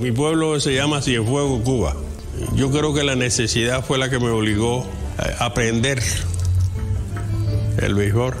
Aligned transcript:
Mi 0.00 0.12
pueblo 0.12 0.60
se 0.60 0.72
llama 0.72 1.02
Cienfuegos, 1.02 1.62
Cuba. 1.62 1.96
Yo 2.54 2.70
creo 2.70 2.94
que 2.94 3.02
la 3.02 3.16
necesidad 3.16 3.84
fue 3.84 3.98
la 3.98 4.08
que 4.08 4.20
me 4.20 4.28
obligó 4.28 4.86
a 5.18 5.46
aprender 5.46 6.00
el 7.78 7.94
béisbol. 7.94 8.34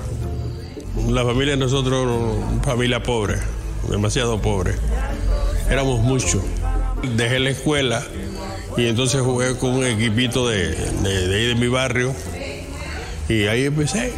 La 1.08 1.24
familia 1.24 1.54
de 1.54 1.58
nosotros, 1.58 2.36
familia 2.62 3.02
pobre, 3.02 3.38
demasiado 3.90 4.40
pobre. 4.40 4.74
Éramos 5.68 6.00
muchos. 6.00 6.42
Dejé 7.16 7.40
la 7.40 7.50
escuela 7.50 8.04
y 8.76 8.86
entonces 8.86 9.20
jugué 9.22 9.56
con 9.56 9.70
un 9.70 9.84
equipito 9.84 10.48
de, 10.48 10.68
de, 10.68 11.26
de, 11.26 11.48
de 11.48 11.54
mi 11.56 11.66
barrio 11.66 12.14
y 13.28 13.46
ahí 13.46 13.64
empecé. 13.64 14.12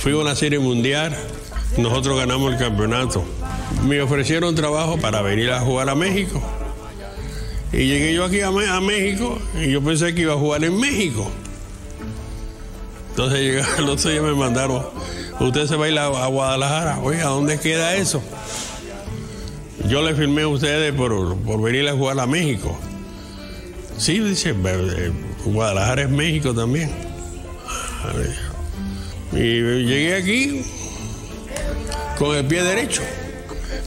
Fui 0.00 0.12
a 0.12 0.16
una 0.16 0.34
serie 0.34 0.58
mundial, 0.58 1.14
nosotros 1.76 2.18
ganamos 2.18 2.50
el 2.54 2.58
campeonato. 2.58 3.22
Me 3.86 4.00
ofrecieron 4.00 4.54
trabajo 4.54 4.96
para 4.96 5.20
venir 5.20 5.50
a 5.50 5.60
jugar 5.60 5.90
a 5.90 5.94
México. 5.94 6.40
Y 7.70 7.86
llegué 7.86 8.14
yo 8.14 8.24
aquí 8.24 8.40
a, 8.40 8.50
México 8.80 9.38
y 9.62 9.70
yo 9.70 9.82
pensé 9.82 10.14
que 10.14 10.22
iba 10.22 10.32
a 10.32 10.38
jugar 10.38 10.64
en 10.64 10.80
México. 10.80 11.30
Entonces 13.10 13.40
llegaron, 13.42 13.86
los 13.86 14.02
días 14.02 14.22
me 14.22 14.32
mandaron, 14.32 14.86
usted 15.38 15.66
se 15.66 15.76
va 15.76 15.84
a 15.84 15.88
ir 15.90 15.98
a, 15.98 16.26
Guadalajara. 16.28 17.00
Oye, 17.00 17.20
¿a 17.20 17.26
dónde 17.26 17.60
queda 17.60 17.94
eso? 17.94 18.22
Yo 19.86 20.00
le 20.00 20.14
firmé 20.14 20.42
a 20.42 20.48
ustedes 20.48 20.94
por, 20.94 21.36
por 21.36 21.60
venir 21.60 21.86
a 21.90 21.92
jugar 21.92 22.18
a 22.20 22.26
México. 22.26 22.74
Sí, 23.98 24.18
dice, 24.18 24.54
Guadalajara 25.44 26.04
es 26.04 26.08
México 26.08 26.54
también. 26.54 26.90
Y 29.32 29.60
llegué 29.84 30.16
aquí 30.16 30.64
con 32.18 32.36
el 32.36 32.44
pie 32.46 32.62
derecho. 32.62 33.02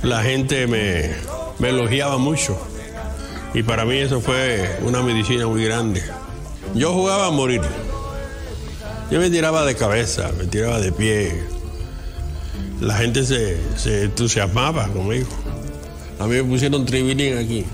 La 0.01 0.23
gente 0.23 0.67
me, 0.67 1.11
elogiaba 1.67 2.17
mucho. 2.17 2.57
Y 3.53 3.63
para 3.63 3.85
mí 3.85 3.97
eso 3.97 4.21
fue 4.21 4.79
una 4.83 5.01
medicina 5.01 5.45
muy 5.47 5.63
grande. 5.63 6.01
Yo 6.73 6.93
jugaba 6.93 7.27
a 7.27 7.31
morir. 7.31 7.61
Yo 9.11 9.19
me 9.19 9.29
tiraba 9.29 9.65
de 9.65 9.75
cabeza, 9.75 10.31
me 10.37 10.45
tiraba 10.45 10.79
de 10.79 10.91
pie. 10.91 11.43
La 12.79 12.95
gente 12.97 13.23
se, 13.23 14.03
entusiasmaba 14.03 14.87
conmigo. 14.87 15.27
A 16.19 16.25
mí 16.25 16.35
me 16.35 16.43
pusieron 16.43 16.85
tribilín 16.85 17.37
aquí. 17.37 17.65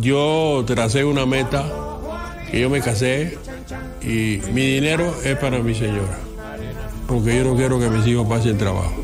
Yo 0.00 0.64
tracé 0.66 1.04
una 1.04 1.26
meta 1.26 1.70
que 2.50 2.60
yo 2.60 2.70
me 2.70 2.80
casé 2.80 3.38
y 4.06 4.40
mi 4.52 4.64
dinero 4.74 5.14
es 5.24 5.36
para 5.36 5.58
mi 5.58 5.74
señora. 5.74 6.18
Porque 7.08 7.36
yo 7.36 7.44
no 7.44 7.56
quiero 7.56 7.78
que 7.80 7.90
mis 7.90 8.06
hijos 8.06 8.26
pasen 8.28 8.56
trabajo. 8.56 8.94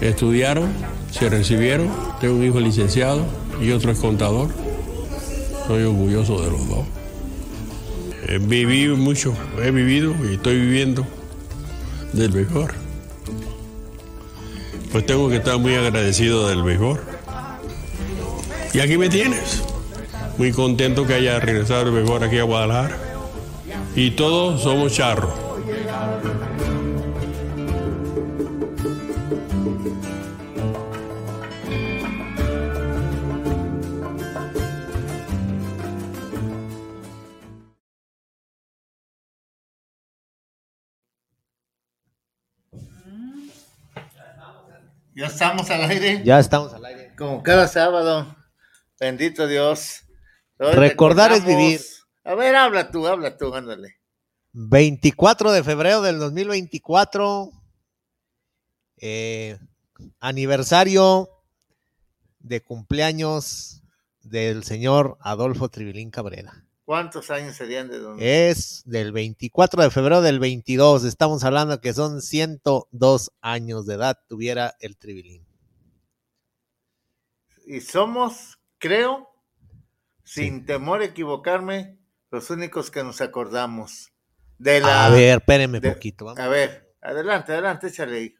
Estudiaron, 0.00 0.70
se 1.10 1.30
recibieron, 1.30 1.88
tengo 2.20 2.36
un 2.36 2.44
hijo 2.44 2.60
licenciado 2.60 3.24
y 3.60 3.70
otro 3.70 3.92
es 3.92 3.98
contador. 3.98 4.50
Soy 5.66 5.84
orgulloso 5.84 6.42
de 6.42 6.50
los 6.50 6.68
dos. 6.68 6.86
He 8.28 8.38
vivido 8.38 8.96
mucho, 8.96 9.34
he 9.62 9.70
vivido 9.70 10.14
y 10.28 10.34
estoy 10.34 10.60
viviendo 10.60 11.06
del 12.12 12.32
mejor. 12.32 12.74
Pues 14.90 15.06
tengo 15.06 15.30
que 15.30 15.36
estar 15.36 15.58
muy 15.58 15.74
agradecido 15.74 16.48
del 16.48 16.62
mejor. 16.62 17.02
Y 18.74 18.80
aquí 18.80 18.98
me 18.98 19.08
tienes. 19.08 19.62
Muy 20.36 20.52
contento 20.52 21.06
que 21.06 21.14
haya 21.14 21.40
regresado 21.40 21.82
el 21.82 21.92
mejor 21.92 22.24
aquí 22.24 22.38
a 22.38 22.42
Guadalajara. 22.42 23.11
Y 23.94 24.12
todos 24.12 24.62
somos 24.62 24.94
charros. 24.94 25.34
Ya 45.14 45.26
estamos 45.26 45.70
al 45.70 45.82
aire. 45.82 46.22
Ya 46.24 46.38
estamos 46.38 46.72
al 46.72 46.84
aire. 46.86 47.14
Como 47.16 47.42
cada 47.42 47.68
sábado. 47.68 48.34
Bendito 48.98 49.46
Dios. 49.46 50.00
Hoy 50.58 50.72
Recordar 50.72 51.32
es 51.32 51.44
vivir. 51.44 51.80
A 52.24 52.34
ver, 52.34 52.54
habla 52.54 52.90
tú, 52.90 53.06
habla 53.06 53.36
tú, 53.36 53.54
ándale. 53.54 53.96
24 54.52 55.50
de 55.52 55.64
febrero 55.64 56.02
del 56.02 56.18
2024. 56.18 57.50
eh, 59.04 59.58
aniversario 60.20 61.28
de 62.38 62.60
cumpleaños 62.62 63.82
del 64.22 64.62
señor 64.62 65.16
Adolfo 65.20 65.68
Tribilín 65.68 66.10
Cabrera. 66.10 66.64
¿Cuántos 66.84 67.30
años 67.30 67.56
serían 67.56 67.88
de 67.88 67.98
don? 67.98 68.16
Es 68.20 68.82
del 68.84 69.10
24 69.12 69.82
de 69.82 69.90
febrero 69.90 70.20
del 70.22 70.38
22. 70.38 71.02
Estamos 71.04 71.42
hablando 71.42 71.80
que 71.80 71.94
son 71.94 72.20
102 72.22 73.32
años 73.40 73.86
de 73.86 73.94
edad 73.94 74.18
tuviera 74.28 74.76
el 74.80 74.96
Tribilín. 74.96 75.44
Y 77.66 77.80
somos, 77.80 78.58
creo, 78.78 79.28
sin 80.24 80.60
Sí. 80.60 80.66
temor 80.66 81.00
a 81.00 81.06
equivocarme, 81.06 81.98
los 82.32 82.50
únicos 82.50 82.90
que 82.90 83.04
nos 83.04 83.20
acordamos 83.20 84.10
de 84.58 84.80
la. 84.80 85.06
A 85.06 85.10
ver, 85.10 85.38
espérenme 85.38 85.78
de- 85.80 85.92
poquito. 85.92 86.24
vamos. 86.24 86.40
A 86.40 86.48
ver, 86.48 86.94
adelante, 87.00 87.52
adelante, 87.52 87.88
échale 87.88 88.16
ahí. 88.16 88.34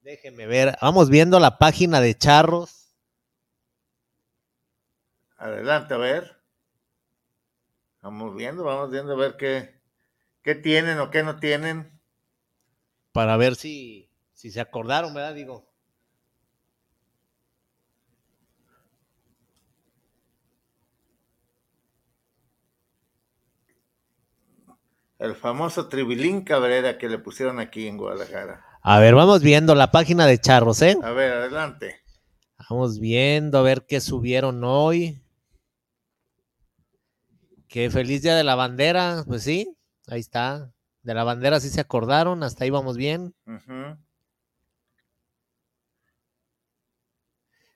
Déjenme 0.00 0.46
ver. 0.46 0.78
Vamos 0.80 1.10
viendo 1.10 1.38
la 1.40 1.58
página 1.58 2.00
de 2.00 2.16
Charros. 2.16 2.94
Adelante, 5.36 5.94
a 5.94 5.98
ver. 5.98 6.38
Vamos 8.00 8.34
viendo, 8.36 8.62
vamos 8.64 8.90
viendo 8.90 9.12
a 9.12 9.16
ver 9.16 9.36
qué, 9.36 9.80
qué 10.42 10.54
tienen 10.54 10.98
o 11.00 11.10
qué 11.10 11.22
no 11.24 11.38
tienen. 11.40 12.00
para 13.12 13.36
ver 13.36 13.56
si, 13.56 14.08
si 14.32 14.52
se 14.52 14.60
acordaron, 14.60 15.12
¿verdad? 15.14 15.34
Digo. 15.34 15.67
El 25.18 25.34
famoso 25.34 25.88
Tribilín 25.88 26.42
Cabrera 26.42 26.96
que 26.96 27.08
le 27.08 27.18
pusieron 27.18 27.58
aquí 27.58 27.88
en 27.88 27.96
Guadalajara. 27.96 28.64
A 28.82 29.00
ver, 29.00 29.16
vamos 29.16 29.42
viendo 29.42 29.74
la 29.74 29.90
página 29.90 30.26
de 30.26 30.38
Charros, 30.38 30.80
¿eh? 30.82 30.96
A 31.02 31.10
ver, 31.10 31.32
adelante. 31.32 32.00
Vamos 32.70 33.00
viendo 33.00 33.58
a 33.58 33.62
ver 33.62 33.84
qué 33.86 34.00
subieron 34.00 34.62
hoy. 34.62 35.20
Que 37.66 37.90
feliz 37.90 38.22
día 38.22 38.36
de 38.36 38.44
la 38.44 38.54
bandera, 38.54 39.24
pues 39.26 39.42
sí, 39.42 39.76
ahí 40.06 40.20
está. 40.20 40.72
De 41.02 41.14
la 41.14 41.24
bandera 41.24 41.58
sí 41.58 41.68
se 41.68 41.80
acordaron, 41.80 42.44
hasta 42.44 42.64
ahí 42.64 42.70
vamos 42.70 42.96
bien. 42.96 43.34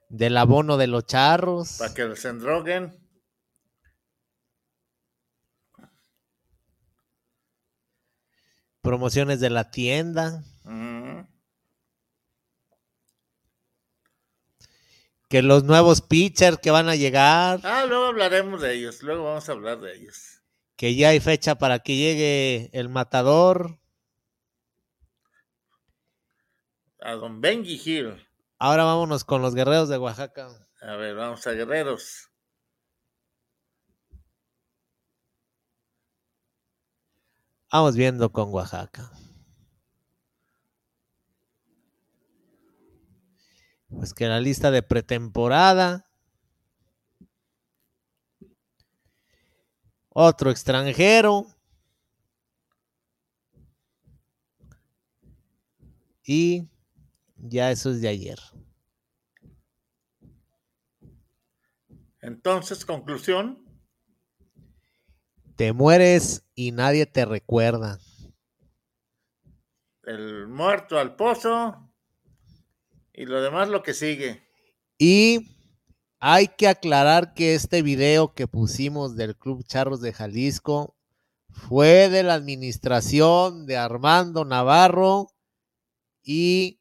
Del 0.08 0.36
abono 0.36 0.76
de 0.76 0.86
los 0.86 1.06
charros. 1.06 1.78
Para 1.78 1.92
que 1.92 2.04
los 2.04 2.24
endroguen. 2.24 3.01
Promociones 8.82 9.38
de 9.38 9.48
la 9.48 9.70
tienda. 9.70 10.42
Que 15.28 15.40
los 15.40 15.64
nuevos 15.64 16.02
pitchers 16.02 16.58
que 16.58 16.70
van 16.70 16.88
a 16.88 16.96
llegar. 16.96 17.60
Ah, 17.62 17.86
luego 17.86 18.06
hablaremos 18.06 18.60
de 18.60 18.74
ellos. 18.74 19.02
Luego 19.02 19.24
vamos 19.24 19.48
a 19.48 19.52
hablar 19.52 19.80
de 19.80 19.94
ellos. 19.94 20.42
Que 20.76 20.94
ya 20.94 21.10
hay 21.10 21.20
fecha 21.20 21.54
para 21.54 21.78
que 21.78 21.96
llegue 21.96 22.70
el 22.72 22.88
matador. 22.88 23.78
A 27.00 27.12
don 27.12 27.40
Benji 27.40 27.80
Hill. 27.82 28.28
Ahora 28.58 28.84
vámonos 28.84 29.24
con 29.24 29.42
los 29.42 29.54
guerreros 29.54 29.88
de 29.88 29.98
Oaxaca. 29.98 30.48
A 30.80 30.96
ver, 30.96 31.14
vamos 31.14 31.46
a 31.46 31.52
Guerreros. 31.52 32.31
Vamos 37.72 37.96
viendo 37.96 38.30
con 38.30 38.52
Oaxaca. 38.52 39.10
Pues 43.88 44.12
que 44.12 44.26
la 44.26 44.40
lista 44.40 44.70
de 44.70 44.82
pretemporada. 44.82 46.06
Otro 50.10 50.50
extranjero. 50.50 51.46
Y 56.24 56.68
ya 57.36 57.70
eso 57.70 57.90
es 57.90 58.02
de 58.02 58.08
ayer. 58.08 58.38
Entonces, 62.20 62.84
conclusión. 62.84 63.71
Te 65.56 65.72
mueres 65.72 66.44
y 66.54 66.72
nadie 66.72 67.06
te 67.06 67.24
recuerda. 67.24 67.98
el 70.04 70.48
muerto 70.48 70.98
al 70.98 71.14
pozo 71.14 71.92
y 73.12 73.26
lo 73.26 73.40
demás 73.42 73.68
lo 73.68 73.82
que 73.82 73.94
sigue. 73.94 74.48
Y 74.98 75.56
hay 76.18 76.48
que 76.48 76.68
aclarar 76.68 77.34
que 77.34 77.54
este 77.54 77.82
video 77.82 78.34
que 78.34 78.46
pusimos 78.46 79.16
del 79.16 79.36
Club 79.36 79.64
Charros 79.64 80.00
de 80.00 80.12
Jalisco 80.12 80.96
fue 81.50 82.08
de 82.08 82.22
la 82.22 82.34
administración 82.34 83.66
de 83.66 83.76
Armando 83.76 84.44
Navarro 84.44 85.28
y 86.22 86.80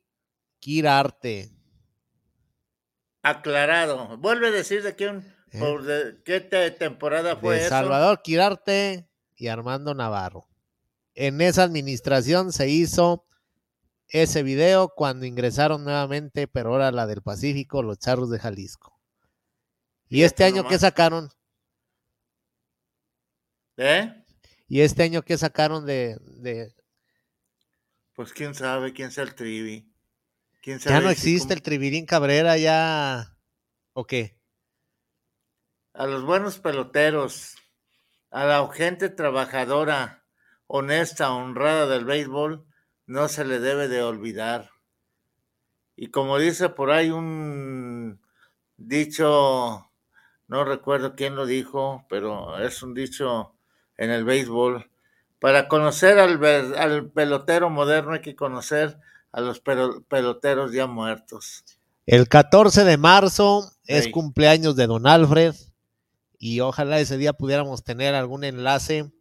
Kirarte. 0.60 1.52
Aclarado. 3.24 4.18
Vuelve 4.18 4.48
a 4.48 4.52
decir 4.52 4.84
de 4.84 4.96
quién, 4.96 5.36
¿Eh? 5.52 5.60
por 5.60 5.84
de 5.84 6.22
qué 6.24 6.40
te- 6.42 6.72
temporada 6.72 7.36
fue 7.36 7.56
de 7.56 7.62
eso. 7.62 7.70
Salvador 7.70 8.22
Quirarte 8.22 9.08
y 9.36 9.48
Armando 9.48 9.94
Navarro. 9.94 10.48
En 11.14 11.42
esa 11.42 11.64
administración 11.64 12.54
se 12.54 12.70
hizo 12.70 13.26
ese 14.08 14.44
video 14.44 14.90
cuando 14.96 15.26
ingresaron 15.26 15.84
nuevamente, 15.84 16.48
pero 16.48 16.70
ahora 16.72 16.92
la 16.92 17.06
del 17.08 17.22
Pacífico, 17.22 17.84
los 17.84 18.00
charros 18.00 18.30
de 18.30 18.40
Jalisco. 18.40 18.98
¿Y 20.10 20.24
este 20.24 20.44
año 20.44 20.64
qué 20.64 20.70
nomás. 20.76 20.82
sacaron? 20.82 21.30
¿Eh? 23.78 24.14
¿Y 24.68 24.82
este 24.82 25.04
año 25.04 25.22
qué 25.22 25.38
sacaron 25.38 25.86
de... 25.86 26.18
de- 26.22 26.74
Pues 28.14 28.34
quién 28.34 28.54
sabe 28.54 28.94
quién 28.94 29.12
sea 29.12 29.24
el 29.24 29.36
trivi. 29.36 29.88
¿Quién 30.62 30.80
Ya 30.80 31.00
no 31.00 31.08
si 31.08 31.14
existe 31.14 31.54
el 31.54 31.62
Trivirín 31.64 32.06
Cabrera, 32.06 32.56
ya... 32.58 33.36
¿O 33.94 34.06
qué? 34.06 34.38
A 36.02 36.08
los 36.08 36.24
buenos 36.24 36.58
peloteros, 36.58 37.58
a 38.32 38.46
la 38.46 38.68
gente 38.74 39.08
trabajadora, 39.10 40.24
honesta, 40.66 41.32
honrada 41.32 41.86
del 41.86 42.06
béisbol, 42.06 42.66
no 43.06 43.28
se 43.28 43.46
le 43.46 43.60
debe 43.60 43.88
de 43.88 44.02
olvidar. 44.02 44.72
Y 45.96 46.08
como 46.08 46.40
dice 46.40 46.70
por 46.70 46.90
ahí 46.90 47.12
un 47.12 48.20
dicho, 48.78 49.92
no 50.48 50.64
recuerdo 50.66 51.14
quién 51.16 51.36
lo 51.36 51.46
dijo, 51.46 52.04
pero 52.10 52.58
es 52.58 52.82
un 52.82 52.96
dicho 52.96 53.54
en 53.96 54.10
el 54.10 54.26
béisbol. 54.26 54.90
Para 55.38 55.68
conocer 55.68 56.18
al, 56.18 56.44
al 56.80 57.12
pelotero 57.12 57.70
moderno 57.70 58.14
hay 58.14 58.22
que 58.22 58.36
conocer 58.36 58.98
a 59.32 59.40
los 59.40 59.60
peloteros 59.60 60.72
ya 60.72 60.88
muertos. 60.88 61.64
El 62.08 62.28
14 62.28 62.86
de 62.86 62.98
marzo 62.98 63.72
es 63.86 64.08
cumpleaños 64.08 64.76
de 64.76 64.88
Don 64.88 65.06
Alfred 65.06 65.54
y 66.44 66.60
ojalá 66.62 67.00
ese 67.00 67.18
día 67.18 67.34
pudiéramos 67.34 67.84
tener 67.84 68.16
algún 68.16 68.44
enlace 68.44 69.12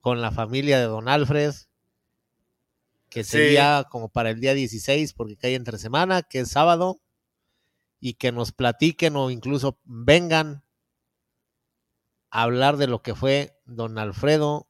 con 0.00 0.20
la 0.20 0.32
familia 0.32 0.80
de 0.80 0.86
Don 0.86 1.08
Alfred, 1.08 1.54
que 3.08 3.22
Sí. 3.22 3.30
sería 3.30 3.86
como 3.88 4.08
para 4.08 4.30
el 4.30 4.40
día 4.40 4.54
16 4.54 5.12
porque 5.12 5.36
cae 5.36 5.54
entre 5.54 5.78
semana, 5.78 6.22
que 6.24 6.40
es 6.40 6.48
sábado, 6.50 7.00
y 8.00 8.14
que 8.14 8.32
nos 8.32 8.50
platiquen 8.50 9.14
o 9.14 9.30
incluso 9.30 9.78
vengan 9.84 10.64
a 12.30 12.42
hablar 12.42 12.76
de 12.76 12.88
lo 12.88 13.02
que 13.02 13.14
fue 13.14 13.56
Don 13.64 13.96
Alfredo 13.96 14.68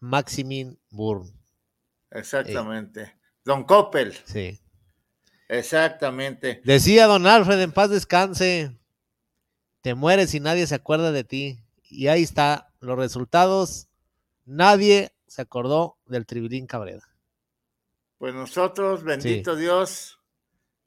Maximin 0.00 0.80
Burn. 0.90 1.30
Exactamente. 2.10 3.18
Don 3.44 3.64
Coppel, 3.64 4.14
Sí. 4.24 4.58
exactamente. 5.48 6.62
Decía 6.64 7.06
don 7.06 7.26
Alfred, 7.26 7.60
en 7.60 7.72
paz 7.72 7.90
descanse, 7.90 8.77
te 9.80 9.94
mueres 9.94 10.34
y 10.34 10.40
nadie 10.40 10.66
se 10.66 10.74
acuerda 10.74 11.12
de 11.12 11.24
ti. 11.24 11.60
Y 11.90 12.08
ahí 12.08 12.22
está, 12.22 12.72
los 12.80 12.98
resultados, 12.98 13.88
nadie 14.44 15.12
se 15.26 15.42
acordó 15.42 15.98
del 16.06 16.26
Tribilín 16.26 16.66
Cabrera. 16.66 17.08
Pues 18.18 18.34
nosotros, 18.34 19.04
bendito 19.04 19.54
Dios, 19.56 20.20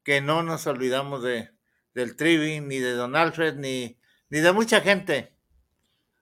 que 0.03 0.21
no 0.21 0.43
nos 0.43 0.67
olvidamos 0.67 1.23
de 1.23 1.49
del 1.93 2.15
Trivi, 2.15 2.61
ni 2.61 2.79
de 2.79 2.93
Don 2.93 3.17
Alfred, 3.17 3.55
ni, 3.55 3.97
ni 4.29 4.39
de 4.39 4.53
mucha 4.53 4.79
gente. 4.79 5.35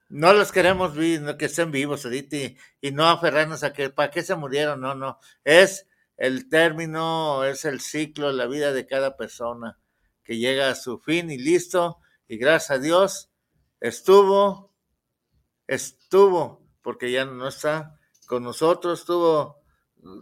No 0.08 0.32
los 0.32 0.50
queremos 0.50 0.96
vi- 0.96 1.20
no 1.20 1.38
que 1.38 1.44
estén 1.44 1.70
vivos 1.70 2.04
ahorita 2.04 2.36
y, 2.36 2.56
y 2.80 2.90
no 2.90 3.08
aferrarnos 3.08 3.62
a 3.62 3.72
que 3.72 3.88
para 3.90 4.10
qué 4.10 4.22
se 4.24 4.34
murieron, 4.34 4.80
no, 4.80 4.96
no. 4.96 5.20
Es 5.44 5.86
el 6.16 6.48
término, 6.48 7.44
es 7.44 7.64
el 7.64 7.80
ciclo 7.80 8.32
la 8.32 8.46
vida 8.46 8.72
de 8.72 8.84
cada 8.86 9.16
persona 9.16 9.78
que 10.24 10.38
llega 10.38 10.70
a 10.70 10.74
su 10.74 10.98
fin 10.98 11.30
y 11.30 11.38
listo. 11.38 11.99
Y 12.30 12.38
gracias 12.38 12.70
a 12.70 12.78
Dios 12.78 13.28
estuvo, 13.80 14.72
estuvo, 15.66 16.64
porque 16.80 17.10
ya 17.10 17.24
no 17.24 17.48
está 17.48 17.98
con 18.28 18.44
nosotros, 18.44 19.00
estuvo 19.00 19.64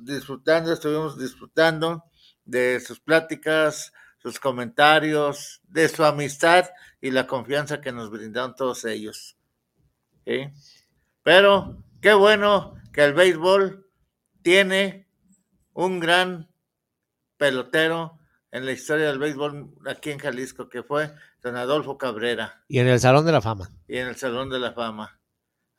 disfrutando, 0.00 0.72
estuvimos 0.72 1.18
disfrutando 1.18 2.04
de 2.46 2.80
sus 2.80 2.98
pláticas, 2.98 3.92
sus 4.16 4.40
comentarios, 4.40 5.60
de 5.64 5.86
su 5.90 6.02
amistad 6.02 6.70
y 6.98 7.10
la 7.10 7.26
confianza 7.26 7.82
que 7.82 7.92
nos 7.92 8.08
brindaron 8.08 8.56
todos 8.56 8.86
ellos. 8.86 9.36
Pero 11.22 11.84
qué 12.00 12.14
bueno 12.14 12.74
que 12.90 13.04
el 13.04 13.12
béisbol 13.12 13.86
tiene 14.40 15.10
un 15.74 16.00
gran 16.00 16.50
pelotero 17.36 18.18
en 18.50 18.64
la 18.64 18.72
historia 18.72 19.08
del 19.08 19.18
béisbol 19.18 19.74
aquí 19.86 20.10
en 20.10 20.18
Jalisco, 20.18 20.70
que 20.70 20.82
fue 20.82 21.12
don 21.48 21.56
Adolfo 21.56 21.98
Cabrera 21.98 22.62
Y 22.68 22.78
en 22.78 22.88
el 22.88 23.00
Salón 23.00 23.24
de 23.26 23.32
la 23.32 23.40
Fama. 23.40 23.70
y 23.88 23.96
en 23.98 24.08
el 24.08 24.16
Salón 24.16 24.50
de 24.50 24.58
la 24.58 24.72
Fama. 24.72 25.20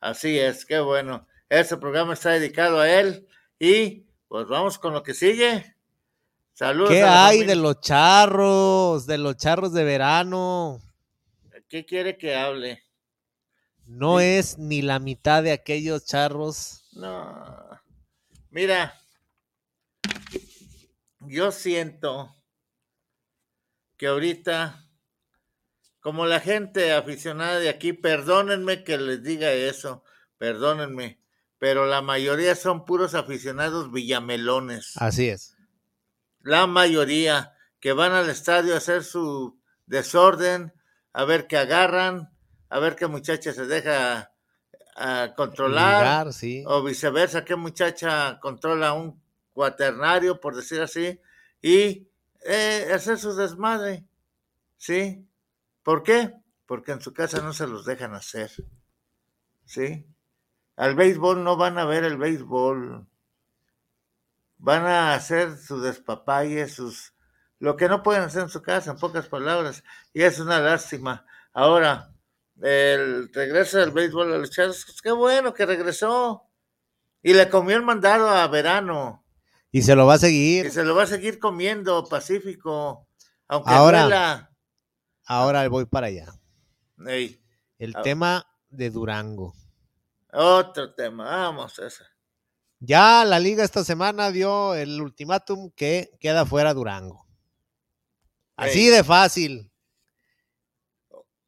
Así 0.00 0.38
es, 0.38 0.64
qué 0.66 0.80
bueno. 0.80 1.26
Este 1.48 1.76
programa 1.76 2.14
está 2.14 2.30
dedicado 2.30 2.80
a 2.80 2.90
él 2.90 3.26
y 3.58 4.06
pues 4.28 4.46
vamos 4.48 4.78
con 4.78 4.92
lo 4.94 5.02
que 5.02 5.14
sigue. 5.14 5.76
Saludos. 6.52 6.90
¿Qué 6.90 7.02
hay 7.02 7.44
de 7.44 7.56
los 7.56 7.80
charros, 7.80 9.06
de 9.06 9.18
los 9.18 9.36
charros 9.36 9.72
de 9.72 9.84
verano? 9.84 10.80
¿Qué 11.68 11.84
quiere 11.86 12.16
que 12.18 12.34
hable? 12.36 12.82
No 13.86 14.18
Sí. 14.18 14.24
es 14.24 14.58
ni 14.58 14.82
la 14.82 14.98
mitad 14.98 15.42
de 15.42 15.52
aquellos 15.52 16.04
charros. 16.04 16.84
No. 16.92 17.80
Mira, 18.50 18.94
yo 21.20 21.52
siento 21.52 22.34
que 23.96 24.06
ahorita, 24.08 24.86
como 26.00 26.26
la 26.26 26.40
gente 26.40 26.92
aficionada 26.92 27.58
de 27.58 27.68
aquí, 27.68 27.92
perdónenme 27.92 28.84
que 28.84 28.98
les 28.98 29.22
diga 29.22 29.52
eso, 29.52 30.02
perdónenme, 30.38 31.20
pero 31.58 31.86
la 31.86 32.00
mayoría 32.02 32.54
son 32.54 32.84
puros 32.84 33.14
aficionados 33.14 33.92
villamelones. 33.92 34.96
Así 34.96 35.28
es. 35.28 35.56
la 36.42 36.66
mayoría 36.66 37.54
que 37.80 37.92
van 37.92 38.12
al 38.12 38.28
estadio 38.30 38.74
a 38.74 38.78
hacer 38.78 39.04
su 39.04 39.58
desorden, 39.86 40.72
a 41.12 41.24
ver 41.24 41.46
qué 41.46 41.58
agarran, 41.58 42.30
a 42.68 42.78
ver 42.78 42.96
qué 42.96 43.06
muchacha 43.06 43.52
se 43.52 43.66
deja 43.66 44.32
ah, 44.96 45.34
controlar, 45.36 46.02
Ligar, 46.02 46.32
sí. 46.32 46.62
o 46.66 46.82
viceversa, 46.82 47.44
qué 47.44 47.56
muchacha 47.56 48.38
controla 48.40 48.92
un 48.92 49.20
cuaternario, 49.52 50.40
por 50.40 50.56
decir 50.56 50.80
así, 50.80 51.20
y 51.60 52.08
eh, 52.46 52.88
hacer 52.94 53.18
su 53.18 53.34
desmadre, 53.34 54.06
¿sí? 54.78 55.26
¿Por 55.82 56.02
qué? 56.02 56.32
Porque 56.66 56.92
en 56.92 57.00
su 57.00 57.12
casa 57.12 57.40
no 57.42 57.52
se 57.52 57.66
los 57.66 57.84
dejan 57.84 58.14
hacer, 58.14 58.50
¿sí? 59.64 60.06
Al 60.76 60.94
béisbol 60.94 61.44
no 61.44 61.56
van 61.56 61.78
a 61.78 61.84
ver 61.84 62.04
el 62.04 62.16
béisbol, 62.16 63.06
van 64.58 64.86
a 64.86 65.14
hacer 65.14 65.56
su 65.58 65.80
despapalle, 65.80 66.68
sus 66.68 67.14
lo 67.58 67.76
que 67.76 67.88
no 67.88 68.02
pueden 68.02 68.22
hacer 68.22 68.42
en 68.42 68.48
su 68.48 68.62
casa, 68.62 68.92
en 68.92 68.96
pocas 68.98 69.28
palabras, 69.28 69.84
y 70.14 70.22
es 70.22 70.38
una 70.40 70.60
lástima. 70.60 71.26
Ahora, 71.52 72.14
el 72.62 73.30
regreso 73.32 73.78
del 73.78 73.90
béisbol 73.90 74.32
a 74.32 74.38
los 74.38 74.50
Charros, 74.50 74.84
pues 74.86 75.02
qué 75.02 75.12
bueno 75.12 75.52
que 75.52 75.66
regresó. 75.66 76.46
Y 77.22 77.34
le 77.34 77.50
comió 77.50 77.76
el 77.76 77.82
mandado 77.82 78.28
a 78.30 78.46
verano. 78.48 79.26
Y 79.70 79.82
se 79.82 79.94
lo 79.94 80.06
va 80.06 80.14
a 80.14 80.16
Y 80.16 80.20
seguir. 80.20 80.70
se 80.70 80.84
lo 80.84 80.94
va 80.94 81.02
a 81.02 81.06
seguir 81.06 81.38
comiendo 81.38 82.06
Pacífico. 82.08 83.08
Aunque 83.46 83.74
Ahora. 83.74 84.02
duela. 84.02 84.49
Ahora 85.26 85.68
voy 85.68 85.84
para 85.86 86.08
allá. 86.08 86.26
Ey, 87.06 87.40
El 87.78 87.94
Ah. 87.96 88.02
tema 88.02 88.46
de 88.68 88.90
Durango. 88.90 89.54
otro 90.32 90.94
tema, 90.94 91.24
vamos 91.24 91.78
a 91.78 91.86
esa. 91.86 92.04
Ya 92.78 93.24
la 93.24 93.38
liga 93.40 93.64
esta 93.64 93.82
semana 93.84 94.30
dio 94.30 94.74
el 94.74 95.00
ultimátum 95.00 95.70
que 95.74 96.10
queda 96.20 96.46
fuera 96.46 96.72
Durango. 96.72 97.26
Así 98.56 98.88
de 98.88 99.02
fácil. 99.02 99.70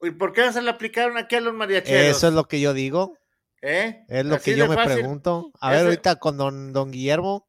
¿Y 0.00 0.10
por 0.10 0.32
qué 0.32 0.46
no 0.46 0.52
se 0.52 0.62
le 0.62 0.70
aplicaron 0.70 1.16
aquí 1.16 1.36
a 1.36 1.40
los 1.40 1.54
mariacheros? 1.54 2.16
Eso 2.16 2.28
es 2.28 2.34
lo 2.34 2.48
que 2.48 2.60
yo 2.60 2.74
digo. 2.74 3.16
¿Eh? 3.60 4.04
Es 4.08 4.24
lo 4.24 4.34
Así 4.36 4.50
que 4.50 4.56
yo 4.56 4.66
me 4.66 4.74
fácil. 4.74 4.94
pregunto. 4.94 5.52
A 5.60 5.70
ver, 5.70 5.84
ahorita 5.84 6.16
con 6.16 6.36
don, 6.36 6.72
don 6.72 6.90
Guillermo, 6.90 7.46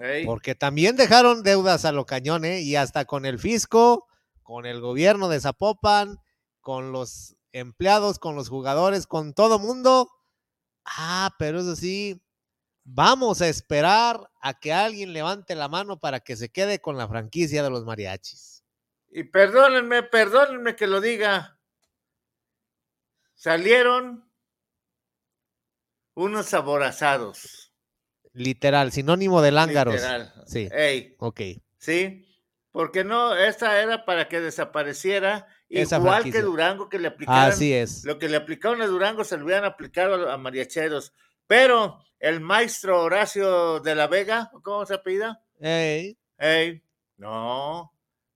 Ey, 0.00 0.24
porque 0.26 0.56
también 0.56 0.96
dejaron 0.96 1.42
deudas 1.44 1.84
a 1.84 1.92
lo 1.92 2.06
cañón, 2.06 2.44
¿eh? 2.44 2.60
Y 2.62 2.74
hasta 2.74 3.04
con 3.04 3.24
el 3.24 3.38
fisco, 3.38 4.07
con 4.48 4.64
el 4.64 4.80
gobierno 4.80 5.28
de 5.28 5.40
Zapopan, 5.40 6.22
con 6.62 6.90
los 6.90 7.36
empleados, 7.52 8.18
con 8.18 8.34
los 8.34 8.48
jugadores, 8.48 9.06
con 9.06 9.34
todo 9.34 9.58
mundo. 9.58 10.10
Ah, 10.86 11.34
pero 11.38 11.60
eso 11.60 11.76
sí, 11.76 12.18
vamos 12.82 13.42
a 13.42 13.48
esperar 13.48 14.30
a 14.40 14.58
que 14.58 14.72
alguien 14.72 15.12
levante 15.12 15.54
la 15.54 15.68
mano 15.68 16.00
para 16.00 16.20
que 16.20 16.34
se 16.34 16.48
quede 16.48 16.80
con 16.80 16.96
la 16.96 17.06
franquicia 17.06 17.62
de 17.62 17.68
los 17.68 17.84
mariachis. 17.84 18.64
Y 19.10 19.24
perdónenme, 19.24 20.02
perdónenme 20.04 20.74
que 20.76 20.86
lo 20.86 21.02
diga. 21.02 21.60
Salieron 23.34 24.32
unos 26.14 26.54
aborazados. 26.54 27.74
Literal, 28.32 28.92
sinónimo 28.92 29.42
de 29.42 29.52
lángaros. 29.52 29.96
Literal. 29.96 30.32
Sí. 30.46 30.70
Ey. 30.72 31.16
Ok. 31.18 31.40
Sí. 31.76 32.24
Porque 32.78 33.02
no, 33.02 33.34
esta 33.34 33.82
era 33.82 34.04
para 34.04 34.28
que 34.28 34.38
desapareciera 34.38 35.48
igual 35.68 36.30
que 36.30 36.42
Durango 36.42 36.88
que 36.88 37.00
le 37.00 37.08
aplicaron. 37.08 37.50
Así 37.50 37.74
es. 37.74 38.04
Lo 38.04 38.20
que 38.20 38.28
le 38.28 38.36
aplicaron 38.36 38.80
a 38.80 38.86
Durango 38.86 39.24
se 39.24 39.36
lo 39.36 39.46
hubieran 39.46 39.64
aplicado 39.64 40.30
a, 40.30 40.38
mariacheros. 40.38 41.12
Pero 41.48 41.98
el 42.20 42.38
maestro 42.38 43.02
Horacio 43.02 43.80
de 43.80 43.96
la 43.96 44.06
Vega, 44.06 44.52
¿cómo 44.62 44.86
se 44.86 44.94
apellida? 44.94 45.42
Ey. 45.58 46.16
Ey. 46.38 46.84
No. 47.16 47.92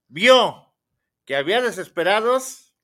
Vio 0.09 0.75
que 1.25 1.37
había 1.37 1.63
desesperados. 1.63 2.75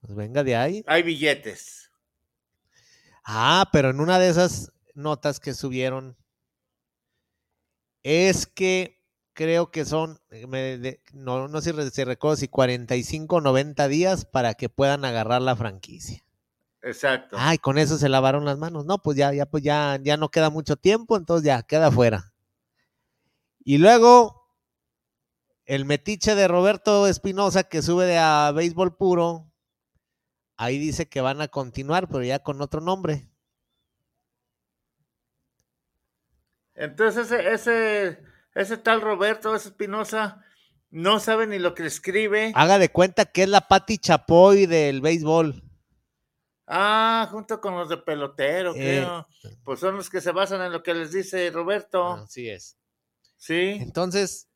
Pues 0.00 0.14
venga 0.14 0.42
de 0.44 0.56
ahí. 0.56 0.82
Hay 0.86 1.02
billetes. 1.02 1.90
Ah, 3.22 3.68
pero 3.70 3.90
en 3.90 4.00
una 4.00 4.18
de 4.18 4.30
esas 4.30 4.72
notas 4.94 5.40
que 5.40 5.52
subieron 5.52 6.16
es 8.02 8.46
que 8.46 8.97
creo 9.38 9.70
que 9.70 9.84
son, 9.84 10.18
eh, 10.32 10.98
no, 11.12 11.46
no 11.46 11.60
sé 11.60 11.90
si 11.92 12.02
recuerdo 12.02 12.34
si 12.34 12.48
45 12.48 13.36
o 13.36 13.40
90 13.40 13.86
días 13.86 14.24
para 14.24 14.54
que 14.54 14.68
puedan 14.68 15.04
agarrar 15.04 15.42
la 15.42 15.54
franquicia. 15.54 16.24
Exacto. 16.82 17.36
Ay, 17.38 17.58
con 17.58 17.78
eso 17.78 17.98
se 17.98 18.08
lavaron 18.08 18.44
las 18.44 18.58
manos. 18.58 18.84
No, 18.84 18.98
pues 18.98 19.16
ya, 19.16 19.32
ya, 19.32 19.46
pues 19.46 19.62
ya, 19.62 19.96
ya 20.02 20.16
no 20.16 20.32
queda 20.32 20.50
mucho 20.50 20.74
tiempo, 20.74 21.16
entonces 21.16 21.46
ya 21.46 21.62
queda 21.62 21.92
fuera. 21.92 22.32
Y 23.60 23.78
luego, 23.78 24.50
el 25.66 25.84
metiche 25.84 26.34
de 26.34 26.48
Roberto 26.48 27.06
Espinosa 27.06 27.62
que 27.62 27.80
sube 27.80 28.06
de 28.06 28.18
a 28.18 28.50
béisbol 28.50 28.96
puro, 28.96 29.52
ahí 30.56 30.78
dice 30.80 31.08
que 31.08 31.20
van 31.20 31.40
a 31.42 31.46
continuar, 31.46 32.08
pero 32.08 32.24
ya 32.24 32.40
con 32.40 32.60
otro 32.60 32.80
nombre. 32.80 33.30
Entonces, 36.74 37.30
ese, 37.30 37.52
ese, 37.52 38.28
ese 38.58 38.76
tal 38.76 39.00
Roberto, 39.00 39.54
ese 39.54 39.68
Espinosa, 39.68 40.44
no 40.90 41.20
sabe 41.20 41.46
ni 41.46 41.58
lo 41.58 41.74
que 41.74 41.86
escribe. 41.86 42.52
Haga 42.54 42.78
de 42.78 42.90
cuenta 42.90 43.26
que 43.26 43.44
es 43.44 43.48
la 43.48 43.68
Pati 43.68 43.98
Chapoy 43.98 44.66
del 44.66 45.00
béisbol. 45.00 45.62
Ah, 46.66 47.28
junto 47.30 47.60
con 47.60 47.76
los 47.76 47.88
de 47.88 47.98
pelotero, 47.98 48.72
eh, 48.74 48.74
creo. 48.74 49.26
Pues 49.64 49.80
son 49.80 49.96
los 49.96 50.10
que 50.10 50.20
se 50.20 50.32
basan 50.32 50.60
en 50.60 50.72
lo 50.72 50.82
que 50.82 50.92
les 50.92 51.12
dice 51.12 51.50
Roberto. 51.50 52.14
Así 52.14 52.48
es. 52.48 52.76
Sí. 53.36 53.78
Entonces, 53.80 54.48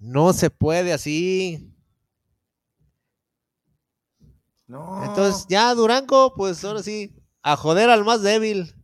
no 0.00 0.32
se 0.32 0.48
puede 0.50 0.92
así. 0.92 1.74
No. 4.66 5.04
Entonces, 5.04 5.46
ya 5.48 5.74
Durango, 5.74 6.34
pues 6.34 6.64
ahora 6.64 6.82
sí, 6.82 7.14
a 7.42 7.56
joder 7.56 7.90
al 7.90 8.04
más 8.04 8.22
débil. 8.22 8.77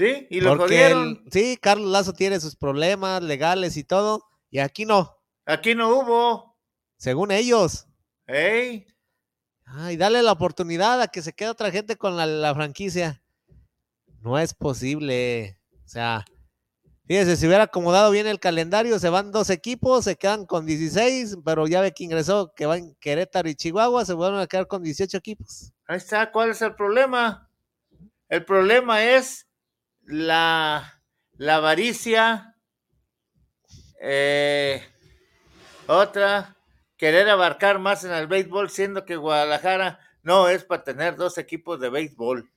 Sí, 0.00 0.26
y 0.30 0.40
lo 0.40 0.56
jodieron. 0.56 1.22
sí, 1.30 1.58
Carlos 1.60 1.90
Lazo 1.90 2.14
tiene 2.14 2.40
sus 2.40 2.56
problemas 2.56 3.22
legales 3.22 3.76
y 3.76 3.84
todo, 3.84 4.24
y 4.48 4.58
aquí 4.60 4.86
no. 4.86 5.14
Aquí 5.44 5.74
no 5.74 5.90
hubo. 5.90 6.56
Según 6.96 7.30
ellos. 7.30 7.86
¡Ey! 8.26 8.86
Ay, 9.66 9.98
dale 9.98 10.22
la 10.22 10.32
oportunidad 10.32 11.02
a 11.02 11.08
que 11.08 11.20
se 11.20 11.34
quede 11.34 11.50
otra 11.50 11.70
gente 11.70 11.96
con 11.96 12.16
la, 12.16 12.54
franquicia. 12.54 13.22
No 14.22 14.38
es 14.38 14.54
posible. 14.54 15.58
O 15.84 15.88
sea, 15.88 16.24
fíjese, 17.06 17.36
si 17.36 17.46
hubiera 17.46 17.64
acomodado 17.64 18.10
bien 18.10 18.26
el 18.26 18.40
calendario, 18.40 18.98
se 18.98 19.10
van 19.10 19.32
dos 19.32 19.50
equipos, 19.50 20.04
se 20.04 20.16
quedan 20.16 20.46
con 20.46 20.64
16, 20.64 21.40
pero 21.44 21.66
ya 21.66 21.82
ve 21.82 21.92
que 21.92 22.04
ingresó 22.04 22.54
que 22.56 22.64
van 22.64 22.94
Querétaro 23.00 23.50
y 23.50 23.54
Chihuahua, 23.54 24.06
se 24.06 24.14
vuelven 24.14 24.40
a 24.40 24.46
quedar 24.46 24.66
con 24.66 24.82
18 24.82 25.14
equipos. 25.18 25.74
Ahí 25.86 25.98
está, 25.98 26.32
¿cuál 26.32 26.52
es 26.52 26.62
el 26.62 26.74
problema? 26.74 27.50
El 28.30 28.46
problema 28.46 29.04
es 29.04 29.49
la, 30.10 31.02
la 31.36 31.56
avaricia. 31.56 32.56
Eh, 34.02 34.82
otra, 35.86 36.56
querer 36.96 37.28
abarcar 37.28 37.78
más 37.78 38.04
en 38.04 38.12
el 38.12 38.26
béisbol, 38.26 38.70
siendo 38.70 39.04
que 39.04 39.16
Guadalajara 39.16 39.98
no 40.22 40.48
es 40.48 40.64
para 40.64 40.84
tener 40.84 41.16
dos 41.16 41.38
equipos 41.38 41.80
de 41.80 41.90
béisbol. 41.90 42.50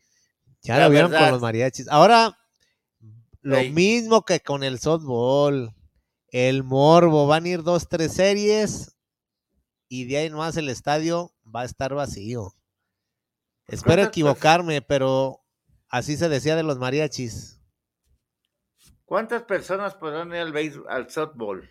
Ya 0.62 0.80
lo 0.80 0.90
vieron 0.90 1.12
con 1.12 1.32
los 1.32 1.42
mariachis. 1.42 1.88
Ahora, 1.90 2.38
lo 3.42 3.62
mismo 3.64 4.24
que 4.24 4.40
con 4.40 4.64
el 4.64 4.80
softball. 4.80 5.74
El 6.30 6.64
morbo, 6.64 7.28
van 7.28 7.46
a 7.46 7.50
ir 7.50 7.62
dos, 7.62 7.88
tres 7.88 8.14
series 8.14 8.96
y 9.88 10.06
de 10.06 10.18
ahí 10.18 10.30
nomás 10.32 10.58
el 10.58 10.70
estadio 10.70 11.32
va 11.44 11.62
a 11.62 11.66
estar 11.66 11.94
vacío. 11.94 12.56
Espero 13.68 14.02
equivocarme, 14.02 14.82
pero 14.82 15.43
así 15.94 16.18
se 16.18 16.28
decía 16.28 16.56
de 16.56 16.64
los 16.64 16.80
mariachis. 16.80 17.62
¿Cuántas 19.06 19.44
personas 19.44 19.94
podrán 19.94 20.30
ir 20.30 20.38
al, 20.38 20.86
al 20.90 21.10
softball? 21.12 21.70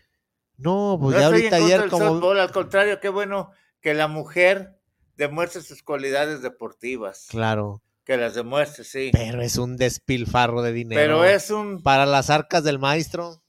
No, 0.57 0.97
pues 1.01 1.19
ya 1.19 1.27
ahorita 1.27 1.57
ayer 1.57 1.89
como... 1.89 2.31
al 2.31 2.53
contrario, 2.53 3.01
qué 3.01 3.09
bueno 3.09 3.51
que 3.81 3.95
la 3.95 4.07
mujer 4.07 4.79
demuestre 5.17 5.61
sus 5.61 5.83
cualidades 5.83 6.41
deportivas. 6.41 7.27
Claro. 7.31 7.83
Que 8.05 8.17
las 8.17 8.37
demuestre, 8.37 8.85
sí. 8.85 9.11
Pero 9.13 9.43
es 9.43 9.57
un 9.59 9.77
despilfarro 9.77 10.63
de 10.63 10.73
dinero. 10.73 11.01
Pero 11.01 11.25
es 11.25 11.51
un... 11.51 11.83
Para 11.83 12.07
las 12.07 12.31
arcas 12.31 12.63
del 12.63 12.79
maestro. 12.79 13.43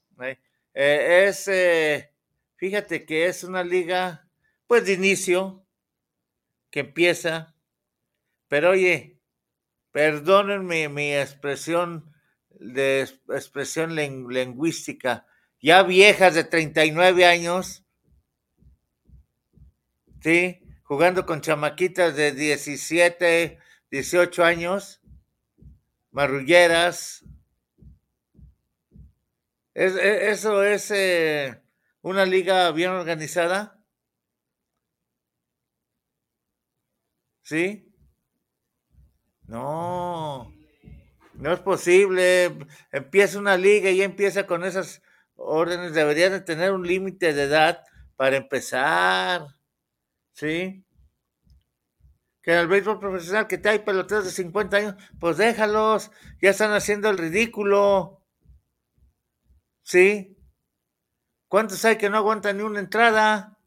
Eh, 0.74 1.26
es, 1.28 1.46
eh, 1.46 2.12
fíjate 2.56 3.06
que 3.06 3.26
es 3.26 3.44
una 3.44 3.62
liga, 3.62 4.28
pues 4.66 4.86
de 4.86 4.94
inicio, 4.94 5.64
que 6.70 6.80
empieza, 6.80 7.54
pero 8.48 8.70
oye, 8.70 9.13
perdónenme 9.94 10.88
mi 10.88 11.14
expresión 11.14 12.12
de 12.50 13.02
expresión 13.28 13.94
lingüística, 13.94 15.24
ya 15.60 15.84
viejas 15.84 16.34
de 16.34 16.42
39 16.42 17.24
años, 17.24 17.84
¿sí? 20.20 20.60
Jugando 20.82 21.24
con 21.24 21.42
chamaquitas 21.42 22.16
de 22.16 22.32
17, 22.32 23.60
18 23.92 24.44
años, 24.44 25.00
marrulleras. 26.10 27.24
¿Es, 29.74 29.94
e, 29.94 30.30
¿Eso 30.30 30.64
es 30.64 30.90
eh, 30.90 31.62
una 32.02 32.26
liga 32.26 32.72
bien 32.72 32.90
organizada? 32.90 33.80
¿Sí? 37.42 37.93
No, 39.46 40.52
no 41.34 41.52
es 41.52 41.60
posible. 41.60 42.56
Empieza 42.90 43.38
una 43.38 43.56
liga 43.56 43.90
y 43.90 44.02
empieza 44.02 44.46
con 44.46 44.64
esas 44.64 45.02
órdenes 45.36 45.94
deberían 45.94 46.32
de 46.32 46.40
tener 46.40 46.72
un 46.72 46.86
límite 46.86 47.32
de 47.32 47.44
edad 47.44 47.82
para 48.16 48.36
empezar. 48.36 49.46
¿Sí? 50.32 50.84
Que 52.42 52.52
en 52.52 52.58
el 52.58 52.68
béisbol 52.68 52.98
profesional 52.98 53.46
que 53.46 53.58
te 53.58 53.68
hay 53.68 53.78
peloteros 53.80 54.24
de 54.24 54.30
50 54.30 54.76
años, 54.76 54.94
pues 55.18 55.36
déjalos, 55.36 56.10
ya 56.40 56.50
están 56.50 56.72
haciendo 56.72 57.08
el 57.10 57.18
ridículo. 57.18 58.22
¿Sí? 59.82 60.36
¿Cuántos 61.48 61.84
hay 61.84 61.96
que 61.96 62.10
no 62.10 62.16
aguantan 62.18 62.56
ni 62.56 62.62
una 62.62 62.80
entrada? 62.80 63.58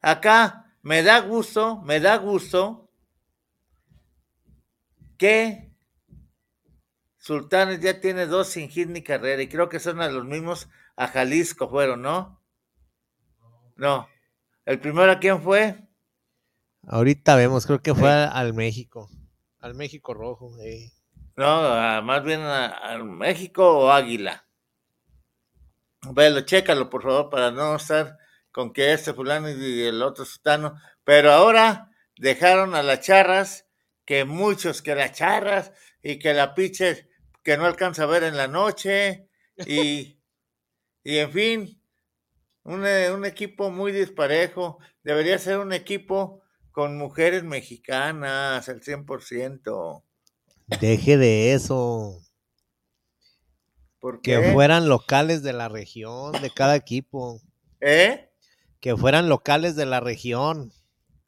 Acá 0.00 0.76
me 0.82 1.02
da 1.02 1.20
gusto, 1.20 1.82
me 1.82 2.00
da 2.00 2.16
gusto 2.16 2.87
que 5.18 5.70
Sultanes 7.18 7.80
ya 7.80 8.00
tiene 8.00 8.24
dos 8.24 8.48
sin 8.48 8.70
hit 8.70 8.88
ni 8.88 9.02
carrera 9.02 9.42
y 9.42 9.48
creo 9.48 9.68
que 9.68 9.80
son 9.80 10.00
a 10.00 10.08
los 10.08 10.24
mismos 10.24 10.68
a 10.96 11.08
Jalisco 11.08 11.68
fueron, 11.68 12.00
¿no? 12.00 12.42
No. 13.76 14.08
¿El 14.64 14.80
primero 14.80 15.12
a 15.12 15.18
quién 15.18 15.42
fue? 15.42 15.86
Ahorita 16.86 17.36
vemos, 17.36 17.66
creo 17.66 17.82
que 17.82 17.94
fue 17.94 18.10
al 18.10 18.54
México, 18.54 19.10
al 19.60 19.74
México 19.74 20.14
Rojo. 20.14 20.50
No, 21.36 22.02
más 22.02 22.24
bien 22.24 22.40
al 22.40 23.04
México 23.04 23.78
o 23.78 23.90
Águila. 23.92 24.46
Velo, 26.12 26.40
chécalo 26.40 26.88
por 26.88 27.02
favor 27.02 27.30
para 27.30 27.50
no 27.50 27.76
estar 27.76 28.16
con 28.50 28.72
que 28.72 28.92
este 28.92 29.12
fulano 29.12 29.50
y 29.50 29.82
el 29.82 30.02
otro 30.02 30.24
sultano. 30.24 30.80
Pero 31.04 31.32
ahora 31.32 31.90
dejaron 32.16 32.74
a 32.74 32.82
las 32.82 33.00
charras, 33.00 33.67
que 34.08 34.24
muchos 34.24 34.80
que 34.80 34.94
las 34.94 35.12
charras 35.12 35.70
y 36.02 36.18
que 36.18 36.32
la 36.32 36.54
pitcher 36.54 37.10
que 37.44 37.58
no 37.58 37.66
alcanza 37.66 38.04
a 38.04 38.06
ver 38.06 38.22
en 38.22 38.38
la 38.38 38.48
noche 38.48 39.28
y, 39.66 40.18
y 41.04 41.18
en 41.18 41.30
fin, 41.30 41.82
un, 42.62 42.86
eh, 42.86 43.12
un, 43.12 43.26
equipo 43.26 43.70
muy 43.70 43.92
disparejo. 43.92 44.78
Debería 45.02 45.38
ser 45.38 45.58
un 45.58 45.74
equipo 45.74 46.40
con 46.72 46.96
mujeres 46.96 47.44
mexicanas 47.44 48.66
al 48.70 48.80
100%. 48.80 50.02
Deje 50.80 51.18
de 51.18 51.52
eso. 51.52 52.22
Que 54.22 54.52
fueran 54.54 54.88
locales 54.88 55.42
de 55.42 55.52
la 55.52 55.68
región, 55.68 56.32
de 56.32 56.48
cada 56.48 56.76
equipo. 56.76 57.42
¿Eh? 57.82 58.30
Que 58.80 58.96
fueran 58.96 59.28
locales 59.28 59.76
de 59.76 59.84
la 59.84 60.00
región. 60.00 60.72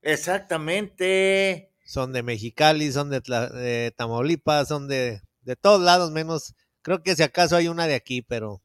Exactamente. 0.01 1.70
Son 1.91 2.13
de 2.13 2.23
Mexicali, 2.23 2.93
son 2.93 3.11
de, 3.11 3.93
Tamaulipas, 3.97 4.69
son 4.69 4.87
de, 4.87 5.23
de 5.43 5.57
todos 5.57 5.81
lados, 5.81 6.13
menos, 6.13 6.55
creo 6.83 7.03
que 7.03 7.17
si 7.17 7.25
acaso 7.25 7.57
hay 7.57 7.67
una 7.67 7.89
de 7.89 7.97
aquí, 7.97 8.23
pero... 8.23 8.63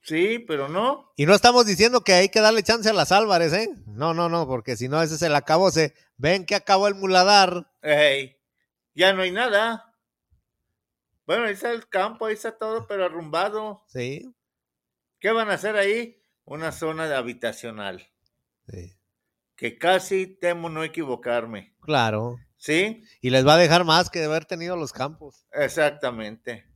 Sí, 0.00 0.38
pero 0.38 0.68
no. 0.68 1.10
Y 1.16 1.26
no 1.26 1.34
estamos 1.34 1.66
diciendo 1.66 2.02
que 2.02 2.12
hay 2.12 2.28
que 2.28 2.38
darle 2.38 2.62
chance 2.62 2.88
a 2.88 2.92
las 2.92 3.10
Álvarez, 3.10 3.52
¿eh? 3.52 3.68
No, 3.84 4.14
no, 4.14 4.28
no, 4.28 4.46
porque 4.46 4.76
si 4.76 4.86
no, 4.86 5.02
ese 5.02 5.16
es 5.16 5.22
el 5.22 5.34
acabó. 5.34 5.72
Se 5.72 5.92
ven 6.16 6.46
que 6.46 6.54
acabó 6.54 6.86
el 6.86 6.94
muladar. 6.94 7.68
Ey, 7.82 8.36
ya 8.94 9.12
no 9.12 9.22
hay 9.22 9.32
nada. 9.32 9.92
Bueno, 11.26 11.46
ahí 11.46 11.54
está 11.54 11.72
el 11.72 11.88
campo, 11.88 12.26
ahí 12.26 12.34
está 12.34 12.56
todo, 12.56 12.86
pero 12.86 13.06
arrumbado. 13.06 13.82
Sí. 13.88 14.32
¿Qué 15.18 15.32
van 15.32 15.50
a 15.50 15.54
hacer 15.54 15.74
ahí? 15.74 16.22
Una 16.44 16.70
zona 16.70 17.08
de 17.08 17.16
habitacional. 17.16 18.06
Sí. 18.68 18.95
Que 19.56 19.78
casi 19.78 20.26
temo 20.26 20.68
no 20.68 20.84
equivocarme. 20.84 21.74
Claro. 21.80 22.36
¿Sí? 22.56 23.04
Y 23.20 23.30
les 23.30 23.46
va 23.46 23.54
a 23.54 23.58
dejar 23.58 23.84
más 23.84 24.10
que 24.10 24.18
de 24.18 24.26
haber 24.26 24.44
tenido 24.44 24.76
los 24.76 24.92
campos. 24.92 25.46
Exactamente. 25.52 26.66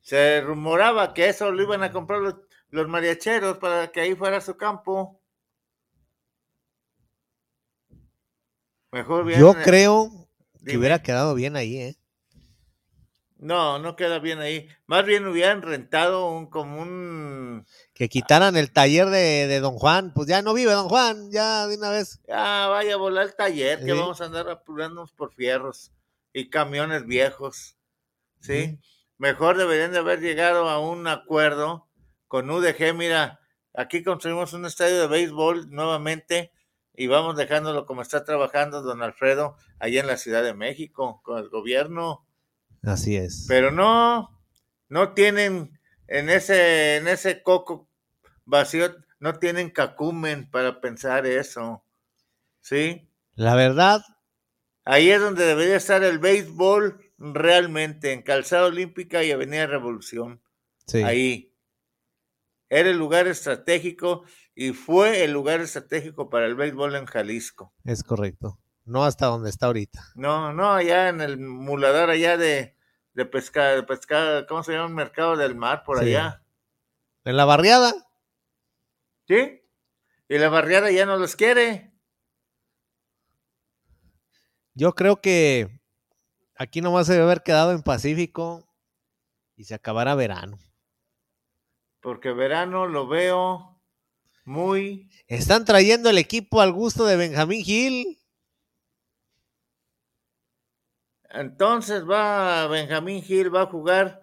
Se 0.00 0.40
rumoraba 0.42 1.14
que 1.14 1.28
eso 1.28 1.50
lo 1.50 1.62
iban 1.62 1.82
a 1.82 1.90
comprar 1.90 2.20
los, 2.20 2.88
mariacheros 2.88 3.58
para 3.58 3.90
que 3.90 4.00
ahí 4.00 4.14
fuera 4.14 4.40
su 4.40 4.56
campo. 4.56 5.20
Mejor 8.92 9.24
bien. 9.24 9.40
Yo 9.40 9.54
creo 9.54 10.10
que 10.64 10.76
hubiera 10.76 11.02
quedado 11.02 11.34
bien 11.34 11.56
ahí, 11.56 11.78
¿eh? 11.78 11.96
No, 13.36 13.78
no 13.78 13.96
queda 13.96 14.20
bien 14.20 14.38
ahí. 14.38 14.68
Más 14.86 15.04
bien 15.04 15.26
hubieran 15.26 15.62
rentado 15.62 16.30
un 16.30 16.46
como 16.46 16.80
un... 16.80 17.66
Que 17.92 18.08
quitaran 18.08 18.56
el 18.56 18.72
taller 18.72 19.08
de, 19.08 19.60
Don 19.60 19.76
Juan. 19.76 20.12
Pues 20.14 20.28
ya 20.28 20.40
no 20.40 20.54
vive 20.54 20.72
Don 20.72 20.88
Juan, 20.88 21.30
ya 21.30 21.66
de 21.66 21.76
una 21.76 21.90
vez. 21.90 22.20
Ya 22.26 22.68
vaya 22.68 22.94
a 22.94 22.98
volar 22.98 23.26
el 23.26 23.34
taller, 23.34 23.84
que 23.84 23.92
vamos 23.92 24.20
a 24.20 24.26
andar 24.26 24.48
apurándonos 24.48 25.12
por 25.12 25.34
fierros 25.34 25.92
y 26.32 26.48
camiones 26.48 27.06
viejos. 27.06 27.76
¿Sí? 28.40 28.78
Mejor 29.18 29.56
deberían 29.56 29.92
de 29.92 29.98
haber 29.98 30.20
llegado 30.20 30.68
a 30.68 30.78
un 30.78 31.06
acuerdo 31.06 31.88
con 32.28 32.50
UDG. 32.50 32.94
Mira, 32.94 33.40
aquí 33.72 34.02
construimos 34.02 34.52
un 34.52 34.66
estadio 34.66 35.00
de 35.00 35.06
béisbol 35.06 35.70
nuevamente 35.70 36.52
y 36.94 37.06
vamos 37.06 37.36
dejándolo 37.36 37.86
como 37.86 38.02
está 38.02 38.24
trabajando 38.24 38.82
don 38.82 39.02
Alfredo 39.02 39.56
allá 39.78 40.00
en 40.00 40.06
la 40.06 40.16
Ciudad 40.16 40.42
de 40.42 40.54
México 40.54 41.20
con 41.24 41.38
el 41.38 41.48
gobierno. 41.48 42.26
Así 42.86 43.16
es. 43.16 43.46
Pero 43.48 43.70
no, 43.70 44.40
no 44.88 45.12
tienen 45.12 45.78
en 46.06 46.28
ese, 46.28 46.96
en 46.96 47.08
ese 47.08 47.42
coco 47.42 47.88
vacío, 48.44 48.94
no 49.18 49.38
tienen 49.38 49.70
cacumen 49.70 50.50
para 50.50 50.80
pensar 50.80 51.26
eso. 51.26 51.84
¿Sí? 52.60 53.08
La 53.34 53.54
verdad. 53.54 54.02
Ahí 54.84 55.10
es 55.10 55.20
donde 55.20 55.46
debería 55.46 55.76
estar 55.76 56.02
el 56.04 56.18
béisbol 56.18 57.00
realmente 57.18 58.12
en 58.12 58.22
Calzada 58.22 58.66
Olímpica 58.66 59.22
y 59.24 59.32
Avenida 59.32 59.66
Revolución. 59.66 60.42
Ahí. 61.04 61.50
Era 62.68 62.90
el 62.90 62.98
lugar 62.98 63.26
estratégico 63.28 64.24
y 64.54 64.72
fue 64.72 65.24
el 65.24 65.32
lugar 65.32 65.60
estratégico 65.60 66.28
para 66.28 66.46
el 66.46 66.54
béisbol 66.54 66.96
en 66.96 67.06
Jalisco. 67.06 67.72
Es 67.84 68.02
correcto. 68.02 68.58
No 68.84 69.04
hasta 69.04 69.26
donde 69.26 69.48
está 69.48 69.66
ahorita. 69.66 70.12
No, 70.14 70.52
no, 70.52 70.72
allá 70.74 71.08
en 71.08 71.20
el 71.20 71.38
muladar 71.38 72.10
allá 72.10 72.36
de, 72.36 72.73
de 73.14 73.24
pescado, 73.24 73.76
de 73.76 73.82
pescado, 73.82 74.46
¿cómo 74.46 74.62
se 74.62 74.72
llama? 74.72 74.88
Mercado 74.88 75.36
del 75.36 75.54
mar 75.54 75.82
por 75.84 75.98
allá. 75.98 76.42
¿En 77.24 77.36
la 77.36 77.44
barriada? 77.44 77.94
Sí. 79.26 79.62
Y 80.28 80.38
la 80.38 80.48
barriada 80.48 80.90
ya 80.90 81.06
no 81.06 81.16
los 81.16 81.36
quiere. 81.36 81.92
Yo 84.74 84.94
creo 84.94 85.20
que 85.20 85.70
Aquí 86.56 86.80
nomás 86.80 87.06
se 87.06 87.14
debe 87.14 87.24
haber 87.24 87.42
quedado 87.42 87.72
en 87.72 87.82
Pacífico 87.82 88.64
y 89.56 89.64
se 89.64 89.74
acabará 89.74 90.14
verano. 90.14 90.58
Porque 92.00 92.32
verano 92.32 92.86
lo 92.86 93.08
veo 93.08 93.80
muy. 94.44 95.10
Están 95.26 95.64
trayendo 95.64 96.10
el 96.10 96.18
equipo 96.18 96.60
al 96.60 96.72
gusto 96.72 97.06
de 97.06 97.16
Benjamín 97.16 97.64
Gil. 97.64 98.18
Entonces 101.34 102.08
va 102.08 102.66
Benjamín 102.68 103.22
Gil, 103.22 103.54
va 103.54 103.62
a 103.62 103.66
jugar, 103.66 104.22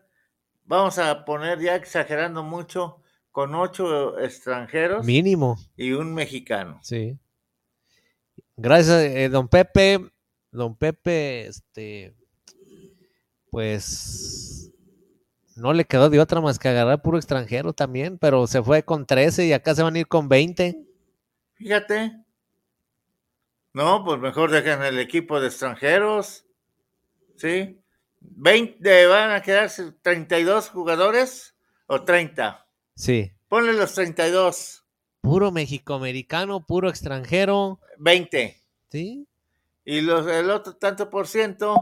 vamos 0.64 0.97
a 0.97 1.26
poner 1.26 1.59
ya 1.59 1.76
exagerando 1.76 2.43
mucho, 2.43 3.01
con 3.32 3.53
ocho 3.55 4.18
extranjeros. 4.20 5.05
Mínimo. 5.05 5.57
Y 5.76 5.91
un 5.91 6.14
mexicano. 6.14 6.80
Sí. 6.82 7.18
Gracias, 8.55 9.03
eh, 9.03 9.30
don 9.30 9.47
Pepe. 9.47 9.99
Don 10.51 10.76
Pepe, 10.76 11.47
este, 11.47 12.14
pues 13.49 14.72
no 15.55 15.74
le 15.74 15.86
quedó 15.86 16.09
de 16.09 16.20
otra 16.20 16.41
más 16.41 16.59
que 16.59 16.70
agarrar 16.70 17.01
puro 17.01 17.18
extranjero 17.18 17.74
también, 17.74 18.18
pero 18.18 18.47
se 18.47 18.62
fue 18.62 18.84
con 18.84 19.05
13 19.05 19.45
y 19.45 19.53
acá 19.53 19.76
se 19.76 19.84
van 19.84 19.95
a 19.95 19.99
ir 19.99 20.07
con 20.07 20.28
20. 20.28 20.78
Fíjate. 21.53 22.18
No, 23.74 24.03
pues 24.03 24.20
mejor 24.20 24.51
dejen 24.51 24.82
el 24.84 24.99
equipo 24.99 25.39
de 25.39 25.47
extranjeros. 25.47 26.45
¿Sí? 27.42 27.82
20, 28.20 29.08
van 29.08 29.32
a 29.32 29.42
quedarse 29.42 29.94
32 30.04 30.70
jugadores 30.70 31.56
o 31.88 32.04
30. 32.04 32.68
Sí. 32.96 33.32
Ponle 33.48 33.74
los 33.74 33.94
32. 33.96 34.86
Puro 35.22 35.52
mexicoamericano, 35.52 36.64
puro 36.66 36.88
extranjero. 36.88 37.80
20. 37.98 38.62
Sí. 38.92 39.28
Y 39.86 40.02
los, 40.02 40.28
el 40.28 40.52
otro 40.52 40.76
tanto 40.76 41.10
por 41.10 41.28
ciento 41.28 41.82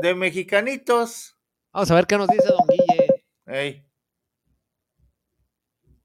de 0.00 0.14
mexicanitos. 0.14 1.36
Vamos 1.72 1.90
a 1.90 1.94
ver 1.94 2.06
qué 2.06 2.16
nos 2.16 2.28
dice 2.28 2.48
don 2.48 2.66
Guille. 2.66 3.24
Ey. 3.46 3.86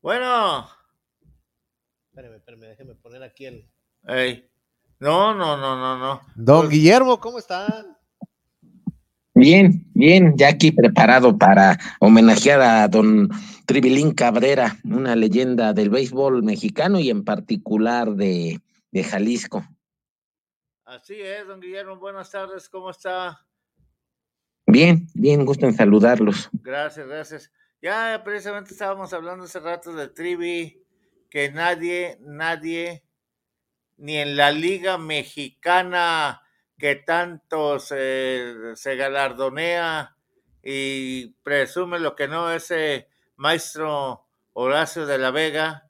Bueno. 0.02 0.68
Espérame, 2.10 2.36
espérame, 2.36 2.68
déjeme 2.68 2.96
poner 2.96 3.24
aquí 3.24 3.46
el. 3.46 3.72
Ey. 4.06 4.50
No, 5.00 5.34
no, 5.34 5.56
no, 5.56 5.78
no, 5.78 5.98
no. 5.98 6.22
Don 6.36 6.62
pues 6.62 6.72
Guillermo, 6.72 7.20
¿cómo 7.20 7.40
están? 7.40 7.95
Bien, 9.38 9.86
bien, 9.94 10.38
ya 10.38 10.48
aquí 10.48 10.72
preparado 10.72 11.38
para 11.38 11.78
homenajear 12.00 12.62
a 12.62 12.88
don 12.88 13.30
Tribilín 13.66 14.14
Cabrera, 14.14 14.78
una 14.86 15.14
leyenda 15.14 15.74
del 15.74 15.90
béisbol 15.90 16.42
mexicano 16.42 17.02
y 17.02 17.10
en 17.10 17.26
particular 17.26 18.12
de, 18.12 18.62
de 18.92 19.04
Jalisco. 19.04 19.68
Así 20.86 21.16
es, 21.20 21.46
don 21.46 21.60
Guillermo, 21.60 21.98
buenas 21.98 22.32
tardes, 22.32 22.70
¿cómo 22.70 22.92
está? 22.92 23.46
Bien, 24.68 25.06
bien, 25.14 25.46
gusto 25.46 25.66
en 25.66 25.74
saludarlos. 25.74 26.50
Gracias, 26.54 27.06
gracias. 27.06 27.52
Ya 27.82 28.22
precisamente 28.24 28.72
estábamos 28.72 29.12
hablando 29.12 29.44
hace 29.44 29.60
rato 29.60 29.94
de 29.94 30.08
Trivi, 30.08 30.82
que 31.30 31.52
nadie, 31.52 32.18
nadie, 32.22 33.04
ni 33.98 34.16
en 34.16 34.38
la 34.38 34.54
Liga 34.54 34.98
Mexicana 34.98 36.42
que 36.78 36.96
tanto 36.96 37.80
se, 37.80 38.76
se 38.76 38.96
galardonea 38.96 40.16
y 40.64 41.28
presume 41.44 42.00
lo 42.00 42.16
que 42.16 42.28
no 42.28 42.52
ese 42.52 43.08
maestro 43.38 44.26
Horacio 44.54 45.06
de 45.06 45.18
la 45.18 45.32
Vega, 45.32 45.90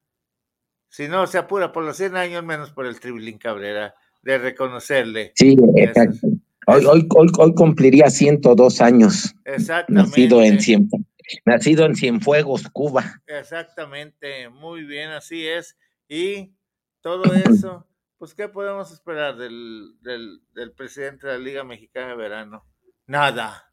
si 0.89 1.07
no 1.07 1.27
se 1.27 1.37
apura 1.37 1.71
por 1.71 1.83
los 1.83 1.97
100 1.97 2.15
años, 2.15 2.43
menos 2.43 2.71
por 2.71 2.85
el 2.85 2.99
Tribilín 2.99 3.37
Cabrera, 3.37 3.95
de 4.23 4.37
reconocerle. 4.37 5.33
Sí, 5.35 5.55
exacto. 5.75 6.27
Hoy, 6.67 6.83
hoy, 6.85 7.07
hoy, 7.37 7.53
cumpliría 7.53 8.09
102 8.09 8.81
años. 8.81 9.35
Exactamente. 9.45 10.09
Nacido 10.09 10.41
en, 10.41 10.59
Cien, 10.59 10.89
nacido 11.45 11.85
en 11.85 11.95
Cienfuegos, 11.95 12.63
Cuba. 12.73 13.21
Exactamente, 13.27 14.49
muy 14.49 14.83
bien, 14.83 15.11
así 15.11 15.45
es. 15.45 15.77
Y 16.09 16.53
todo 17.01 17.23
eso, 17.35 17.85
pues, 18.17 18.33
¿qué 18.33 18.47
podemos 18.47 18.91
esperar 18.91 19.37
del, 19.37 19.95
del, 20.01 20.71
presidente 20.73 21.27
de 21.27 21.33
la 21.33 21.39
Liga 21.39 21.63
Mexicana 21.63 22.09
de 22.09 22.15
Verano? 22.15 22.65
Nada. 23.07 23.71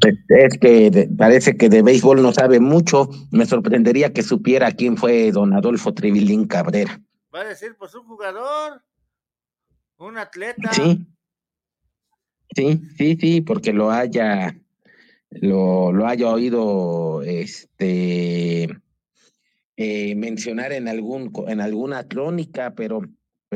Pues, 0.00 0.14
es 0.28 0.58
que 0.58 1.08
parece 1.16 1.56
que 1.56 1.68
de 1.68 1.82
béisbol 1.82 2.22
no 2.22 2.32
sabe 2.32 2.60
mucho. 2.60 3.08
Me 3.30 3.46
sorprendería 3.46 4.12
que 4.12 4.22
supiera 4.22 4.72
quién 4.72 4.96
fue 4.96 5.32
don 5.32 5.54
Adolfo 5.54 5.94
Trivilín 5.94 6.46
Cabrera. 6.46 7.00
Va 7.34 7.40
a 7.40 7.44
decir, 7.44 7.76
pues 7.78 7.94
un 7.94 8.04
jugador, 8.04 8.82
un 9.98 10.18
atleta. 10.18 10.72
Sí. 10.72 11.06
Sí, 12.54 12.80
sí, 12.96 13.16
sí, 13.20 13.40
porque 13.42 13.72
lo 13.72 13.90
haya, 13.90 14.56
lo, 15.30 15.92
lo 15.92 16.06
haya 16.06 16.28
oído 16.28 17.22
este 17.22 18.68
eh, 19.78 20.14
mencionar 20.14 20.72
en 20.72 20.88
algún, 20.88 21.30
en 21.48 21.60
alguna 21.60 22.08
crónica, 22.08 22.74
pero, 22.74 23.02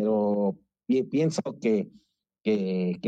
pero 0.00 0.56
pienso 1.10 1.42
que, 1.60 1.90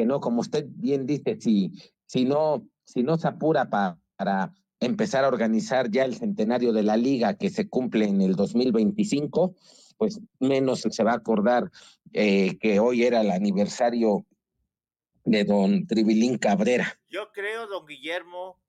no, 0.05 0.21
como 0.21 0.41
usted 0.41 0.67
bien 0.69 1.07
dice, 1.07 1.39
si, 1.41 2.25
no, 2.25 2.69
si 2.85 3.03
no 3.03 3.17
se 3.17 3.29
apura 3.29 3.71
para, 3.71 4.53
empezar 4.79 5.25
a 5.25 5.29
organizar 5.29 5.91
ya 5.91 6.05
el 6.05 6.17
centenario 6.17 6.73
de 6.73 6.83
la 6.83 6.97
liga 6.97 7.35
que 7.35 7.51
se 7.51 7.69
cumple 7.69 8.05
en 8.05 8.21
el 8.21 8.35
2025, 8.35 9.55
pues 9.97 10.21
menos 10.41 10.81
se 10.81 11.05
va 11.05 11.13
a 11.13 11.17
acordar 11.17 11.71
eh, 12.13 12.59
que 12.59 12.81
hoy 12.81 13.05
era 13.05 13.21
el 13.21 13.31
aniversario 13.31 14.27
de 15.25 15.45
don 15.45 15.87
Tribilín 15.87 16.37
Cabrera. 16.37 16.99
Yo 17.09 17.31
creo, 17.33 17.69
don 17.69 17.87
Guillermo, 17.87 18.61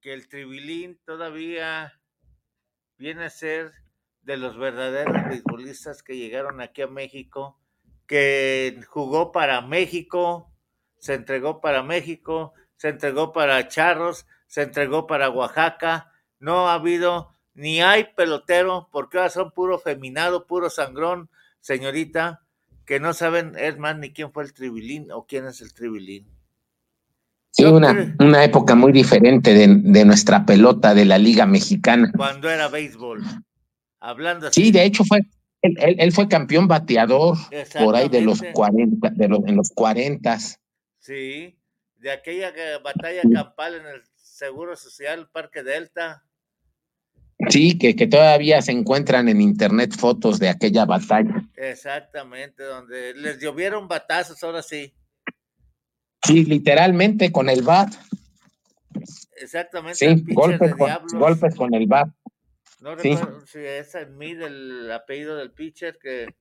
que 0.00 0.12
el 0.12 0.26
Tribilín 0.26 0.98
todavía 1.04 1.92
viene 2.98 3.26
a 3.26 3.30
ser 3.30 3.70
de 4.22 4.36
los 4.36 4.58
verdaderos 4.58 5.14
beisbolistas 5.28 6.02
que 6.02 6.16
llegaron 6.16 6.60
aquí 6.60 6.82
a 6.82 6.88
México, 6.88 7.59
que 8.10 8.80
jugó 8.88 9.30
para 9.30 9.60
México, 9.60 10.50
se 10.98 11.14
entregó 11.14 11.60
para 11.60 11.84
México, 11.84 12.54
se 12.76 12.88
entregó 12.88 13.32
para 13.32 13.68
Charros, 13.68 14.26
se 14.48 14.62
entregó 14.62 15.06
para 15.06 15.30
Oaxaca. 15.30 16.10
No 16.40 16.68
ha 16.68 16.74
habido 16.74 17.30
ni 17.54 17.80
hay 17.80 18.08
pelotero, 18.16 18.88
porque 18.90 19.18
ahora 19.18 19.30
son 19.30 19.52
puro 19.52 19.78
feminado, 19.78 20.48
puro 20.48 20.70
sangrón, 20.70 21.30
señorita, 21.60 22.42
que 22.84 22.98
no 22.98 23.14
saben, 23.14 23.52
es 23.56 23.78
más, 23.78 23.96
ni 23.96 24.12
quién 24.12 24.32
fue 24.32 24.42
el 24.42 24.54
tribilín 24.54 25.12
o 25.12 25.24
quién 25.24 25.46
es 25.46 25.60
el 25.60 25.72
tribilín. 25.72 26.26
Sí, 27.52 27.62
una, 27.64 28.16
una 28.18 28.42
época 28.42 28.74
muy 28.74 28.90
diferente 28.90 29.54
de, 29.54 30.04
nuestra 30.04 30.44
pelota 30.44 30.94
de 30.94 31.04
la 31.04 31.18
Liga 31.18 31.46
Mexicana. 31.46 32.10
Cuando 32.16 32.50
era 32.50 32.66
béisbol. 32.66 33.22
Hablando 34.00 34.48
así. 34.48 34.64
Sí, 34.64 34.72
de 34.72 34.84
hecho 34.84 35.04
fue, 35.04 35.20
él, 35.62 36.12
fue 36.12 36.28
campeón 36.28 36.68
bateador 36.68 37.36
por 37.78 37.94
ahí 37.94 38.08
de 38.08 38.22
los 38.22 38.42
40, 38.52 39.10
de 39.10 39.28
los, 39.28 39.40
en 39.46 39.56
los 39.56 39.70
40. 39.70 40.38
Sí, 40.98 41.58
de 41.96 42.10
aquella 42.10 42.52
batalla 42.82 43.22
campal 43.32 43.74
en 43.74 43.86
el 43.86 44.02
Seguro 44.16 44.76
Social 44.76 45.28
Parque 45.30 45.62
Delta. 45.62 46.24
Sí, 47.48 47.78
que, 47.78 47.96
que 47.96 48.06
todavía 48.06 48.60
se 48.60 48.72
encuentran 48.72 49.28
en 49.28 49.40
internet 49.40 49.94
fotos 49.96 50.38
de 50.38 50.48
aquella 50.48 50.84
batalla. 50.84 51.42
Exactamente, 51.56 52.62
donde 52.62 53.14
les 53.14 53.38
llovieron 53.38 53.88
batazos, 53.88 54.42
ahora 54.42 54.62
sí. 54.62 54.94
Sí, 56.22 56.44
literalmente 56.44 57.32
con 57.32 57.48
el 57.48 57.62
bat. 57.62 57.94
Exactamente. 59.36 59.96
Sí, 59.96 60.24
golpes 60.34 60.74
con, 60.74 61.18
golpes 61.18 61.54
con 61.54 61.74
el 61.74 61.86
bat. 61.86 62.10
No 62.80 62.94
recuerdo 62.94 63.46
si 63.46 63.58
es 63.58 63.94
en 63.94 64.16
mí 64.16 64.34
del 64.34 64.90
apellido 64.90 65.36
del 65.36 65.52
pitcher 65.52 65.98
que, 66.00 66.34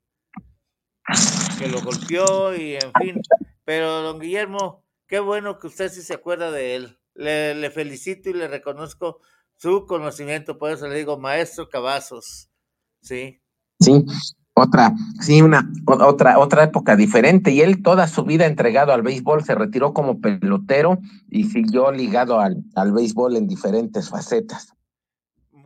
que 1.58 1.68
lo 1.68 1.82
golpeó 1.82 2.56
y 2.56 2.76
en 2.76 2.94
fin. 3.00 3.22
Pero 3.66 4.02
don 4.02 4.20
Guillermo, 4.20 4.86
qué 5.06 5.20
bueno 5.20 5.60
que 5.60 5.68
usted 5.68 5.90
sí 5.90 6.02
se 6.02 6.14
acuerda 6.14 6.50
de 6.50 6.76
él. 6.76 7.00
Le, 7.14 7.54
le 7.56 7.70
felicito 7.70 8.30
y 8.30 8.34
le 8.34 8.48
reconozco 8.48 9.20
su 9.58 9.86
conocimiento, 9.86 10.58
por 10.58 10.72
eso 10.72 10.88
le 10.88 10.96
digo 10.96 11.20
maestro 11.20 11.68
Cavazos, 11.68 12.50
¿sí? 13.02 13.42
Sí, 13.82 14.06
otra, 14.54 14.94
sí, 15.20 15.42
una, 15.42 15.70
otra, 15.86 16.40
otra 16.40 16.64
época 16.64 16.96
diferente. 16.96 17.52
Y 17.52 17.60
él 17.62 17.84
toda 17.84 18.08
su 18.08 18.24
vida 18.24 18.46
entregado 18.46 18.94
al 18.94 19.02
béisbol, 19.02 19.44
se 19.44 19.56
retiró 19.56 19.94
como 19.94 20.22
pelotero 20.22 21.00
y 21.30 21.46
siguió 21.46 21.92
ligado 21.92 22.40
al, 22.40 22.64
al 22.76 22.94
béisbol 22.94 23.36
en 23.36 23.48
diferentes 23.48 24.10
facetas. 24.10 24.74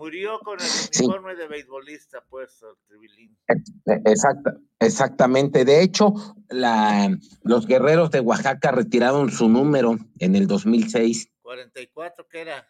Murió 0.03 0.37
con 0.39 0.59
el 0.59 0.67
uniforme 0.99 1.33
de 1.33 1.47
beisbolista 1.47 2.21
puesto, 2.25 2.77
Tribilín. 2.85 3.37
Exacto, 3.85 4.51
exactamente. 4.77 5.63
De 5.63 5.81
hecho, 5.81 6.13
la, 6.49 7.17
los 7.43 7.65
guerreros 7.65 8.11
de 8.11 8.19
Oaxaca 8.19 8.71
retiraron 8.71 9.31
su 9.31 9.47
número 9.47 9.97
en 10.19 10.35
el 10.35 10.45
2006. 10.45 11.29
44, 11.41 12.27
¿qué 12.27 12.41
era? 12.41 12.69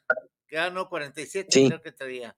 Ah, 0.56 0.70
no, 0.70 0.88
47 0.88 1.48
sí. 1.50 1.68
creo 1.70 1.82
que 1.82 1.92
traía. 1.92 2.38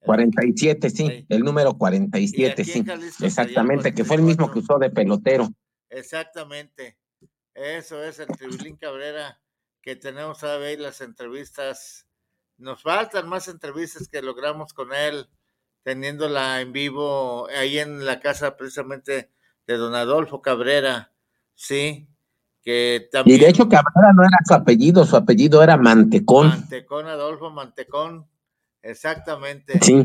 47, 0.00 0.90
sí, 0.90 1.24
el 1.30 1.40
número 1.40 1.78
47, 1.78 2.62
sí, 2.62 2.84
exactamente, 3.22 3.94
que 3.94 4.04
fue 4.04 4.16
el 4.16 4.22
mismo 4.22 4.52
que 4.52 4.58
usó 4.58 4.78
de 4.78 4.90
pelotero. 4.90 5.48
Exactamente, 5.88 6.98
eso 7.54 8.04
es 8.04 8.18
el 8.18 8.26
Tribilín 8.26 8.76
Cabrera, 8.76 9.40
que 9.80 9.96
tenemos 9.96 10.44
a 10.44 10.58
ver 10.58 10.78
las 10.78 11.00
entrevistas. 11.00 12.05
Nos 12.58 12.82
faltan 12.82 13.28
más 13.28 13.48
entrevistas 13.48 14.08
que 14.08 14.22
logramos 14.22 14.72
con 14.72 14.94
él, 14.94 15.28
teniéndola 15.82 16.60
en 16.60 16.72
vivo 16.72 17.48
ahí 17.48 17.78
en 17.78 18.04
la 18.04 18.20
casa 18.20 18.56
precisamente 18.56 19.30
de 19.66 19.76
don 19.76 19.94
Adolfo 19.94 20.40
Cabrera, 20.42 21.12
sí, 21.54 22.08
y 22.66 23.38
de 23.38 23.48
hecho 23.48 23.68
Cabrera 23.68 24.12
no 24.12 24.24
era 24.24 24.38
su 24.44 24.54
apellido, 24.54 25.06
su 25.06 25.16
apellido 25.16 25.62
era 25.62 25.76
Mantecón. 25.76 26.48
Mantecón, 26.48 27.06
Adolfo 27.06 27.48
Mantecón, 27.48 28.26
exactamente. 28.82 29.78
Sí. 29.80 30.04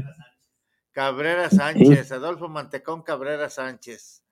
Cabrera 0.91 1.49
Sánchez, 1.49 2.11
Adolfo 2.11 2.49
Mantecón 2.49 3.01
Cabrera 3.01 3.49
Sánchez. 3.49 4.23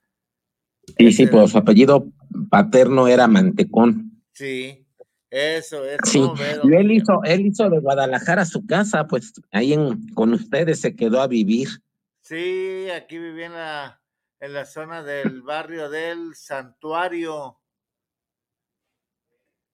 Sí, 0.96 1.10
sí, 1.10 1.26
pues 1.26 1.50
su 1.50 1.58
apellido 1.58 2.06
paterno 2.48 3.08
era 3.08 3.26
Mantecón. 3.26 4.22
Sí, 4.32 4.79
eso, 5.30 5.84
eso. 5.84 6.00
Sí. 6.04 6.20
y 6.64 6.74
él 6.74 6.90
hizo, 6.90 7.22
él 7.24 7.46
hizo 7.46 7.70
de 7.70 7.78
Guadalajara 7.78 8.44
su 8.44 8.66
casa, 8.66 9.06
pues 9.06 9.32
ahí 9.52 9.72
en, 9.72 10.08
con 10.14 10.32
ustedes 10.32 10.80
se 10.80 10.96
quedó 10.96 11.20
a 11.20 11.28
vivir. 11.28 11.68
Sí, 12.20 12.88
aquí 12.90 13.18
vivía 13.18 13.46
en 13.46 13.52
la, 13.52 14.02
en 14.40 14.52
la 14.52 14.64
zona 14.64 15.02
del 15.02 15.42
barrio 15.42 15.88
del 15.88 16.34
Santuario. 16.34 17.60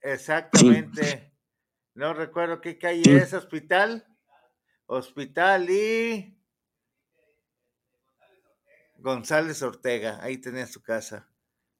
Exactamente. 0.00 1.32
No 1.94 2.12
recuerdo 2.12 2.60
qué 2.60 2.78
calle 2.78 3.16
es, 3.16 3.32
hospital. 3.32 4.04
Hospital 4.86 5.68
y 5.68 6.36
González 8.98 9.62
Ortega, 9.62 10.18
ahí 10.22 10.38
tenía 10.38 10.66
su 10.66 10.82
casa, 10.82 11.28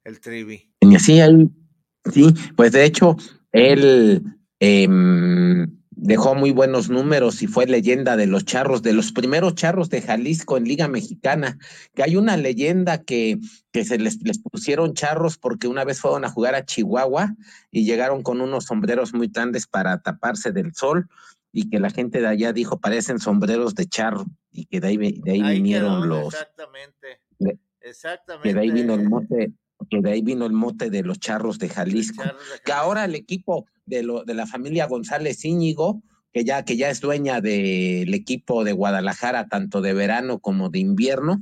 el 0.04 0.20
Trivi. 0.20 0.72
Sí, 0.98 1.20
ahí, 1.20 1.50
sí, 2.12 2.34
pues 2.56 2.72
de 2.72 2.84
hecho, 2.84 3.16
él 3.56 4.22
eh, 4.60 4.88
dejó 5.90 6.34
muy 6.34 6.52
buenos 6.52 6.90
números 6.90 7.42
y 7.42 7.46
fue 7.46 7.66
leyenda 7.66 8.16
de 8.16 8.26
los 8.26 8.44
charros, 8.44 8.82
de 8.82 8.92
los 8.92 9.12
primeros 9.12 9.54
charros 9.54 9.88
de 9.88 10.02
Jalisco 10.02 10.56
en 10.56 10.64
Liga 10.64 10.88
Mexicana, 10.88 11.58
que 11.94 12.02
hay 12.02 12.16
una 12.16 12.36
leyenda 12.36 13.02
que, 13.02 13.38
que 13.72 13.84
se 13.84 13.98
les, 13.98 14.22
les 14.22 14.38
pusieron 14.38 14.94
charros 14.94 15.38
porque 15.38 15.68
una 15.68 15.84
vez 15.84 16.00
fueron 16.00 16.24
a 16.24 16.28
jugar 16.28 16.54
a 16.54 16.64
Chihuahua 16.64 17.34
y 17.70 17.84
llegaron 17.84 18.22
con 18.22 18.40
unos 18.40 18.66
sombreros 18.66 19.14
muy 19.14 19.28
grandes 19.28 19.66
para 19.66 20.00
taparse 20.02 20.52
del 20.52 20.74
sol 20.74 21.08
y 21.50 21.70
que 21.70 21.80
la 21.80 21.88
gente 21.88 22.20
de 22.20 22.26
allá 22.26 22.52
dijo 22.52 22.78
parecen 22.78 23.18
sombreros 23.18 23.74
de 23.74 23.86
charro 23.86 24.26
y 24.52 24.66
que 24.66 24.80
de 24.80 24.88
ahí, 24.88 24.96
de 24.96 25.32
ahí, 25.32 25.54
vinieron 25.54 26.08
los... 26.08 26.34
Exactamente. 26.34 27.20
exactamente. 27.80 28.48
Que 28.48 28.54
de 28.54 28.60
ahí 28.60 28.70
vino 28.70 28.94
el 28.94 29.08
mote 29.08 29.52
que 29.90 30.00
de 30.00 30.10
ahí 30.10 30.22
vino 30.22 30.46
el 30.46 30.52
mote 30.52 30.90
de 30.90 31.02
los 31.02 31.18
charros 31.18 31.58
de 31.58 31.68
Jalisco. 31.68 32.24
Que 32.64 32.72
ahora 32.72 33.04
el 33.04 33.14
equipo 33.14 33.66
de, 33.84 34.02
lo, 34.02 34.24
de 34.24 34.34
la 34.34 34.46
familia 34.46 34.86
González 34.86 35.44
Íñigo, 35.44 36.02
que 36.32 36.44
ya, 36.44 36.64
que 36.64 36.76
ya 36.76 36.90
es 36.90 37.00
dueña 37.00 37.40
del 37.40 38.12
equipo 38.12 38.64
de 38.64 38.72
Guadalajara, 38.72 39.48
tanto 39.48 39.80
de 39.80 39.94
verano 39.94 40.38
como 40.38 40.68
de 40.68 40.80
invierno, 40.80 41.40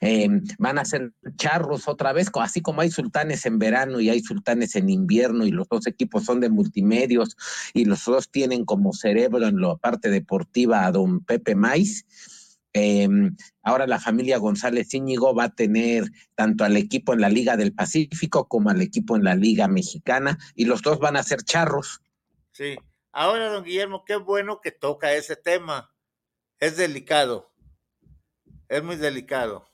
em, 0.00 0.42
van 0.58 0.78
a 0.78 0.84
ser 0.84 1.12
charros 1.36 1.88
otra 1.88 2.12
vez, 2.12 2.30
así 2.40 2.60
como 2.62 2.80
hay 2.80 2.90
sultanes 2.90 3.44
en 3.44 3.58
verano 3.58 4.00
y 4.00 4.08
hay 4.08 4.20
sultanes 4.20 4.74
en 4.76 4.88
invierno 4.88 5.46
y 5.46 5.50
los 5.50 5.68
dos 5.68 5.86
equipos 5.86 6.24
son 6.24 6.40
de 6.40 6.48
multimedios 6.48 7.36
y 7.74 7.84
los 7.84 8.04
dos 8.04 8.30
tienen 8.30 8.64
como 8.64 8.92
cerebro 8.92 9.46
en 9.46 9.60
la 9.60 9.76
parte 9.76 10.10
deportiva 10.10 10.86
a 10.86 10.92
don 10.92 11.20
Pepe 11.20 11.54
Maiz 11.54 12.06
Em, 12.80 13.36
ahora 13.62 13.86
la 13.86 13.98
familia 13.98 14.38
González 14.38 14.94
Íñigo 14.94 15.34
va 15.34 15.44
a 15.44 15.54
tener 15.54 16.04
tanto 16.36 16.64
al 16.64 16.76
equipo 16.76 17.12
en 17.12 17.20
la 17.20 17.28
Liga 17.28 17.56
del 17.56 17.74
Pacífico 17.74 18.46
como 18.46 18.70
al 18.70 18.80
equipo 18.80 19.16
en 19.16 19.24
la 19.24 19.34
Liga 19.34 19.66
Mexicana 19.66 20.38
y 20.54 20.64
los 20.66 20.82
dos 20.82 21.00
van 21.00 21.16
a 21.16 21.24
ser 21.24 21.42
charros. 21.42 22.00
Sí. 22.52 22.76
Ahora, 23.10 23.48
don 23.48 23.64
Guillermo, 23.64 24.04
qué 24.04 24.16
bueno 24.16 24.60
que 24.60 24.70
toca 24.70 25.12
ese 25.14 25.34
tema. 25.34 25.92
Es 26.60 26.76
delicado. 26.76 27.50
Es 28.68 28.82
muy 28.82 28.96
delicado. 28.96 29.68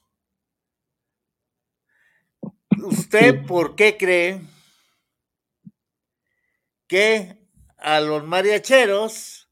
¿Usted 2.82 3.44
por 3.46 3.76
qué 3.76 3.96
cree 3.98 4.40
que 6.86 7.38
a 7.76 8.00
los 8.00 8.24
mariacheros 8.24 9.43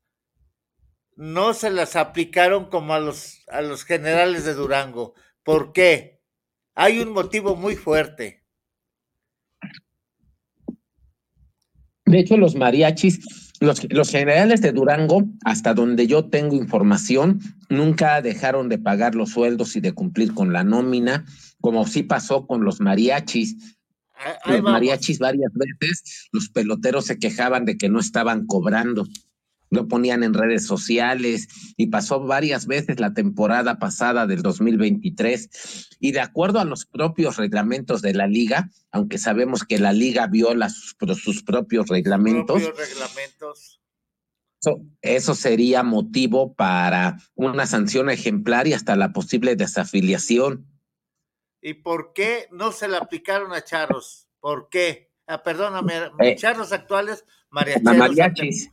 no 1.17 1.55
se 1.55 1.71
las 1.71 1.97
aplicaron 1.97 2.67
como 2.67 2.95
a 2.95 3.01
los, 3.01 3.45
a 3.49 3.63
los 3.63 3.85
generales 3.85 4.45
de 4.45 4.55
Durango. 4.55 5.15
¿Por 5.43 5.73
qué? 5.73 6.21
Hay 6.75 7.01
un 7.01 7.13
motivo 7.13 7.57
muy 7.57 7.77
fuerte. 7.77 8.45
De 12.05 12.19
hecho, 12.19 12.37
los 12.37 12.57
mariachis, 12.57 13.53
los, 13.61 13.87
los, 13.91 14.11
generales 14.11 14.61
de 14.61 14.73
Durango, 14.73 15.25
hasta 15.45 15.73
donde 15.73 16.07
yo 16.07 16.29
tengo 16.29 16.57
información, 16.57 17.41
nunca 17.69 18.21
dejaron 18.21 18.69
de 18.69 18.79
pagar 18.79 19.15
los 19.15 19.31
sueldos 19.31 19.77
y 19.77 19.81
de 19.81 19.93
cumplir 19.93 20.35
con 20.35 20.53
la 20.53 20.65
nómina, 20.65 21.25
como 21.61 21.87
sí 21.87 22.03
pasó 22.03 22.47
con 22.47 22.65
los 22.65 22.81
mariachis. 22.81 23.77
los 24.47 24.63
mariachis 24.63 25.19
varias 25.19 25.53
veces, 25.55 26.29
los 26.33 26.49
peloteros 26.51 27.07
se 27.07 27.19
quejaban 27.19 27.65
de 27.65 27.77
que 27.77 27.89
no 27.89 28.01
estaban 28.01 28.47
cobrando. 28.47 29.07
Lo 29.73 29.89
ponían 29.89 30.23
en 30.23 30.35
redes 30.35 30.67
sociales 30.67 31.49
y 31.79 31.87
pasó 31.87 32.21
varias 32.21 32.67
veces 32.67 33.01
la 33.01 33.15
temporada 33.15 33.79
pasada 33.79 34.27
del 34.27 34.43
2023 34.43 35.89
y 35.99 36.13
de 36.13 36.21
acuerdo 36.21 36.61
a 36.61 36.67
los 36.67 36.85
propios 36.85 37.39
reglamentos 37.39 38.03
de 38.03 38.13
la 38.13 38.27
liga, 38.27 38.71
aunque 38.91 39.17
sabemos 39.17 39.65
que 39.65 39.79
la 39.79 39.95
liga 39.95 40.27
viola 40.27 40.69
sus, 40.69 40.95
sus 41.19 41.43
propios 41.43 41.89
reglamentos, 41.89 42.63
reglamentos. 42.77 43.81
Eso, 44.61 44.81
eso, 45.01 45.35
sería 45.35 45.83
motivo 45.83 46.55
para 46.55 47.17
una 47.35 47.67
sanción 47.67 48.11
ejemplar 48.11 48.67
y 48.67 48.75
hasta 48.75 48.95
la 48.95 49.15
posible 49.15 49.57
desafiliación. 49.57 50.69
¿Y 51.63 51.75
por 51.75 52.13
qué 52.13 52.47
no 52.53 52.73
se 52.73 52.89
le 52.89 52.99
aplicaron 52.99 53.55
a 53.55 53.65
Charros? 53.65 54.29
¿Por 54.39 54.69
qué? 54.69 55.12
Ah, 55.33 55.43
perdóname, 55.43 55.95
eh, 56.19 56.37
charros 56.37 56.73
actuales, 56.73 57.25
mariachis. 57.51 58.71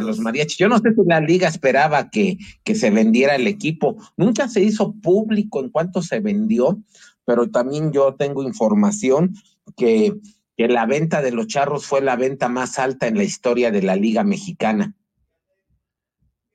los 0.00 0.18
mariachis. 0.18 0.56
Yo 0.56 0.66
no 0.66 0.78
sé 0.78 0.94
si 0.94 1.02
la 1.06 1.20
liga 1.20 1.46
esperaba 1.46 2.08
que, 2.08 2.38
que 2.64 2.74
se 2.74 2.90
vendiera 2.90 3.34
el 3.34 3.46
equipo. 3.46 3.98
Nunca 4.16 4.48
se 4.48 4.62
hizo 4.62 4.94
público 4.94 5.60
en 5.60 5.68
cuánto 5.68 6.00
se 6.00 6.20
vendió, 6.20 6.82
pero 7.26 7.50
también 7.50 7.92
yo 7.92 8.14
tengo 8.14 8.42
información 8.42 9.34
que, 9.76 10.14
que 10.56 10.68
la 10.68 10.86
venta 10.86 11.20
de 11.20 11.32
los 11.32 11.48
charros 11.48 11.84
fue 11.84 12.00
la 12.00 12.16
venta 12.16 12.48
más 12.48 12.78
alta 12.78 13.06
en 13.06 13.18
la 13.18 13.24
historia 13.24 13.70
de 13.70 13.82
la 13.82 13.94
liga 13.94 14.24
mexicana. 14.24 14.94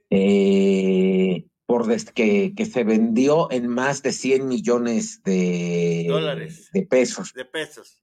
Eh, 0.10 1.46
por 1.68 1.86
que, 2.14 2.54
que 2.56 2.66
se 2.66 2.84
vendió 2.84 3.52
en 3.52 3.68
más 3.68 4.02
de 4.02 4.12
100 4.12 4.48
millones 4.48 5.22
de 5.24 6.06
dólares 6.08 6.70
de 6.74 6.82
pesos. 6.82 7.32
De 7.34 7.46
pesos. 7.46 8.02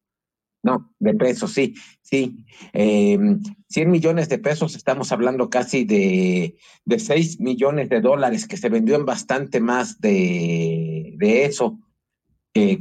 No, 0.63 0.95
de 1.01 1.15
pesos, 1.15 1.53
sí, 1.53 1.75
sí. 2.03 2.45
Eh, 2.73 3.19
100 3.69 3.91
millones 3.91 4.29
de 4.29 4.39
pesos, 4.39 4.77
estamos 4.77 5.11
hablando 5.11 5.51
casi 5.51 5.85
de, 5.85 6.57
de 6.85 6.99
6 7.01 7.41
millones 7.41 7.89
de 7.89 8.01
dólares, 8.01 8.47
que 8.47 8.57
se 8.57 8.69
vendió 8.69 8.95
en 8.95 9.05
bastante 9.05 9.61
más 9.61 10.01
de, 10.01 11.15
de 11.17 11.45
eso. 11.47 11.81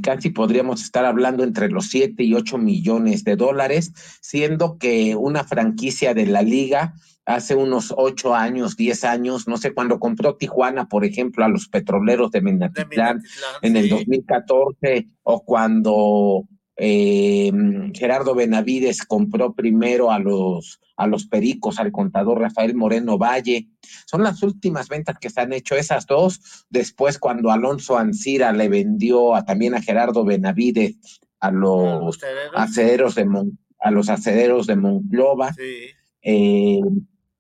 casi 0.03 0.29
podríamos 0.29 0.83
estar 0.83 1.05
hablando 1.05 1.43
entre 1.43 1.69
los 1.69 1.87
7 1.89 2.23
y 2.23 2.35
8 2.35 2.59
millones 2.59 3.23
de 3.23 3.35
dólares, 3.35 3.93
siendo 4.21 4.77
que 4.77 5.15
una 5.15 5.43
franquicia 5.43 6.13
de 6.13 6.27
la 6.27 6.43
liga 6.43 6.93
hace 7.25 7.55
unos 7.55 7.93
8 7.97 8.35
años, 8.35 8.77
10 8.77 9.03
años, 9.05 9.47
no 9.47 9.57
sé, 9.57 9.73
cuando 9.73 9.99
compró 9.99 10.35
Tijuana, 10.35 10.87
por 10.87 11.05
ejemplo, 11.05 11.45
a 11.45 11.49
los 11.49 11.67
petroleros 11.67 12.31
de 12.31 12.41
Menatitlán 12.41 13.23
en 13.61 13.77
el 13.77 13.89
2014, 13.89 15.07
o 15.23 15.43
cuando 15.43 16.45
eh, 16.83 17.51
Gerardo 17.93 18.33
Benavides 18.33 19.05
compró 19.05 19.53
primero 19.53 20.09
a 20.09 20.17
los, 20.17 20.79
a 20.97 21.05
los 21.05 21.27
Pericos, 21.27 21.77
al 21.77 21.91
contador 21.91 22.39
Rafael 22.39 22.73
Moreno 22.73 23.19
Valle. 23.19 23.67
Son 24.07 24.23
las 24.23 24.41
últimas 24.41 24.89
ventas 24.89 25.17
que 25.21 25.29
se 25.29 25.41
han 25.41 25.53
hecho 25.53 25.75
esas 25.75 26.07
dos. 26.07 26.65
Después, 26.71 27.19
cuando 27.19 27.51
Alonso 27.51 27.99
Ancira 27.99 28.51
le 28.51 28.67
vendió 28.67 29.35
a, 29.35 29.45
también 29.45 29.75
a 29.75 29.81
Gerardo 29.83 30.25
Benavides 30.25 30.97
a 31.39 31.51
los 31.51 32.19
acederos 32.55 33.13
de 33.13 33.27
a 33.79 33.91
los 33.91 34.09
acederos 34.09 34.65
de 34.65 34.75
Monclova. 34.75 35.53
Eh, 36.23 36.79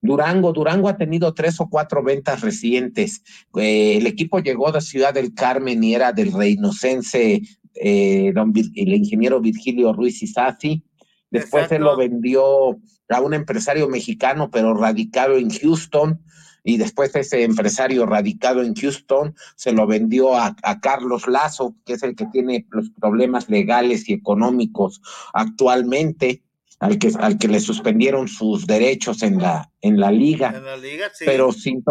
Durango, 0.01 0.53
Durango 0.53 0.89
ha 0.89 0.97
tenido 0.97 1.33
tres 1.33 1.59
o 1.59 1.67
cuatro 1.69 2.03
ventas 2.03 2.41
recientes. 2.41 3.23
Eh, 3.55 3.97
el 3.97 4.05
equipo 4.07 4.39
llegó 4.39 4.71
de 4.71 4.81
Ciudad 4.81 5.13
del 5.13 5.33
Carmen 5.33 5.83
y 5.83 5.95
era 5.95 6.11
del 6.11 6.31
Reinocense 6.31 7.41
eh, 7.75 8.31
don, 8.33 8.53
el 8.55 8.93
ingeniero 8.93 9.39
Virgilio 9.39 9.93
Ruiz 9.93 10.21
Isasi. 10.21 10.83
Después 11.29 11.69
se 11.69 11.79
lo 11.79 11.95
vendió 11.95 12.77
a 13.09 13.21
un 13.21 13.33
empresario 13.33 13.87
mexicano, 13.87 14.49
pero 14.51 14.73
radicado 14.73 15.37
en 15.37 15.49
Houston. 15.49 16.21
Y 16.63 16.77
después 16.77 17.15
ese 17.15 17.43
empresario 17.43 18.05
radicado 18.05 18.61
en 18.61 18.75
Houston 18.75 19.33
se 19.55 19.71
lo 19.71 19.87
vendió 19.87 20.35
a, 20.35 20.55
a 20.61 20.79
Carlos 20.79 21.27
Lazo, 21.27 21.75
que 21.85 21.93
es 21.93 22.03
el 22.03 22.15
que 22.15 22.27
tiene 22.27 22.67
los 22.69 22.91
problemas 22.91 23.49
legales 23.49 24.07
y 24.07 24.13
económicos 24.13 25.01
actualmente 25.33 26.43
al 26.81 26.97
que, 26.97 27.11
al 27.19 27.37
que 27.37 27.47
le 27.47 27.59
suspendieron 27.59 28.27
sus 28.27 28.65
derechos 28.65 29.21
en 29.21 29.37
la, 29.37 29.71
en 29.81 29.99
la 29.99 30.11
liga. 30.11 30.51
En 30.55 30.65
la 30.65 30.77
liga 30.77 31.11
sí. 31.13 31.25
Pero 31.27 31.51
sin, 31.53 31.83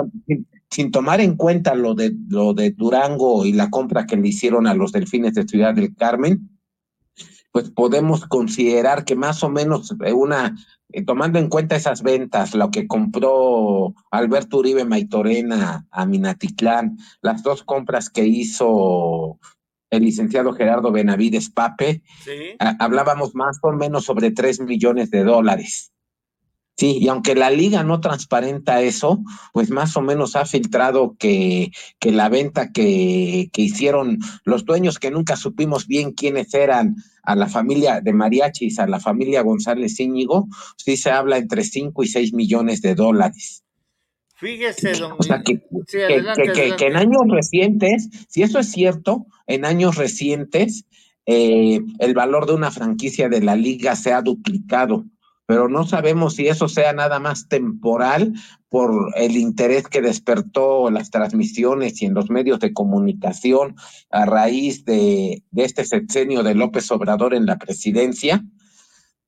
sin 0.68 0.90
tomar 0.90 1.20
en 1.20 1.36
cuenta 1.36 1.76
lo 1.76 1.94
de, 1.94 2.12
lo 2.28 2.54
de 2.54 2.72
Durango 2.72 3.46
y 3.46 3.52
la 3.52 3.70
compra 3.70 4.04
que 4.04 4.16
le 4.16 4.28
hicieron 4.28 4.66
a 4.66 4.74
los 4.74 4.90
delfines 4.90 5.34
de 5.34 5.46
Ciudad 5.46 5.74
del 5.74 5.94
Carmen, 5.94 6.50
pues 7.52 7.70
podemos 7.70 8.26
considerar 8.26 9.04
que 9.04 9.14
más 9.14 9.44
o 9.44 9.48
menos 9.48 9.94
una, 10.12 10.56
eh, 10.88 11.04
tomando 11.04 11.38
en 11.38 11.48
cuenta 11.48 11.76
esas 11.76 12.02
ventas, 12.02 12.56
lo 12.56 12.72
que 12.72 12.88
compró 12.88 13.94
Alberto 14.10 14.58
Uribe 14.58 14.84
Maitorena 14.84 15.86
a 15.92 16.04
Minatitlán, 16.04 16.98
las 17.22 17.44
dos 17.44 17.62
compras 17.62 18.10
que 18.10 18.26
hizo 18.26 19.38
el 19.90 20.04
licenciado 20.04 20.52
Gerardo 20.52 20.92
Benavides 20.92 21.50
Pape, 21.50 22.02
hablábamos 22.78 23.34
más 23.34 23.58
o 23.62 23.72
menos 23.72 24.04
sobre 24.04 24.30
tres 24.30 24.60
millones 24.60 25.10
de 25.10 25.24
dólares. 25.24 25.92
Sí, 26.76 26.96
y 26.98 27.08
aunque 27.08 27.34
la 27.34 27.50
liga 27.50 27.84
no 27.84 28.00
transparenta 28.00 28.80
eso, 28.80 29.22
pues 29.52 29.68
más 29.68 29.98
o 29.98 30.00
menos 30.00 30.34
ha 30.34 30.46
filtrado 30.46 31.14
que, 31.18 31.72
que 31.98 32.10
la 32.10 32.30
venta 32.30 32.72
que, 32.72 33.50
que 33.52 33.60
hicieron 33.60 34.18
los 34.44 34.64
dueños, 34.64 34.98
que 34.98 35.10
nunca 35.10 35.36
supimos 35.36 35.86
bien 35.86 36.12
quiénes 36.12 36.54
eran, 36.54 36.96
a 37.22 37.36
la 37.36 37.48
familia 37.48 38.00
de 38.00 38.14
mariachis, 38.14 38.78
a 38.78 38.86
la 38.86 38.98
familia 38.98 39.42
González 39.42 40.00
Íñigo, 40.00 40.48
sí 40.76 40.96
se 40.96 41.10
habla 41.10 41.36
entre 41.36 41.64
5 41.64 42.02
y 42.02 42.08
6 42.08 42.32
millones 42.32 42.80
de 42.80 42.94
dólares. 42.94 43.62
Fíjese, 44.40 44.92
don 44.92 45.12
O 45.18 45.22
sea, 45.22 45.42
que, 45.42 45.60
que, 45.86 46.86
en 46.86 46.96
años 46.96 47.22
recientes, 47.28 48.08
si 48.28 48.42
eso 48.42 48.58
es 48.58 48.72
cierto, 48.72 49.26
en 49.46 49.64
años 49.64 49.96
recientes, 49.96 50.86
eh, 51.26 51.80
el 51.98 52.14
valor 52.14 52.46
de 52.46 52.54
una 52.54 52.70
franquicia 52.70 53.28
de 53.28 53.42
la 53.42 53.54
liga 53.54 53.94
se 53.96 54.12
ha 54.12 54.22
duplicado 54.22 55.04
pero 55.50 55.68
no 55.68 55.84
sabemos 55.84 56.36
si 56.36 56.46
eso 56.46 56.68
sea 56.68 56.92
nada 56.92 57.18
más 57.18 57.48
temporal 57.48 58.34
por 58.68 58.92
el 59.16 59.36
interés 59.36 59.88
que 59.88 60.00
despertó 60.00 60.92
las 60.92 61.10
transmisiones 61.10 62.00
y 62.00 62.06
en 62.06 62.14
los 62.14 62.30
medios 62.30 62.60
de 62.60 62.72
comunicación 62.72 63.74
a 64.12 64.26
raíz 64.26 64.84
de, 64.84 65.42
este 65.56 65.84
sexenio 65.84 66.44
de 66.44 66.54
López 66.54 66.88
Obrador 66.92 67.34
en 67.34 67.46
la 67.46 67.58
presidencia 67.58 68.44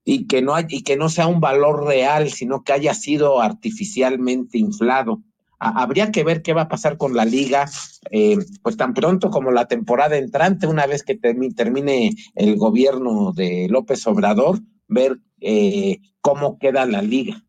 y 0.05 0.27
que 0.27 0.43
no 0.43 0.55
hay, 0.55 0.67
y 0.69 0.83
que 0.83 0.97
no 0.97 1.09
sea 1.09 1.27
un 1.27 1.41
valor 1.41 1.85
real, 1.85 2.31
sino 2.31 2.65
que 2.65 2.73
haya 2.73 2.95
sido 2.95 3.41
artificialmente 3.41 4.59
inflado. 4.59 5.23
habría 5.59 6.11
que 6.11 6.25
ver 6.25 6.43
qué 6.43 6.53
va 6.53 6.63
a 6.63 6.69
pasar 6.69 6.97
con 6.97 7.15
la 7.15 7.25
liga, 7.25 7.71
eh, 8.11 8.37
pues 8.63 8.77
tan 8.77 8.95
pronto 8.95 9.31
como 9.31 9.53
la 9.53 9.69
temporada 9.69 10.17
entrante, 10.17 10.67
una 10.67 10.87
vez 10.87 11.05
que 11.05 11.15
termine 11.15 12.11
el 12.35 12.57
gobierno 12.57 13.33
de 13.33 13.69
López 13.71 14.05
Obrador, 14.09 14.59
ver 14.89 15.19
eh, 15.41 15.99
cómo 16.21 16.59
queda 16.59 16.85
la 16.87 17.03
liga. 17.03 17.45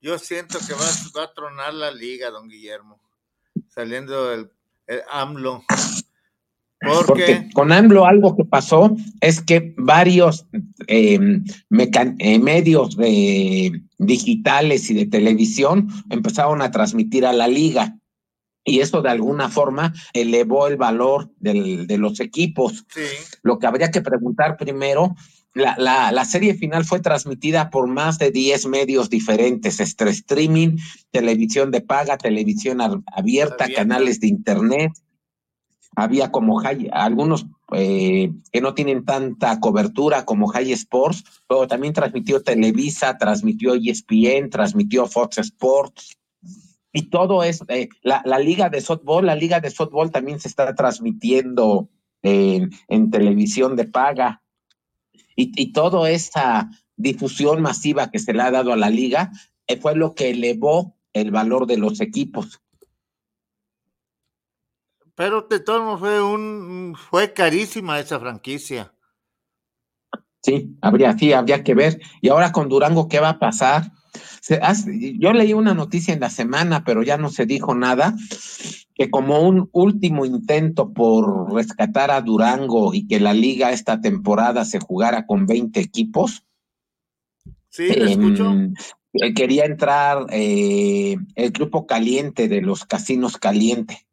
Yo 0.00 0.18
siento 0.18 0.58
que 0.66 0.72
va, 0.72 1.24
a 1.24 1.34
tronar 1.34 1.74
la 1.74 1.90
liga, 1.90 2.30
don 2.30 2.48
Guillermo, 2.48 3.00
saliendo 3.68 4.32
el, 4.32 4.50
AMLO. 5.10 5.62
Porque... 7.06 7.48
con 7.52 7.72
AMLO 7.72 8.06
algo 8.06 8.36
que 8.36 8.44
pasó 8.44 8.96
es 9.20 9.42
que 9.42 9.74
varios 9.76 10.46
em, 10.86 11.44
eh, 12.18 12.38
medios 12.38 12.96
de, 12.96 13.82
digitales 13.98 14.90
y 14.90 14.94
de 14.94 15.06
televisión 15.06 15.88
empezaron 16.08 16.62
a 16.62 16.70
transmitir 16.70 17.26
a 17.26 17.32
la 17.32 17.48
liga. 17.48 17.98
Y 18.64 18.80
eso 18.80 19.02
de 19.02 19.10
alguna 19.10 19.48
forma 19.48 19.92
elevó 20.12 20.66
el 20.68 20.76
valor 20.76 21.30
de 21.38 21.96
los 21.98 22.20
equipos. 22.20 22.86
Lo 23.42 23.58
que 23.58 23.66
habría 23.66 23.90
que 23.90 24.02
preguntar 24.02 24.56
primero 24.56 25.14
la, 25.54 25.74
la, 25.78 26.12
la, 26.12 26.24
serie 26.24 26.54
final 26.54 26.84
fue 26.84 27.00
transmitida 27.00 27.70
por 27.70 27.88
más 27.88 28.18
de 28.18 28.30
10 28.30 28.66
medios 28.66 29.10
diferentes, 29.10 29.80
entre 29.80 30.10
streaming, 30.10 30.76
televisión 31.10 31.70
de 31.70 31.80
paga, 31.80 32.16
televisión 32.18 32.80
abierta, 33.06 33.66
canales 33.74 34.20
de 34.20 34.28
internet. 34.28 34.92
Había 35.96 36.30
como 36.30 36.60
algunos 36.92 37.46
eh, 37.72 38.32
que 38.52 38.60
no 38.60 38.74
tienen 38.74 39.04
tanta 39.04 39.60
cobertura 39.60 40.24
como 40.24 40.48
High 40.48 40.72
Sports, 40.72 41.24
pero 41.48 41.66
también 41.66 41.92
transmitió 41.92 42.42
Televisa, 42.42 43.18
transmitió 43.18 43.74
ESPN, 43.74 44.50
transmitió 44.50 45.06
Fox 45.06 45.38
Sports. 45.38 46.16
Y 46.92 47.10
todo 47.10 47.42
es, 47.44 47.62
eh, 47.68 47.88
la, 48.02 48.22
la, 48.24 48.38
liga 48.38 48.68
de 48.68 48.80
softball, 48.80 49.26
la 49.26 49.36
liga 49.36 49.60
de 49.60 49.70
softball 49.70 50.10
también 50.10 50.40
se 50.40 50.48
está 50.48 50.74
transmitiendo 50.74 51.88
en, 52.22 52.70
en 52.88 53.10
televisión 53.10 53.76
de 53.76 53.84
paga 53.84 54.42
y, 55.36 55.52
y 55.54 55.72
toda 55.72 56.10
esa 56.10 56.70
difusión 56.96 57.62
masiva 57.62 58.10
que 58.10 58.18
se 58.18 58.32
le 58.32 58.42
ha 58.42 58.50
dado 58.50 58.72
a 58.72 58.76
la 58.76 58.90
liga 58.90 59.30
eh, 59.66 59.76
fue 59.76 59.94
lo 59.94 60.14
que 60.14 60.30
elevó 60.30 60.96
el 61.12 61.30
valor 61.30 61.66
de 61.66 61.78
los 61.78 62.00
equipos. 62.00 62.60
Pero 65.20 65.42
de 65.42 65.60
todos 65.60 66.00
fue 66.00 66.22
un 66.22 66.96
fue 66.96 67.34
carísima 67.34 68.00
esa 68.00 68.18
franquicia. 68.18 68.94
Sí, 70.42 70.78
habría, 70.80 71.12
sí, 71.18 71.34
habría 71.34 71.62
que 71.62 71.74
ver. 71.74 72.00
Y 72.22 72.30
ahora 72.30 72.52
con 72.52 72.70
Durango, 72.70 73.06
¿qué 73.06 73.20
va 73.20 73.28
a 73.28 73.38
pasar? 73.38 73.92
yo 75.18 75.32
leí 75.34 75.52
una 75.52 75.74
noticia 75.74 76.14
en 76.14 76.20
la 76.20 76.30
semana, 76.30 76.84
pero 76.84 77.02
ya 77.02 77.18
no 77.18 77.28
se 77.28 77.44
dijo 77.44 77.74
nada, 77.74 78.16
que 78.94 79.10
como 79.10 79.40
un 79.40 79.68
último 79.72 80.24
intento 80.24 80.94
por 80.94 81.52
rescatar 81.52 82.10
a 82.10 82.22
Durango 82.22 82.94
y 82.94 83.06
que 83.06 83.20
la 83.20 83.34
liga 83.34 83.72
esta 83.72 84.00
temporada 84.00 84.64
se 84.64 84.80
jugara 84.80 85.26
con 85.26 85.44
20 85.44 85.80
equipos. 85.80 86.46
Sí, 87.68 87.90
escucho. 87.90 88.52
Em, 88.52 88.72
eh, 89.12 89.34
quería 89.34 89.66
entrar 89.66 90.28
eh, 90.30 91.18
el 91.34 91.50
grupo 91.50 91.86
caliente 91.86 92.48
de 92.48 92.62
los 92.62 92.86
casinos 92.86 93.36
caliente, 93.36 94.06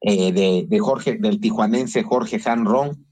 eh, 0.00 0.32
de, 0.32 0.66
de, 0.68 0.78
Jorge, 0.78 1.16
del 1.16 1.40
tijuanense 1.40 2.02
Jorge 2.02 2.40
Hanron 2.44 3.08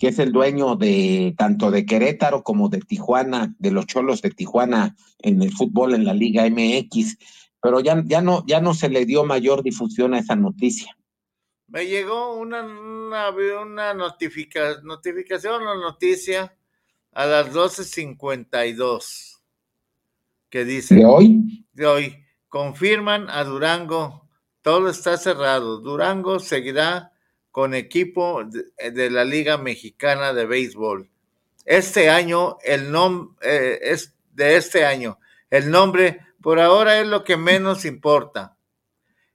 que 0.00 0.08
es 0.08 0.18
el 0.18 0.32
dueño 0.32 0.76
de 0.76 1.34
tanto 1.36 1.70
de 1.70 1.84
Querétaro 1.84 2.42
como 2.42 2.70
de 2.70 2.80
Tijuana, 2.80 3.54
de 3.58 3.70
los 3.70 3.84
Cholos 3.84 4.22
de 4.22 4.30
Tijuana 4.30 4.96
en 5.18 5.42
el 5.42 5.52
fútbol 5.52 5.94
en 5.94 6.06
la 6.06 6.14
Liga 6.14 6.48
MX, 6.48 7.18
pero 7.60 7.80
ya, 7.80 8.02
ya, 8.06 8.22
no, 8.22 8.42
ya 8.46 8.62
no 8.62 8.72
se 8.72 8.88
le 8.88 9.04
dio 9.04 9.24
mayor 9.24 9.62
difusión 9.62 10.14
a 10.14 10.20
esa 10.20 10.36
noticia. 10.36 10.96
Me 11.66 11.86
llegó 11.86 12.34
una, 12.34 12.62
una, 12.62 13.28
una 13.62 13.92
notificación 13.92 15.66
o 15.66 15.74
noticia 15.74 16.56
a 17.12 17.26
las 17.26 17.52
12.52 17.52 19.42
que 20.48 20.64
dice... 20.64 20.94
¿De 20.94 21.04
hoy? 21.04 21.66
De 21.74 21.86
hoy. 21.86 22.24
Confirman 22.48 23.28
a 23.28 23.44
Durango, 23.44 24.29
todo 24.62 24.88
está 24.88 25.16
cerrado. 25.16 25.78
Durango 25.78 26.38
seguirá 26.38 27.12
con 27.50 27.74
equipo 27.74 28.42
de, 28.44 29.10
la 29.10 29.24
Liga 29.24 29.58
Mexicana 29.58 30.32
de 30.32 30.46
Béisbol. 30.46 31.10
Este 31.64 32.10
año, 32.10 32.58
el 32.64 32.90
nombre 32.90 33.36
eh, 33.42 33.78
es 33.82 34.16
de 34.32 34.56
este 34.56 34.84
año. 34.84 35.18
El 35.50 35.70
nombre, 35.70 36.20
por 36.40 36.60
ahora, 36.60 37.00
es 37.00 37.06
lo 37.06 37.24
que 37.24 37.36
menos 37.36 37.84
importa. 37.84 38.56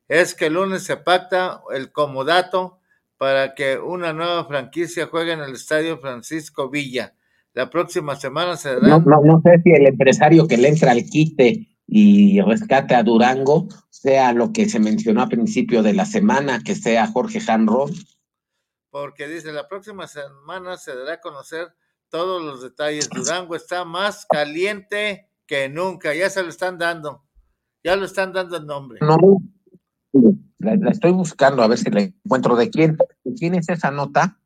Es 0.07 0.33
que 0.33 0.47
el 0.47 0.53
lunes 0.53 0.83
se 0.83 0.97
pacta 0.97 1.61
el 1.73 1.91
comodato 1.91 2.79
para 3.17 3.55
que 3.55 3.77
una 3.77 4.13
nueva 4.13 4.45
franquicia 4.45 5.07
juegue 5.07 5.33
en 5.33 5.41
el 5.41 5.53
Estadio 5.53 5.97
Francisco 5.99 6.69
Villa. 6.69 7.15
La 7.53 7.69
próxima 7.69 8.15
semana 8.15 8.57
se 8.57 8.75
dará. 8.75 8.87
No, 8.87 8.99
no, 8.99 9.41
sé 9.41 9.61
si 9.63 9.71
el 9.71 9.87
empresario 9.87 10.47
que 10.47 10.57
le 10.57 10.67
entra 10.67 10.91
al 10.91 11.05
quite 11.05 11.67
y 11.87 12.41
rescate 12.41 12.95
a 12.95 13.03
Durango 13.03 13.67
sea 14.05 14.33
lo 14.33 14.53
que 14.53 14.69
se 14.69 14.79
mencionó 14.79 15.23
a 15.23 15.29
principio 15.29 15.81
de 15.81 15.93
la 15.93 16.05
semana, 16.05 16.61
que 16.63 16.75
sea 16.75 17.07
Jorge 17.07 17.39
Hanro. 17.47 17.87
Porque 18.91 19.27
dice, 19.27 19.51
la 19.51 19.67
próxima 19.67 20.05
semana 20.05 20.77
se 20.77 20.95
dará 20.95 21.13
a 21.13 21.21
conocer 21.21 21.73
todos 22.09 22.43
los 22.43 22.61
detalles. 22.61 23.09
Durango 23.09 23.55
está 23.55 23.83
más 23.83 24.27
caliente 24.29 25.31
que 25.47 25.69
nunca, 25.69 26.13
ya 26.13 26.29
se 26.29 26.43
lo 26.43 26.49
están 26.49 26.77
dando, 26.77 27.23
ya 27.83 27.95
lo 27.95 28.05
están 28.05 28.31
dando 28.31 28.57
el 28.57 28.67
nombre. 28.67 28.99
No, 29.01 29.17
la, 30.59 30.91
estoy 30.91 31.11
buscando 31.11 31.63
a 31.63 31.67
ver 31.67 31.79
si 31.79 31.89
la 31.89 32.01
encuentro. 32.01 32.55
¿De 32.55 32.69
quién? 32.69 32.97
¿De 33.23 33.33
quién 33.33 33.55
es 33.55 33.69
esa 33.69 33.89
nota? 33.89 34.39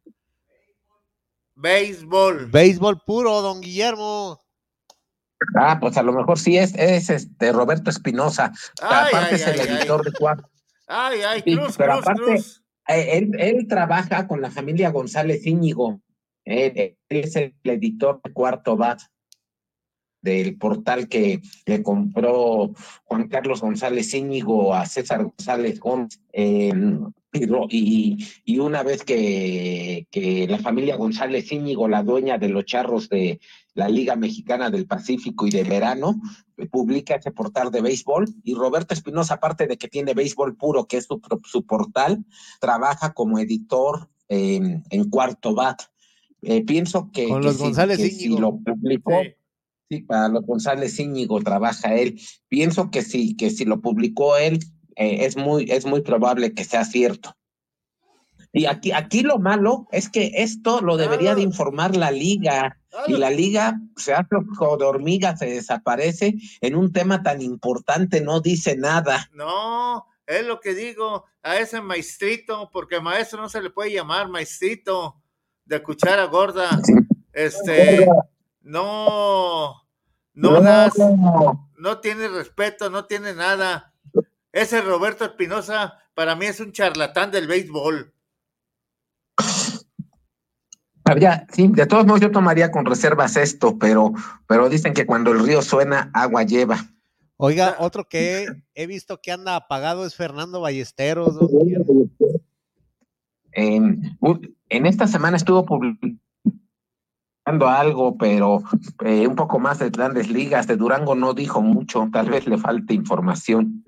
Béisbol. 1.55 2.49
Béisbol 2.49 3.01
puro, 3.05 3.41
don 3.41 3.59
Guillermo. 3.59 4.39
Ah, 5.55 5.77
pues 5.79 5.97
a 5.97 6.03
lo 6.03 6.13
mejor 6.13 6.37
sí 6.37 6.57
es, 6.57 6.73
es 6.75 7.09
este 7.09 7.51
Roberto 7.51 7.89
Espinosa. 7.89 8.51
Aparte 8.81 9.35
es 9.35 9.47
el 9.47 9.59
editor 9.59 10.03
de 10.03 10.11
Juan. 10.17 10.41
Ay, 10.87 11.19
ay, 11.21 11.41
Cruz, 11.43 11.75
pero 11.77 11.93
aparte, 11.93 12.35
eh, 12.87 13.17
Él, 13.17 13.31
él, 13.39 13.67
trabaja 13.67 14.27
con 14.27 14.41
la 14.41 14.49
familia 14.49 14.89
González 14.89 15.45
Íñigo. 15.45 16.01
él 16.45 16.97
es 17.09 17.35
el 17.35 17.53
editor 17.63 18.21
de 18.23 18.33
Cuarto 18.33 18.75
Bat 18.75 19.01
del 20.21 20.57
portal 20.57 21.07
que 21.07 21.41
le 21.65 21.81
compró 21.81 22.71
Juan 23.05 23.27
Carlos 23.27 23.61
González 23.61 24.13
Íñigo 24.13 24.73
a 24.73 24.85
César 24.85 25.23
González 25.23 25.79
Gómez. 25.79 26.19
Y, 27.69 28.17
y, 28.43 28.59
una 28.59 28.81
vez 28.81 29.03
que, 29.03 30.07
que 30.09 30.47
la 30.47 30.57
familia 30.57 30.95
González 30.95 31.51
Íñigo, 31.51 31.87
la 31.87 32.01
dueña 32.01 32.39
de 32.39 32.49
los 32.49 32.65
charros 32.65 33.07
de 33.07 33.39
la 33.73 33.87
Liga 33.87 34.15
Mexicana 34.15 34.69
del 34.69 34.87
Pacífico 34.87 35.47
y 35.47 35.51
de 35.51 35.63
Verano, 35.63 36.19
publica 36.71 37.15
ese 37.15 37.31
portal 37.31 37.71
de 37.71 37.81
béisbol. 37.81 38.27
Y 38.43 38.55
Roberto 38.55 38.93
Espinosa, 38.93 39.35
aparte 39.35 39.67
de 39.67 39.77
que 39.77 39.87
tiene 39.87 40.13
béisbol 40.13 40.57
puro, 40.57 40.85
que 40.85 40.97
es 40.97 41.05
su, 41.05 41.21
su 41.43 41.65
portal, 41.65 42.25
trabaja 42.59 43.13
como 43.13 43.39
editor 43.39 44.09
en 44.27 45.09
Cuarto 45.09 45.55
Bat. 45.55 45.81
Eh, 46.41 46.63
pienso 46.63 47.11
que, 47.11 47.27
Con 47.27 47.43
los 47.43 47.57
González 47.57 47.99
si 47.99 48.29
lo 48.29 48.57
publicó, 48.57 49.13
Sí, 49.89 50.03
para 50.03 50.27
los 50.27 50.45
González 50.45 50.99
Íñigo 50.99 51.41
trabaja 51.41 51.95
él. 51.95 52.21
Pienso 52.47 52.91
que 52.91 53.01
sí, 53.01 53.35
que 53.35 53.49
si 53.49 53.65
lo 53.65 53.81
publicó 53.81 54.37
él, 54.37 54.59
eh, 54.95 55.25
es, 55.25 55.35
muy, 55.35 55.65
es 55.67 55.87
muy 55.87 56.01
probable 56.01 56.53
que 56.53 56.63
sea 56.63 56.85
cierto. 56.85 57.35
Y 58.53 58.65
aquí, 58.65 58.91
aquí 58.91 59.21
lo 59.21 59.39
malo 59.39 59.87
es 59.91 60.09
que 60.09 60.31
esto 60.35 60.81
lo 60.81 60.95
debería 60.95 61.33
de 61.33 61.41
informar 61.41 61.95
la 61.95 62.11
liga. 62.11 62.78
Y 63.07 63.17
la 63.17 63.29
liga 63.29 63.79
se 63.95 64.13
hace 64.13 64.29
de 64.31 64.85
hormiga, 64.85 65.37
se 65.37 65.45
desaparece 65.45 66.35
en 66.61 66.75
un 66.75 66.91
tema 66.91 67.21
tan 67.21 67.41
importante, 67.41 68.21
no 68.21 68.41
dice 68.41 68.75
nada. 68.75 69.29
No, 69.33 70.07
es 70.25 70.45
lo 70.45 70.59
que 70.59 70.73
digo 70.73 71.25
a 71.43 71.57
ese 71.57 71.81
maestrito, 71.81 72.69
porque 72.71 72.99
maestro 72.99 73.41
no 73.41 73.49
se 73.49 73.61
le 73.61 73.69
puede 73.69 73.93
llamar 73.93 74.27
maestrito 74.29 75.21
de 75.65 75.83
cuchara 75.83 76.25
gorda. 76.25 76.69
Este, 77.31 78.07
no, 78.61 79.75
no 80.33 80.61
das, 80.61 80.93
no 81.77 81.99
tiene 81.99 82.27
respeto, 82.27 82.89
no 82.89 83.05
tiene 83.05 83.33
nada. 83.33 83.93
Ese 84.51 84.81
Roberto 84.81 85.25
Espinosa 85.25 85.99
para 86.13 86.35
mí 86.35 86.47
es 86.47 86.59
un 86.59 86.71
charlatán 86.71 87.31
del 87.31 87.47
béisbol. 87.47 88.13
Habría, 91.09 91.47
sí, 91.51 91.67
de 91.69 91.87
todos 91.87 92.05
modos 92.05 92.21
yo 92.21 92.29
tomaría 92.29 92.69
con 92.69 92.85
reservas 92.85 93.35
esto, 93.35 93.79
pero, 93.79 94.13
pero 94.47 94.69
dicen 94.69 94.93
que 94.93 95.07
cuando 95.07 95.31
el 95.31 95.43
río 95.43 95.63
suena, 95.63 96.11
agua 96.13 96.43
lleva. 96.43 96.85
Oiga, 97.37 97.77
otro 97.79 98.07
que 98.07 98.47
he 98.75 98.85
visto 98.85 99.19
que 99.19 99.31
anda 99.31 99.55
apagado 99.55 100.05
es 100.05 100.13
Fernando 100.13 100.61
Ballesteros. 100.61 101.35
En, 103.53 104.19
en 104.69 104.85
esta 104.85 105.07
semana 105.07 105.37
estuvo 105.37 105.65
publicando 105.65 106.19
algo, 107.67 108.15
pero 108.17 108.61
eh, 109.03 109.25
un 109.25 109.35
poco 109.35 109.57
más 109.57 109.79
de 109.79 109.89
grandes 109.89 110.29
ligas. 110.29 110.67
De 110.67 110.75
Durango 110.75 111.15
no 111.15 111.33
dijo 111.33 111.61
mucho, 111.61 112.07
tal 112.11 112.29
vez 112.29 112.45
le 112.45 112.59
falte 112.59 112.93
información. 112.93 113.83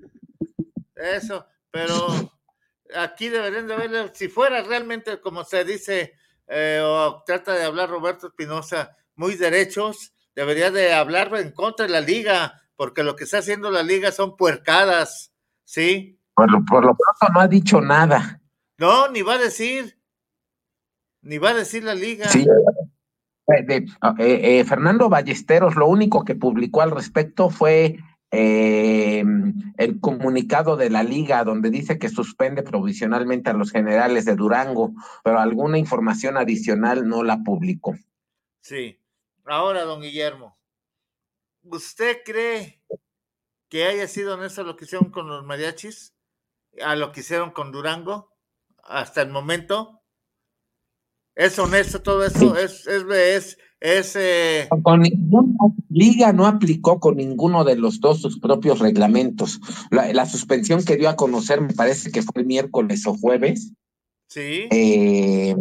Eso, 0.95 1.45
pero 1.69 1.93
aquí 2.95 3.30
deberían 3.30 3.67
de 3.67 3.76
ver, 3.76 4.11
si 4.15 4.28
fuera 4.28 4.63
realmente 4.63 5.22
como 5.22 5.43
se 5.43 5.65
dice, 5.65 6.13
eh, 6.54 6.82
o 6.84 7.24
trata 7.26 7.54
de 7.54 7.64
hablar 7.64 7.89
Roberto 7.89 8.28
Espinosa, 8.28 8.97
muy 9.16 9.36
derechos, 9.36 10.14
debería 10.36 10.70
de 10.70 10.93
hablar 10.93 11.34
en 11.38 11.52
contra 11.52 11.86
de 11.86 11.91
la 11.93 12.02
liga, 12.02 12.62
porque 12.76 13.04
lo 13.04 13.16
que 13.16 13.24
está 13.24 13.38
haciendo 13.38 13.72
la 13.72 13.84
liga 13.84 14.12
son 14.12 14.36
puercadas, 14.36 15.34
¿sí? 15.64 16.20
Por 16.34 16.52
lo, 16.52 16.64
por 16.66 16.84
lo 16.84 16.95
pronto 16.95 17.34
no 17.34 17.39
ha 17.39 17.47
dicho 17.47 17.80
nada. 17.80 18.41
No, 18.78 19.08
ni 19.10 19.22
va 19.22 19.36
a 19.36 19.38
decir, 19.38 19.97
ni 21.22 21.38
va 21.38 21.52
a 21.52 21.54
decir 21.56 21.86
la 21.86 21.95
liga. 21.95 22.28
Sí, 22.28 22.45
eh, 23.58 23.86
eh, 24.18 24.66
Fernando 24.66 25.08
Ballesteros 25.08 25.76
lo 25.76 25.88
único 25.88 26.26
que 26.26 26.36
publicó 26.36 26.82
al 26.82 26.91
respecto 26.91 27.49
fue 27.49 27.97
eh, 28.32 29.24
el 29.78 30.00
comunicado 30.00 30.78
de 30.78 30.90
la 30.90 31.04
liga 31.04 31.44
donde 31.44 31.70
dice 31.70 32.00
que 32.00 32.08
suspende 32.08 32.64
provisionalmente 32.64 33.50
a 33.50 33.54
los 33.54 33.72
generales 33.72 34.26
de 34.26 34.36
Durango, 34.36 34.94
pero 35.24 35.40
alguna 35.40 35.78
información 35.78 36.38
adicional 36.38 37.08
no 37.08 37.24
la 37.24 37.44
publicó. 37.44 37.98
Sí. 38.62 38.98
Ahora, 39.46 39.84
don 39.84 40.02
Guillermo, 40.02 40.58
¿usted 41.64 42.20
cree 42.24 42.82
que 43.68 43.86
haya 43.86 44.08
sido 44.08 44.36
honesto 44.36 44.64
lo 44.64 44.78
que 44.78 44.86
hicieron 44.86 45.12
con 45.12 45.28
los 45.28 45.44
mariachis? 45.44 46.16
A 46.82 46.96
lo 46.96 47.12
que 47.12 47.20
hicieron 47.20 47.52
con 47.52 47.72
Durango 47.72 48.32
hasta 48.84 49.22
el 49.22 49.30
momento. 49.30 50.02
¿Es 51.36 51.58
honesto 51.60 52.02
todo 52.02 52.26
eso? 52.26 52.56
¿Es, 52.56 52.88
es, 52.88 53.04
es, 53.04 53.58
Con 54.84 55.02
ninguna 55.02 55.74
liga 55.90 56.34
no 56.34 56.46
aplicó 56.46 57.00
con 57.00 57.18
ninguno 57.18 57.64
de 57.64 57.76
los 57.76 58.00
dos 58.00 58.22
sus 58.22 58.40
propios 58.40 58.80
reglamentos. 58.80 59.60
La, 59.90 60.26
suspensión 60.28 60.86
que 60.86 60.98
dio 60.98 61.10
a 61.10 61.16
conocer, 61.16 61.62
me 61.62 61.74
parece 61.74 62.12
que 62.12 62.22
fue 62.22 62.42
el 62.42 62.48
miércoles 62.48 63.08
o 63.08 63.16
jueves. 63.16 63.74
Sí. 64.28 64.68
Eh, 64.72 65.56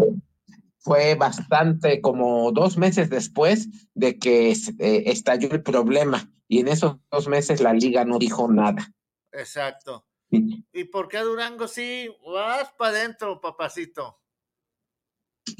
fue 0.79 1.14
bastante 1.14 2.03
como 2.03 2.53
dos 2.53 2.77
meses 2.77 3.09
después 3.09 3.68
de 3.95 4.18
que 4.18 4.51
eh, 4.51 5.03
estalló 5.07 5.51
el 5.53 5.62
problema. 5.62 6.31
Y 6.47 6.61
en 6.61 6.68
esos 6.68 6.97
dos 7.11 7.27
meses 7.27 7.62
la 7.62 7.73
liga 7.73 8.05
no 8.05 8.18
dijo 8.18 8.53
nada. 8.53 8.93
Exacto. 9.33 10.05
¿Y 10.31 10.85
por 10.85 11.09
qué 11.09 11.18
Durango 11.18 11.66
sí? 11.66 12.09
Vas 12.25 12.71
para 12.79 12.99
adentro, 12.99 13.41
papacito. 13.41 14.20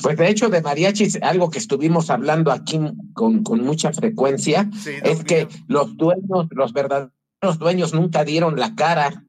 Pues 0.03 0.17
de 0.17 0.29
hecho, 0.29 0.49
de 0.49 0.63
mariachis, 0.63 1.19
algo 1.23 1.51
que 1.51 1.59
estuvimos 1.59 2.11
hablando 2.11 2.53
aquí 2.53 2.79
con, 3.13 3.43
con 3.43 3.63
mucha 3.63 3.93
frecuencia, 3.93 4.69
es 5.05 5.25
que 5.25 5.49
los 5.69 5.97
dueños, 5.97 6.47
los 6.51 6.73
verdaderos 6.73 7.59
dueños 7.59 7.95
nunca 7.95 8.25
dieron 8.25 8.59
la 8.59 8.75
cara. 8.75 9.25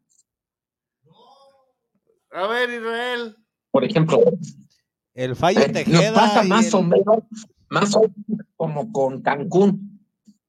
A 2.32 2.48
ver, 2.48 2.70
Israel. 2.70 3.36
Por 3.72 3.84
ejemplo, 3.84 4.22
el 5.14 5.36
fallo 5.36 5.62
eh, 5.62 5.70
Tejeda. 5.70 6.12
Nos 6.12 6.20
pasa 6.20 6.44
más 6.44 6.74
o 6.74 6.82
menos, 6.82 7.20
más 7.70 7.96
o 7.96 8.02
menos 8.02 8.46
como 8.56 8.92
con 8.92 9.22
Cancún 9.22 9.91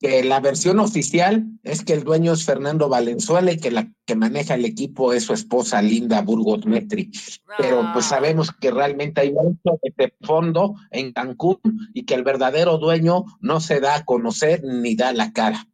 que 0.03 0.25
la 0.25 0.41
versión 0.41 0.81
oficial 0.81 1.45
es 1.63 1.85
que 1.85 1.93
el 1.93 2.03
dueño 2.03 2.33
es 2.33 2.45
Fernando 2.45 2.89
Valenzuela 2.89 3.53
y 3.53 3.59
que 3.59 3.71
la 3.71 3.89
que 4.05 4.17
maneja 4.17 4.55
el 4.55 4.65
equipo 4.65 5.13
es 5.13 5.25
su 5.25 5.33
esposa 5.33 5.81
Linda 5.81 6.21
Burgos 6.23 6.67
Metri. 6.67 7.13
Pero 7.57 7.89
pues 7.93 8.07
ah. 8.07 8.09
sabemos 8.09 8.51
que 8.51 8.73
realmente 8.73 9.21
hay 9.21 9.33
mucho 9.33 9.79
de 9.97 10.13
fondo 10.23 10.75
en 10.91 11.13
Cancún 11.13 11.61
y 11.95 12.05
que 12.05 12.15
el 12.15 12.25
verdadero 12.25 12.79
dueño 12.79 13.25
no 13.41 13.61
se 13.61 13.79
da 13.79 13.95
a 13.95 14.05
conocer 14.05 14.65
ni 14.65 14.97
da 14.97 15.13
la 15.13 15.33
cara. 15.33 15.69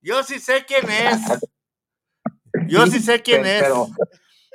Yo 0.00 0.22
sí 0.22 0.38
sé 0.38 0.64
quién 0.64 0.88
es. 0.88 1.20
Yo 2.68 2.86
sí 2.86 3.00
sé 3.00 3.20
quién 3.20 3.44
es. 3.46 3.64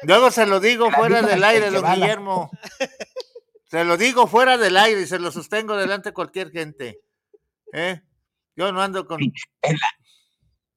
Luego 0.03 0.31
se 0.31 0.45
lo 0.45 0.61
digo 0.61 0.89
fuera 0.89 1.21
del 1.21 1.43
aire, 1.43 1.69
don 1.69 1.85
Guillermo. 1.93 2.49
Se 3.67 3.83
lo 3.83 3.97
digo 3.97 4.27
fuera 4.27 4.57
del 4.57 4.77
aire 4.77 5.01
y 5.01 5.07
se 5.07 5.19
lo 5.19 5.31
sostengo 5.31 5.75
delante 5.75 6.09
de 6.09 6.13
cualquier 6.13 6.51
gente. 6.51 7.01
¿Eh? 7.73 7.99
Yo 8.55 8.71
no 8.71 8.81
ando 8.81 9.05
con. 9.05 9.19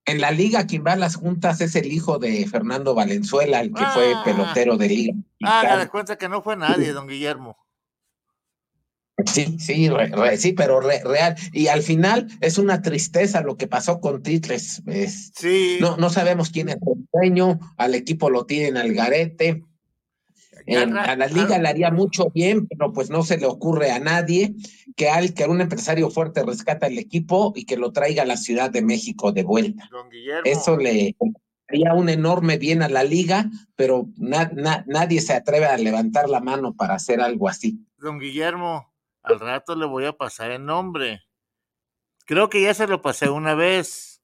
En 0.04 0.20
la, 0.20 0.30
liga, 0.30 0.66
quien 0.66 0.84
va 0.86 0.92
a 0.92 0.96
las 0.96 1.16
juntas 1.16 1.60
es 1.60 1.76
el 1.76 1.92
hijo 1.92 2.18
de 2.18 2.46
Fernando 2.46 2.94
Valenzuela, 2.94 3.60
el 3.60 3.74
que 3.74 3.84
fue 3.84 4.14
ah. 4.14 4.22
pelotero 4.24 4.78
de 4.78 4.88
liga. 4.88 5.14
Ah, 5.44 5.76
me 5.78 5.88
cuenta 5.88 6.16
que 6.16 6.28
no 6.28 6.40
fue 6.42 6.56
nadie, 6.56 6.92
don 6.92 7.06
Guillermo. 7.06 7.58
Sí, 9.26 9.58
sí, 9.58 9.90
sí, 10.36 10.52
pero 10.52 10.80
real. 10.80 11.36
Y 11.52 11.66
al 11.66 11.82
final 11.82 12.28
es 12.40 12.56
una 12.56 12.80
tristeza 12.80 13.42
lo 13.42 13.56
que 13.56 13.66
pasó 13.66 14.00
con 14.00 14.22
Titles. 14.22 14.82
sí. 15.34 15.78
No, 15.80 15.96
no 15.96 16.08
sabemos 16.08 16.50
quién 16.50 16.70
es 16.70 16.76
el 16.76 17.06
dueño, 17.12 17.58
al 17.76 17.94
equipo 17.94 18.30
lo 18.30 18.46
tienen 18.46 18.76
al 18.76 18.94
garete 18.94 19.64
a 20.76 21.16
la 21.16 21.26
liga 21.26 21.58
le 21.58 21.68
haría 21.68 21.90
mucho 21.90 22.30
bien, 22.30 22.66
pero 22.66 22.92
pues 22.92 23.10
no 23.10 23.22
se 23.22 23.38
le 23.38 23.46
ocurre 23.46 23.90
a 23.90 23.98
nadie 23.98 24.54
que, 24.98 25.08
al, 25.08 25.32
que 25.32 25.44
un 25.44 25.60
empresario 25.60 26.10
fuerte 26.10 26.42
rescata 26.42 26.88
el 26.88 26.98
equipo 26.98 27.52
y 27.54 27.64
que 27.64 27.76
lo 27.76 27.92
traiga 27.92 28.24
a 28.24 28.26
la 28.26 28.36
Ciudad 28.36 28.68
de 28.68 28.82
México 28.82 29.30
de 29.30 29.44
vuelta. 29.44 29.88
Eso 30.44 30.76
le 30.76 31.14
haría 31.68 31.94
un 31.94 32.08
enorme 32.08 32.58
bien 32.58 32.82
a 32.82 32.88
la 32.88 33.04
liga, 33.04 33.46
pero 33.76 34.08
nadie 34.16 35.20
se 35.20 35.34
atreve 35.34 35.66
a 35.66 35.78
levantar 35.78 36.28
la 36.28 36.40
mano 36.40 36.74
para 36.74 36.96
hacer 36.96 37.20
algo 37.20 37.48
así. 37.48 37.78
Don 37.96 38.18
Guillermo, 38.18 38.92
al 39.22 39.38
rato 39.38 39.76
le 39.76 39.86
voy 39.86 40.04
a 40.04 40.14
pasar 40.14 40.50
el 40.50 40.66
nombre. 40.66 41.22
Creo 42.26 42.50
que 42.50 42.60
ya 42.60 42.74
se 42.74 42.88
lo 42.88 43.00
pasé 43.00 43.30
una 43.30 43.54
vez, 43.54 44.20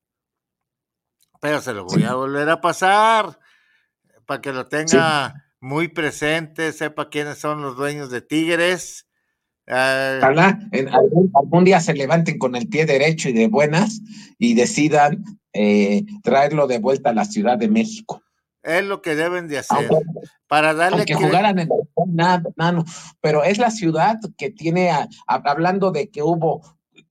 pero 1.41 1.61
se 1.61 1.73
lo 1.73 1.85
voy 1.85 2.03
a 2.03 2.15
volver 2.15 2.51
a 2.51 2.61
pasar 2.61 3.39
para 4.27 4.41
que 4.41 4.53
lo 4.53 4.67
tenga 4.67 5.55
muy 5.61 5.87
presente, 5.87 6.73
sepa 6.73 7.11
quiénes 7.11 7.39
son 7.39 7.63
los 7.63 7.77
dueños 7.77 8.11
de 8.11 8.23
Tigres. 8.23 9.04
Ah, 9.67 10.17
Ojalá 10.19 10.61
en 10.73 10.89
algún, 10.89 11.65
día 11.65 11.81
se 11.81 11.95
levanten 11.95 12.39
con 12.39 12.55
el 12.55 12.69
pie 12.69 12.85
derecho 12.85 13.31
y 13.31 13.33
de 13.33 13.49
buenas 13.49 14.03
y 14.39 14.55
decidan 14.55 15.25
eh, 15.55 16.05
traerlo 16.23 16.67
de 16.67 16.79
vuelta 16.79 17.11
a 17.11 17.15
la 17.15 17.25
Ciudad 17.25 17.57
de 17.57 17.69
México. 17.69 18.23
Es 18.63 18.85
lo 18.85 19.03
que 19.03 19.15
deben 19.15 19.47
de 19.49 19.59
hacer. 19.59 19.89
para 20.49 20.75
darle 20.75 21.05
que 21.05 21.15
jugaran 21.15 21.59
en 21.59 21.69
nada, 22.07 22.43
nada, 22.57 22.85
pero 23.21 23.45
es 23.45 23.59
la 23.59 23.71
ciudad 23.71 24.19
que 24.39 24.51
tiene, 24.51 24.91
hablando 25.27 25.91
de 25.91 26.09
que 26.11 26.23
hubo 26.23 26.63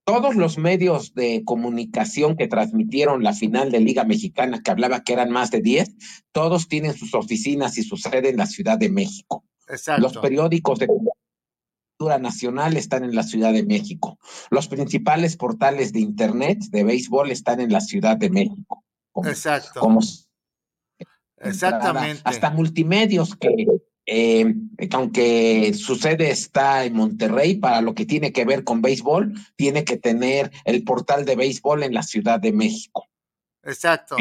todos 0.03 0.35
los 0.35 0.57
medios 0.57 1.13
de 1.13 1.43
comunicación 1.45 2.35
que 2.35 2.47
transmitieron 2.47 3.23
la 3.23 3.33
final 3.33 3.71
de 3.71 3.79
Liga 3.79 4.03
Mexicana, 4.03 4.61
que 4.63 4.71
hablaba 4.71 5.03
que 5.03 5.13
eran 5.13 5.29
más 5.29 5.51
de 5.51 5.61
10, 5.61 5.95
todos 6.31 6.67
tienen 6.67 6.93
sus 6.93 7.13
oficinas 7.13 7.77
y 7.77 7.83
su 7.83 7.97
sede 7.97 8.29
en 8.29 8.37
la 8.37 8.45
Ciudad 8.45 8.77
de 8.77 8.89
México. 8.89 9.45
Exacto. 9.67 10.01
Los 10.01 10.17
periódicos 10.17 10.79
de 10.79 10.87
cultura 12.03 12.19
nacional 12.19 12.75
están 12.75 13.03
en 13.03 13.15
la 13.15 13.23
Ciudad 13.23 13.53
de 13.53 13.63
México. 13.63 14.19
Los 14.49 14.67
principales 14.67 15.37
portales 15.37 15.93
de 15.93 16.01
Internet 16.01 16.59
de 16.69 16.83
béisbol 16.83 17.31
están 17.31 17.61
en 17.61 17.71
la 17.71 17.79
Ciudad 17.79 18.17
de 18.17 18.29
México. 18.29 18.83
Exacto. 19.25 19.79
Como 19.79 20.01
Exactamente. 21.37 22.21
Hasta 22.25 22.49
multimedios 22.51 23.35
que 23.35 23.67
eh, 24.05 24.53
aunque 24.91 25.73
su 25.73 25.95
sede 25.95 26.29
está 26.29 26.83
en 26.83 26.93
Monterrey, 26.93 27.55
para 27.55 27.81
lo 27.81 27.93
que 27.93 28.05
tiene 28.05 28.33
que 28.33 28.43
ver 28.43 28.65
con 28.65 28.81
béisbol, 28.81 29.33
tiene 29.55 29.85
que 29.85 29.97
tener 29.97 30.51
el 30.65 30.83
portal 30.83 31.23
de 31.23 31.37
béisbol 31.37 31.83
en 31.83 31.93
la 31.93 32.03
Ciudad 32.03 32.39
de 32.39 32.51
México. 32.51 33.07
Exacto. 33.63 34.17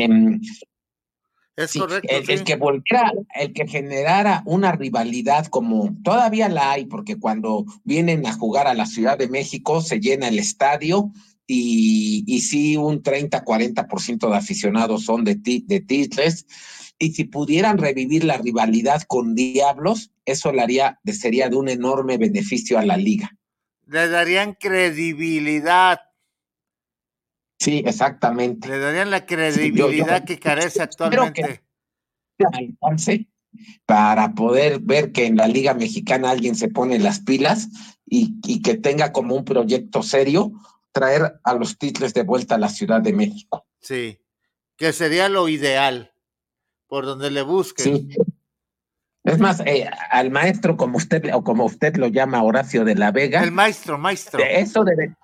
Es 1.57 1.73
correcto. 1.75 2.09
El, 2.11 2.45
que 2.45 2.57
volviera, 2.57 3.13
el 3.35 3.53
que 3.53 3.67
generara 3.67 4.43
una 4.47 4.73
rivalidad 4.73 5.47
como 5.47 5.95
todavía 6.03 6.49
la 6.49 6.73
hay, 6.73 6.87
porque 6.87 7.17
cuando 7.17 7.65
vienen 7.85 8.27
a 8.27 8.33
jugar 8.33 8.67
a 8.67 8.75
la 8.75 8.87
Ciudad 8.87 9.19
de 9.19 9.29
México 9.29 9.81
se 9.81 10.01
llena 10.01 10.29
el 10.29 10.39
estadio 10.39 11.13
y, 11.47 12.25
y 12.27 12.41
sí, 12.41 12.77
un 12.77 13.03
30-40% 13.03 14.31
de 14.31 14.37
aficionados 14.37 15.05
son 15.05 15.25
de, 15.25 15.35
de 15.35 15.81
Tigres 15.81 16.47
y 17.03 17.13
si 17.13 17.25
pudieran 17.25 17.79
revivir 17.79 18.23
la 18.23 18.39
rivalidad 18.39 19.03
con 19.03 19.35
Diablos, 19.35 20.13
eso 20.25 20.53
le 20.53 20.63
haría, 20.63 21.01
sería 21.07 21.49
de 21.49 21.57
un 21.57 21.69
enorme 21.69 22.17
beneficio 22.17 22.79
a 22.79 22.87
la 22.87 22.97
liga. 22.97 23.37
Le 23.87 24.09
darían 24.09 24.55
credibilidad. 24.55 25.99
Sí, 27.63 27.81
exactamente. 27.87 28.69
Le 28.69 28.81
darían 28.81 29.11
la 29.13 29.25
credibilidad 29.25 30.25
que 30.25 30.39
carece 30.41 30.83
actualmente. 30.83 31.63
Que 32.37 33.27
para 33.87 34.35
poder 34.35 34.81
ver 34.81 35.13
que 35.13 35.27
en 35.27 35.37
la 35.37 35.47
Liga 35.47 35.73
Mexicana 35.73 36.31
alguien 36.31 36.57
se 36.57 36.67
pone 36.67 36.99
las 36.99 37.21
pilas 37.21 37.69
y, 38.05 38.35
y 38.45 38.63
que 38.63 38.75
tenga 38.75 39.13
como 39.13 39.37
un 39.37 39.45
proyecto 39.45 40.03
serio 40.03 40.53
traer 40.91 41.35
a 41.45 41.55
los 41.55 41.79
títulos 41.79 42.15
de 42.15 42.25
vuelta 42.25 42.57
a 42.57 42.59
la 42.59 42.69
Ciudad 42.69 43.01
de 43.01 43.13
México. 43.13 43.65
Sí, 43.81 44.19
que 44.77 44.93
sería 44.93 45.29
lo 45.29 45.49
ideal 45.49 46.13
por 46.89 47.07
donde 47.07 47.31
le 47.31 47.43
busque. 47.43 47.85
Sí. 47.85 48.09
Es 49.23 49.39
más, 49.39 49.61
eh, 49.61 49.89
al 50.11 50.33
maestro, 50.33 50.77
como 50.77 50.97
usted, 50.97 51.33
o 51.33 51.45
como 51.45 51.65
usted 51.67 51.95
lo 51.97 52.09
llama, 52.09 52.43
Horacio 52.43 52.85
de 52.85 52.97
la 52.97 53.13
Vega. 53.13 53.45
El 53.45 53.53
maestro, 53.53 53.99
maestro. 53.99 54.43
Eso, 54.43 54.83
debe, 54.83 55.15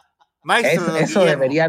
eso 1.00 1.24
debería 1.24 1.68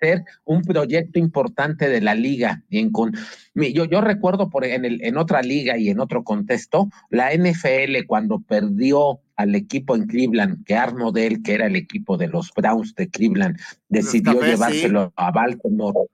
ser 0.00 0.24
un 0.44 0.62
proyecto 0.62 1.18
importante 1.18 1.88
de 1.88 2.00
la 2.00 2.14
liga. 2.14 2.62
yo, 2.70 3.84
yo 3.84 4.00
recuerdo 4.00 4.50
por, 4.50 4.64
en, 4.64 4.84
el, 4.84 5.04
en 5.04 5.16
otra 5.16 5.42
liga 5.42 5.78
y 5.78 5.88
en 5.88 6.00
otro 6.00 6.24
contexto, 6.24 6.88
la 7.10 7.32
NFL 7.34 8.06
cuando 8.06 8.40
perdió 8.40 9.20
al 9.36 9.54
equipo 9.54 9.94
en 9.94 10.06
Cleveland, 10.06 10.64
que 10.64 10.74
Arnold, 10.74 11.42
que 11.44 11.54
era 11.54 11.66
el 11.66 11.76
equipo 11.76 12.16
de 12.16 12.28
los 12.28 12.50
Browns 12.54 12.94
de 12.94 13.08
Cleveland, 13.08 13.58
decidió 13.88 14.40
llevárselo 14.42 15.12
a 15.16 15.30
Baltimore 15.30 16.08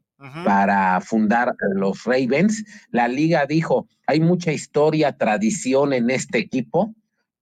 para 0.45 1.01
fundar 1.01 1.55
los 1.75 2.05
Ravens, 2.05 2.65
la 2.91 3.09
liga 3.09 3.45
dijo, 3.47 3.89
hay 4.07 4.21
mucha 4.21 4.53
historia, 4.53 5.17
tradición 5.17 5.93
en 5.93 6.11
este 6.11 6.39
equipo 6.39 6.95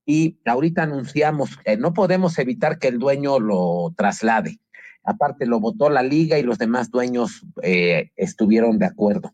y 0.05 0.39
ahorita 0.45 0.83
anunciamos 0.83 1.57
que 1.57 1.77
no 1.77 1.93
podemos 1.93 2.39
evitar 2.39 2.79
que 2.79 2.87
el 2.87 2.97
dueño 2.97 3.39
lo 3.39 3.93
traslade. 3.95 4.59
Aparte 5.03 5.45
lo 5.45 5.59
votó 5.59 5.89
la 5.89 6.03
liga 6.03 6.37
y 6.37 6.43
los 6.43 6.57
demás 6.57 6.91
dueños 6.91 7.45
eh, 7.63 8.11
estuvieron 8.15 8.77
de 8.79 8.85
acuerdo. 8.85 9.33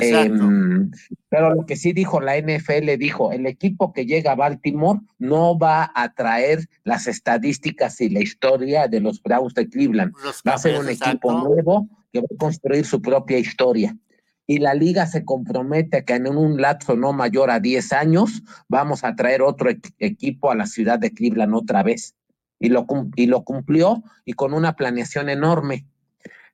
Em, 0.00 0.90
pero 1.28 1.54
lo 1.54 1.66
que 1.66 1.76
sí 1.76 1.92
dijo 1.92 2.20
la 2.20 2.36
NFL, 2.36 2.96
dijo, 2.98 3.32
el 3.32 3.46
equipo 3.46 3.92
que 3.92 4.06
llega 4.06 4.32
a 4.32 4.36
Baltimore 4.36 5.00
no 5.18 5.58
va 5.58 5.90
a 5.94 6.14
traer 6.14 6.68
las 6.84 7.06
estadísticas 7.06 8.00
y 8.00 8.08
la 8.08 8.20
historia 8.20 8.88
de 8.88 9.00
los 9.00 9.22
Browns 9.22 9.54
de 9.54 9.68
Cleveland. 9.68 10.14
va 10.48 10.54
a 10.54 10.58
ser 10.58 10.78
un 10.78 10.88
equipo 10.88 11.32
nuevo 11.32 11.88
que 12.12 12.20
va 12.20 12.26
a 12.32 12.38
construir 12.38 12.84
su 12.86 13.02
propia 13.02 13.38
historia. 13.38 13.96
Y 14.46 14.58
la 14.58 14.74
liga 14.74 15.06
se 15.06 15.24
compromete 15.24 16.04
que 16.04 16.14
en 16.14 16.26
un 16.26 16.60
lapso 16.60 16.96
no 16.96 17.12
mayor 17.12 17.50
a 17.50 17.60
10 17.60 17.92
años 17.92 18.42
vamos 18.68 19.04
a 19.04 19.14
traer 19.14 19.40
otro 19.40 19.70
equipo 19.98 20.50
a 20.50 20.56
la 20.56 20.66
ciudad 20.66 20.98
de 20.98 21.12
Cleveland 21.12 21.54
otra 21.54 21.82
vez. 21.82 22.14
Y 22.62 22.68
lo, 22.68 22.86
y 23.16 23.26
lo 23.26 23.44
cumplió 23.44 24.02
y 24.24 24.32
con 24.32 24.54
una 24.54 24.76
planeación 24.76 25.28
enorme. 25.28 25.86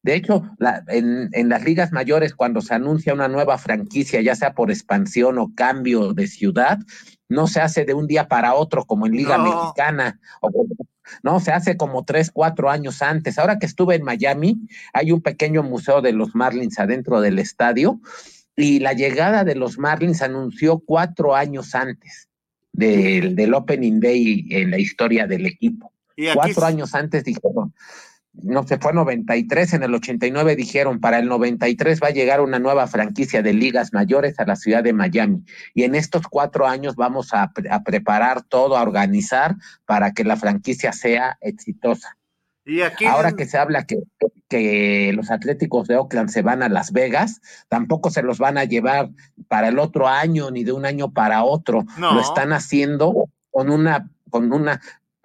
De 0.03 0.15
hecho, 0.15 0.43
en, 0.89 1.29
en, 1.33 1.49
las 1.49 1.65
ligas 1.65 1.93
mayores, 1.93 2.35
cuando 2.35 2.61
se 2.61 2.75
anuncia 2.75 3.15
una 3.15 3.29
nueva 3.29 3.59
franquicia, 3.59 4.21
ya 4.21 4.35
sea 4.35 4.55
por 4.55 4.71
expansión 4.71 5.39
o 5.39 5.53
cambio 5.55 6.15
de 6.15 6.27
ciudad, 6.27 6.79
no 7.29 7.47
se 7.47 7.61
hace 7.61 7.85
de 7.85 7.95
un 7.95 8.07
día 8.07 8.27
para 8.27 8.55
otro 8.55 8.85
como 8.85 9.07
en 9.07 9.13
Liga 9.13 9.39
Mexicana 9.39 10.19
o 10.41 10.51
¿no? 11.23 11.41
Se 11.41 11.53
hace 11.53 11.77
como 11.77 12.05
tres, 12.05 12.31
cuatro 12.31 12.71
años 12.71 13.03
antes. 13.03 13.39
Ahora 13.39 13.59
que 13.59 13.67
estuve 13.67 13.97
en 13.97 14.05
Miami, 14.05 14.67
hay 14.93 15.13
un 15.13 15.21
pequeño 15.21 15.63
museo 15.63 16.01
de 16.01 16.13
los 16.13 16.35
Marlins 16.35 16.79
adentro 16.79 17.21
del 17.21 17.39
estadio 17.39 18.01
y 18.57 18.81
la 18.81 18.93
llegada 18.93 19.45
de 19.45 19.55
los 19.55 19.79
Marlins 19.79 20.23
anunció 20.23 20.79
cuatro 20.81 21.35
años 21.35 21.75
antes. 21.75 22.29
del, 22.73 23.35
del 23.35 23.55
Opening 23.55 24.01
Day 24.01 24.47
en 24.51 24.71
la 24.71 24.79
historia 24.79 25.27
del 25.27 25.47
equipo. 25.47 25.93
Cuatro 26.35 26.64
años 26.64 26.95
antes 26.95 27.25
dijeron, 27.25 27.73
no 28.33 28.66
se 28.66 28.79
fue 28.79 28.93
93, 28.93 29.75
en 29.75 29.83
el 29.83 29.95
89 29.95 30.57
dijeron, 30.57 31.01
para 31.01 31.19
el 31.19 31.29
93 31.29 32.01
va 32.03 32.09
a 32.09 32.12
llegar 32.12 32.41
una 32.41 32.59
nueva 32.59 32.87
franquicia 32.87 33.43
de 33.43 33.53
ligas 33.53 33.93
mayores 33.93 34.39
a 34.39 34.45
la 34.45 34.57
ciudad 34.57 34.83
de 34.83 34.93
Miami. 34.93 35.45
Y 35.75 35.85
en 35.85 35.95
estos 35.95 36.23
cuatro 36.29 36.66
años 36.66 36.97
vamos 36.97 37.35
a, 37.35 37.53
a 37.71 37.83
preparar 37.83 38.43
todo, 38.43 38.77
a 38.77 38.83
organizar 38.83 39.57
para 39.87 40.12
que 40.12 40.25
la 40.25 40.37
franquicia 40.37 40.93
sea 40.93 41.39
exitosa. 41.41 42.16
Y 42.64 42.83
aquí... 42.83 43.07
Ahora 43.07 43.33
que 43.33 43.47
se 43.47 43.57
habla 43.57 43.85
que, 43.85 43.97
que 44.49 45.12
los 45.14 45.31
Atléticos 45.31 45.89
de 45.89 45.97
Oakland 45.97 46.29
se 46.29 46.43
van 46.43 46.62
a 46.62 46.69
Las 46.69 46.93
Vegas, 46.93 47.41
tampoco 47.69 48.11
se 48.11 48.23
los 48.23 48.39
van 48.39 48.59
a 48.59 48.64
llevar 48.64 49.11
para 49.49 49.69
el 49.69 49.79
otro 49.79 50.07
año 50.07 50.51
ni 50.51 50.64
de 50.64 50.73
un 50.73 50.85
año 50.85 51.12
para 51.12 51.45
otro. 51.45 51.87
Lo 51.97 52.21
están 52.21 52.53
haciendo 52.53 53.31
con 53.51 53.71
una, 53.71 54.11
con 54.31 54.53
una 54.53 54.81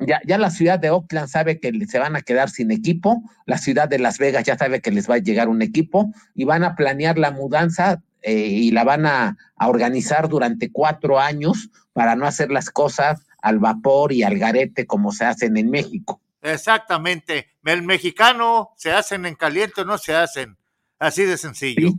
ya, 0.06 0.22
ya, 0.26 0.38
la 0.38 0.50
ciudad 0.50 0.80
de 0.80 0.90
Oakland 0.90 1.28
sabe 1.28 1.60
que 1.60 1.72
se 1.88 2.00
van 2.00 2.16
a 2.16 2.22
quedar 2.22 2.50
sin 2.50 2.72
equipo, 2.72 3.24
la 3.46 3.58
ciudad 3.58 3.88
de 3.88 4.00
Las 4.00 4.18
Vegas 4.18 4.44
ya 4.44 4.58
sabe 4.58 4.82
que 4.82 4.92
les 4.92 5.10
va 5.10 5.16
a 5.16 5.20
llegar 5.20 5.50
un 5.50 5.62
equipo 5.62 6.12
y 6.36 6.46
van 6.46 6.64
a 6.64 6.76
planear 6.76 7.18
la 7.18 7.32
mudanza 7.32 8.02
eh, 8.22 8.34
y 8.34 8.72
la 8.72 8.84
van 8.84 9.06
a, 9.06 9.38
a, 9.56 9.68
organizar 9.68 10.30
durante 10.30 10.72
cuatro 10.72 11.20
años 11.20 11.70
para 11.94 12.16
no 12.16 12.26
hacer 12.26 12.52
las 12.52 12.70
cosas 12.70 13.22
al 13.42 13.60
vapor 13.60 14.14
y 14.14 14.24
al 14.24 14.38
garete 14.40 14.88
como 14.88 15.12
se 15.12 15.26
hacen 15.26 15.58
en 15.58 15.70
México. 15.70 16.22
Exactamente. 16.42 17.50
El 17.64 17.84
mexicano 17.84 18.74
se 18.76 18.92
hacen 18.92 19.26
en 19.26 19.36
caliente 19.36 19.82
o 19.82 19.86
no 19.86 19.98
se 19.98 20.14
hacen. 20.14 20.58
Así 21.00 21.24
de 21.26 21.38
sencillo. 21.38 21.90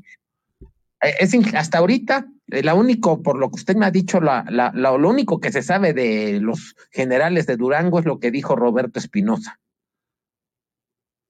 Eh, 1.02 1.14
es, 1.20 1.34
hasta 1.54 1.78
ahorita, 1.78 2.26
la 2.46 2.74
único, 2.74 3.22
por 3.22 3.38
lo 3.38 3.50
que 3.50 3.56
usted 3.56 3.76
me 3.76 3.86
ha 3.86 3.90
dicho, 3.90 4.20
la, 4.20 4.44
la, 4.48 4.70
lo 4.72 5.08
único 5.08 5.40
que 5.40 5.52
se 5.52 5.62
sabe 5.62 5.92
de 5.92 6.40
los 6.40 6.76
generales 6.90 7.46
de 7.46 7.56
Durango 7.56 7.98
es 7.98 8.04
lo 8.04 8.18
que 8.18 8.30
dijo 8.30 8.54
Roberto 8.56 8.98
Espinosa. 8.98 9.58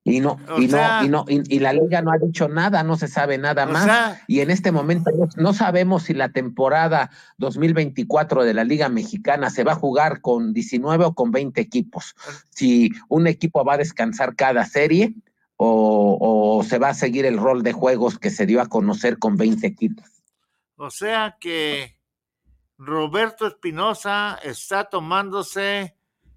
Y 0.07 0.21
no, 0.21 0.37
y 0.59 0.67
no, 0.67 1.03
y 1.03 1.09
no, 1.09 1.25
y, 1.27 1.61
la 1.61 1.73
liga 1.73 2.03
no 2.03 2.13
ha 2.13 2.19
dicho 2.19 2.47
nada, 2.47 2.83
no 2.83 2.99
se 2.99 3.09
sabe 3.09 3.39
nada 3.39 3.65
más. 3.65 4.19
y 4.29 4.41
en 4.41 4.51
este 4.51 4.71
momento 4.71 5.11
no, 5.37 5.55
sabemos 5.55 6.03
si 6.03 6.13
la 6.13 6.29
temporada 6.29 7.11
2024 7.39 8.45
de 8.45 8.53
la 8.53 8.65
Liga 8.65 8.91
Mexicana 8.91 9.49
se 9.49 9.65
va 9.65 9.73
a 9.73 9.77
jugar 9.77 10.21
con 10.21 10.53
19 10.53 11.07
o 11.07 11.15
con 11.15 11.31
20 11.31 11.59
equipos. 11.59 12.15
Si 12.51 12.93
un 13.09 13.27
equipo 13.27 13.65
va 13.65 13.75
a 13.75 13.79
descansar 13.79 14.37
cada 14.37 14.67
serie 14.67 15.15
o, 15.57 16.19
o 16.21 16.63
se 16.65 16.79
va 16.79 16.91
a 16.91 16.95
seguir 16.95 17.25
el 17.25 17.39
rol 17.39 17.63
de 17.63 17.73
juegos 17.73 18.19
que 18.19 18.29
se 18.29 18.45
dio 18.45 18.61
a 18.61 18.67
conocer 18.67 19.19
con 19.19 19.39
20 19.39 19.67
equipos. 19.67 20.14
O 20.77 20.91
sea 20.91 21.37
que 21.41 21.99
Roberto 22.79 23.47
Espinosa 23.47 24.39
está 24.43 24.85
tomándose 24.85 25.97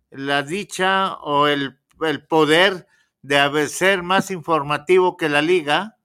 la 0.09 0.43
dicha 0.43 1.15
o 1.15 1.47
el, 1.47 1.79
el 2.01 2.25
poder 2.27 2.87
de 3.21 3.67
ser 3.67 4.03
más 4.03 4.31
informativo 4.31 5.17
que 5.17 5.29
la 5.29 5.41
liga. 5.41 5.97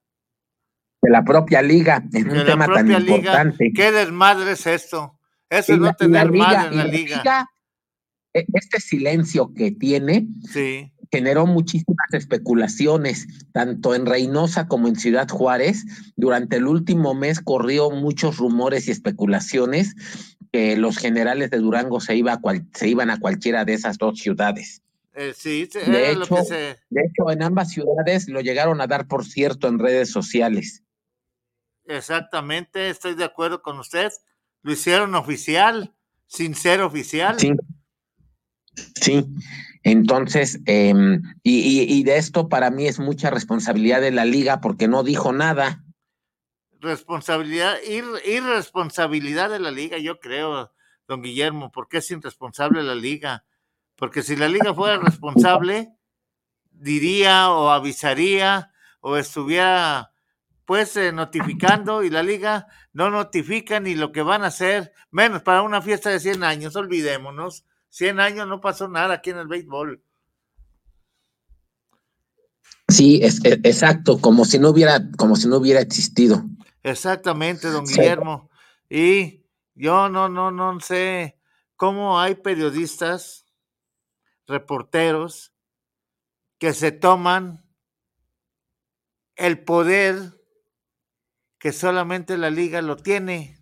De 1.00 1.10
la 1.10 1.24
propia 1.24 1.62
liga, 1.62 2.02
en 2.12 2.30
un 2.30 2.44
tema 2.44 2.66
tan 2.66 2.90
importante. 2.90 3.72
¿Qué 3.74 3.92
desmadre 3.92 4.52
es 4.52 4.66
esto? 4.66 5.18
Eso 5.50 5.74
es 5.74 5.78
no 5.78 5.92
tener 5.94 6.32
madre 6.32 6.68
en 6.68 6.76
la, 6.76 6.84
liga. 6.84 7.50
E, 8.32 8.46
este 8.54 8.80
silencio 8.80 9.52
que 9.54 9.72
tiene 9.72 10.26
generó 11.12 11.46
muchísimas 11.46 12.12
especulaciones, 12.12 13.28
tanto 13.52 13.94
en 13.94 14.06
Reynosa 14.06 14.66
como 14.66 14.88
en 14.88 14.96
Ciudad 14.96 15.28
Juárez. 15.28 15.84
Durante 16.16 16.56
el 16.56 16.66
último 16.66 17.14
mes 17.14 17.40
corrió 17.40 17.90
muchos 17.90 18.38
rumores 18.38 18.88
y 18.88 18.92
especulaciones 18.92 19.94
que 20.50 20.76
los 20.76 20.96
generales 20.96 21.50
de 21.50 21.58
Durango 21.58 22.00
se, 22.00 22.16
iba 22.16 22.40
se 22.74 22.88
iban 22.88 23.10
a 23.10 23.20
cualquiera 23.20 23.64
de 23.64 23.74
esas 23.74 23.98
dos 23.98 24.18
ciudades. 24.18 24.82
Eh, 25.14 25.34
sí, 25.36 25.66
de, 25.66 26.12
hecho, 26.12 26.36
de 26.36 27.00
hecho, 27.02 27.30
en 27.30 27.42
ambas 27.42 27.70
ciudades 27.70 28.28
lo 28.28 28.40
llegaron 28.40 28.80
a 28.80 28.86
dar, 28.86 29.06
por 29.06 29.26
cierto, 29.26 29.68
en 29.68 29.78
redes 29.78 30.10
sociales. 30.10 30.82
Exactamente, 31.84 32.88
estoy 32.88 33.14
de 33.14 33.24
acuerdo 33.24 33.60
con 33.60 33.78
usted. 33.78 34.10
Lo 34.62 34.72
hicieron 34.72 35.14
oficial, 35.14 35.94
sin 36.26 36.54
ser 36.54 36.80
oficial. 36.80 37.38
Sí. 37.38 37.52
Sí, 38.74 39.26
entonces, 39.82 40.60
em, 40.66 41.22
y, 41.42 42.02
de 42.04 42.16
esto 42.16 42.48
para 42.48 42.70
mí 42.70 42.86
es 42.86 42.98
mucha 42.98 43.30
responsabilidad 43.30 44.00
de 44.00 44.12
la 44.12 44.24
liga 44.24 44.60
porque 44.60 44.88
no 44.88 45.02
dijo 45.02 45.32
nada. 45.32 45.84
Responsabilidad, 46.80 47.76
ir, 47.88 48.04
irresponsabilidad 48.24 49.50
de 49.50 49.60
la 49.60 49.70
liga, 49.70 49.98
yo 49.98 50.20
creo, 50.20 50.72
don 51.08 51.22
Guillermo, 51.22 51.70
porque 51.72 51.98
es 51.98 52.10
irresponsable 52.10 52.82
la 52.82 52.94
liga. 52.94 53.44
Porque 53.96 54.22
si 54.22 54.36
la 54.36 54.48
liga 54.48 54.74
fuera 54.74 54.98
responsable, 54.98 55.92
diría 56.70 57.50
o 57.50 57.70
avisaría 57.70 58.72
o 59.00 59.16
estuviera 59.16 60.12
pues 60.64 60.96
eh, 60.96 61.12
notificando 61.12 62.02
y 62.02 62.10
la 62.10 62.22
liga 62.22 62.66
no 62.92 63.10
notifica 63.10 63.80
ni 63.80 63.94
lo 63.94 64.12
que 64.12 64.22
van 64.22 64.44
a 64.44 64.46
hacer, 64.46 64.92
menos 65.10 65.42
para 65.42 65.62
una 65.62 65.82
fiesta 65.82 66.10
de 66.10 66.20
100 66.20 66.44
años, 66.44 66.76
olvidémonos, 66.76 67.66
100 67.92 68.20
años 68.20 68.48
no 68.48 68.62
pasó 68.62 68.88
nada 68.88 69.14
aquí 69.14 69.30
en 69.30 69.38
el 69.38 69.48
béisbol. 69.48 70.02
Sí, 72.88 73.20
es, 73.22 73.44
e, 73.44 73.60
exacto, 73.64 74.18
como 74.18 74.46
si 74.46 74.58
no 74.58 74.70
hubiera, 74.70 75.10
como 75.18 75.36
si 75.36 75.46
no 75.46 75.58
hubiera 75.58 75.80
existido. 75.80 76.42
Exactamente, 76.82 77.68
don 77.68 77.84
Guillermo. 77.84 78.50
Y 78.88 79.44
yo 79.74 80.08
no, 80.08 80.30
no, 80.30 80.50
no 80.50 80.80
sé 80.80 81.38
cómo 81.76 82.18
hay 82.18 82.34
periodistas 82.34 83.44
reporteros 84.46 85.52
que 86.58 86.72
se 86.72 86.92
toman 86.92 87.62
el 89.36 89.62
poder 89.64 90.40
que 91.58 91.72
solamente 91.72 92.38
la 92.38 92.48
liga 92.48 92.80
lo 92.80 92.96
tiene. 92.96 93.61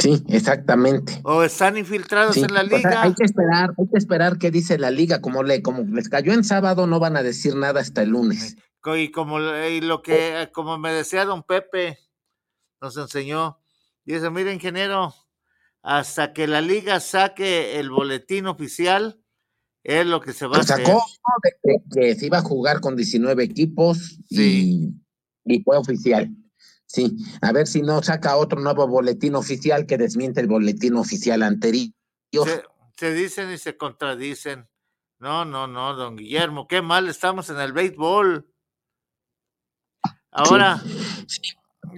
Sí, 0.00 0.24
exactamente. 0.28 1.20
O 1.24 1.42
están 1.42 1.76
infiltrados 1.76 2.36
en 2.36 2.52
la 2.52 2.62
liga. 2.62 3.02
hay 3.02 3.14
que 3.14 3.24
esperar, 3.24 3.74
hay 3.78 3.86
que 3.86 3.98
esperar 3.98 4.38
qué 4.38 4.50
dice 4.50 4.78
la 4.78 4.90
liga. 4.90 5.20
Como 5.20 5.42
le, 5.42 5.62
como 5.62 5.82
les 5.82 6.08
cayó 6.08 6.32
en 6.32 6.44
sábado, 6.44 6.86
no 6.86 6.98
van 7.00 7.16
a 7.16 7.22
decir 7.22 7.54
nada 7.54 7.80
hasta 7.80 8.02
el 8.02 8.10
lunes. 8.10 8.56
Y 8.86 9.10
como 9.10 9.40
y 9.40 9.80
lo 9.80 10.02
que, 10.02 10.50
como 10.52 10.78
me 10.78 10.92
decía 10.92 11.24
don 11.24 11.42
Pepe, 11.42 11.98
nos 12.80 12.96
enseñó, 12.96 13.58
dice, 14.04 14.28
mire, 14.30 14.52
ingeniero, 14.52 15.14
hasta 15.82 16.32
que 16.32 16.46
la 16.46 16.60
liga 16.60 17.00
saque 17.00 17.78
el 17.78 17.90
boletín 17.90 18.46
oficial, 18.46 19.20
es 19.82 20.06
lo 20.06 20.20
que 20.20 20.32
se 20.32 20.46
va 20.46 20.56
a 20.56 20.60
hacer. 20.60 20.78
Sacó 20.84 21.02
que, 21.92 22.14
se 22.14 22.26
iba 22.26 22.38
a 22.38 22.42
jugar 22.42 22.80
con 22.80 22.96
19 22.96 23.44
equipos 23.44 24.18
y, 24.28 24.92
fue 25.64 25.76
oficial. 25.76 26.30
Sí, 26.94 27.16
a 27.42 27.50
ver 27.50 27.66
si 27.66 27.82
no 27.82 28.00
saca 28.04 28.36
otro 28.36 28.60
nuevo 28.60 28.86
boletín 28.86 29.34
oficial 29.34 29.84
que 29.84 29.98
desmiente 29.98 30.40
el 30.40 30.46
boletín 30.46 30.94
oficial 30.94 31.42
anterior. 31.42 31.92
Se, 32.96 33.12
dicen 33.12 33.50
y 33.50 33.58
se 33.58 33.76
contradicen. 33.76 34.68
No, 35.18 35.44
no, 35.44 35.66
no, 35.66 35.94
don 35.94 36.14
Guillermo, 36.14 36.68
qué 36.68 36.82
mal 36.82 37.08
estamos 37.08 37.50
en 37.50 37.58
el 37.58 37.72
béisbol. 37.72 38.48
Ahora, 40.30 40.80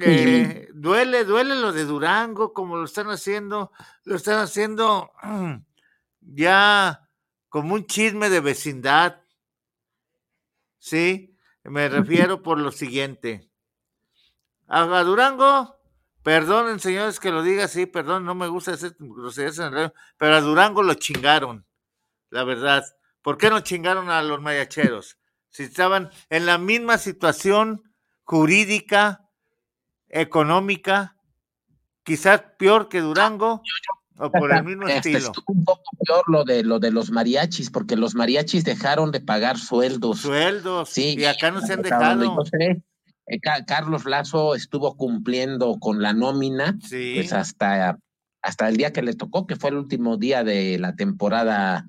eh, 0.00 0.68
duele, 0.72 1.24
duele 1.24 1.56
lo 1.56 1.74
de 1.74 1.84
Durango, 1.84 2.54
como 2.54 2.78
lo 2.78 2.86
están 2.86 3.10
haciendo, 3.10 3.72
lo 4.04 4.16
están 4.16 4.38
haciendo 4.38 5.10
ya 6.22 7.06
como 7.50 7.74
un 7.74 7.84
chisme 7.84 8.30
de 8.30 8.40
vecindad. 8.40 9.20
Sí, 10.78 11.36
me 11.64 11.86
refiero 11.90 12.42
por 12.42 12.58
lo 12.58 12.72
siguiente. 12.72 13.45
A, 14.68 15.02
Durango, 15.02 15.76
perdonen 16.22 16.80
señores 16.80 17.20
que 17.20 17.30
lo 17.30 17.42
diga 17.42 17.64
así, 17.64 17.86
perdón, 17.86 18.24
no 18.24 18.34
me 18.34 18.48
gusta 18.48 18.72
hacer 18.72 18.96
groserías 18.98 19.58
en 19.58 19.92
pero 20.16 20.34
a 20.34 20.40
Durango 20.40 20.82
lo 20.82 20.94
chingaron, 20.94 21.64
la 22.30 22.44
verdad. 22.44 22.84
¿Por 23.22 23.38
qué 23.38 23.50
no 23.50 23.60
chingaron 23.60 24.10
a 24.10 24.22
los 24.22 24.40
mayacheros? 24.40 25.18
Si 25.50 25.64
estaban 25.64 26.10
en 26.30 26.46
la 26.46 26.58
misma 26.58 26.98
situación 26.98 27.82
jurídica, 28.24 29.26
económica, 30.08 31.16
quizás 32.02 32.42
peor 32.58 32.88
que 32.88 33.00
Durango 33.00 33.62
o 34.18 34.30
por 34.30 34.52
el 34.52 34.64
mismo 34.64 34.88
estilo. 34.88 35.32
un 35.46 35.64
poco 35.64 35.82
peor 36.06 36.24
lo 36.28 36.44
de 36.44 36.62
lo 36.62 36.78
de 36.78 36.90
los 36.90 37.10
mariachis, 37.10 37.70
porque 37.70 37.96
los 37.96 38.14
mariachis 38.14 38.64
dejaron 38.64 39.10
de 39.12 39.20
pagar 39.20 39.58
sueldos. 39.58 40.20
Sueldos, 40.20 40.88
sí. 40.88 41.16
Y 41.18 41.24
acá 41.24 41.50
no 41.50 41.60
se 41.60 41.74
han 41.74 41.82
dejado. 41.82 42.36
Eh, 43.26 43.40
Carlos 43.40 44.04
Lazo 44.04 44.54
estuvo 44.54 44.96
cumpliendo 44.96 45.78
con 45.80 46.02
la 46.02 46.12
nómina, 46.12 46.78
pues 46.88 47.32
hasta, 47.32 47.98
hasta 48.42 48.68
el 48.68 48.76
día 48.76 48.92
que 48.92 49.02
le 49.02 49.14
tocó, 49.14 49.46
que 49.46 49.56
fue 49.56 49.70
el 49.70 49.76
último 49.76 50.16
día 50.16 50.44
de 50.44 50.78
la 50.78 50.94
temporada 50.94 51.88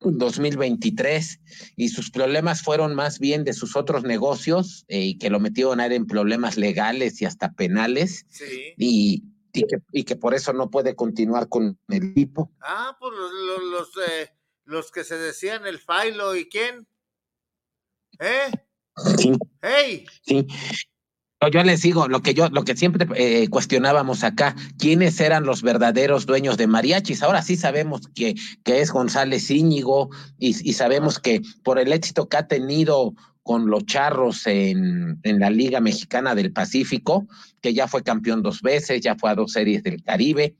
2023 0.00 1.40
y 1.76 1.88
sus 1.88 2.10
problemas 2.10 2.62
fueron 2.62 2.94
más 2.94 3.18
bien 3.18 3.44
de 3.44 3.52
sus 3.52 3.76
otros 3.76 4.04
negocios 4.04 4.84
eh, 4.88 5.00
y 5.00 5.18
que 5.18 5.30
lo 5.30 5.40
metieron 5.40 5.80
a 5.80 5.86
en 5.86 6.06
problemas 6.06 6.56
legales 6.56 7.20
y 7.20 7.24
hasta 7.24 7.52
penales. 7.52 8.26
Y, 8.76 9.24
y 9.92 10.04
que, 10.04 10.16
por 10.16 10.34
eso 10.34 10.52
no 10.52 10.70
puede 10.70 10.96
continuar 10.96 11.48
con 11.48 11.78
el 11.88 12.10
equipo. 12.10 12.50
Ah, 12.60 12.96
pues 12.98 13.12
los, 13.12 13.62
los, 13.64 14.08
eh, 14.08 14.30
los 14.64 14.90
que 14.90 15.04
se 15.04 15.16
decían 15.16 15.66
el 15.66 15.78
Failo 15.78 16.34
y 16.34 16.48
quién. 16.48 16.86
¿Eh? 18.18 18.50
Sí. 19.18 19.32
¡Hey! 19.62 20.06
Sí. 20.22 20.46
Yo 21.52 21.62
les 21.62 21.82
digo, 21.82 22.08
lo 22.08 22.22
que 22.22 22.32
yo, 22.32 22.48
lo 22.48 22.64
que 22.64 22.76
siempre 22.76 23.06
eh, 23.16 23.48
cuestionábamos 23.48 24.24
acá, 24.24 24.56
quiénes 24.78 25.20
eran 25.20 25.44
los 25.44 25.62
verdaderos 25.62 26.26
dueños 26.26 26.56
de 26.56 26.66
mariachis. 26.66 27.22
Ahora 27.22 27.42
sí 27.42 27.56
sabemos 27.56 28.08
que, 28.14 28.34
que 28.64 28.80
es 28.80 28.90
González 28.90 29.50
Íñigo 29.50 30.10
y, 30.38 30.56
y 30.68 30.72
sabemos 30.72 31.18
que 31.18 31.42
por 31.62 31.78
el 31.78 31.92
éxito 31.92 32.28
que 32.28 32.38
ha 32.38 32.48
tenido 32.48 33.14
con 33.42 33.68
los 33.68 33.84
charros 33.84 34.46
en, 34.46 35.20
en, 35.22 35.38
la 35.38 35.50
Liga 35.50 35.80
Mexicana 35.80 36.34
del 36.34 36.50
Pacífico, 36.52 37.28
que 37.60 37.74
ya 37.74 37.86
fue 37.88 38.02
campeón 38.02 38.42
dos 38.42 38.62
veces, 38.62 39.02
ya 39.02 39.16
fue 39.16 39.30
a 39.30 39.34
dos 39.34 39.52
series 39.52 39.82
del 39.82 40.02
Caribe, 40.02 40.56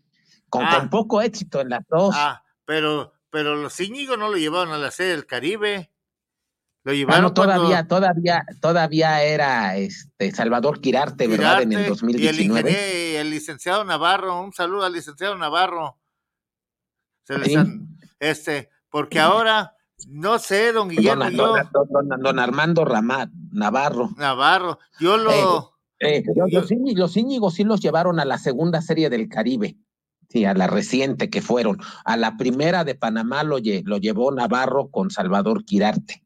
con, 0.51 0.66
con 0.66 0.74
ah. 0.74 0.89
poco 0.90 1.23
éxito 1.23 1.62
en 1.62 1.70
las 1.70 1.85
dos. 1.89 2.15
Ah, 2.16 2.43
pero, 2.66 3.15
pero 3.31 3.56
los 3.56 3.81
Íñigo 3.81 4.19
no 4.19 4.28
lo 4.28 4.36
llevaron 4.36 4.74
a 4.74 4.78
la 4.78 4.90
serie 4.90 5.12
del 5.12 5.24
Caribe. 5.24 5.90
Lo 6.85 6.93
ah, 6.93 6.94
llevaron 6.94 7.35
todavía, 7.35 7.89
todavía, 7.89 8.44
todavía 8.61 9.23
era 9.23 9.77
este 9.77 10.31
Salvador 10.32 10.81
Quirarte, 10.81 11.27
¿verdad? 11.27 11.62
En 11.62 11.73
el 11.73 11.86
2019. 11.86 12.70
Y 12.70 13.16
el, 13.16 13.31
licenciado 13.31 13.85
Navarro, 13.85 14.40
un 14.43 14.52
saludo 14.52 14.85
al 14.85 14.93
licenciado 14.93 15.36
Navarro. 15.36 15.98
este, 18.20 18.69
porque 18.90 19.19
ahora 19.20 19.74
no 20.09 20.39
sé, 20.39 20.73
don 20.73 20.89
Guillermo. 20.89 21.24
Don, 21.31 22.39
Armando 22.39 22.85
Ramat, 22.85 23.31
Navarro. 23.52 24.11
Navarro. 24.16 24.78
Yo 25.01 25.16
lo. 25.16 25.73
Eh, 26.01 26.19
eh, 26.19 26.24
los, 26.51 26.70
Íñigos, 27.16 27.55
sí 27.55 27.65
los 27.65 27.81
llevaron 27.81 28.20
a 28.20 28.24
la 28.24 28.39
segunda 28.39 28.82
serie 28.82 29.09
del 29.09 29.28
Caribe. 29.28 29.77
Sí, 30.28 30.44
a 30.44 30.55
la 30.55 30.66
reciente 30.66 31.31
que 31.31 31.40
fueron. 31.40 31.78
A 32.05 32.16
la 32.16 32.36
primera 32.36 32.85
de 32.85 32.94
Panamá 32.94 33.44
lo, 33.44 33.59
lo 33.85 33.97
llevó 33.98 34.32
Navarro 34.32 34.90
con 34.90 35.11
Salvador 35.11 35.65
Quirarte. 35.65 36.23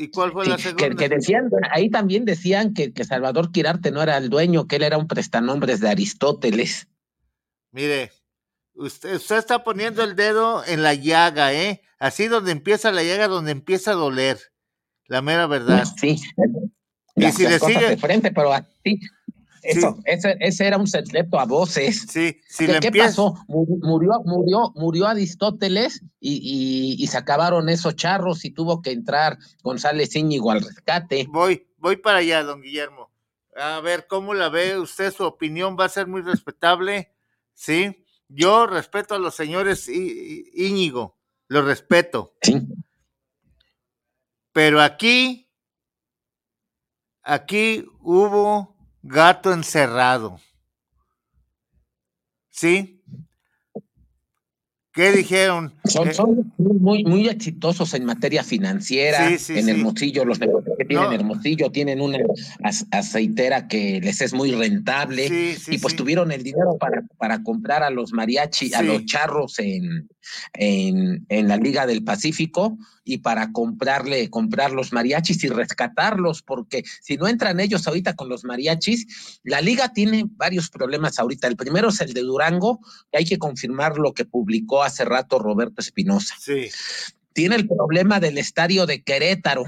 ¿Y 0.00 0.10
cuál 0.12 0.30
fue 0.30 0.46
la 0.46 0.56
segunda? 0.58 0.94
Que, 0.94 1.08
decían, 1.08 1.50
ahí 1.72 1.90
también 1.90 2.24
decían 2.24 2.72
que, 2.72 2.92
que 2.92 3.02
Salvador 3.02 3.50
Quirarte 3.50 3.90
no 3.90 4.00
era 4.00 4.16
el 4.16 4.30
dueño, 4.30 4.68
que 4.68 4.76
él 4.76 4.84
era 4.84 4.96
un 4.96 5.08
prestanombres 5.08 5.80
de 5.80 5.88
Aristóteles. 5.88 6.86
Mire, 7.72 8.12
usted, 8.74 9.16
usted 9.16 9.38
está 9.38 9.64
poniendo 9.64 10.04
el 10.04 10.14
dedo 10.14 10.64
en 10.64 10.84
la 10.84 10.94
llaga, 10.94 11.52
¿eh? 11.52 11.82
Así 11.98 12.28
donde 12.28 12.52
empieza 12.52 12.92
la 12.92 13.02
llaga, 13.02 13.26
donde 13.26 13.50
empieza 13.50 13.90
a 13.90 13.94
doler. 13.94 14.38
La 15.08 15.20
mera 15.20 15.48
verdad. 15.48 15.84
Sí. 16.00 16.16
Y 17.16 17.32
si 17.32 17.48
le 17.48 17.58
sigue. 17.58 17.88
De 17.88 17.96
frente, 17.96 18.30
pero 18.30 18.52
así. 18.52 19.00
Eso, 19.62 19.98
ese, 20.04 20.36
ese, 20.40 20.66
era 20.66 20.78
un 20.78 20.86
secreto 20.86 21.38
a 21.38 21.44
voces. 21.44 22.06
Sí, 22.08 22.40
¿Qué, 22.80 22.92
pasó? 22.92 23.34
Murió, 23.48 24.20
murió, 24.24 24.72
murió 24.74 25.06
Aristóteles 25.06 26.02
y, 26.20 26.96
y, 26.98 27.06
se 27.06 27.18
acabaron 27.18 27.68
esos 27.68 27.96
charros 27.96 28.44
y 28.44 28.50
tuvo 28.50 28.82
que 28.82 28.92
entrar 28.92 29.38
González 29.62 30.14
Íñigo 30.16 30.50
al 30.50 30.62
rescate. 30.62 31.26
Voy, 31.28 31.66
voy 31.78 31.96
para 31.96 32.18
allá, 32.18 32.42
don 32.42 32.62
Guillermo. 32.62 33.10
A 33.56 33.80
ver, 33.80 34.06
¿cómo 34.06 34.34
la 34.34 34.48
ve 34.48 34.78
usted? 34.78 35.12
Su 35.12 35.24
opinión 35.24 35.76
va 35.78 35.86
a 35.86 35.88
ser 35.88 36.06
muy 36.06 36.22
respetable, 36.22 37.12
¿sí? 37.54 38.04
Yo 38.28 38.66
respeto 38.66 39.14
a 39.14 39.18
los 39.18 39.34
señores 39.34 39.88
Íñigo, 39.88 41.18
lo 41.48 41.62
respeto. 41.62 42.34
Pero 44.52 44.80
aquí, 44.80 45.50
aquí 47.22 47.84
hubo 48.00 48.77
gato 49.08 49.52
encerrado. 49.52 50.38
¿Sí? 52.50 52.97
¿Qué 54.98 55.12
dijeron? 55.12 55.72
Son, 55.84 56.12
son 56.12 56.52
muy, 56.58 57.04
muy 57.04 57.28
exitosos 57.28 57.94
en 57.94 58.04
materia 58.04 58.42
financiera. 58.42 59.28
en 59.28 59.68
Hermosillo, 59.68 60.24
los 60.24 60.40
negocios 60.40 60.74
que 60.76 60.84
tienen 60.86 61.12
Hermosillo 61.12 61.70
tienen 61.70 62.00
una 62.00 62.18
aceitera 62.90 63.68
que 63.68 64.00
les 64.00 64.20
es 64.20 64.34
muy 64.34 64.50
rentable. 64.50 65.54
y 65.68 65.78
pues 65.78 65.94
tuvieron 65.94 66.32
el 66.32 66.42
dinero 66.42 66.76
para, 66.80 67.04
para 67.16 67.44
comprar 67.44 67.84
a 67.84 67.90
los 67.90 68.12
mariachi, 68.12 68.74
a 68.74 68.82
los 68.82 69.04
charros 69.04 69.60
en, 69.60 70.08
en, 70.54 71.24
en 71.28 71.46
la 71.46 71.58
Liga 71.58 71.86
del 71.86 72.02
Pacífico 72.02 72.76
y 73.08 73.18
para 73.18 73.52
comprarle, 73.52 74.28
comprar 74.28 74.72
los 74.72 74.92
mariachis 74.92 75.42
y 75.42 75.48
rescatarlos, 75.48 76.42
porque 76.42 76.84
si 77.00 77.16
no 77.16 77.26
entran 77.26 77.58
ellos 77.58 77.88
ahorita 77.88 78.14
con 78.14 78.28
los 78.28 78.44
mariachis, 78.44 79.40
la 79.44 79.62
liga 79.62 79.94
tiene 79.94 80.26
varios 80.36 80.68
problemas 80.68 81.18
ahorita. 81.18 81.48
El 81.48 81.56
primero 81.56 81.88
es 81.88 82.02
el 82.02 82.12
de 82.12 82.20
Durango, 82.20 82.80
que 83.10 83.18
hay 83.18 83.24
que 83.24 83.38
confirmar 83.38 83.96
lo 83.96 84.12
que 84.12 84.26
publicó 84.26 84.82
hace 84.88 85.04
rato 85.04 85.38
Roberto 85.38 85.80
Espinosa. 85.80 86.34
Sí. 86.38 86.68
Tiene 87.32 87.56
el 87.56 87.68
problema 87.68 88.20
del 88.20 88.38
estadio 88.38 88.86
de 88.86 89.02
Querétaro. 89.02 89.64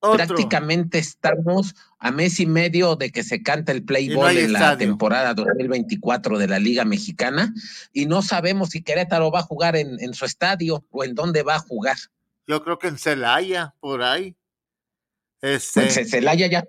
Prácticamente 0.00 0.98
estamos 0.98 1.74
a 1.98 2.10
mes 2.10 2.40
y 2.40 2.46
medio 2.46 2.96
de 2.96 3.10
que 3.10 3.22
se 3.22 3.42
canta 3.42 3.72
el 3.72 3.84
play 3.84 4.14
ball 4.14 4.36
en 4.36 4.54
la 4.54 4.78
temporada 4.78 5.34
2024 5.34 6.38
de 6.38 6.48
la 6.48 6.58
Liga 6.58 6.86
Mexicana 6.86 7.52
y 7.92 8.06
no 8.06 8.22
sabemos 8.22 8.70
si 8.70 8.82
Querétaro 8.82 9.30
va 9.30 9.40
a 9.40 9.42
jugar 9.42 9.76
en, 9.76 10.00
en 10.00 10.14
su 10.14 10.24
estadio 10.24 10.86
o 10.90 11.04
en 11.04 11.14
dónde 11.14 11.42
va 11.42 11.56
a 11.56 11.58
jugar. 11.58 11.98
Yo 12.46 12.64
creo 12.64 12.78
que 12.78 12.88
en 12.88 12.98
Celaya, 12.98 13.74
por 13.80 14.02
ahí. 14.02 14.36
Este... 15.42 15.82
Pues 15.82 16.10
Celaya 16.10 16.46
ya, 16.48 16.64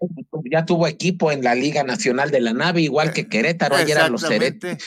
ya 0.50 0.66
tuvo 0.66 0.88
equipo 0.88 1.32
en 1.32 1.44
la 1.44 1.56
Liga 1.56 1.84
Nacional 1.84 2.32
de 2.32 2.42
la 2.42 2.54
Nave, 2.54 2.82
igual 2.82 3.12
que 3.14 3.28
Querétaro. 3.28 3.76
Ayer 3.76 3.98
eran 3.98 4.12
los, 4.12 4.26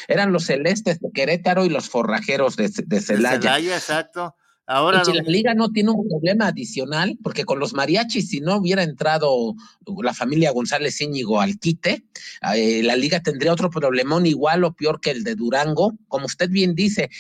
eran 0.09 0.33
los 0.33 0.45
celestes 0.45 1.01
de 1.01 1.11
Querétaro 1.13 1.65
y 1.65 1.69
los 1.69 1.89
forrajeros 1.89 2.57
de, 2.57 2.71
de 2.87 3.01
Celaya. 3.01 3.41
Celaya, 3.41 3.77
exacto. 3.77 4.37
Ahora 4.67 5.03
la 5.05 5.23
liga 5.23 5.55
no 5.55 5.71
tiene 5.71 5.91
un 5.91 6.09
problema 6.09 6.47
adicional, 6.47 7.19
porque 7.23 7.45
con 7.45 7.59
los 7.59 7.75
mariachis, 7.75 8.31
si 8.31 8.41
no 8.41 8.57
hubiera 8.57 8.83
entrado 8.83 9.55
la 10.03 10.15
familia 10.15 10.53
González 10.53 11.01
Íñigo 11.03 11.41
al 11.41 11.59
quite, 11.59 12.05
eh, 12.55 12.83
la 12.83 12.97
liga 12.97 13.21
tendría 13.21 13.53
otro 13.53 13.69
problemón 13.69 14.25
igual 14.25 14.65
o 14.65 14.73
peor 14.73 15.01
que 15.01 15.11
el 15.11 15.23
de 15.23 15.35
Durango. 15.35 15.93
Como 16.09 16.25
usted 16.25 16.49
bien 16.49 16.75
dice, 16.75 17.11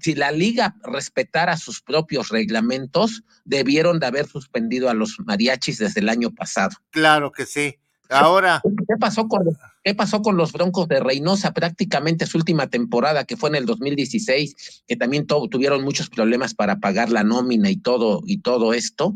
si 0.00 0.14
la 0.14 0.32
liga 0.32 0.76
respetara 0.82 1.58
sus 1.58 1.82
propios 1.82 2.30
reglamentos, 2.30 3.22
debieron 3.44 4.00
de 4.00 4.06
haber 4.06 4.26
suspendido 4.26 4.88
a 4.88 4.94
los 4.94 5.18
mariachis 5.18 5.78
desde 5.78 6.00
el 6.00 6.08
año 6.08 6.30
pasado. 6.30 6.76
Claro 6.90 7.32
que 7.32 7.44
sí. 7.44 7.76
Ahora. 8.08 8.62
¿Qué 8.64 8.96
pasó 8.98 9.28
con, 9.28 9.44
qué 9.84 9.94
pasó 9.94 10.22
con 10.22 10.36
los 10.36 10.52
Broncos 10.52 10.88
de 10.88 10.98
Reynosa? 10.98 11.52
Prácticamente 11.52 12.26
su 12.26 12.38
última 12.38 12.68
temporada, 12.68 13.24
que 13.24 13.36
fue 13.36 13.50
en 13.50 13.56
el 13.56 13.66
2016, 13.66 14.84
que 14.88 14.96
también 14.96 15.26
tuvieron 15.26 15.84
muchos 15.84 16.08
problemas 16.08 16.54
para 16.54 16.80
pagar 16.80 17.10
la 17.10 17.22
nómina 17.22 17.70
y 17.70 17.76
todo, 17.76 18.22
y 18.26 18.38
todo 18.38 18.72
esto. 18.72 19.14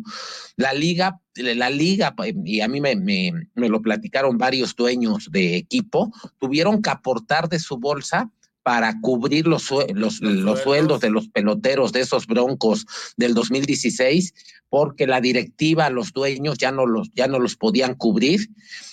La 0.57 0.75
liga, 0.75 1.21
la 1.35 1.71
liga, 1.71 2.15
y 2.45 2.61
a 2.61 2.69
mí 2.69 2.81
me, 2.81 2.95
me, 2.97 3.33
me 3.55 3.69
lo 3.69 3.81
platicaron 3.81 4.37
varios 4.37 4.77
dueños 4.77 5.31
de 5.33 5.57
equipo, 5.57 6.13
tuvieron 6.39 6.83
que 6.83 6.91
aportar 6.91 7.49
de 7.49 7.59
su 7.59 7.79
bolsa 7.79 8.31
para 8.69 9.01
cubrir 9.01 9.47
los, 9.47 9.71
los, 9.95 10.21
los, 10.21 10.61
sueldos 10.61 11.01
de 11.01 11.09
los 11.09 11.27
peloteros 11.29 11.91
de 11.93 12.01
esos 12.01 12.27
broncos 12.27 12.85
del 13.17 13.33
2016, 13.33 14.35
porque 14.69 15.07
la 15.07 15.23
directiva, 15.23 15.89
los 15.89 16.13
dueños 16.13 16.59
ya 16.59 16.71
no 16.71 16.85
los, 16.85 17.11
ya 17.15 17.29
no 17.29 17.39
los 17.39 17.57
podían 17.57 17.95
cubrir. 17.95 18.51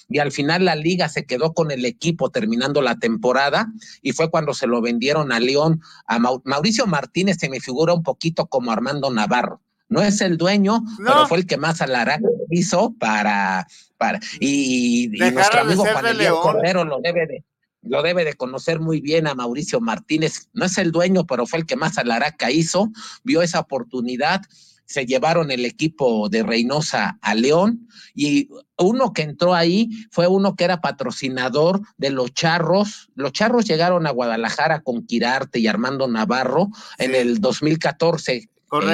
Y 0.07 0.19
al 0.19 0.31
final 0.31 0.63
la 0.63 0.75
liga 0.75 1.09
se 1.09 1.25
quedó 1.25 1.53
con 1.53 1.71
el 1.71 1.83
equipo 1.83 2.29
terminando 2.29 2.81
la 2.81 2.99
temporada 2.99 3.67
y 4.01 4.13
fue 4.13 4.31
cuando 4.31 4.53
se 4.53 4.65
lo 4.65 4.79
vendieron 4.79 5.33
a 5.33 5.41
León. 5.41 5.81
A 6.07 6.19
Mauricio 6.19 6.87
Martínez 6.87 7.35
se 7.37 7.49
me 7.49 7.59
figura 7.59 7.93
un 7.93 8.03
poquito 8.03 8.45
como 8.45 8.71
Armando 8.71 9.11
Navarro 9.11 9.59
no 9.89 10.01
es 10.01 10.19
el 10.21 10.37
dueño, 10.37 10.81
pero 10.97 11.27
fue 11.27 11.37
el 11.37 11.45
que 11.45 11.57
más 11.57 11.79
alará 11.79 12.17
hizo 12.49 12.95
para, 12.97 13.67
para 13.97 14.19
y, 14.39 15.09
nuestro 15.09 15.61
amigo 15.61 15.83
Juan 15.83 16.15
Cordero 16.41 16.85
lo 16.85 16.99
debe 17.01 17.27
de, 17.27 17.43
lo 17.85 18.01
debe 18.01 18.25
de 18.25 18.33
conocer 18.33 18.79
muy 18.79 19.01
bien 19.01 19.27
a 19.27 19.35
Mauricio 19.35 19.79
Martínez. 19.79 20.49
No 20.53 20.65
es 20.65 20.77
el 20.77 20.91
dueño, 20.91 21.25
pero 21.25 21.45
fue 21.45 21.59
el 21.59 21.65
que 21.65 21.75
más 21.75 21.97
alaraca 21.97 22.51
hizo, 22.51 22.91
vio 23.23 23.41
esa 23.41 23.59
oportunidad, 23.59 24.41
se 24.85 25.05
llevaron 25.05 25.51
el 25.51 25.65
equipo 25.65 26.29
de 26.29 26.43
Reynosa 26.43 27.17
a 27.21 27.33
León 27.33 27.87
y 28.13 28.49
uno 28.77 29.13
que 29.13 29.23
entró 29.23 29.55
ahí 29.55 29.89
fue 30.11 30.27
uno 30.27 30.55
que 30.55 30.63
era 30.63 30.81
patrocinador 30.81 31.81
de 31.97 32.11
los 32.11 32.33
Charros. 32.33 33.09
Los 33.15 33.31
Charros 33.31 33.65
llegaron 33.65 34.05
a 34.05 34.11
Guadalajara 34.11 34.81
con 34.81 35.05
Quirarte 35.05 35.59
y 35.59 35.67
Armando 35.67 36.07
Navarro 36.07 36.69
en 36.99 37.15
el 37.15 37.39
2014 37.41 38.49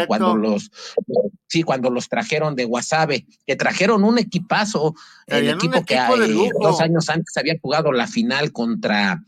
cuando 0.07 0.35
los 0.35 0.71
sí, 1.47 1.63
cuando 1.63 1.89
los 1.89 2.07
trajeron 2.07 2.55
de 2.55 2.65
Guasave, 2.65 3.25
que 3.45 3.55
trajeron 3.55 4.03
un 4.03 4.17
equipazo, 4.17 4.95
el 5.27 5.49
equipo, 5.49 5.83
que 5.85 5.99
dos 6.59 6.79
años 6.79 7.09
antes 7.09 7.35
había 7.37 7.59
jugado 7.61 7.91
la 7.91 8.07
final 8.07 8.51
contra 8.51 9.21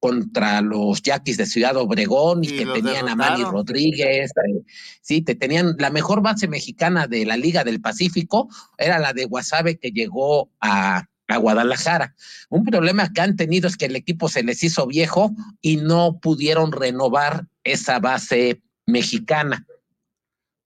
contra 0.00 0.60
los 0.60 1.02
Yaquis 1.02 1.36
de 1.36 1.46
Ciudad 1.46 1.76
Obregón 1.76 2.44
y, 2.44 2.48
que 2.48 2.66
tenían 2.66 3.08
a 3.08 3.16
Manny 3.16 3.42
Rodríguez, 3.42 4.30
eh, 4.30 4.62
sí, 5.00 5.22
te 5.22 5.34
tenían 5.34 5.74
la 5.78 5.90
mejor 5.90 6.22
base 6.22 6.46
mexicana 6.46 7.06
de 7.06 7.26
la 7.26 7.36
Liga 7.36 7.64
del 7.64 7.80
Pacífico, 7.80 8.48
era 8.76 8.98
la 8.98 9.12
de 9.12 9.24
Guasave 9.24 9.78
que 9.78 9.90
llegó 9.90 10.50
a, 10.60 11.04
a 11.28 11.36
Guadalajara. 11.36 12.14
Un 12.48 12.64
problema 12.64 13.12
que 13.12 13.20
han 13.20 13.36
tenido 13.36 13.68
es 13.68 13.76
que 13.76 13.86
el 13.86 13.96
equipo 13.96 14.28
se 14.28 14.42
les 14.42 14.62
hizo 14.62 14.86
viejo 14.86 15.32
y 15.60 15.76
no 15.76 16.18
pudieron 16.20 16.72
renovar 16.72 17.46
esa 17.64 17.98
base 17.98 18.62
mexicana. 18.86 19.66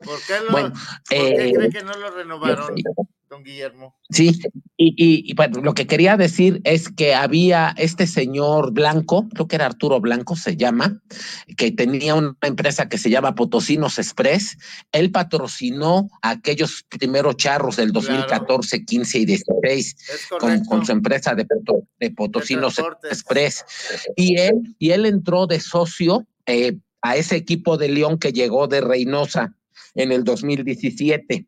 ¿Por 0.04 0.18
qué, 0.26 0.34
lo, 0.48 0.72
eh, 1.10 1.70
que 1.70 1.82
no 1.82 1.94
lo 1.94 2.10
renovaron? 2.10 2.74
don 3.32 3.42
Guillermo. 3.42 3.96
Sí, 4.10 4.38
y, 4.76 5.34
lo 5.62 5.72
que 5.72 5.86
quería 5.86 6.18
decir 6.18 6.60
es 6.64 6.90
que 6.90 7.14
había 7.14 7.74
este 7.78 8.06
señor 8.06 8.72
Blanco, 8.72 9.26
creo 9.30 9.48
que 9.48 9.56
era 9.56 9.66
Arturo 9.66 10.00
Blanco, 10.00 10.36
se 10.36 10.56
llama, 10.56 11.00
que 11.56 11.72
tenía 11.72 12.14
una 12.14 12.36
empresa 12.42 12.90
que 12.90 12.98
se 12.98 13.08
llama 13.08 13.34
Potosinos 13.34 13.98
Express. 13.98 14.58
Él 14.92 15.10
patrocinó 15.10 16.10
aquellos 16.20 16.84
primeros 16.90 17.36
charros 17.38 17.76
del 17.76 17.92
2014, 17.92 18.84
15 18.84 19.18
y 19.18 19.24
16 19.24 19.96
con, 20.68 20.84
su 20.84 20.92
empresa 20.92 21.34
de, 21.34 21.46
Potosinos 22.10 22.78
Express. 23.10 23.64
Y 24.14 24.38
él, 24.38 24.76
y 24.78 24.90
él 24.90 25.06
entró 25.06 25.46
de 25.46 25.58
socio 25.58 26.26
eh, 26.44 26.76
a 27.00 27.16
ese 27.16 27.36
equipo 27.36 27.78
de 27.78 27.88
León 27.88 28.18
que 28.18 28.32
llegó 28.32 28.68
de 28.68 28.82
Reynosa 28.82 29.56
en 29.94 30.12
el 30.12 30.24
2017 30.24 31.46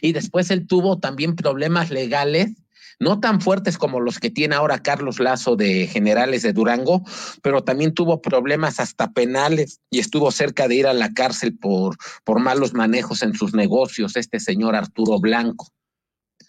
y 0.00 0.12
después 0.12 0.50
él 0.50 0.66
tuvo 0.66 0.98
también 0.98 1.36
problemas 1.36 1.90
legales 1.90 2.50
no 3.00 3.18
tan 3.18 3.40
fuertes 3.40 3.78
como 3.78 4.00
los 4.00 4.20
que 4.20 4.30
tiene 4.30 4.54
ahora 4.54 4.82
Carlos 4.82 5.18
Lazo 5.18 5.56
de 5.56 5.88
Generales 5.88 6.42
de 6.42 6.52
Durango, 6.52 7.02
pero 7.42 7.64
también 7.64 7.94
tuvo 7.94 8.22
problemas 8.22 8.78
hasta 8.78 9.10
penales 9.12 9.80
y 9.90 9.98
estuvo 9.98 10.30
cerca 10.30 10.68
de 10.68 10.76
ir 10.76 10.86
a 10.86 10.92
la 10.92 11.12
cárcel 11.12 11.56
por, 11.56 11.96
por 12.22 12.38
malos 12.38 12.74
manejos 12.74 13.22
en 13.22 13.34
sus 13.34 13.54
negocios, 13.54 14.16
este 14.16 14.38
señor 14.38 14.76
Arturo 14.76 15.18
Blanco. 15.18 15.66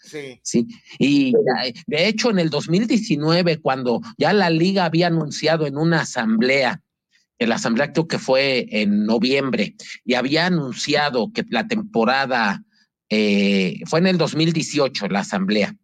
Sí. 0.00 0.38
sí. 0.44 0.68
Y 0.98 1.32
de 1.86 2.06
hecho, 2.06 2.30
en 2.30 2.38
el 2.38 2.50
2019, 2.50 3.60
cuando 3.60 4.00
ya 4.16 4.32
la 4.32 4.50
liga 4.50 4.84
había 4.84 5.08
anunciado 5.08 5.66
en 5.66 5.76
una 5.76 6.02
asamblea 6.02 6.83
en 7.38 7.48
la 7.48 7.56
asamblea 7.56 7.92
creo 7.92 8.08
que 8.08 8.18
fue 8.18 8.66
en 8.70 9.06
noviembre 9.06 9.74
y 10.04 10.14
había 10.14 10.46
anunciado 10.46 11.32
que 11.32 11.44
la 11.48 11.66
temporada 11.66 12.62
eh, 13.10 13.80
fue 13.86 14.00
en 14.00 14.06
el 14.06 14.18
2018 14.18 15.08
la 15.08 15.20
asamblea, 15.20 15.76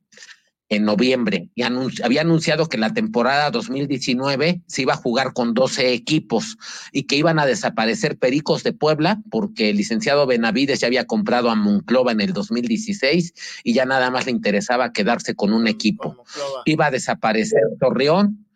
en 0.68 0.84
noviembre, 0.84 1.50
y 1.54 1.62
había 1.62 2.20
anunciado 2.20 2.68
que 2.68 2.78
la 2.78 2.94
temporada 2.94 3.50
2019 3.50 4.62
se 4.66 4.82
iba 4.82 4.94
a 4.94 4.96
jugar 4.96 5.32
con 5.32 5.52
12 5.52 5.92
equipos 5.92 6.56
y 6.92 7.04
que 7.04 7.16
iban 7.16 7.38
a 7.38 7.46
desaparecer 7.46 8.18
Pericos 8.18 8.62
de 8.62 8.72
Puebla 8.72 9.20
porque 9.30 9.70
el 9.70 9.76
licenciado 9.76 10.26
Benavides 10.26 10.80
ya 10.80 10.86
había 10.86 11.06
comprado 11.06 11.50
a 11.50 11.56
Monclova 11.56 12.12
en 12.12 12.20
el 12.20 12.32
2016 12.32 13.34
y 13.64 13.74
ya 13.74 13.84
nada 13.84 14.10
más 14.10 14.26
le 14.26 14.32
interesaba 14.32 14.92
quedarse 14.92 15.34
con 15.34 15.52
un 15.52 15.66
equipo. 15.66 16.24
Iba 16.64 16.86
a 16.86 16.90
desaparecer 16.90 17.62
Torreón, 17.80 18.46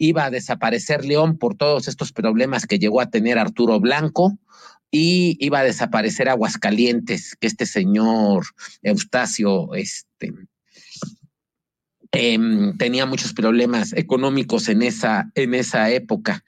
iba 0.00 0.24
a 0.24 0.30
desaparecer 0.30 1.04
León 1.04 1.36
por 1.36 1.56
todos 1.56 1.86
estos 1.86 2.10
problemas 2.10 2.66
que 2.66 2.78
llegó 2.78 3.02
a 3.02 3.10
tener 3.10 3.38
Arturo 3.38 3.78
Blanco, 3.78 4.38
y 4.90 5.36
iba 5.38 5.60
a 5.60 5.64
desaparecer 5.64 6.28
Aguascalientes, 6.28 7.36
que 7.38 7.46
este 7.46 7.66
señor 7.66 8.44
Eustacio 8.82 9.74
este, 9.74 10.32
em, 12.12 12.76
tenía 12.76 13.06
muchos 13.06 13.32
problemas 13.32 13.92
económicos 13.92 14.68
en 14.68 14.82
esa, 14.82 15.30
en 15.34 15.54
esa 15.54 15.90
época. 15.90 16.44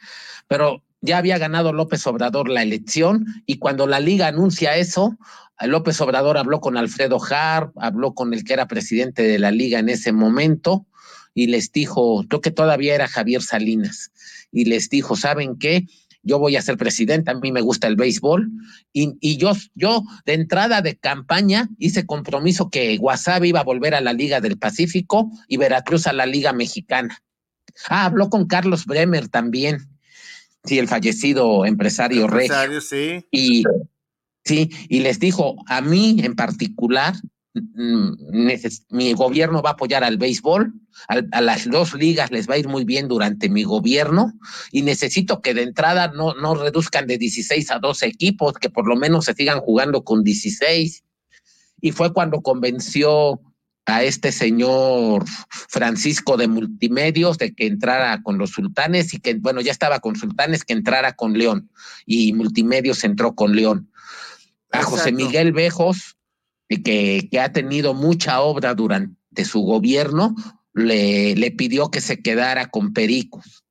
Pero 0.48 0.82
ya 1.00 1.18
había 1.18 1.38
ganado 1.38 1.72
López 1.72 2.04
Obrador 2.06 2.48
la 2.48 2.62
elección 2.62 3.26
y 3.46 3.58
cuando 3.58 3.86
la 3.86 4.00
liga 4.00 4.26
anuncia 4.26 4.76
eso, 4.76 5.16
López 5.60 6.00
Obrador 6.00 6.36
habló 6.38 6.60
con 6.60 6.76
Alfredo 6.76 7.20
Harp, 7.22 7.72
habló 7.78 8.14
con 8.14 8.34
el 8.34 8.42
que 8.42 8.54
era 8.54 8.66
presidente 8.66 9.22
de 9.22 9.38
la 9.38 9.52
liga 9.52 9.78
en 9.78 9.88
ese 9.88 10.10
momento 10.10 10.86
y 11.34 11.46
les 11.46 11.72
dijo, 11.72 12.24
creo 12.28 12.40
que 12.40 12.50
todavía 12.50 12.94
era 12.94 13.09
Javier 13.09 13.42
Salinas, 13.42 14.10
y 14.50 14.66
les 14.66 14.88
dijo, 14.88 15.16
¿saben 15.16 15.59
qué? 15.59 15.86
yo 16.22 16.38
voy 16.38 16.56
a 16.56 16.62
ser 16.62 16.76
presidente, 16.76 17.30
a 17.30 17.34
mí 17.34 17.52
me 17.52 17.60
gusta 17.60 17.88
el 17.88 17.96
béisbol, 17.96 18.50
y, 18.92 19.36
yo, 19.36 19.52
yo 19.74 20.02
de 20.24 20.34
entrada 20.34 20.80
de 20.80 20.96
campaña 20.96 21.68
hice 21.78 22.06
compromiso 22.06 22.70
que 22.70 22.96
Guasave 22.96 23.48
iba 23.48 23.60
a 23.60 23.64
volver 23.64 23.94
a 23.94 24.00
la 24.00 24.12
Liga 24.12 24.40
del 24.40 24.59
Pacífico 24.59 25.30
y 25.48 25.56
Veracruz 25.56 26.06
a 26.06 26.12
la 26.12 26.26
Liga 26.26 26.52
Mexicana. 26.52 27.22
Ah, 27.88 28.04
habló 28.04 28.30
con 28.30 28.46
Carlos 28.46 28.86
Bremer 28.86 29.28
también, 29.28 29.88
sí, 30.64 30.78
el 30.78 30.88
fallecido 30.88 31.66
empresario, 31.66 32.24
empresario 32.24 32.80
Sí. 32.80 33.26
Y, 33.30 33.64
sí, 34.44 34.70
y 34.88 35.00
les 35.00 35.18
dijo, 35.18 35.56
a 35.66 35.80
mí 35.80 36.20
en 36.22 36.36
particular, 36.36 37.14
mi 37.54 39.12
gobierno 39.12 39.60
va 39.62 39.70
a 39.70 39.72
apoyar 39.74 40.04
al 40.04 40.16
béisbol, 40.16 40.72
a, 41.08 41.40
las 41.40 41.68
dos 41.68 41.92
ligas 41.94 42.30
les 42.30 42.48
va 42.48 42.54
a 42.54 42.58
ir 42.58 42.68
muy 42.68 42.84
bien 42.84 43.08
durante 43.08 43.48
mi 43.48 43.64
gobierno 43.64 44.32
y 44.70 44.82
necesito 44.82 45.42
que 45.42 45.52
de 45.52 45.62
entrada 45.62 46.12
no, 46.14 46.34
no 46.34 46.54
reduzcan 46.54 47.06
de 47.06 47.18
16 47.18 47.70
a 47.70 47.78
12 47.78 48.06
equipos, 48.06 48.54
que 48.54 48.70
por 48.70 48.88
lo 48.88 48.96
menos 48.96 49.26
se 49.26 49.34
sigan 49.34 49.60
jugando 49.60 50.02
con 50.02 50.24
16. 50.24 51.04
Y 51.80 51.92
fue 51.92 52.12
cuando 52.12 52.40
convenció 52.40 53.40
a 53.84 54.04
este 54.04 54.32
señor 54.32 55.24
Francisco 55.48 56.36
de 56.36 56.48
Multimedios 56.48 57.36
de 57.36 57.52
que 57.52 57.66
entrara 57.66 58.22
con 58.22 58.38
los 58.38 58.50
sultanes 58.50 59.12
y 59.12 59.20
que, 59.20 59.34
bueno, 59.34 59.60
ya 59.60 59.72
estaba 59.72 59.98
con 60.00 60.16
sultanes, 60.16 60.64
que 60.64 60.72
entrara 60.72 61.14
con 61.14 61.36
León 61.36 61.70
y 62.06 62.32
Multimedios 62.32 63.04
entró 63.04 63.34
con 63.34 63.56
León. 63.56 63.90
A 64.70 64.84
José 64.84 65.12
Miguel 65.12 65.52
Bejos 65.52 66.16
que, 66.81 67.28
que 67.31 67.40
ha 67.40 67.53
tenido 67.53 67.94
mucha 67.94 68.40
obra 68.40 68.74
durante 68.74 69.44
su 69.44 69.61
gobierno, 69.62 70.35
le, 70.74 71.35
le 71.35 71.51
pidió 71.51 71.90
que 71.90 72.01
se 72.01 72.23
quedara 72.23 72.70
con 72.70 72.93
Pericos. 72.93 73.65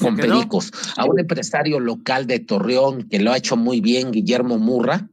Con 0.00 0.16
Pericos, 0.16 0.72
a 0.96 1.04
un 1.04 1.20
empresario 1.20 1.78
local 1.78 2.26
de 2.26 2.40
Torreón 2.40 3.08
que 3.08 3.20
lo 3.20 3.30
ha 3.30 3.36
hecho 3.36 3.56
muy 3.56 3.80
bien, 3.80 4.10
Guillermo 4.10 4.58
Murra, 4.58 5.08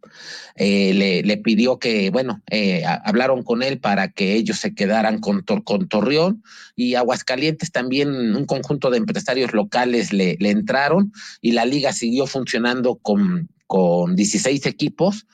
eh, 0.56 0.94
le, 0.96 1.22
le, 1.22 1.38
pidió 1.38 1.78
que, 1.78 2.10
bueno, 2.10 2.42
eh, 2.50 2.84
hablaron 3.04 3.44
con 3.44 3.62
él 3.62 3.80
para 3.80 4.08
que 4.08 4.34
ellos 4.34 4.58
se 4.58 4.74
quedaran 4.74 5.20
con, 5.20 5.44
con 5.44 5.88
Torreón 5.88 6.44
y 6.76 6.96
Aguascalientes 6.96 7.72
también, 7.72 8.36
un 8.36 8.46
conjunto 8.46 8.90
de 8.90 8.98
empresarios 8.98 9.54
locales 9.54 10.12
le, 10.12 10.38
le 10.40 10.50
entraron 10.50 11.12
y 11.40 11.52
la 11.52 11.66
liga 11.66 11.94
siguió 11.94 12.26
funcionando 12.26 12.96
con, 12.96 13.50
con 13.68 14.16
16 14.16 14.66
equipos 14.66 15.28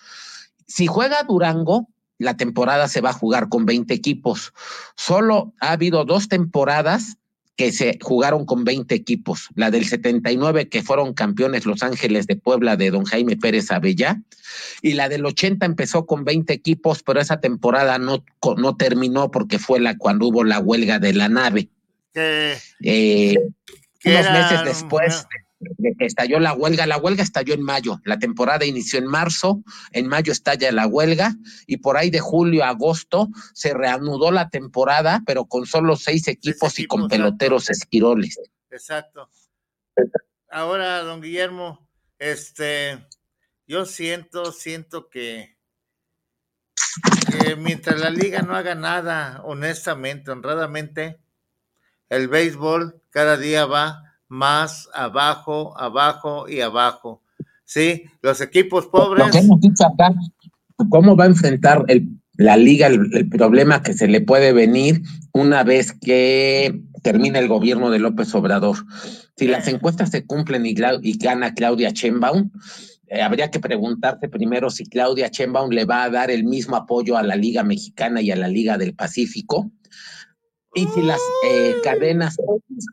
si 0.70 0.88
juega 0.88 1.24
Durango, 1.24 1.90
la 2.20 2.38
temporada 2.38 2.88
se 2.88 3.02
va 3.02 3.10
a 3.10 3.14
jugar 3.14 3.50
con 3.50 3.66
20 3.66 3.94
equipos. 3.94 4.54
Solo 4.96 5.54
ha 5.60 5.72
habido 5.72 6.06
dos 6.06 6.30
temporadas 6.30 7.18
que 7.58 7.72
se 7.74 7.98
jugaron 8.02 8.46
con 8.46 8.64
20 8.64 8.94
equipos. 8.96 9.50
La 9.56 9.72
del 9.72 9.86
79, 9.86 10.70
que 10.70 10.84
fueron 10.84 11.14
campeones 11.14 11.66
Los 11.66 11.84
Ángeles 11.84 12.28
de 12.28 12.38
Puebla 12.38 12.78
de 12.78 12.92
don 12.92 13.04
Jaime 13.04 13.36
Pérez 13.36 13.72
Avellá, 13.72 14.22
y 14.82 14.94
la 14.94 15.10
del 15.10 15.26
80 15.26 15.66
empezó 15.66 16.06
con 16.06 16.24
20 16.24 16.54
equipos, 16.54 17.04
pero 17.04 17.20
esa 17.20 17.42
temporada 17.42 17.98
no, 17.98 18.24
no 18.58 18.78
terminó 18.78 19.32
porque 19.32 19.60
fue 19.60 19.80
la 19.80 19.98
cuando 19.98 20.28
hubo 20.28 20.44
la 20.44 20.60
huelga 20.60 21.00
de 21.00 21.14
la 21.14 21.28
nave. 21.28 21.70
Eh, 22.14 23.38
unos 24.06 24.32
meses 24.32 24.64
después 24.64 25.28
de 25.60 25.96
que 25.98 26.06
estalló 26.06 26.40
la 26.40 26.54
huelga. 26.54 26.86
La 26.86 26.98
huelga 26.98 27.24
estalló 27.24 27.54
en 27.54 27.62
mayo, 27.62 28.00
la 28.04 28.20
temporada 28.20 28.66
inició 28.66 29.00
en 29.00 29.06
marzo, 29.06 29.62
en 29.92 30.08
mayo 30.08 30.32
estalla 30.32 30.72
la 30.72 30.88
huelga 30.88 31.36
y 31.68 31.78
por 31.78 31.98
ahí 31.98 32.10
de 32.10 32.20
julio 32.20 32.64
a 32.64 32.70
agosto 32.70 33.30
se 33.54 33.74
reanudó 33.74 34.32
la 34.32 34.50
temporada, 34.50 35.22
pero 35.26 35.46
con 35.46 35.66
solo 35.66 35.96
seis 35.96 36.28
equipos, 36.28 36.80
y 36.80 36.86
con 36.86 37.08
peloteros 37.08 37.70
esquiroles. 37.70 38.40
Exacto. 38.70 39.30
Ahora, 40.50 41.04
don 41.04 41.22
Guillermo, 41.22 41.88
este, 42.18 43.06
yo 43.68 43.86
siento, 43.86 44.52
siento 44.52 45.10
que, 45.10 45.58
que 47.32 47.56
mientras 47.56 48.00
la 48.00 48.10
liga 48.10 48.42
no 48.42 48.56
haga 48.56 48.76
nada, 48.76 49.42
honestamente, 49.44 50.32
honradamente, 50.32 51.20
el 52.10 52.28
béisbol 52.28 53.02
cada 53.12 53.38
día 53.38 53.66
va 53.66 54.09
más 54.30 54.88
abajo, 54.94 55.78
abajo 55.78 56.48
y 56.48 56.62
abajo. 56.62 57.22
Sí, 57.66 58.04
los 58.22 58.40
equipos 58.40 58.88
pobres. 58.88 59.26
¿Cómo 60.90 61.16
va 61.18 61.26
a 61.26 61.28
enfrentar 61.28 61.84
el, 61.88 62.08
la 62.36 62.56
liga 62.56 62.88
el, 62.88 63.28
problema 63.30 63.84
que 63.84 63.94
se 63.94 64.08
le 64.08 64.22
puede 64.22 64.54
venir 64.54 65.02
una 65.34 65.64
vez 65.64 65.92
que 65.92 66.82
termine 67.04 67.40
el 67.40 67.48
gobierno 67.48 67.90
de 67.90 68.00
López 68.00 68.34
Obrador? 68.34 68.78
Si 69.36 69.48
las 69.48 69.68
encuestas 69.68 70.12
se 70.12 70.26
cumplen 70.26 70.66
y, 70.66 70.76
y 71.02 71.18
gana 71.18 71.54
Claudia 71.54 71.90
Sheinbaum, 71.90 72.52
eh, 73.08 73.22
habría 73.22 73.52
que 73.52 73.60
preguntarse 73.60 74.30
primero 74.30 74.70
si 74.70 74.86
Claudia 74.86 75.30
Sheinbaum 75.30 75.72
le 75.72 75.86
va 75.86 76.04
a 76.04 76.10
dar 76.10 76.32
el 76.32 76.44
mismo 76.44 76.76
apoyo 76.76 77.18
a 77.18 77.24
la 77.24 77.36
Liga 77.36 77.64
Mexicana 77.64 78.22
y 78.22 78.32
a 78.32 78.36
la 78.36 78.48
Liga 78.48 78.78
del 78.78 78.94
Pacífico 78.94 79.72
y 80.74 80.86
si 80.88 81.02
las 81.02 81.20
eh, 81.46 81.76
cadenas 81.84 82.38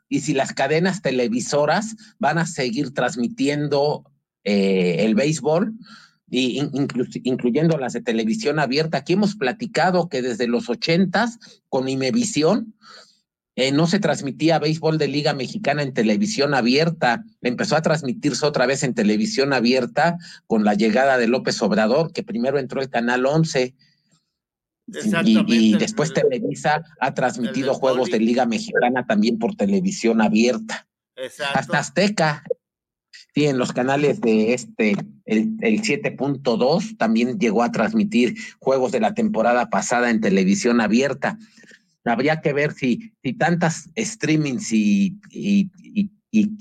y 0.08 0.20
si 0.20 0.34
las 0.34 0.52
cadenas 0.52 1.02
televisoras 1.02 1.94
van 2.18 2.38
a 2.38 2.46
seguir 2.46 2.94
transmitiendo 2.94 4.04
eh, 4.44 5.04
el 5.04 5.14
béisbol 5.14 5.74
y 6.28 6.62
incluyendo 7.24 7.78
las 7.78 7.92
de 7.92 8.00
televisión 8.00 8.58
abierta. 8.58 8.98
Aquí 8.98 9.12
hemos 9.12 9.36
platicado 9.36 10.08
que 10.08 10.22
desde 10.22 10.48
los 10.48 10.68
ochentas 10.68 11.38
con 11.68 11.88
Imevisión 11.88 12.74
eh, 13.54 13.72
no 13.72 13.86
se 13.86 14.00
transmitía 14.00 14.58
béisbol 14.58 14.98
de 14.98 15.08
Liga 15.08 15.32
Mexicana 15.32 15.82
en 15.82 15.94
televisión 15.94 16.52
abierta, 16.52 17.24
empezó 17.40 17.76
a 17.76 17.82
transmitirse 17.82 18.44
otra 18.44 18.66
vez 18.66 18.82
en 18.82 18.94
televisión 18.94 19.52
abierta 19.52 20.18
con 20.46 20.64
la 20.64 20.74
llegada 20.74 21.16
de 21.16 21.26
López 21.26 21.62
Obrador, 21.62 22.12
que 22.12 22.22
primero 22.22 22.58
entró 22.58 22.82
el 22.82 22.90
Canal 22.90 23.24
11. 23.24 23.74
Y, 25.24 25.72
y, 25.72 25.76
después 25.76 26.12
Televisa 26.12 26.84
ha 27.00 27.12
transmitido 27.12 27.74
juegos 27.74 28.10
de 28.10 28.20
Liga 28.20 28.46
Mexicana 28.46 29.04
también 29.04 29.38
por 29.38 29.56
televisión 29.56 30.20
abierta. 30.20 30.86
Hasta 31.54 31.78
Azteca 31.78 32.44
Sí, 33.36 33.44
en 33.44 33.58
los 33.58 33.74
canales 33.74 34.22
de 34.22 34.54
este, 34.54 34.96
el, 35.26 35.58
el 35.60 35.82
7.2 35.82 36.96
también 36.96 37.38
llegó 37.38 37.62
a 37.62 37.70
transmitir 37.70 38.34
juegos 38.58 38.92
de 38.92 39.00
la 39.00 39.12
temporada 39.12 39.68
pasada 39.68 40.08
en 40.08 40.22
televisión 40.22 40.80
abierta. 40.80 41.38
Habría 42.06 42.40
que 42.40 42.54
ver 42.54 42.72
si, 42.72 43.12
si 43.22 43.34
tantas 43.34 43.90
streamings 43.94 44.72
y, 44.72 45.18
y, 45.30 45.70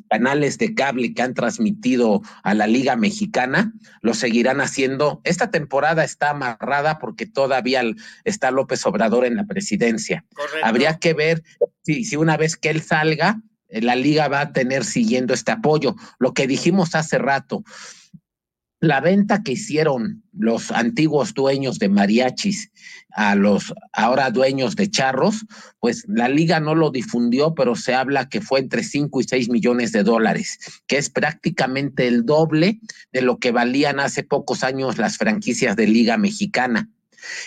canales 0.10 0.58
de 0.58 0.74
cable 0.74 1.14
que 1.14 1.22
han 1.22 1.34
transmitido 1.34 2.22
a 2.44 2.54
la 2.54 2.68
Liga 2.68 2.96
Mexicana 2.96 3.74
lo 4.02 4.14
seguirán 4.14 4.62
haciendo. 4.62 5.22
Esta 5.24 5.52
temporada 5.52 6.04
está 6.04 6.32
amarrada 6.32 7.00
porque 7.00 7.26
todavía 7.26 7.82
está 8.24 8.52
López 8.52 8.86
Obrador 8.86 9.26
en 9.26 9.36
la 9.36 9.46
presidencia. 9.46 10.26
Habría 10.64 10.98
que 10.98 11.14
ver 11.14 11.44
si, 11.82 12.04
si 12.06 12.16
una 12.16 12.38
vez 12.38 12.56
que 12.56 12.70
él 12.70 12.82
salga, 12.82 13.42
eh, 13.70 13.82
la 13.82 13.96
liga 13.96 14.28
va 14.28 14.42
a 14.42 14.54
tener 14.54 14.84
siguiendo 14.84 15.34
este 15.34 15.52
apoyo. 15.52 15.96
Lo 16.20 16.34
que 16.34 16.48
dijimos 16.48 16.96
hace 16.96 17.18
rato, 17.18 17.64
la 18.80 19.00
venta 19.00 19.42
que 19.42 19.54
hicieron 19.54 20.24
los 20.34 20.72
antiguos 20.72 21.34
dueños 21.34 21.80
de 21.80 21.90
mariachis 21.90 22.72
a 23.12 23.36
los 23.36 23.74
ahora 23.94 24.30
dueños 24.32 24.76
de 24.76 24.90
charros, 24.90 25.46
pues 25.80 26.04
la 26.08 26.28
liga 26.28 26.60
no 26.60 26.76
lo 26.76 26.92
difundió, 26.92 27.56
pero 27.56 27.76
se 27.76 27.94
habla 27.94 28.28
que 28.28 28.42
fue 28.42 28.60
entre 28.60 28.84
5 28.84 29.22
y 29.22 29.24
6 29.24 29.50
millones 29.50 29.92
de 29.94 30.04
dólares, 30.04 30.60
que 30.88 30.98
es 30.98 31.10
prácticamente 31.10 32.08
el 32.08 32.26
doble 32.26 32.80
de 33.14 33.22
lo 33.22 33.40
que 33.40 33.52
valían 33.52 34.00
hace 34.00 34.24
pocos 34.24 34.64
años 34.64 34.98
las 34.98 35.18
franquicias 35.18 35.76
de 35.76 35.88
liga 35.88 36.18
mexicana. 36.18 36.90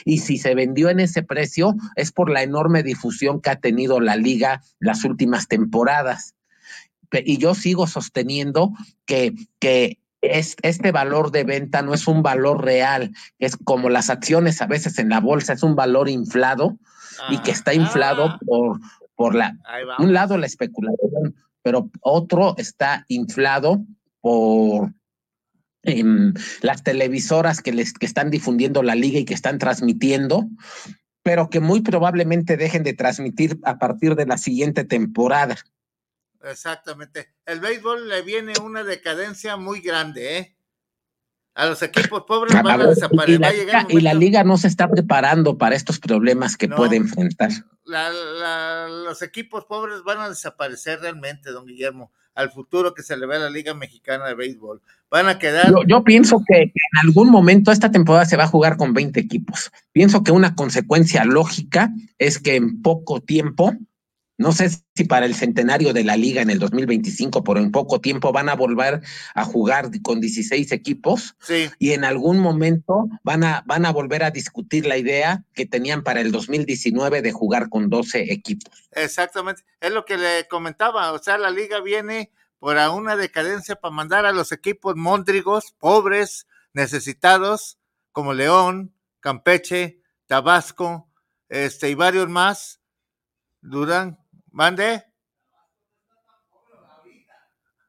Y 0.04 0.18
si 0.18 0.38
se 0.38 0.54
vendió 0.54 0.88
en 0.88 1.00
ese 1.00 1.22
precio 1.22 1.76
es 1.94 2.10
por 2.10 2.30
la 2.30 2.42
enorme 2.42 2.82
difusión 2.82 3.40
que 3.40 3.50
ha 3.50 3.60
tenido 3.60 4.00
la 4.00 4.16
liga 4.16 4.62
las 4.80 5.04
últimas 5.04 5.46
temporadas. 5.46 6.34
Y 7.24 7.38
yo 7.38 7.54
sigo 7.54 7.86
sosteniendo 7.86 8.72
que, 9.06 9.34
que 9.60 9.98
este 10.20 10.92
valor 10.92 11.30
de 11.30 11.44
venta 11.44 11.82
no 11.82 11.94
es 11.94 12.08
un 12.08 12.22
valor 12.22 12.64
real, 12.64 13.12
es 13.38 13.56
como 13.56 13.88
las 13.88 14.10
acciones 14.10 14.60
a 14.60 14.66
veces 14.66 14.98
en 14.98 15.10
la 15.10 15.20
bolsa, 15.20 15.52
es 15.52 15.62
un 15.62 15.76
valor 15.76 16.08
inflado 16.08 16.78
y 17.30 17.38
que 17.38 17.50
está 17.50 17.74
inflado 17.74 18.26
ah. 18.26 18.38
por, 18.44 18.80
por 19.14 19.34
la, 19.34 19.56
un 19.98 20.12
lado 20.12 20.36
la 20.36 20.46
especulación, 20.46 21.36
pero 21.62 21.90
otro 22.00 22.54
está 22.56 23.04
inflado 23.08 23.84
por 24.20 24.92
las 26.60 26.82
televisoras 26.82 27.62
que, 27.62 27.72
les, 27.72 27.92
que 27.92 28.06
están 28.06 28.30
difundiendo 28.30 28.82
la 28.82 28.94
liga 28.94 29.20
y 29.20 29.24
que 29.24 29.34
están 29.34 29.58
transmitiendo, 29.58 30.46
pero 31.22 31.48
que 31.48 31.60
muy 31.60 31.80
probablemente 31.80 32.56
dejen 32.56 32.82
de 32.82 32.92
transmitir 32.92 33.58
a 33.64 33.78
partir 33.78 34.14
de 34.14 34.26
la 34.26 34.38
siguiente 34.38 34.84
temporada. 34.84 35.56
Exactamente. 36.42 37.34
El 37.46 37.60
béisbol 37.60 38.08
le 38.08 38.22
viene 38.22 38.52
una 38.62 38.84
decadencia 38.84 39.56
muy 39.56 39.80
grande, 39.80 40.38
¿eh? 40.38 40.54
A 41.54 41.66
los 41.66 41.82
equipos 41.82 42.22
pobres 42.22 42.54
van 42.54 42.80
a, 42.80 42.86
desaparecer. 42.86 43.34
Y 43.34 43.66
la, 43.66 43.86
y 43.88 44.00
la, 44.00 44.14
liga 44.14 44.44
no 44.44 44.56
se 44.58 44.68
está 44.68 44.88
preparando 44.88 45.58
para 45.58 45.74
estos 45.74 45.98
problemas 45.98 46.56
que 46.56 46.68
puede 46.68 46.94
enfrentar. 46.94 47.50
los 47.84 49.22
equipos 49.22 49.64
pobres 49.64 50.04
van 50.04 50.20
a 50.20 50.28
desaparecer 50.28 51.00
realmente, 51.00 51.50
don 51.50 51.66
Guillermo 51.66 52.12
al 52.38 52.52
futuro 52.52 52.94
que 52.94 53.02
se 53.02 53.16
le 53.16 53.26
ve 53.26 53.34
a 53.34 53.40
la 53.40 53.50
Liga 53.50 53.74
Mexicana 53.74 54.26
de 54.26 54.34
Béisbol. 54.34 54.80
Van 55.10 55.28
a 55.28 55.40
quedar. 55.40 55.74
Yo, 55.88 56.04
pienso 56.04 56.40
que, 56.46 56.62
en 56.62 56.98
algún 57.02 57.30
momento 57.30 57.72
esta 57.72 57.90
temporada 57.90 58.26
se 58.26 58.36
va 58.36 58.44
a 58.44 58.48
jugar 58.48 58.76
con 58.76 58.94
20 58.94 59.18
equipos. 59.18 59.72
Pienso 59.90 60.22
que 60.22 60.30
una 60.30 60.54
consecuencia 60.54 61.24
lógica 61.24 61.90
es 62.16 62.38
que 62.38 62.54
en 62.54 62.80
poco 62.80 63.20
tiempo 63.20 63.74
no 64.38 64.52
sé 64.52 64.70
si 64.70 65.04
para 65.04 65.26
el 65.26 65.34
centenario 65.34 65.92
de 65.92 66.04
la 66.04 66.16
liga 66.16 66.40
en 66.40 66.48
el 66.48 66.60
2025, 66.60 67.42
pero 67.42 67.58
en 67.58 67.72
poco 67.72 68.00
tiempo 68.00 68.32
van 68.32 68.48
a 68.48 68.54
volver 68.54 69.02
a 69.34 69.44
jugar 69.44 69.90
con 70.02 70.20
16 70.20 70.70
equipos 70.72 71.36
sí. 71.40 71.68
y 71.78 71.90
en 71.90 72.04
algún 72.04 72.38
momento 72.38 73.08
van 73.24 73.42
a, 73.42 73.64
van 73.66 73.84
a 73.84 73.92
volver 73.92 74.22
a 74.22 74.30
discutir 74.30 74.86
la 74.86 74.96
idea 74.96 75.44
que 75.54 75.66
tenían 75.66 76.04
para 76.04 76.20
el 76.20 76.30
2019 76.30 77.20
de 77.20 77.32
jugar 77.32 77.68
con 77.68 77.90
12 77.90 78.32
equipos. 78.32 78.88
Exactamente, 78.92 79.64
es 79.80 79.92
lo 79.92 80.04
que 80.04 80.16
le 80.16 80.46
comentaba, 80.48 81.12
o 81.12 81.18
sea, 81.18 81.36
la 81.36 81.50
liga 81.50 81.80
viene 81.80 82.30
por 82.60 82.76
una 82.76 83.16
decadencia 83.16 83.76
para 83.76 83.94
mandar 83.94 84.24
a 84.26 84.32
los 84.32 84.52
equipos 84.52 84.96
móndrigos, 84.96 85.74
pobres, 85.78 86.46
necesitados, 86.72 87.78
como 88.12 88.34
León, 88.34 88.94
Campeche, 89.20 90.00
Tabasco, 90.26 91.08
este 91.48 91.90
y 91.90 91.94
varios 91.94 92.28
más, 92.28 92.80
Durán, 93.60 94.18
Mande. 94.58 95.04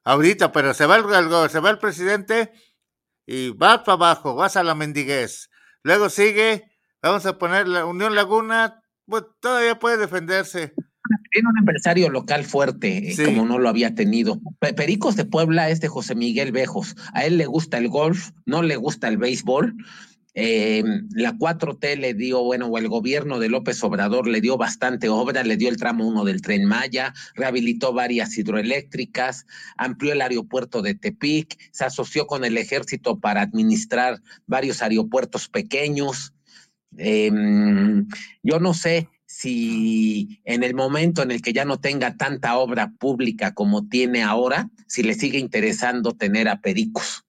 Ahorita, 0.04 0.52
pero 0.52 0.72
se 0.72 0.86
va 0.86 0.98
el, 0.98 1.50
se 1.50 1.58
va 1.58 1.70
el 1.70 1.78
presidente 1.78 2.52
y 3.26 3.50
va 3.50 3.82
para 3.82 3.94
abajo, 3.94 4.36
vas 4.36 4.56
a 4.56 4.62
la 4.62 4.76
mendiguez. 4.76 5.50
Luego 5.82 6.08
sigue, 6.10 6.70
vamos 7.02 7.26
a 7.26 7.38
poner 7.38 7.66
la 7.66 7.86
Unión 7.86 8.14
Laguna, 8.14 8.84
pues 9.04 9.24
todavía 9.40 9.80
puede 9.80 9.96
defenderse. 9.96 10.72
Tiene 11.32 11.48
un 11.48 11.58
empresario 11.58 12.08
local 12.08 12.44
fuerte, 12.44 13.10
eh, 13.10 13.24
como 13.24 13.46
no 13.46 13.58
lo 13.58 13.68
había 13.68 13.96
tenido. 13.96 14.40
Pericos 14.60 15.16
de 15.16 15.24
Puebla 15.24 15.70
es 15.70 15.80
de 15.80 15.88
José 15.88 16.14
Miguel 16.14 16.52
Bejos. 16.52 16.94
A 17.14 17.24
él 17.24 17.36
le 17.36 17.46
gusta 17.46 17.78
el 17.78 17.88
golf, 17.88 18.30
no 18.46 18.62
le 18.62 18.76
gusta 18.76 19.08
el 19.08 19.18
béisbol, 19.18 19.74
eh, 20.34 20.84
la 21.10 21.32
4T 21.32 21.96
le 21.96 22.14
dio, 22.14 22.42
bueno, 22.42 22.66
o 22.66 22.78
el 22.78 22.88
gobierno 22.88 23.38
de 23.38 23.48
López 23.48 23.82
Obrador 23.82 24.28
le 24.28 24.40
dio 24.40 24.56
bastante 24.56 25.08
obra, 25.08 25.42
le 25.42 25.56
dio 25.56 25.68
el 25.68 25.76
tramo 25.76 26.06
1 26.06 26.24
del 26.24 26.40
tren 26.40 26.64
Maya, 26.64 27.12
rehabilitó 27.34 27.92
varias 27.92 28.36
hidroeléctricas, 28.38 29.46
amplió 29.76 30.12
el 30.12 30.22
aeropuerto 30.22 30.82
de 30.82 30.94
Tepic, 30.94 31.58
se 31.72 31.84
asoció 31.84 32.26
con 32.26 32.44
el 32.44 32.56
ejército 32.58 33.18
para 33.18 33.42
administrar 33.42 34.22
varios 34.46 34.82
aeropuertos 34.82 35.48
pequeños. 35.48 36.32
Em, 36.96 38.06
yo 38.42 38.60
no 38.60 38.74
sé 38.74 39.08
si 39.26 40.40
en 40.44 40.64
el 40.64 40.74
momento 40.74 41.22
en 41.22 41.30
el 41.30 41.40
que 41.40 41.52
ya 41.52 41.64
no 41.64 41.78
tenga 41.80 42.16
tanta 42.16 42.58
obra 42.58 42.92
pública 42.98 43.54
como 43.54 43.88
tiene 43.88 44.22
ahora, 44.22 44.68
si 44.86 45.02
le 45.02 45.14
sigue 45.14 45.38
interesando 45.38 46.12
tener 46.12 46.48
a 46.48 46.60
pericos. 46.60 47.24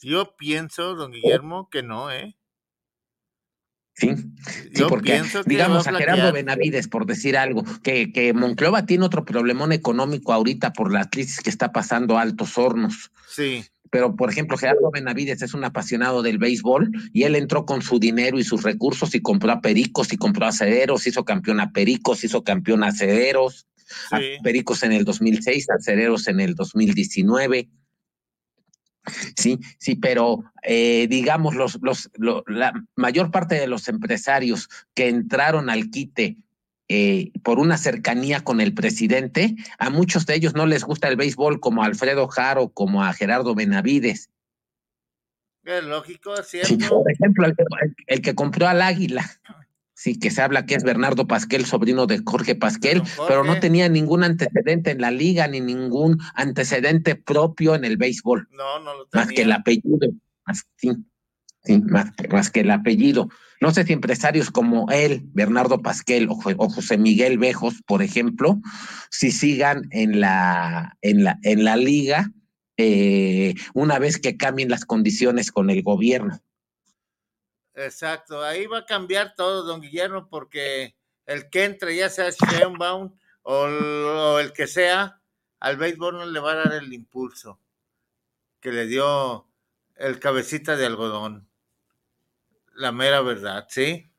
Yo 0.00 0.36
pienso, 0.36 0.94
don 0.94 1.12
Guillermo, 1.12 1.68
que 1.70 1.82
no, 1.82 2.10
¿eh? 2.10 2.36
Sí, 3.94 4.14
sí 4.74 4.84
porque 4.88 5.20
digamos 5.46 5.88
a, 5.88 5.92
Gerardo 5.92 6.32
Benavides, 6.32 6.86
por 6.86 7.04
decir 7.04 7.36
algo, 7.36 7.64
que, 7.82 8.12
que 8.12 8.32
Monclova 8.32 8.86
tiene 8.86 9.04
otro 9.04 9.24
problemón 9.24 9.72
económico 9.72 10.32
ahorita 10.32 10.72
por 10.72 10.92
la 10.92 11.10
crisis 11.10 11.40
que 11.40 11.50
está 11.50 11.72
pasando 11.72 12.16
a 12.16 12.22
Altos 12.22 12.56
Hornos. 12.56 13.10
Sí. 13.28 13.64
Pero, 13.90 14.14
por 14.14 14.30
ejemplo, 14.30 14.56
Gerardo 14.56 14.90
Benavides 14.92 15.42
es 15.42 15.54
un 15.54 15.64
apasionado 15.64 16.22
del 16.22 16.38
béisbol 16.38 16.92
y 17.12 17.24
él 17.24 17.34
entró 17.34 17.64
con 17.66 17.82
su 17.82 17.98
dinero 17.98 18.38
y 18.38 18.44
sus 18.44 18.62
recursos 18.62 19.14
y 19.14 19.20
compró 19.20 19.50
a 19.50 19.60
Pericos 19.60 20.12
y 20.12 20.16
compró 20.16 20.46
a 20.46 20.52
Cederos, 20.52 21.06
hizo 21.06 21.24
campeón 21.24 21.58
a 21.58 21.72
Pericos, 21.72 22.22
hizo 22.22 22.44
campeón 22.44 22.84
a 22.84 22.92
Cederos, 22.92 23.66
a 24.10 24.20
Pericos 24.42 24.82
en 24.82 24.92
el 24.92 25.04
2006, 25.04 25.70
a 25.70 25.80
Cederos 25.80 26.28
en 26.28 26.40
el 26.40 26.54
2019. 26.54 27.68
Sí, 29.36 29.58
sí, 29.78 29.96
pero 29.96 30.44
eh, 30.62 31.06
digamos, 31.08 31.54
los, 31.54 31.78
los, 31.82 32.10
la 32.46 32.72
mayor 32.96 33.30
parte 33.30 33.54
de 33.56 33.66
los 33.66 33.88
empresarios 33.88 34.68
que 34.94 35.08
entraron 35.08 35.70
al 35.70 35.90
quite 35.90 36.36
eh, 36.90 37.32
por 37.42 37.58
una 37.58 37.76
cercanía 37.76 38.40
con 38.40 38.62
el 38.62 38.72
presidente, 38.72 39.56
a 39.78 39.90
muchos 39.90 40.24
de 40.24 40.36
ellos 40.36 40.54
no 40.54 40.64
les 40.64 40.84
gusta 40.84 41.08
el 41.08 41.16
béisbol 41.16 41.60
como 41.60 41.82
a 41.82 41.86
Alfredo 41.86 42.28
Jaro, 42.28 42.70
como 42.70 43.04
a 43.04 43.12
Gerardo 43.12 43.54
Benavides. 43.54 44.30
Es 45.64 45.84
lógico, 45.84 46.34
¿cierto? 46.42 47.02
por 47.02 47.12
ejemplo, 47.12 47.46
el 48.06 48.22
que 48.22 48.34
compró 48.34 48.68
al 48.68 48.80
Águila, 48.80 49.30
Sí, 49.98 50.16
que 50.16 50.30
se 50.30 50.40
habla 50.42 50.64
que 50.64 50.76
es 50.76 50.84
Bernardo 50.84 51.26
Pasquel, 51.26 51.66
sobrino 51.66 52.06
de 52.06 52.22
Jorge 52.24 52.54
Pasquel, 52.54 53.02
pero 53.26 53.42
no 53.42 53.58
tenía 53.58 53.88
ningún 53.88 54.22
antecedente 54.22 54.92
en 54.92 55.00
la 55.00 55.10
liga 55.10 55.48
ni 55.48 55.60
ningún 55.60 56.20
antecedente 56.34 57.16
propio 57.16 57.74
en 57.74 57.84
el 57.84 57.96
béisbol. 57.96 58.46
No, 58.52 58.78
no 58.78 58.96
lo 58.96 59.06
tenía. 59.06 59.24
Más 59.24 59.34
que 59.34 59.42
el 59.42 59.50
apellido. 59.50 60.08
Más, 60.46 60.64
sí, 60.76 60.92
sí 61.64 61.80
más, 61.80 62.50
que 62.52 62.60
el 62.60 62.70
apellido. 62.70 63.28
No 63.60 63.72
sé 63.72 63.82
si 63.82 63.92
empresarios 63.92 64.52
como 64.52 64.88
él, 64.92 65.22
Bernardo 65.32 65.82
Pasquel 65.82 66.28
o, 66.30 66.36
José 66.36 66.96
Miguel 66.96 67.36
Bejos, 67.36 67.82
por 67.84 68.00
ejemplo, 68.00 68.60
si 69.10 69.32
sigan 69.32 69.88
en 69.90 70.20
la, 70.20 70.96
en 71.02 71.24
la, 71.24 71.40
en 71.42 71.64
la 71.64 71.76
liga 71.76 72.30
eh, 72.76 73.56
una 73.74 73.98
vez 73.98 74.20
que 74.20 74.36
cambien 74.36 74.68
las 74.68 74.84
condiciones 74.84 75.50
con 75.50 75.70
el 75.70 75.82
gobierno. 75.82 76.40
Exacto, 77.78 78.42
ahí 78.42 78.66
va 78.66 78.78
a 78.78 78.86
cambiar 78.86 79.34
todo, 79.36 79.62
don 79.62 79.80
Guillermo, 79.80 80.28
porque 80.28 80.96
el 81.26 81.48
que 81.48 81.64
entre, 81.64 81.94
ya 81.94 82.10
sea 82.10 82.30
Sheinbaum 82.30 83.16
o, 83.42 84.38
el 84.40 84.52
que 84.52 84.66
sea, 84.66 85.20
al 85.60 85.76
béisbol 85.76 86.16
no 86.16 86.26
le 86.26 86.40
va 86.40 86.52
a 86.52 86.56
dar 86.56 86.72
el 86.72 86.92
impulso 86.92 87.60
que 88.60 88.72
le 88.72 88.86
dio 88.86 89.46
el 89.94 90.18
cabecita 90.18 90.76
de 90.76 90.86
algodón. 90.86 91.48
La 92.74 92.90
mera 92.90 93.20
verdad, 93.20 93.66
¿sí? 93.68 94.10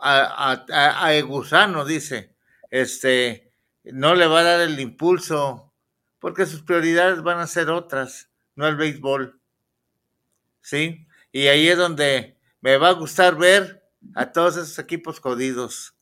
A, 0.00 0.64
a, 0.68 1.06
a 1.06 1.14
Egusano 1.14 1.84
dice, 1.84 2.34
este, 2.70 3.52
no 3.84 4.16
le 4.16 4.26
va 4.26 4.40
a 4.40 4.44
dar 4.44 4.60
el 4.62 4.80
impulso 4.80 5.72
porque 6.18 6.46
sus 6.46 6.62
prioridades 6.62 7.22
van 7.22 7.38
a 7.38 7.46
ser 7.46 7.70
otras, 7.70 8.30
no 8.56 8.66
el 8.66 8.74
béisbol. 8.74 9.40
¿Sí? 10.60 11.06
Y 11.32 11.46
ahí 11.46 11.68
es 11.68 11.78
donde 11.78 12.38
me 12.60 12.76
va 12.76 12.88
a 12.88 12.94
gustar 12.94 13.36
ver 13.36 13.84
a 14.14 14.32
todos 14.32 14.56
esos 14.56 14.78
equipos 14.78 15.20
jodidos. 15.20 15.94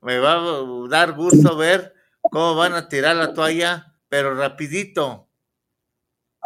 Me 0.00 0.18
va 0.18 0.34
a 0.34 0.88
dar 0.88 1.12
gusto 1.12 1.56
ver 1.56 1.94
cómo 2.20 2.54
van 2.54 2.74
a 2.74 2.88
tirar 2.88 3.16
la 3.16 3.34
toalla, 3.34 3.94
pero 4.08 4.34
rapidito. 4.34 5.28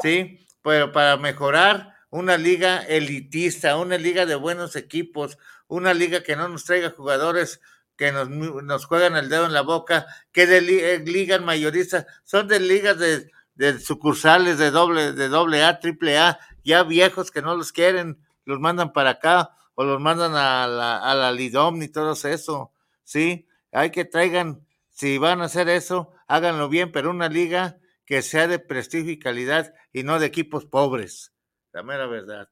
¿Sí? 0.01 0.47
Pero 0.63 0.93
para 0.93 1.17
mejorar 1.17 1.95
una 2.11 2.37
liga 2.37 2.79
elitista, 2.79 3.77
una 3.77 3.99
liga 3.99 4.27
de 4.27 4.35
buenos 4.35 4.77
equipos, 4.77 5.39
una 5.67 5.95
liga 5.95 6.23
que 6.23 6.37
no 6.37 6.49
nos 6.49 6.65
traiga 6.65 6.91
jugadores 6.91 7.61
que 7.97 8.13
nos, 8.13 8.29
nos 8.29 8.87
juegan 8.87 9.17
el 9.17 9.29
dedo 9.29 9.47
en 9.47 9.53
la 9.53 9.63
boca, 9.63 10.07
que 10.33 10.47
de 10.47 10.59
eh, 10.95 10.99
ligas 10.99 11.41
mayoristas, 11.41 12.07
son 12.25 12.49
de 12.49 12.61
ligas 12.61 12.99
de, 12.99 13.31
de 13.55 13.79
sucursales 13.79 14.59
de 14.59 14.71
doble, 14.71 15.13
de 15.13 15.29
doble 15.29 15.63
A, 15.63 15.79
triple 15.79 16.19
A, 16.19 16.39
ya 16.65 16.82
viejos 16.82 17.31
que 17.31 17.43
no 17.43 17.57
los 17.57 17.73
quieren, 17.73 18.19
los 18.45 18.61
mandan 18.61 18.93
para 18.93 19.11
acá 19.11 19.51
o 19.74 19.85
los 19.85 20.01
mandan 20.01 20.35
a 20.35 20.66
la, 20.66 20.99
a 20.99 21.15
la 21.15 21.32
Lidom 21.32 21.82
y 21.82 21.89
todo 21.89 22.12
eso, 22.12 22.73
¿sí? 23.03 23.47
Hay 23.73 23.91
que 23.91 24.05
traigan, 24.05 24.66
si 24.91 25.19
van 25.19 25.41
a 25.41 25.45
hacer 25.45 25.69
eso, 25.69 26.12
háganlo 26.28 26.69
bien, 26.69 26.93
pero 26.93 27.11
una 27.11 27.28
liga 27.28 27.78
que 28.07 28.23
sea 28.23 28.47
de 28.47 28.59
prestigio 28.59 29.12
y 29.12 29.19
calidad 29.19 29.74
y 29.93 30.03
no 30.03 30.19
de 30.19 30.27
equipos 30.27 30.66
pobres, 30.66 31.32
la 31.73 31.82
mera 31.82 32.07
verdad, 32.07 32.49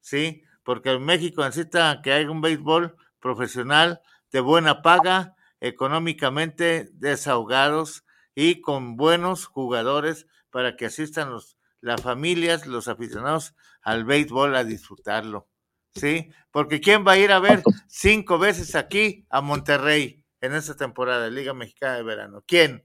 ¿sí? 0.00 0.42
Porque 0.62 0.92
en 0.92 1.04
México 1.04 1.44
necesita 1.44 2.00
que 2.02 2.12
haya 2.12 2.30
un 2.30 2.40
béisbol 2.40 2.96
profesional 3.20 4.00
de 4.32 4.40
buena 4.40 4.82
paga, 4.82 5.36
económicamente 5.60 6.88
desahogados 6.94 8.04
y 8.34 8.60
con 8.60 8.96
buenos 8.96 9.44
jugadores 9.46 10.26
para 10.50 10.76
que 10.76 10.86
asistan 10.86 11.30
los, 11.30 11.58
las 11.80 12.02
familias, 12.02 12.66
los 12.66 12.88
aficionados 12.88 13.54
al 13.82 14.04
béisbol 14.04 14.54
a 14.56 14.64
disfrutarlo. 14.64 15.48
¿Sí? 15.94 16.30
Porque 16.52 16.80
¿quién 16.80 17.04
va 17.06 17.12
a 17.12 17.18
ir 17.18 17.32
a 17.32 17.40
ver 17.40 17.62
cinco 17.88 18.38
veces 18.38 18.76
aquí 18.76 19.26
a 19.28 19.40
Monterrey 19.40 20.24
en 20.40 20.54
esta 20.54 20.76
temporada 20.76 21.24
de 21.24 21.32
Liga 21.32 21.52
Mexicana 21.52 21.96
de 21.96 22.02
Verano? 22.04 22.44
¿Quién? 22.46 22.84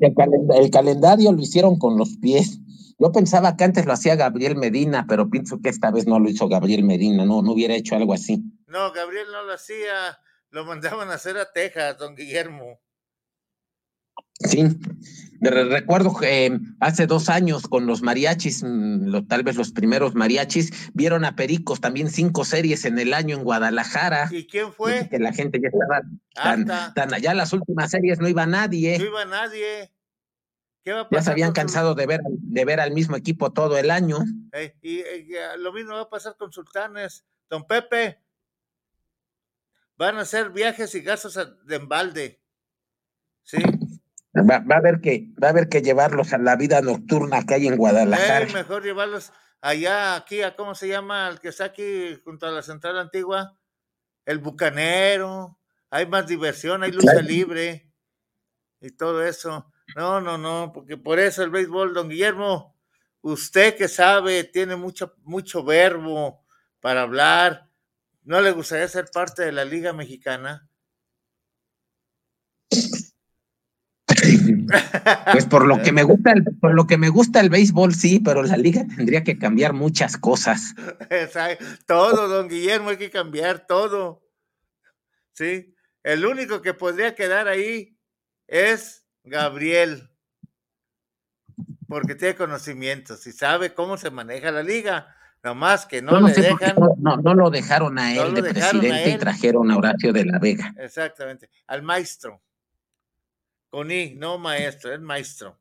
El, 0.00 0.70
calendario 0.70 1.32
lo 1.32 1.40
hicieron 1.40 1.78
con 1.78 1.98
los 1.98 2.16
pies. 2.16 2.58
Yo 2.98 3.12
pensaba 3.12 3.56
que 3.56 3.64
antes 3.64 3.84
lo 3.84 3.92
hacía 3.92 4.16
Gabriel 4.16 4.56
Medina, 4.56 5.04
pero 5.08 5.28
pienso 5.28 5.60
que 5.60 5.68
esta 5.68 5.90
vez 5.90 6.06
no 6.06 6.18
lo 6.18 6.30
hizo 6.30 6.48
Gabriel 6.48 6.84
Medina, 6.84 7.26
no, 7.26 7.42
no 7.42 7.52
hubiera 7.52 7.74
hecho 7.74 7.96
algo 7.96 8.14
así. 8.14 8.42
No, 8.66 8.92
Gabriel 8.92 9.26
no 9.30 9.42
lo 9.42 9.52
hacía, 9.52 10.18
lo 10.50 10.64
mandaban 10.64 11.10
a 11.10 11.14
hacer 11.14 11.36
a 11.36 11.52
Texas, 11.52 11.98
don 11.98 12.14
Guillermo. 12.14 12.80
Sí, 14.40 14.66
recuerdo 15.40 16.14
que 16.16 16.46
eh, 16.46 16.58
hace 16.80 17.06
dos 17.06 17.28
años 17.28 17.62
con 17.64 17.86
los 17.86 18.02
mariachis, 18.02 18.62
mm, 18.64 19.26
tal 19.28 19.42
vez 19.42 19.56
los 19.56 19.70
primeros 19.70 20.14
mariachis, 20.14 20.90
vieron 20.92 21.24
a 21.24 21.36
Pericos 21.36 21.80
también 21.80 22.10
cinco 22.10 22.44
series 22.44 22.84
en 22.84 22.98
el 22.98 23.14
año 23.14 23.36
en 23.36 23.44
Guadalajara. 23.44 24.28
¿Y 24.30 24.46
quién 24.46 24.72
fue? 24.72 25.08
Que 25.08 25.18
la 25.18 25.32
gente 25.32 25.60
ya 25.60 25.68
estaba 25.68 26.02
tan, 26.34 26.94
tan, 26.94 27.14
allá, 27.14 27.34
las 27.34 27.52
últimas 27.52 27.90
series 27.90 28.18
no 28.18 28.28
iba 28.28 28.46
nadie. 28.46 28.98
No 28.98 29.04
iba 29.04 29.24
nadie. 29.24 29.92
¿Qué 30.82 30.92
va 30.92 31.00
a 31.00 31.08
pasar 31.08 31.18
ya 31.18 31.24
se 31.24 31.30
habían 31.30 31.52
cansado 31.52 31.94
de 31.94 32.06
ver, 32.06 32.20
de 32.26 32.64
ver 32.64 32.80
al 32.80 32.92
mismo 32.92 33.16
equipo 33.16 33.52
todo 33.52 33.78
el 33.78 33.90
año. 33.90 34.18
y, 34.82 35.02
lo 35.58 35.72
mismo 35.72 35.94
va 35.94 36.02
a 36.02 36.10
pasar 36.10 36.36
con 36.36 36.52
Sultanes. 36.52 37.24
Don 37.48 37.66
Pepe, 37.66 38.20
van 39.96 40.18
a 40.18 40.22
hacer 40.22 40.50
viajes 40.50 40.94
y 40.94 41.00
gastos 41.00 41.38
de 41.64 41.76
embalde. 41.76 42.40
¿Sí? 43.42 43.58
Va, 44.36 44.56
a 44.56 44.78
haber 44.78 45.00
que, 45.00 45.28
va 45.40 45.48
a 45.48 45.50
haber 45.50 45.68
que 45.68 45.80
llevarlos 45.80 46.32
a 46.32 46.38
la 46.38 46.56
vida 46.56 46.80
nocturna 46.80 47.46
que 47.46 47.54
hay 47.54 47.66
en 47.68 47.76
Guadalajara. 47.76 48.46
Es 48.46 48.52
mejor 48.52 48.82
llevarlos 48.82 49.32
allá, 49.60 50.16
aquí, 50.16 50.42
a 50.42 50.56
cómo 50.56 50.74
se 50.74 50.88
llama, 50.88 51.28
el 51.28 51.40
que 51.40 51.48
está 51.48 51.66
aquí 51.66 52.20
junto 52.24 52.46
a 52.46 52.50
la 52.50 52.62
central 52.62 52.98
antigua, 52.98 53.56
el 54.24 54.38
bucanero, 54.38 55.58
hay 55.88 56.06
más 56.06 56.26
diversión, 56.26 56.82
hay 56.82 56.90
lucha 56.90 57.22
libre 57.22 57.88
y 58.80 58.90
todo 58.90 59.24
eso. 59.24 59.70
No, 59.94 60.20
no, 60.20 60.36
no, 60.36 60.72
porque 60.74 60.96
por 60.96 61.20
eso 61.20 61.44
el 61.44 61.50
béisbol, 61.50 61.94
don 61.94 62.08
Guillermo, 62.08 62.76
usted 63.20 63.76
que 63.76 63.86
sabe, 63.86 64.42
tiene 64.44 64.74
mucho, 64.74 65.14
mucho 65.22 65.62
verbo 65.62 66.44
para 66.80 67.02
hablar, 67.02 67.70
¿no 68.24 68.40
le 68.40 68.50
gustaría 68.50 68.88
ser 68.88 69.06
parte 69.12 69.44
de 69.44 69.52
la 69.52 69.64
Liga 69.64 69.92
Mexicana? 69.92 70.68
Pues 75.32 75.46
por 75.46 75.66
lo 75.66 75.82
que 75.82 75.92
me 75.92 76.02
gusta 76.04 76.32
el, 76.32 76.44
por 76.60 76.74
lo 76.74 76.86
que 76.86 76.98
me 76.98 77.08
gusta 77.08 77.40
el 77.40 77.50
béisbol, 77.50 77.94
sí, 77.94 78.20
pero 78.20 78.42
la 78.42 78.56
liga 78.56 78.84
tendría 78.86 79.24
que 79.24 79.38
cambiar 79.38 79.72
muchas 79.72 80.16
cosas. 80.16 80.74
todo, 81.86 82.28
don 82.28 82.48
Guillermo, 82.48 82.90
hay 82.90 82.96
que 82.96 83.10
cambiar 83.10 83.66
todo. 83.66 84.22
Sí, 85.32 85.74
el 86.02 86.26
único 86.26 86.62
que 86.62 86.74
podría 86.74 87.14
quedar 87.14 87.48
ahí 87.48 87.98
es 88.46 89.06
Gabriel, 89.24 90.10
porque 91.88 92.14
tiene 92.14 92.36
conocimientos 92.36 93.26
y 93.26 93.32
sabe 93.32 93.74
cómo 93.74 93.96
se 93.96 94.10
maneja 94.10 94.50
la 94.50 94.62
liga. 94.62 95.14
Nomás 95.42 95.84
que 95.84 96.00
no, 96.00 96.18
le 96.20 96.32
dejan. 96.32 96.74
No, 96.98 97.16
no, 97.18 97.34
lo 97.34 97.50
dejaron 97.50 97.98
a 97.98 98.14
él 98.14 98.32
de 98.32 98.42
presidente 98.44 99.10
y 99.10 99.18
trajeron 99.18 99.70
a 99.70 99.76
Horacio 99.76 100.10
de 100.10 100.24
la 100.24 100.38
Vega. 100.38 100.74
Exactamente, 100.78 101.50
al 101.66 101.82
maestro. 101.82 102.40
Con 103.74 103.90
I, 103.90 104.14
no 104.14 104.38
maestro, 104.38 104.94
es 104.94 105.00
maestro. 105.00 105.60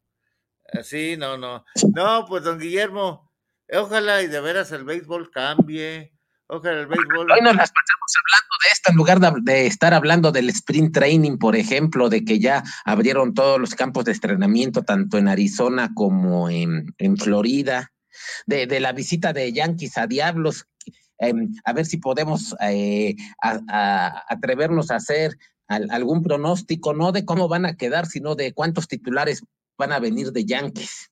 Así, 0.71 1.17
no, 1.17 1.35
no. 1.35 1.65
No, 1.95 2.25
pues 2.27 2.43
don 2.43 2.59
Guillermo, 2.59 3.33
ojalá 3.71 4.21
y 4.21 4.27
de 4.27 4.39
veras 4.39 4.71
el 4.71 4.83
béisbol 4.83 5.31
cambie. 5.31 6.13
Ojalá 6.45 6.81
el 6.81 6.85
béisbol. 6.85 7.31
Hoy 7.31 7.41
nos 7.41 7.55
las 7.55 7.71
pasamos 7.71 8.13
hablando 8.21 8.55
de 8.63 8.69
esto 8.71 8.91
en 8.91 8.97
lugar 8.97 9.41
de, 9.41 9.65
estar 9.65 9.95
hablando 9.95 10.31
del 10.31 10.49
sprint 10.49 10.93
training, 10.93 11.39
por 11.39 11.55
ejemplo, 11.55 12.07
de 12.07 12.23
que 12.23 12.37
ya 12.37 12.63
abrieron 12.85 13.33
todos 13.33 13.59
los 13.59 13.73
campos 13.73 14.05
de 14.05 14.11
entrenamiento, 14.11 14.83
tanto 14.83 15.17
en 15.17 15.27
Arizona 15.27 15.89
como 15.95 16.51
en, 16.51 16.93
en 16.99 17.17
Florida, 17.17 17.93
de, 18.45 18.67
de, 18.67 18.79
la 18.79 18.91
visita 18.91 19.33
de 19.33 19.51
Yankees 19.51 19.97
a 19.97 20.05
Diablos. 20.05 20.67
Em, 21.17 21.51
a 21.63 21.73
ver 21.73 21.87
si 21.87 21.97
podemos 21.97 22.55
eh, 22.61 23.15
atrevernos 23.41 24.91
a 24.91 24.97
hacer 24.97 25.35
algún 25.67 26.23
pronóstico, 26.23 26.93
no 26.93 27.11
de 27.11 27.25
cómo 27.25 27.47
van 27.47 27.65
a 27.65 27.75
quedar, 27.75 28.05
sino 28.05 28.35
de 28.35 28.53
cuántos 28.53 28.87
titulares 28.87 29.43
van 29.77 29.91
a 29.91 29.99
venir 29.99 30.31
de 30.31 30.45
Yankees. 30.45 31.11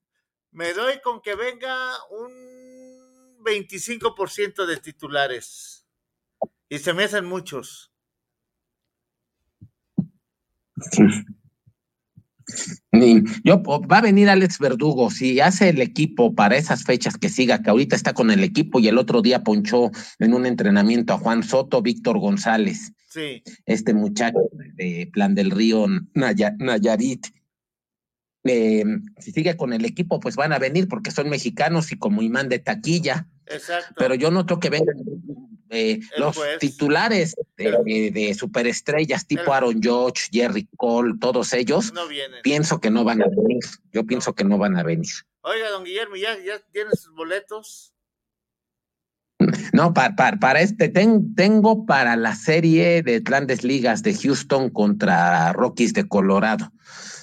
Me 0.52 0.74
doy 0.74 1.00
con 1.02 1.22
que 1.22 1.36
venga 1.36 1.74
un 2.10 3.44
25% 3.44 4.66
de 4.66 4.78
titulares. 4.78 5.86
Y 6.70 6.80
se 6.80 6.94
me 6.94 7.04
hacen 7.04 7.26
muchos. 7.26 7.92
Yo, 13.44 13.62
va 13.64 14.00
a 14.00 14.02
venir 14.02 14.30
Alex 14.30 14.60
Verdugo, 14.60 15.10
si 15.10 15.40
hace 15.40 15.70
el 15.70 15.82
equipo 15.82 16.36
para 16.36 16.58
esas 16.58 16.84
fechas 16.84 17.18
que 17.18 17.30
siga, 17.30 17.62
que 17.62 17.70
ahorita 17.70 17.96
está 17.96 18.14
con 18.14 18.30
el 18.30 18.44
equipo 18.44 18.80
y 18.80 18.88
el 18.88 18.98
otro 18.98 19.22
día 19.22 19.44
ponchó 19.44 19.92
en 20.20 20.34
un 20.34 20.46
entrenamiento 20.46 21.14
a 21.14 21.18
Juan 21.18 21.44
Soto, 21.44 21.82
Víctor 21.82 22.20
González, 22.20 22.94
sí. 23.12 23.44
este 23.66 23.94
muchacho 23.94 24.40
de 24.54 25.10
Plan 25.12 25.36
del 25.36 25.52
Río 25.52 25.86
Nayarit. 26.14 27.28
Eh, 28.44 28.84
si 29.20 29.32
sigue 29.32 29.56
con 29.56 29.72
el 29.74 29.86
equipo, 29.86 30.20
pues 30.20 30.36
van 30.36 30.52
a 30.52 30.60
venir 30.60 30.88
porque 30.88 31.12
son 31.12 31.30
mexicanos 31.30 31.92
y 31.92 32.00
como 32.00 32.24
imán 32.24 32.50
de 32.50 32.60
taquilla. 32.60 33.28
Exacto. 33.46 33.94
Pero 33.98 34.16
yo 34.16 34.32
noto 34.32 34.60
que 34.60 34.70
vengan 34.70 34.96
eh, 35.70 36.00
los 36.18 36.38
titulares 36.60 37.36
de, 37.56 38.36
superestrellas 38.38 39.28
tipo 39.28 39.54
Aaron 39.54 39.82
George, 39.82 40.28
Jerry 40.32 40.68
Cole, 40.76 41.14
todos 41.20 41.54
ellos, 41.54 41.94
pienso 42.44 42.82
que 42.82 42.90
no 42.90 43.04
van 43.04 43.22
a 43.22 43.28
venir. 43.28 43.64
Yo 43.92 44.06
pienso 44.06 44.34
que 44.34 44.44
no 44.44 44.58
van 44.58 44.78
a 44.78 44.84
venir. 44.84 45.12
Oiga, 45.42 45.70
don 45.70 45.84
Guillermo, 45.84 46.16
¿ya, 46.18 46.38
ya 46.44 46.60
tienes 46.72 47.00
sus 47.02 47.16
boletos? 47.16 47.91
No, 49.74 49.94
para, 49.94 50.16
para, 50.40 50.62
este 50.62 50.90
tengo 50.90 51.86
para 51.86 52.16
la 52.16 52.36
serie 52.36 53.02
de 53.04 53.20
grandes 53.20 53.64
ligas 53.64 54.04
de 54.04 54.14
Houston 54.14 54.70
contra 54.70 55.54
Rockies 55.54 55.94
de 55.94 56.08
Colorado. 56.08 56.72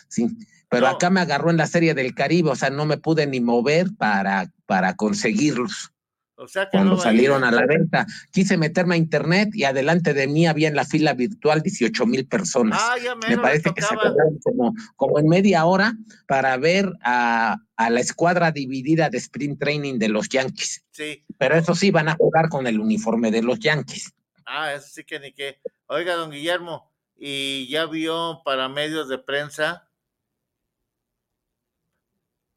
Sí, 0.08 0.36
pero 0.70 0.86
acá 0.86 1.10
me 1.10 1.20
agarró 1.20 1.50
en 1.50 1.56
la 1.56 1.66
serie 1.66 1.94
del 1.94 2.14
Caribe, 2.14 2.50
o 2.50 2.56
sea, 2.56 2.70
no 2.70 2.84
me 2.86 2.98
pude 2.98 3.26
ni 3.26 3.40
mover 3.40 3.88
para, 3.96 4.50
para 4.66 4.94
conseguirlos. 4.94 5.92
O 6.40 6.46
sea 6.46 6.66
que 6.66 6.76
Cuando 6.76 6.96
salieron 6.96 7.42
a, 7.42 7.50
la 7.50 7.66
venta, 7.66 8.06
quise 8.30 8.56
meterme 8.56 8.94
a 8.94 8.98
internet 8.98 9.48
y 9.54 9.64
adelante 9.64 10.14
de 10.14 10.28
mí 10.28 10.46
había 10.46 10.68
en 10.68 10.76
la 10.76 10.84
fila 10.84 11.12
virtual 11.12 11.62
18 11.62 12.06
mil 12.06 12.28
personas. 12.28 12.80
Ah, 12.80 12.94
me 13.28 13.38
parece 13.38 13.74
que 13.74 13.82
se 13.82 13.92
acabaron 13.92 14.38
como, 14.44 14.72
como 14.94 15.18
en 15.18 15.26
media 15.26 15.64
hora 15.64 15.94
para 16.28 16.56
ver 16.56 16.92
a, 17.02 17.56
a, 17.76 17.90
la 17.90 17.98
escuadra 17.98 18.52
dividida 18.52 19.10
de 19.10 19.18
sprint 19.18 19.58
training 19.58 19.98
de 19.98 20.10
los 20.10 20.28
Yankees. 20.28 20.84
Sí. 20.92 21.24
Pero 21.38 21.56
eso 21.56 21.74
sí, 21.74 21.90
van 21.90 22.08
a 22.08 22.14
jugar 22.14 22.48
con 22.48 22.68
el 22.68 22.78
uniforme 22.78 23.32
de 23.32 23.42
los 23.42 23.58
Yankees. 23.58 24.12
Ah, 24.46 24.72
eso 24.74 24.86
sí 24.90 25.02
que 25.02 25.18
ni 25.18 25.32
qué. 25.32 25.58
Oiga, 25.86 26.14
don 26.14 26.30
Guillermo, 26.30 26.88
¿y 27.16 27.68
ya 27.68 27.86
vio 27.86 28.42
para 28.44 28.68
medios 28.68 29.08
de 29.08 29.18
prensa? 29.18 29.90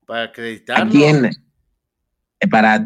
Para 0.06 0.26
acreditarlo. 0.26 0.91
quién? 0.91 1.32
Para 2.49 2.85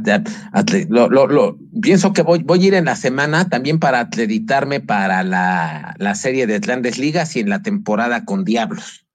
lo, 0.89 1.09
lo, 1.09 1.27
lo, 1.27 1.57
pienso 1.81 2.13
que 2.13 2.21
voy, 2.21 2.43
voy 2.43 2.63
a 2.63 2.67
ir 2.67 2.73
en 2.73 2.85
la 2.85 2.95
semana 2.95 3.49
también 3.49 3.79
para 3.79 4.01
acreditarme 4.01 4.81
para 4.81 5.23
la, 5.23 5.95
la 5.97 6.15
serie 6.15 6.47
de 6.47 6.59
Grandes 6.59 6.97
Ligas 6.97 7.35
y 7.35 7.39
en 7.39 7.49
la 7.49 7.61
temporada 7.61 8.25
con 8.25 8.43
Diablos. 8.43 9.05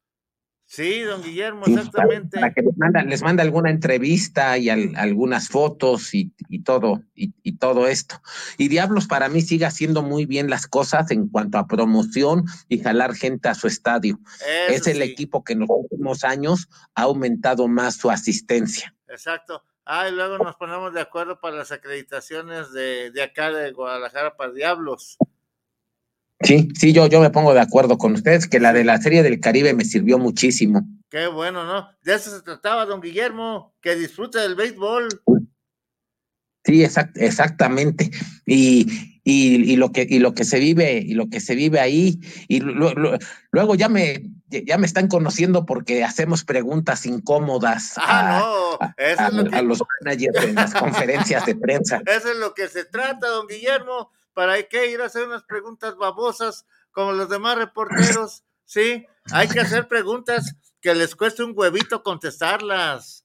Sí, 0.72 1.00
don 1.00 1.20
Guillermo, 1.20 1.66
exactamente. 1.66 2.38
Para, 2.38 2.52
que 2.52 2.62
les 2.62 2.78
manda, 2.78 3.02
les 3.02 3.22
manda 3.22 3.42
alguna 3.42 3.70
entrevista 3.70 4.56
y 4.56 4.68
algunas 4.68 5.48
fotos 5.48 6.14
y, 6.14 6.32
y 6.48 6.62
todo, 6.62 7.02
y, 7.12 7.34
y, 7.42 7.56
todo 7.56 7.88
esto. 7.88 8.22
Y 8.56 8.68
Diablos 8.68 9.08
para 9.08 9.28
mí 9.28 9.42
sigue 9.42 9.66
haciendo 9.66 10.04
muy 10.04 10.26
bien 10.26 10.48
las 10.48 10.68
cosas 10.68 11.10
en 11.10 11.26
cuanto 11.26 11.58
a 11.58 11.66
promoción 11.66 12.44
y 12.68 12.78
jalar 12.78 13.16
gente 13.16 13.48
a 13.48 13.56
su 13.56 13.66
estadio. 13.66 14.20
es 14.68 14.86
el 14.86 15.02
equipo 15.02 15.42
que 15.42 15.54
en 15.54 15.60
los 15.60 15.70
últimos 15.70 16.22
años 16.22 16.68
ha 16.94 17.02
aumentado 17.02 17.66
más 17.66 17.96
su 17.96 18.08
asistencia. 18.08 18.94
Exacto. 19.08 19.64
Ah, 19.84 20.08
y 20.08 20.12
luego 20.12 20.38
nos 20.38 20.56
ponemos 20.56 20.92
de 20.92 21.00
acuerdo 21.00 21.40
para 21.40 21.56
las 21.56 21.72
acreditaciones 21.72 22.72
de, 22.72 23.10
de 23.10 23.22
acá 23.22 23.50
de 23.50 23.72
Guadalajara 23.72 24.36
para 24.36 24.52
Diablos. 24.52 25.18
Sí, 26.42 26.68
sí, 26.74 26.92
yo, 26.92 27.06
yo 27.06 27.20
me 27.20 27.30
pongo 27.30 27.52
de 27.52 27.60
acuerdo 27.60 27.98
con 27.98 28.12
ustedes, 28.14 28.48
que 28.48 28.60
la 28.60 28.72
de 28.72 28.84
la 28.84 28.98
Serie 28.98 29.22
del 29.22 29.40
Caribe 29.40 29.74
me 29.74 29.84
sirvió 29.84 30.18
muchísimo. 30.18 30.82
Qué 31.10 31.26
bueno, 31.26 31.64
¿no? 31.64 31.88
De 32.02 32.14
eso 32.14 32.30
se 32.30 32.42
trataba, 32.42 32.86
don 32.86 33.00
Guillermo, 33.00 33.74
que 33.82 33.96
disfrute 33.96 34.38
del 34.38 34.54
béisbol. 34.54 35.08
Sí, 36.64 36.82
exactamente. 36.82 38.10
Y, 38.46 39.20
y, 39.24 39.72
y, 39.72 39.76
lo 39.76 39.92
que, 39.92 40.06
y 40.08 40.18
lo 40.18 40.34
que 40.34 40.44
se 40.44 40.58
vive, 40.58 40.98
y 40.98 41.14
lo 41.14 41.28
que 41.28 41.40
se 41.40 41.54
vive 41.54 41.80
ahí, 41.80 42.20
y 42.48 42.60
luego 42.60 43.74
ya 43.74 43.88
me, 43.88 44.22
ya 44.48 44.76
me 44.76 44.86
están 44.86 45.08
conociendo 45.08 45.64
porque 45.64 46.04
hacemos 46.04 46.44
preguntas 46.44 47.06
incómodas 47.06 47.94
ah, 47.96 48.76
a, 48.80 49.26
a, 49.26 49.62
los 49.62 49.82
managers 50.02 50.44
en 50.44 50.54
las 50.54 50.74
conferencias 50.74 51.46
de 51.46 51.54
prensa. 51.54 52.02
Eso 52.06 52.32
es 52.32 52.38
lo 52.38 52.54
que 52.54 52.68
se 52.68 52.84
trata, 52.84 53.28
don 53.28 53.46
Guillermo. 53.46 54.10
¿Para 54.34 54.62
qué 54.62 54.90
ir 54.90 55.00
a 55.00 55.06
hacer 55.06 55.26
unas 55.26 55.42
preguntas 55.42 55.96
babosas 55.96 56.64
como 56.92 57.12
los 57.12 57.28
demás 57.28 57.56
reporteros? 57.58 58.44
Sí, 58.64 59.06
hay 59.32 59.48
que 59.48 59.60
hacer 59.60 59.88
preguntas 59.88 60.54
que 60.80 60.94
les 60.94 61.14
cueste 61.14 61.42
un 61.42 61.52
huevito 61.54 62.02
contestarlas. 62.02 63.19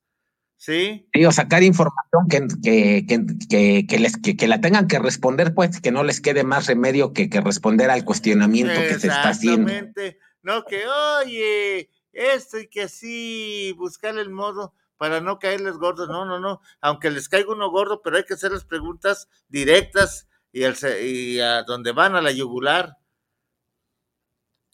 Sí. 0.58 1.08
o 1.28 1.32
sacar 1.32 1.62
información 1.64 2.28
que, 2.30 3.06
que, 3.08 3.86
que, 3.88 4.00
les, 4.00 4.18
que, 4.18 4.48
la 4.48 4.62
tengan 4.62 4.88
que 4.88 4.98
responder, 4.98 5.54
pues, 5.54 5.80
que 5.80 5.92
no 5.92 6.04
les 6.04 6.22
quede 6.22 6.44
más 6.44 6.68
remedio 6.68 7.14
que, 7.14 7.30
que 7.30 7.42
responder 7.42 7.92
al 7.92 8.06
cuestionamiento 8.06 8.74
que 8.74 9.00
se 9.00 9.08
está 9.08 9.30
haciendo. 9.30 9.70
Exactamente. 9.70 10.20
No, 10.42 10.64
que 10.64 10.84
oye, 10.88 11.90
esto 12.14 12.60
y 12.60 12.68
que 12.68 12.84
así, 12.84 13.74
buscar 13.78 14.18
el 14.18 14.30
modo 14.30 14.74
para 14.98 15.22
no 15.22 15.40
caerles 15.40 15.78
gordos. 15.78 16.08
No, 16.08 16.26
no, 16.26 16.40
no. 16.40 16.62
Aunque 16.82 17.10
les 17.10 17.30
caiga 17.30 17.52
uno 17.52 17.70
gordo, 17.70 18.02
pero 18.04 18.18
hay 18.18 18.24
que 18.24 18.36
hacer 18.36 18.52
las 18.52 18.66
preguntas 18.66 19.28
directas 19.50 20.28
y, 20.52 20.64
el, 20.64 20.76
y 21.04 21.40
a 21.40 21.64
donde 21.64 21.92
van 21.92 22.16
a 22.16 22.22
la 22.22 22.32
yugular. 22.32 22.98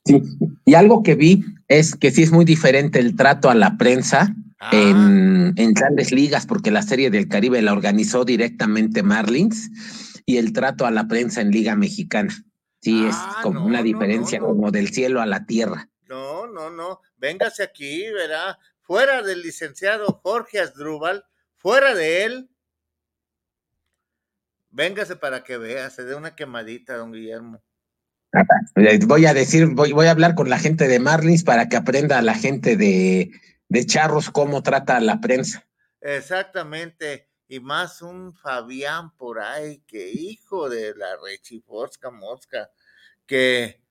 Sí, 0.05 0.21
y 0.65 0.73
algo 0.73 1.03
que 1.03 1.15
vi 1.15 1.43
es 1.67 1.95
que 1.95 2.11
sí 2.11 2.23
es 2.23 2.31
muy 2.31 2.45
diferente 2.45 2.99
el 2.99 3.15
trato 3.15 3.49
a 3.49 3.55
la 3.55 3.77
prensa. 3.77 4.35
En, 4.71 5.53
en 5.55 5.73
grandes 5.73 6.11
ligas, 6.11 6.45
porque 6.45 6.71
la 6.71 6.81
Serie 6.81 7.09
del 7.09 7.27
Caribe 7.27 7.61
la 7.61 7.73
organizó 7.73 8.25
directamente 8.25 9.03
Marlins, 9.03 9.69
y 10.25 10.37
el 10.37 10.53
trato 10.53 10.85
a 10.85 10.91
la 10.91 11.07
prensa 11.07 11.41
en 11.41 11.51
Liga 11.51 11.75
Mexicana. 11.75 12.33
Sí, 12.81 13.05
es 13.05 13.15
ah, 13.17 13.39
como 13.43 13.65
una 13.65 13.83
diferencia 13.83 14.39
como 14.39 14.71
del 14.71 14.89
cielo 14.89 15.21
a 15.21 15.25
la 15.25 15.45
tierra. 15.45 15.89
No, 16.07 16.47
no, 16.47 16.69
no. 16.69 17.01
Véngase 17.17 17.63
aquí, 17.63 18.09
verá. 18.11 18.57
Fuera 18.81 19.21
del 19.21 19.41
licenciado 19.41 20.19
Jorge 20.23 20.59
Asdrúbal, 20.59 21.23
fuera 21.57 21.93
de 21.93 22.25
él. 22.25 22.49
Véngase 24.71 25.15
para 25.15 25.43
que 25.43 25.57
vea, 25.57 25.89
se 25.89 26.03
dé 26.03 26.15
una 26.15 26.35
quemadita, 26.35 26.95
don 26.95 27.11
Guillermo. 27.11 27.61
Voy 29.05 29.25
a 29.25 29.33
decir, 29.33 29.67
voy, 29.67 29.91
voy 29.91 30.07
a 30.07 30.11
hablar 30.11 30.35
con 30.35 30.49
la 30.49 30.57
gente 30.57 30.87
de 30.87 30.99
Marlins 30.99 31.43
para 31.43 31.67
que 31.67 31.75
aprenda 31.75 32.21
la 32.21 32.33
gente 32.33 32.77
de, 32.77 33.31
de 33.71 33.85
Charros 33.85 34.29
cómo 34.29 34.61
trata 34.61 34.97
a 34.97 34.99
la 34.99 35.21
prensa. 35.21 35.65
Exactamente 36.01 37.29
y 37.47 37.61
más 37.61 38.01
un 38.01 38.33
Fabián 38.33 39.15
por 39.15 39.39
ahí, 39.39 39.79
que 39.87 40.09
hijo 40.09 40.69
de 40.69 40.93
la 40.93 41.15
rechifosca 41.23 42.09
mosca, 42.09 42.69
que 43.25 43.81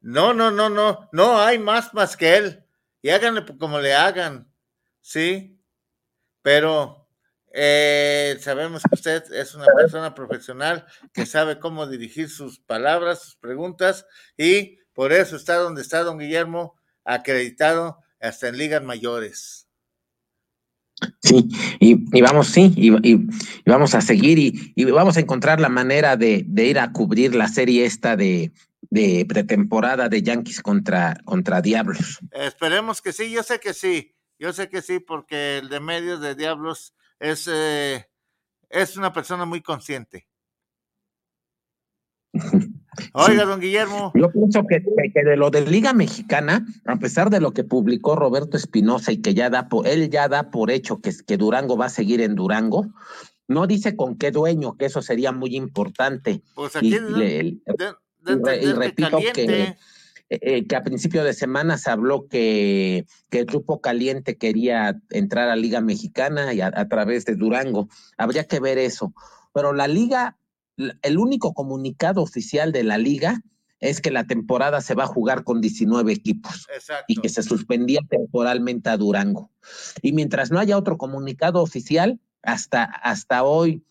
no, 0.00 0.34
no, 0.34 0.50
no, 0.50 0.68
no, 0.68 1.08
no 1.12 1.40
hay 1.40 1.58
más 1.60 1.94
más 1.94 2.16
que 2.16 2.36
él, 2.36 2.64
y 3.00 3.10
háganle 3.10 3.44
como 3.58 3.78
le 3.78 3.94
hagan, 3.94 4.52
¿sí? 5.00 5.60
Pero 6.42 7.08
eh, 7.52 8.38
sabemos 8.40 8.82
que 8.82 8.94
usted 8.94 9.32
es 9.32 9.54
una 9.54 9.66
persona 9.66 10.14
profesional 10.14 10.84
que 11.12 11.26
sabe 11.26 11.60
cómo 11.60 11.86
dirigir 11.86 12.28
sus 12.28 12.58
palabras, 12.58 13.22
sus 13.22 13.36
preguntas, 13.36 14.04
y 14.36 14.78
por 14.94 15.12
eso 15.12 15.36
está 15.36 15.56
donde 15.56 15.82
está 15.82 16.02
don 16.02 16.18
Guillermo, 16.18 16.76
acreditado 17.04 18.02
hasta 18.26 18.48
en 18.48 18.58
ligas 18.58 18.82
mayores. 18.82 19.66
Sí, 21.20 21.48
y, 21.78 22.20
vamos, 22.22 22.48
sí, 22.48 22.72
y, 22.74 23.16
vamos 23.68 23.94
a 23.94 24.00
seguir 24.00 24.38
y, 24.38 24.84
vamos 24.84 25.16
a 25.16 25.20
encontrar 25.20 25.60
la 25.60 25.68
manera 25.68 26.16
de, 26.16 26.46
ir 26.56 26.78
a 26.78 26.92
cubrir 26.92 27.34
la 27.34 27.48
serie 27.48 27.84
esta 27.84 28.16
de, 28.16 28.52
pretemporada 29.28 30.08
de 30.08 30.22
Yankees 30.22 30.62
contra, 30.62 31.18
contra 31.24 31.60
Diablos. 31.60 32.20
Esperemos 32.32 33.02
que 33.02 33.12
sí, 33.12 33.30
yo 33.30 33.42
sé 33.42 33.60
que 33.60 33.74
sí, 33.74 34.14
yo 34.38 34.54
sé 34.54 34.70
que 34.70 34.80
sí, 34.80 34.98
porque 35.00 35.58
el 35.58 35.68
de 35.68 35.80
medios 35.80 36.20
de 36.20 36.34
Diablos 36.34 36.94
es, 37.18 37.46
eh, 37.52 38.08
es 38.70 38.96
una 38.96 39.12
persona 39.12 39.44
muy 39.44 39.60
consciente. 39.60 40.26
Oiga, 43.12 43.44
don 43.44 43.60
Guillermo. 43.60 44.12
Yo 44.14 44.30
pienso 44.30 44.64
que, 44.66 44.80
de 45.22 45.36
lo 45.36 45.50
de 45.50 45.62
Liga 45.62 45.92
Mexicana, 45.92 46.66
a 46.84 46.96
pesar 46.96 47.30
de 47.30 47.40
lo 47.40 47.52
que 47.52 47.64
publicó 47.64 48.16
Roberto 48.16 48.56
Espinosa 48.56 49.12
y 49.12 49.18
que 49.18 49.34
ya 49.34 49.50
da 49.50 49.68
por, 49.68 49.86
él 49.86 50.10
ya 50.10 50.28
da 50.28 50.50
por 50.50 50.70
hecho 50.70 51.00
que, 51.00 51.12
que 51.26 51.36
Durango 51.36 51.76
va 51.76 51.86
a 51.86 51.90
seguir 51.90 52.20
en 52.20 52.34
Durango, 52.34 52.86
no 53.48 53.66
dice 53.66 53.96
con 53.96 54.16
qué 54.16 54.30
dueño, 54.30 54.76
que 54.76 54.86
eso 54.86 55.02
sería 55.02 55.32
muy 55.32 55.56
importante. 55.56 56.42
Pues 56.54 56.76
aquí 56.76 56.94
y, 56.94 58.72
repito 58.72 59.18
que, 59.32 59.44
eh, 59.44 59.76
eh, 60.28 60.66
que 60.66 60.76
a 60.76 60.82
principio 60.82 61.22
de 61.22 61.32
semana 61.32 61.78
se 61.78 61.90
habló 61.90 62.26
que, 62.26 63.06
que, 63.30 63.38
el 63.38 63.46
grupo 63.46 63.80
caliente 63.80 64.36
quería 64.36 65.00
entrar 65.10 65.48
a 65.48 65.54
Liga 65.54 65.80
Mexicana 65.80 66.52
y 66.52 66.60
a 66.60 66.88
través 66.88 67.24
de 67.24 67.36
Durango. 67.36 67.88
Habría 68.16 68.44
que 68.44 68.58
ver 68.58 68.78
eso. 68.78 69.12
Pero 69.52 69.72
la 69.72 69.86
liga 69.86 70.36
el 70.76 71.18
único 71.18 71.54
comunicado 71.54 72.22
oficial 72.22 72.72
de 72.72 72.84
la 72.84 72.98
liga 72.98 73.42
es 73.80 74.00
que 74.00 74.10
la 74.10 74.24
temporada 74.24 74.80
se 74.80 74.94
va 74.94 75.04
a 75.04 75.08
jugar 75.08 75.44
con 75.44 75.60
19 75.60 76.12
equipos 76.12 76.66
y 77.08 77.16
que 77.16 77.28
se 77.28 77.42
suspendía 77.42 78.00
temporalmente 78.08 78.88
a 78.88 78.96
Durango. 78.96 79.50
Y 80.02 80.12
mientras 80.12 80.50
no 80.50 80.58
haya 80.58 80.78
otro 80.78 80.96
comunicado 80.96 81.62
oficial, 81.62 82.20
hasta, 82.42 82.84
hasta 82.84 83.42
hoy, 83.42 83.84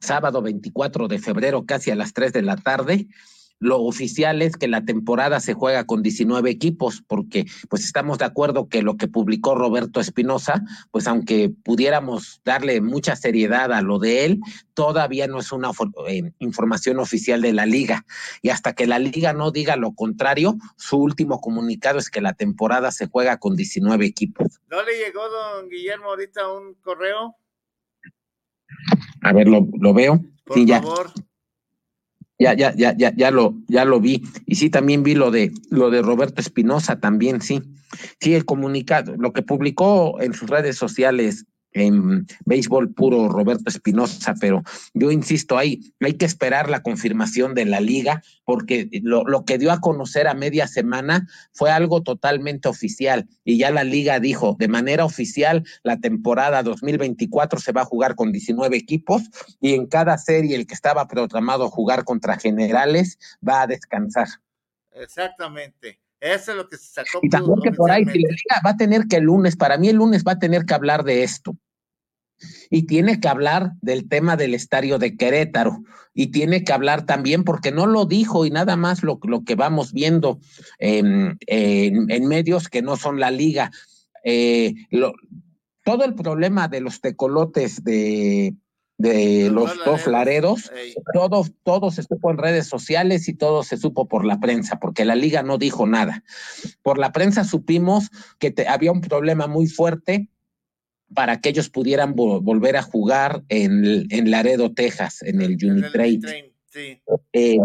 sábado 0.00 0.42
24 0.42 1.08
de 1.08 1.18
febrero, 1.18 1.66
casi 1.66 1.90
a 1.90 1.96
las 1.96 2.12
3 2.12 2.32
de 2.32 2.42
la 2.42 2.56
tarde, 2.56 3.08
lo 3.60 3.80
oficial 3.82 4.42
es 4.42 4.56
que 4.56 4.68
la 4.68 4.84
temporada 4.84 5.40
se 5.40 5.54
juega 5.54 5.84
con 5.84 6.02
19 6.02 6.50
equipos, 6.50 7.02
porque 7.06 7.46
pues 7.68 7.84
estamos 7.84 8.18
de 8.18 8.24
acuerdo 8.24 8.68
que 8.68 8.82
lo 8.82 8.96
que 8.96 9.08
publicó 9.08 9.54
Roberto 9.54 10.00
Espinosa, 10.00 10.62
pues 10.90 11.06
aunque 11.06 11.50
pudiéramos 11.64 12.40
darle 12.44 12.80
mucha 12.80 13.16
seriedad 13.16 13.72
a 13.72 13.82
lo 13.82 13.98
de 13.98 14.24
él, 14.24 14.40
todavía 14.74 15.26
no 15.26 15.40
es 15.40 15.50
una 15.52 15.70
eh, 16.08 16.32
información 16.38 16.98
oficial 17.00 17.42
de 17.42 17.52
la 17.52 17.66
liga. 17.66 18.04
Y 18.42 18.50
hasta 18.50 18.74
que 18.74 18.86
la 18.86 18.98
liga 18.98 19.32
no 19.32 19.50
diga 19.50 19.76
lo 19.76 19.92
contrario, 19.92 20.56
su 20.76 20.98
último 20.98 21.40
comunicado 21.40 21.98
es 21.98 22.10
que 22.10 22.20
la 22.20 22.34
temporada 22.34 22.92
se 22.92 23.08
juega 23.08 23.38
con 23.38 23.56
19 23.56 24.06
equipos. 24.06 24.60
¿No 24.68 24.82
le 24.82 24.96
llegó, 24.98 25.28
don 25.28 25.68
Guillermo, 25.68 26.10
ahorita 26.10 26.52
un 26.52 26.74
correo? 26.74 27.36
A 29.22 29.32
ver, 29.32 29.48
lo, 29.48 29.66
veo. 29.92 30.20
Por 30.44 30.66
favor. 30.66 31.12
Ya, 31.14 31.27
ya, 32.38 32.54
ya, 32.54 32.94
ya, 32.96 33.12
ya 33.14 33.30
lo, 33.30 33.54
ya 33.68 33.84
lo 33.84 34.00
vi. 34.00 34.22
Y 34.46 34.54
sí, 34.54 34.70
también 34.70 35.02
vi 35.02 35.14
lo 35.14 35.30
de 35.30 35.52
lo 35.70 35.90
de 35.90 36.02
Roberto 36.02 36.40
Espinosa, 36.40 37.00
también, 37.00 37.40
sí. 37.40 37.62
Sí, 38.20 38.34
el 38.34 38.44
comunicado, 38.44 39.16
lo 39.16 39.32
que 39.32 39.42
publicó 39.42 40.20
en 40.20 40.34
sus 40.34 40.48
redes 40.48 40.76
sociales 40.76 41.46
en 41.72 42.26
béisbol 42.44 42.94
puro 42.94 43.28
Roberto 43.28 43.64
Espinosa, 43.66 44.34
pero 44.40 44.62
yo 44.94 45.10
insisto, 45.10 45.58
hay, 45.58 45.92
hay 46.00 46.14
que 46.14 46.24
esperar 46.24 46.70
la 46.70 46.82
confirmación 46.82 47.54
de 47.54 47.66
la 47.66 47.80
liga, 47.80 48.22
porque 48.44 48.88
lo, 49.02 49.24
lo, 49.24 49.44
que 49.44 49.58
dio 49.58 49.72
a 49.72 49.80
conocer 49.80 50.26
a 50.28 50.34
media 50.34 50.66
semana 50.66 51.28
fue 51.52 51.70
algo 51.70 52.02
totalmente 52.02 52.68
oficial, 52.68 53.28
y 53.44 53.58
ya 53.58 53.70
la 53.70 53.84
liga 53.84 54.20
dijo, 54.20 54.56
de 54.58 54.68
manera 54.68 55.04
oficial, 55.04 55.64
la 55.82 55.98
temporada 55.98 56.62
2024 56.62 57.60
se 57.60 57.72
va 57.72 57.82
a 57.82 57.86
jugar 57.86 58.14
con 58.14 58.32
19 58.32 58.76
equipos, 58.76 59.22
y 59.60 59.74
en 59.74 59.86
cada 59.86 60.18
serie 60.18 60.56
el 60.56 60.66
que 60.66 60.74
estaba 60.74 61.06
programado 61.08 61.64
a 61.64 61.70
jugar 61.70 62.04
contra 62.04 62.38
generales 62.38 63.18
va 63.46 63.62
a 63.62 63.66
descansar. 63.66 64.28
Exactamente. 64.92 66.00
Eso 66.20 66.50
es 66.52 66.56
lo 66.56 66.68
que 66.68 66.76
se 66.76 66.86
sacó. 66.86 67.20
Y 67.22 67.28
también 67.28 67.58
que 67.62 67.72
por 67.72 67.90
ahí, 67.90 68.04
si 68.04 68.20
la 68.20 68.28
liga 68.30 68.62
va 68.64 68.70
a 68.70 68.76
tener 68.76 69.06
que 69.06 69.16
el 69.16 69.24
lunes, 69.24 69.56
para 69.56 69.78
mí 69.78 69.88
el 69.88 69.96
lunes 69.96 70.24
va 70.26 70.32
a 70.32 70.38
tener 70.38 70.64
que 70.64 70.74
hablar 70.74 71.04
de 71.04 71.22
esto. 71.22 71.56
Y 72.70 72.86
tiene 72.86 73.18
que 73.18 73.28
hablar 73.28 73.72
del 73.80 74.08
tema 74.08 74.36
del 74.36 74.54
estadio 74.54 74.98
de 74.98 75.16
Querétaro. 75.16 75.82
Y 76.14 76.28
tiene 76.28 76.64
que 76.64 76.72
hablar 76.72 77.06
también, 77.06 77.44
porque 77.44 77.72
no 77.72 77.86
lo 77.86 78.04
dijo 78.04 78.44
y 78.46 78.50
nada 78.50 78.76
más 78.76 79.02
lo, 79.02 79.18
lo 79.22 79.44
que 79.44 79.54
vamos 79.54 79.92
viendo 79.92 80.40
en, 80.78 81.38
en, 81.46 82.10
en, 82.10 82.26
medios 82.26 82.68
que 82.68 82.82
no 82.82 82.96
son 82.96 83.20
la 83.20 83.30
liga. 83.30 83.70
Eh, 84.24 84.74
lo, 84.90 85.14
todo 85.84 86.04
el 86.04 86.14
problema 86.14 86.68
de 86.68 86.80
los 86.80 87.00
tecolotes 87.00 87.82
de, 87.82 88.54
de 88.98 89.48
los, 89.50 89.76
los 89.76 89.84
dos 89.84 90.06
laredos, 90.08 90.72
todo, 91.14 91.46
todo 91.62 91.90
se 91.92 92.02
supo 92.02 92.32
en 92.32 92.38
redes 92.38 92.66
sociales 92.66 93.28
y 93.28 93.34
todo 93.34 93.62
se 93.62 93.76
supo 93.76 94.08
por 94.08 94.24
la 94.24 94.40
prensa, 94.40 94.80
porque 94.80 95.04
la 95.04 95.14
liga 95.14 95.42
no 95.44 95.56
dijo 95.56 95.86
nada. 95.86 96.24
Por 96.82 96.98
la 96.98 97.12
prensa 97.12 97.44
supimos 97.44 98.10
que 98.40 98.50
te, 98.50 98.66
había 98.66 98.90
un 98.90 99.00
problema 99.00 99.46
muy 99.46 99.68
fuerte 99.68 100.28
para 101.14 101.40
que 101.40 101.50
ellos 101.50 101.70
pudieran 101.70 102.14
vo 102.14 102.40
volver 102.40 102.76
a 102.76 102.82
jugar 102.82 103.44
en, 103.48 104.06
en, 104.10 104.30
Laredo, 104.30 104.74
Texas, 104.74 105.22
en 105.22 105.40
el 105.40 105.56
Unitrade. 105.64 106.52
Sí. 106.66 107.00
Eh, 107.32 107.56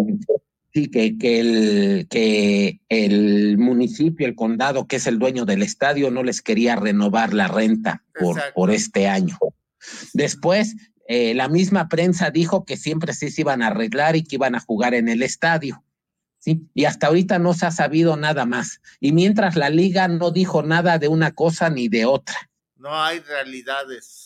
sí, 0.71 0.87
que, 0.87 1.17
que, 1.17 1.39
el, 1.39 2.07
que 2.09 2.79
el 2.89 3.57
municipio, 3.57 4.27
el 4.27 4.35
condado, 4.35 4.87
que 4.87 4.97
es 4.97 5.07
el 5.07 5.17
dueño 5.17 5.45
del 5.45 5.63
estadio, 5.63 6.11
no 6.11 6.23
les 6.23 6.43
quería 6.43 6.75
renovar 6.75 7.33
la 7.33 7.47
renta 7.47 8.03
por, 8.17 8.39
por 8.53 8.71
este 8.71 9.07
año. 9.07 9.37
Después 10.13 10.75
eh, 11.07 11.33
la 11.33 11.49
misma 11.49 11.89
prensa 11.89 12.29
dijo 12.29 12.65
que 12.65 12.77
siempre 12.77 13.13
sí 13.13 13.29
se 13.29 13.41
iban 13.41 13.61
a 13.61 13.67
arreglar 13.67 14.15
y 14.15 14.23
que 14.23 14.35
iban 14.35 14.55
a 14.55 14.59
jugar 14.59 14.93
en 14.93 15.09
el 15.09 15.23
estadio. 15.23 15.83
Y 16.45 16.85
hasta 16.85 17.07
ahorita 17.07 17.39
no 17.39 17.53
se 17.53 17.65
ha 17.65 17.71
sabido 17.71 18.17
nada 18.17 18.45
más. 18.45 18.81
Y 18.99 19.13
mientras 19.13 19.55
la 19.55 19.69
liga 19.69 20.07
no 20.07 20.31
dijo 20.31 20.61
nada 20.61 20.97
de 20.97 21.07
una 21.07 21.31
cosa 21.31 21.69
ni 21.69 21.87
de 21.87 22.05
otra. 22.05 22.35
No 22.75 23.01
hay 23.01 23.19
realidades. 23.19 24.22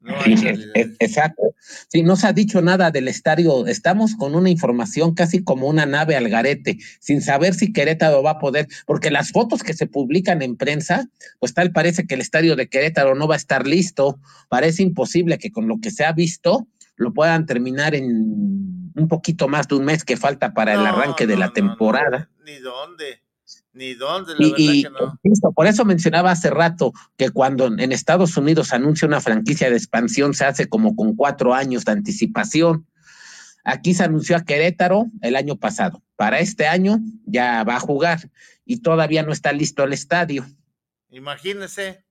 No 0.00 0.14
hay 0.20 0.34
realidades. 0.34 0.96
Exacto. 0.98 1.54
Sí, 1.88 2.02
no 2.02 2.16
se 2.16 2.26
ha 2.26 2.32
dicho 2.32 2.62
nada 2.62 2.90
del 2.90 3.08
estadio. 3.08 3.66
Estamos 3.66 4.14
con 4.16 4.34
una 4.34 4.48
información 4.48 5.14
casi 5.14 5.44
como 5.44 5.66
una 5.68 5.86
nave 5.86 6.16
al 6.16 6.28
garete, 6.28 6.78
sin 7.00 7.20
saber 7.20 7.54
si 7.54 7.72
Querétaro 7.72 8.22
va 8.22 8.32
a 8.32 8.38
poder, 8.38 8.66
porque 8.86 9.10
las 9.10 9.30
fotos 9.30 9.62
que 9.62 9.74
se 9.74 9.86
publican 9.86 10.42
en 10.42 10.56
prensa, 10.56 11.08
pues 11.38 11.52
tal 11.52 11.72
parece 11.72 12.06
que 12.06 12.14
el 12.14 12.20
estadio 12.20 12.56
de 12.56 12.68
Querétaro 12.68 13.14
no 13.14 13.28
va 13.28 13.34
a 13.34 13.38
estar 13.38 13.66
listo. 13.66 14.18
Parece 14.48 14.82
imposible 14.82 15.38
que 15.38 15.52
con 15.52 15.68
lo 15.68 15.80
que 15.80 15.90
se 15.90 16.04
ha 16.04 16.12
visto 16.12 16.66
lo 16.96 17.12
puedan 17.12 17.46
terminar 17.46 17.94
en 17.94 18.92
un 18.94 19.08
poquito 19.08 19.48
más 19.48 19.68
de 19.68 19.76
un 19.76 19.84
mes 19.84 20.04
que 20.04 20.16
falta 20.16 20.52
para 20.52 20.74
no, 20.74 20.80
el 20.80 20.86
arranque 20.86 21.24
no, 21.24 21.32
de 21.32 21.36
la 21.38 21.52
temporada. 21.52 22.30
Ni 22.44 22.58
dónde. 22.58 23.22
Ni 23.72 23.94
dónde, 23.94 24.34
la 24.36 24.46
y, 24.58 24.82
verdad 24.82 25.18
que 25.22 25.30
no. 25.42 25.52
Por 25.52 25.66
eso 25.66 25.84
mencionaba 25.84 26.32
hace 26.32 26.50
rato 26.50 26.92
que 27.16 27.30
cuando 27.30 27.66
en 27.66 27.92
Estados 27.92 28.36
Unidos 28.36 28.72
anuncia 28.72 29.06
una 29.06 29.20
franquicia 29.20 29.70
de 29.70 29.76
expansión 29.76 30.34
se 30.34 30.44
hace 30.44 30.68
como 30.68 30.96
con 30.96 31.14
cuatro 31.14 31.54
años 31.54 31.84
de 31.84 31.92
anticipación. 31.92 32.86
Aquí 33.62 33.94
se 33.94 34.04
anunció 34.04 34.36
a 34.36 34.44
Querétaro 34.44 35.06
el 35.22 35.36
año 35.36 35.56
pasado. 35.56 36.02
Para 36.16 36.40
este 36.40 36.66
año 36.66 36.98
ya 37.26 37.62
va 37.62 37.76
a 37.76 37.80
jugar 37.80 38.30
y 38.64 38.78
todavía 38.78 39.22
no 39.22 39.32
está 39.32 39.52
listo 39.52 39.84
el 39.84 39.92
estadio. 39.92 40.46
Imagínese, 41.10 42.04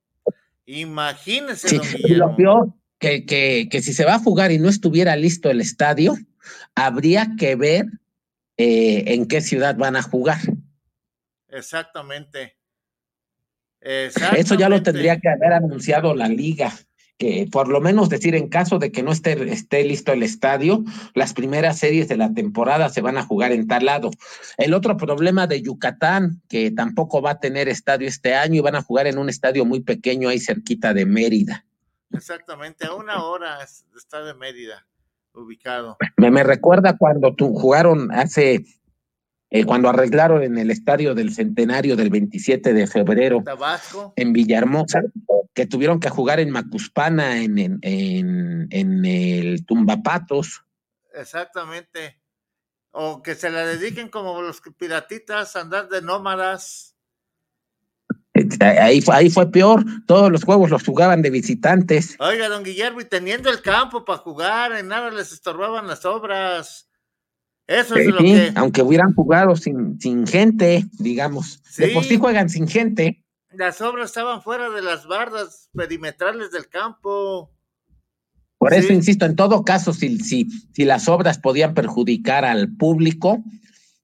imagínese. 0.65 1.79
Sí, 1.79 2.15
lo 2.15 2.35
peor, 2.35 2.73
que, 2.99 3.25
que, 3.25 3.67
que 3.69 3.81
si 3.81 3.93
se 3.93 4.05
va 4.05 4.15
a 4.15 4.19
jugar 4.19 4.51
y 4.51 4.59
no 4.59 4.69
estuviera 4.69 5.15
listo 5.15 5.49
el 5.49 5.61
estadio, 5.61 6.15
habría 6.75 7.35
que 7.37 7.55
ver 7.55 7.85
eh, 8.57 9.13
en 9.13 9.25
qué 9.25 9.41
ciudad 9.41 9.75
van 9.77 9.95
a 9.95 10.01
jugar. 10.01 10.39
Exactamente. 11.49 12.57
Exactamente. 13.81 14.41
Eso 14.41 14.55
ya 14.55 14.69
lo 14.69 14.83
tendría 14.83 15.19
que 15.19 15.29
haber 15.29 15.53
anunciado 15.53 16.13
la 16.13 16.27
liga, 16.27 16.73
que 17.17 17.47
por 17.51 17.69
lo 17.69 17.79
menos 17.79 18.09
decir 18.09 18.35
en 18.35 18.49
caso 18.49 18.77
de 18.77 18.91
que 18.91 19.03
no 19.03 19.11
esté, 19.11 19.51
esté 19.51 19.83
listo 19.83 20.11
el 20.11 20.23
estadio, 20.23 20.83
las 21.13 21.33
primeras 21.33 21.79
series 21.79 22.07
de 22.07 22.17
la 22.17 22.33
temporada 22.33 22.89
se 22.89 23.01
van 23.01 23.17
a 23.17 23.23
jugar 23.23 23.51
en 23.51 23.67
tal 23.67 23.85
lado. 23.85 24.11
El 24.57 24.73
otro 24.73 24.97
problema 24.97 25.47
de 25.47 25.61
Yucatán, 25.61 26.41
que 26.49 26.71
tampoco 26.71 27.21
va 27.21 27.31
a 27.31 27.39
tener 27.39 27.69
estadio 27.69 28.07
este 28.07 28.35
año 28.35 28.55
y 28.55 28.61
van 28.61 28.75
a 28.75 28.81
jugar 28.81 29.07
en 29.07 29.17
un 29.17 29.29
estadio 29.29 29.65
muy 29.65 29.81
pequeño 29.81 30.29
ahí 30.29 30.39
cerquita 30.39 30.93
de 30.93 31.05
Mérida. 31.05 31.65
Exactamente, 32.11 32.85
a 32.85 32.93
una 32.93 33.23
hora 33.23 33.59
está 33.95 34.23
de 34.23 34.33
Mérida 34.33 34.85
ubicado. 35.33 35.97
Me, 36.17 36.31
me 36.31 36.43
recuerda 36.43 36.97
cuando 36.97 37.35
tu, 37.35 37.53
jugaron 37.53 38.11
hace 38.11 38.65
eh, 39.51 39.65
cuando 39.65 39.89
arreglaron 39.89 40.43
en 40.43 40.57
el 40.57 40.69
estadio 40.69 41.15
del 41.15 41.33
centenario 41.33 41.95
del 41.95 42.09
27 42.09 42.73
de 42.73 42.87
febrero 42.87 43.41
Tabasco. 43.43 44.13
en 44.15 44.31
Villahermosa, 44.31 45.01
que 45.53 45.65
tuvieron 45.65 45.99
que 45.99 46.09
jugar 46.09 46.39
en 46.39 46.51
Macuspana, 46.51 47.41
en, 47.41 47.57
en, 47.57 47.79
en, 47.81 48.67
en 48.69 49.05
el 49.05 49.65
Tumbapatos. 49.65 50.63
Exactamente. 51.13 52.19
O 52.91 53.21
que 53.23 53.35
se 53.35 53.49
la 53.49 53.65
dediquen 53.65 54.09
como 54.09 54.41
los 54.41 54.61
piratitas, 54.77 55.55
andar 55.55 55.89
de 55.89 56.01
nómadas. 56.01 56.95
Ahí 58.61 59.01
fue, 59.01 59.15
ahí 59.15 59.29
fue 59.29 59.51
peor, 59.51 59.83
todos 60.07 60.31
los 60.31 60.43
juegos 60.43 60.69
los 60.69 60.83
jugaban 60.83 61.21
de 61.21 61.29
visitantes. 61.29 62.15
Oiga, 62.19 62.47
don 62.47 62.63
Guillermo, 62.63 63.01
y 63.01 63.05
teniendo 63.05 63.49
el 63.49 63.61
campo 63.61 64.05
para 64.05 64.19
jugar, 64.19 64.73
en 64.73 64.87
nada 64.87 65.09
les 65.11 65.31
estorbaban 65.31 65.87
las 65.87 66.05
obras. 66.05 66.88
Eso 67.69 67.95
es 67.97 68.05
sí, 68.05 68.11
lo 68.11 68.17
que. 68.17 68.51
Aunque 68.55 68.81
hubieran 68.81 69.13
jugado 69.13 69.55
sin, 69.55 70.01
sin 70.01 70.25
gente, 70.25 70.85
digamos. 70.93 71.61
Sí. 71.69 71.83
De 71.83 71.89
por 71.89 72.03
sí 72.03 72.17
juegan 72.17 72.49
sin 72.49 72.67
gente. 72.67 73.23
Las 73.51 73.79
obras 73.81 74.09
estaban 74.09 74.41
fuera 74.41 74.71
de 74.71 74.81
las 74.81 75.05
bardas 75.05 75.69
perimetrales 75.73 76.49
del 76.51 76.67
campo. 76.67 77.51
Por 78.57 78.73
eso 78.73 78.91
insisto, 78.91 79.25
en 79.25 79.35
todo 79.35 79.63
caso, 79.63 79.93
si, 79.93 80.17
si, 80.17 80.47
si 80.73 80.83
las 80.83 81.07
obras 81.07 81.37
podían 81.37 81.75
perjudicar 81.75 82.43
al 82.43 82.75
público, 82.75 83.43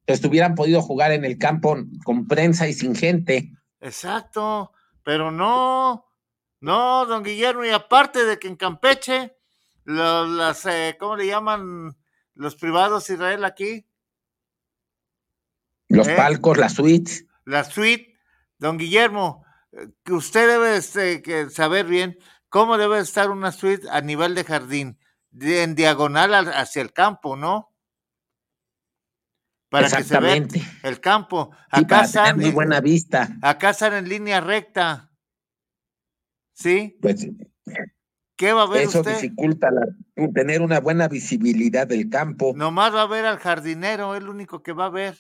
pues 0.05 0.23
hubieran 0.23 0.53
podido 0.53 0.83
jugar 0.83 1.11
en 1.11 1.25
el 1.25 1.39
campo 1.39 1.75
con 2.03 2.27
prensa 2.27 2.67
y 2.67 2.73
sin 2.73 2.95
gente. 2.95 3.51
Exacto, 3.81 4.71
pero 5.03 5.31
no, 5.31 6.05
no, 6.61 7.05
don 7.07 7.23
Guillermo, 7.23 7.65
y 7.65 7.69
aparte 7.69 8.25
de 8.25 8.37
que 8.37 8.47
en 8.47 8.57
Campeche, 8.57 9.35
las, 9.85 10.65
eh, 10.67 10.95
¿cómo 10.99 11.15
le 11.17 11.27
llaman? 11.27 11.95
Los 12.35 12.55
privados 12.55 13.09
Israel 13.09 13.43
aquí. 13.45 13.87
Los 15.87 16.07
¿Eh? 16.07 16.15
palcos, 16.15 16.57
las 16.57 16.73
suites. 16.73 17.25
La 17.45 17.63
suite, 17.63 18.17
don 18.57 18.77
Guillermo, 18.77 19.45
que 20.03 20.13
usted 20.13 20.47
debe 20.47 20.77
este, 20.77 21.21
que 21.21 21.49
saber 21.49 21.85
bien 21.85 22.17
cómo 22.49 22.77
debe 22.77 22.99
estar 22.99 23.29
una 23.29 23.51
suite 23.51 23.87
a 23.89 24.01
nivel 24.01 24.35
de 24.35 24.43
jardín, 24.43 24.99
de, 25.29 25.63
en 25.63 25.75
diagonal 25.75 26.33
hacia 26.53 26.81
el 26.81 26.91
campo, 26.93 27.35
¿no? 27.35 27.71
Para 29.69 29.89
que 29.89 30.03
se 30.03 30.19
vea 30.19 30.47
el 30.83 31.01
campo. 31.01 31.51
Acá 31.69 32.01
sí, 32.01 32.17
están, 32.17 32.39
muy 32.39 32.51
buena 32.51 32.79
vista. 32.79 33.35
Acá 33.41 33.71
están 33.71 33.93
en 33.93 34.07
línea 34.07 34.39
recta. 34.39 35.11
¿Sí? 36.53 36.97
Pues 37.01 37.27
¿Qué 38.35 38.51
va 38.51 38.63
a 38.63 38.67
ver 38.67 38.83
Eso 38.83 38.99
usted? 38.99 39.15
dificulta 39.15 39.71
la, 39.71 39.87
tener 40.33 40.61
una 40.61 40.79
buena 40.79 41.07
visibilidad 41.07 41.87
del 41.87 42.09
campo. 42.09 42.53
Nomás 42.55 42.93
va 42.93 43.03
a 43.03 43.07
ver 43.07 43.25
al 43.25 43.37
jardinero, 43.37 44.15
es 44.15 44.21
el 44.21 44.29
único 44.29 44.61
que 44.61 44.73
va 44.73 44.85
a 44.85 44.89
ver. 44.89 45.17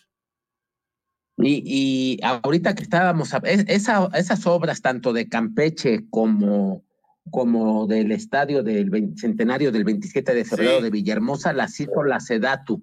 Y, 1.37 1.63
y 1.65 2.19
ahorita 2.23 2.75
que 2.75 2.83
estábamos, 2.83 3.31
esa, 3.43 4.09
esas 4.13 4.47
obras 4.47 4.81
tanto 4.81 5.11
de 5.11 5.27
Campeche 5.27 6.05
como, 6.09 6.85
como 7.29 7.87
del 7.87 8.11
estadio 8.11 8.63
del 8.63 8.89
20, 8.89 9.19
centenario 9.19 9.71
del 9.71 9.83
27 9.83 10.33
de 10.33 10.45
febrero 10.45 10.77
sí. 10.77 10.83
de 10.83 10.89
Villahermosa 10.89 11.51
las 11.51 11.77
hizo 11.79 12.03
la 12.03 12.19
Sedatu, 12.21 12.81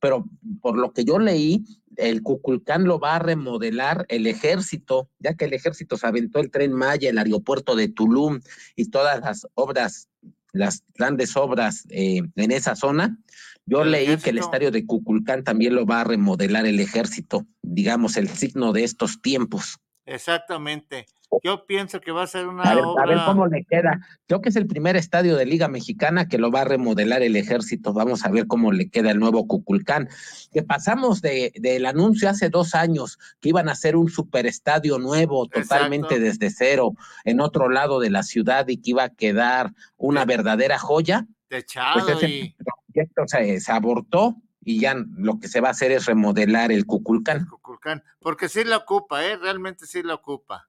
pero 0.00 0.26
por 0.60 0.76
lo 0.76 0.92
que 0.92 1.04
yo 1.04 1.18
leí, 1.18 1.64
el 1.96 2.22
Cuculcán 2.22 2.84
lo 2.84 2.98
va 2.98 3.16
a 3.16 3.18
remodelar 3.18 4.06
el 4.08 4.26
ejército, 4.26 5.10
ya 5.18 5.34
que 5.34 5.46
el 5.46 5.54
ejército 5.54 5.96
se 5.96 6.06
aventó 6.06 6.40
el 6.40 6.50
tren 6.50 6.72
Maya, 6.72 7.10
el 7.10 7.18
aeropuerto 7.18 7.76
de 7.76 7.88
Tulum 7.88 8.40
y 8.76 8.90
todas 8.90 9.20
las 9.20 9.46
obras 9.54 10.08
las 10.54 10.84
grandes 10.94 11.36
obras 11.36 11.84
eh, 11.90 12.22
en 12.36 12.52
esa 12.52 12.76
zona. 12.76 13.18
Yo 13.66 13.84
leí 13.84 14.16
que 14.18 14.30
el 14.30 14.38
estadio 14.38 14.70
de 14.70 14.86
Cuculcán 14.86 15.42
también 15.42 15.74
lo 15.74 15.84
va 15.84 16.02
a 16.02 16.04
remodelar 16.04 16.64
el 16.66 16.80
ejército, 16.80 17.46
digamos, 17.62 18.16
el 18.16 18.28
signo 18.28 18.72
de 18.72 18.84
estos 18.84 19.20
tiempos. 19.20 19.78
Exactamente. 20.06 21.06
Yo 21.42 21.66
pienso 21.66 22.00
que 22.00 22.12
va 22.12 22.22
a 22.22 22.26
ser 22.26 22.46
una 22.46 22.62
a 22.62 22.74
ver, 22.74 22.84
obra... 22.84 23.02
A 23.02 23.06
ver 23.06 23.18
cómo 23.26 23.46
le 23.46 23.64
queda. 23.64 24.00
Creo 24.26 24.40
que 24.40 24.50
es 24.50 24.56
el 24.56 24.66
primer 24.66 24.96
estadio 24.96 25.36
de 25.36 25.46
Liga 25.46 25.68
Mexicana 25.68 26.28
que 26.28 26.38
lo 26.38 26.50
va 26.50 26.60
a 26.60 26.64
remodelar 26.64 27.22
el 27.22 27.36
ejército. 27.36 27.92
Vamos 27.92 28.24
a 28.24 28.30
ver 28.30 28.46
cómo 28.46 28.72
le 28.72 28.88
queda 28.88 29.10
el 29.10 29.18
nuevo 29.18 29.46
Cuculcán. 29.46 30.08
Que 30.52 30.62
pasamos 30.62 31.22
de, 31.22 31.52
del 31.56 31.86
anuncio 31.86 32.28
hace 32.28 32.50
dos 32.50 32.74
años 32.74 33.18
que 33.40 33.48
iban 33.48 33.68
a 33.68 33.72
hacer 33.72 33.96
un 33.96 34.10
superestadio 34.10 34.98
nuevo, 34.98 35.46
totalmente 35.46 36.18
desde 36.18 36.50
cero, 36.50 36.92
en 37.24 37.40
otro 37.40 37.68
lado 37.68 38.00
de 38.00 38.10
la 38.10 38.22
ciudad 38.22 38.68
y 38.68 38.76
que 38.76 38.90
iba 38.90 39.04
a 39.04 39.14
quedar 39.14 39.72
una 39.96 40.24
verdadera 40.24 40.78
joya. 40.78 41.26
Techado 41.48 42.04
pues 42.04 42.22
ese 42.22 42.54
proyecto 42.92 43.22
se, 43.26 43.60
se 43.60 43.72
abortó 43.72 44.36
y 44.64 44.80
ya 44.80 44.94
lo 45.16 45.38
que 45.38 45.48
se 45.48 45.60
va 45.60 45.68
a 45.68 45.72
hacer 45.72 45.92
es 45.92 46.06
remodelar 46.06 46.72
el 46.72 46.86
Cuculcán. 46.86 47.38
El 47.38 47.48
Cuculcán, 47.48 48.02
porque 48.20 48.48
sí 48.48 48.64
la 48.64 48.78
ocupa, 48.78 49.24
¿eh? 49.24 49.36
realmente 49.36 49.86
sí 49.86 50.02
la 50.02 50.14
ocupa. 50.14 50.68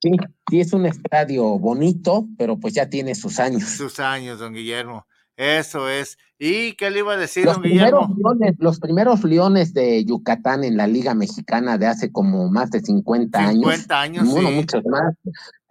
Sí, 0.00 0.10
sí 0.50 0.60
es 0.60 0.72
un 0.72 0.86
estadio 0.86 1.58
bonito, 1.58 2.26
pero 2.36 2.58
pues 2.58 2.74
ya 2.74 2.90
tiene 2.90 3.14
sus 3.14 3.40
años. 3.40 3.64
Sus 3.64 4.00
años, 4.00 4.38
don 4.38 4.52
Guillermo. 4.52 5.06
Eso 5.36 5.88
es. 5.88 6.18
¿Y 6.38 6.74
qué 6.74 6.90
le 6.90 7.00
iba 7.00 7.14
a 7.14 7.16
decir, 7.16 7.44
los 7.44 7.54
don 7.54 7.62
primeros 7.62 8.08
Guillermo? 8.08 8.34
Leones, 8.34 8.56
los 8.58 8.78
primeros 8.78 9.24
Leones 9.24 9.72
de 9.72 10.04
Yucatán 10.04 10.62
en 10.64 10.76
la 10.76 10.86
Liga 10.86 11.14
Mexicana 11.14 11.78
de 11.78 11.86
hace 11.86 12.12
como 12.12 12.48
más 12.50 12.70
de 12.70 12.80
50 12.80 13.38
años. 13.38 13.62
50 13.62 14.00
años, 14.00 14.28
bueno, 14.28 14.48
sí. 14.50 14.54
muchos 14.54 14.84
más. 14.84 15.14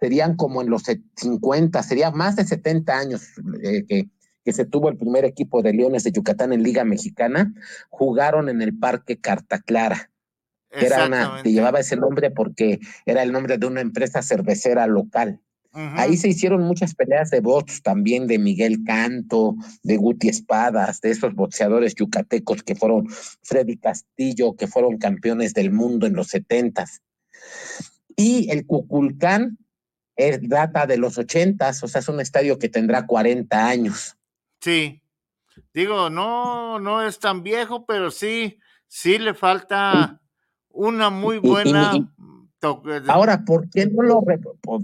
Serían 0.00 0.36
como 0.36 0.60
en 0.60 0.70
los 0.70 0.82
50, 1.16 1.82
sería 1.82 2.10
más 2.10 2.36
de 2.36 2.44
70 2.44 2.98
años 2.98 3.22
eh, 3.62 3.84
que, 3.86 4.08
que 4.44 4.52
se 4.52 4.64
tuvo 4.64 4.88
el 4.88 4.96
primer 4.96 5.24
equipo 5.24 5.62
de 5.62 5.72
Leones 5.72 6.04
de 6.04 6.12
Yucatán 6.12 6.52
en 6.52 6.62
Liga 6.62 6.84
Mexicana. 6.84 7.52
Jugaron 7.88 8.48
en 8.48 8.62
el 8.62 8.78
Parque 8.78 9.18
Carta 9.18 9.60
Clara 9.60 10.10
que 10.78 10.86
era 10.86 11.06
una, 11.06 11.40
que 11.42 11.52
llevaba 11.52 11.80
ese 11.80 11.96
nombre 11.96 12.30
porque 12.30 12.80
era 13.06 13.22
el 13.22 13.32
nombre 13.32 13.58
de 13.58 13.66
una 13.66 13.80
empresa 13.80 14.22
cervecera 14.22 14.86
local. 14.86 15.40
Uh 15.72 15.78
-huh. 15.78 15.92
Ahí 15.96 16.16
se 16.16 16.28
hicieron 16.28 16.62
muchas 16.62 16.94
peleas 16.94 17.30
de 17.30 17.40
bots 17.40 17.82
también 17.82 18.26
de 18.26 18.38
Miguel 18.38 18.84
Canto, 18.84 19.56
de 19.82 19.96
Guti 19.96 20.28
Espadas, 20.28 21.00
de 21.00 21.10
esos 21.10 21.34
boxeadores 21.34 21.94
yucatecos 21.94 22.62
que 22.62 22.76
fueron 22.76 23.08
Freddy 23.42 23.76
Castillo, 23.76 24.54
que 24.54 24.68
fueron 24.68 24.98
campeones 24.98 25.52
del 25.54 25.72
mundo 25.72 26.06
en 26.06 26.14
los 26.14 26.28
setentas. 26.28 27.02
Y 28.16 28.50
el 28.52 28.66
Cuculcán 28.66 29.58
es, 30.16 30.48
data 30.48 30.86
de 30.86 30.96
los 30.96 31.18
ochentas, 31.18 31.82
o 31.82 31.88
sea, 31.88 32.00
es 32.00 32.08
un 32.08 32.20
estadio 32.20 32.58
que 32.58 32.68
tendrá 32.68 33.06
40 33.06 33.68
años. 33.68 34.16
Sí, 34.64 35.02
digo, 35.74 36.08
no, 36.08 36.80
no 36.80 37.02
es 37.06 37.18
tan 37.18 37.42
viejo, 37.42 37.84
pero 37.86 38.10
sí, 38.10 38.58
sí 38.88 39.18
le 39.18 39.34
falta... 39.34 40.20
Una 40.76 41.08
muy 41.08 41.38
buena. 41.38 41.92
Ahora, 43.06 43.44
¿por 43.44 43.70
qué 43.70 43.86
no 43.86 44.02
lo, 44.02 44.24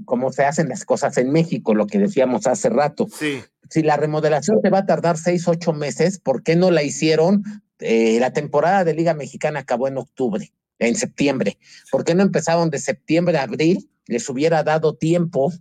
como 0.04 0.30
se 0.30 0.44
hacen 0.44 0.68
las 0.68 0.84
cosas 0.84 1.18
en 1.18 1.32
México, 1.32 1.74
lo 1.74 1.88
que 1.88 1.98
decíamos 1.98 2.46
hace 2.46 2.68
rato? 2.68 3.08
Sí. 3.10 3.42
Si 3.68 3.82
la 3.82 3.96
remodelación 3.96 4.62
te 4.62 4.70
va 4.70 4.78
a 4.78 4.86
tardar 4.86 5.18
seis, 5.18 5.48
ocho 5.48 5.72
meses, 5.72 6.20
¿por 6.20 6.44
qué 6.44 6.54
no 6.54 6.70
la 6.70 6.84
hicieron? 6.84 7.42
Eh, 7.80 8.20
la 8.20 8.32
temporada 8.32 8.84
de 8.84 8.94
Liga 8.94 9.14
Mexicana 9.14 9.58
acabó 9.58 9.88
en 9.88 9.98
octubre, 9.98 10.52
en 10.78 10.94
septiembre. 10.94 11.58
¿Por 11.90 12.04
qué 12.04 12.14
no 12.14 12.22
empezaron 12.22 12.70
de 12.70 12.78
septiembre 12.78 13.38
a 13.38 13.42
abril? 13.42 13.90
Les 14.06 14.28
hubiera 14.28 14.62
dado 14.62 14.94
tiempo. 14.94 15.52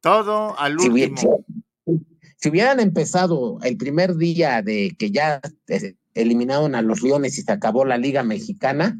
Todo 0.00 0.58
al 0.58 0.80
si 0.80 0.88
último. 0.88 1.14
Hubiera, 1.14 1.44
si 2.42 2.48
hubieran 2.48 2.80
empezado 2.80 3.58
el 3.62 3.76
primer 3.76 4.16
día 4.16 4.62
de 4.62 4.96
que 4.98 5.12
ya 5.12 5.40
eh, 5.68 5.94
eliminaron 6.14 6.74
a 6.74 6.82
los 6.82 7.00
Leones 7.02 7.38
y 7.38 7.42
se 7.42 7.52
acabó 7.52 7.84
la 7.84 7.98
Liga 7.98 8.24
Mexicana, 8.24 8.98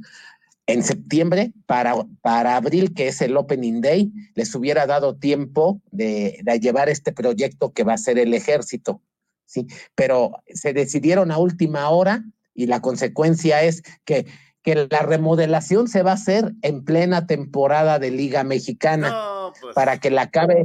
en 0.66 0.84
septiembre, 0.84 1.52
para, 1.66 1.96
para 2.20 2.54
abril, 2.54 2.94
que 2.94 3.08
es 3.08 3.20
el 3.20 3.36
Opening 3.36 3.80
Day, 3.80 4.12
les 4.36 4.54
hubiera 4.54 4.86
dado 4.86 5.16
tiempo 5.16 5.80
de, 5.90 6.38
de, 6.44 6.60
llevar 6.60 6.88
este 6.88 7.10
proyecto 7.12 7.72
que 7.72 7.82
va 7.82 7.94
a 7.94 7.98
ser 7.98 8.16
el 8.20 8.32
ejército. 8.32 9.02
¿sí? 9.44 9.66
Pero 9.96 10.30
se 10.46 10.72
decidieron 10.72 11.32
a 11.32 11.38
última 11.38 11.90
hora 11.90 12.24
y 12.54 12.66
la 12.66 12.80
consecuencia 12.80 13.64
es 13.64 13.82
que, 14.04 14.26
que 14.62 14.86
la 14.88 15.00
remodelación 15.00 15.88
se 15.88 16.04
va 16.04 16.12
a 16.12 16.14
hacer 16.14 16.52
en 16.62 16.84
plena 16.84 17.26
temporada 17.26 17.98
de 17.98 18.12
Liga 18.12 18.44
Mexicana 18.44 19.08
No, 19.10 19.52
pues, 19.60 19.74
para 19.74 19.98
que 19.98 20.12
la 20.12 20.22
acabe 20.22 20.64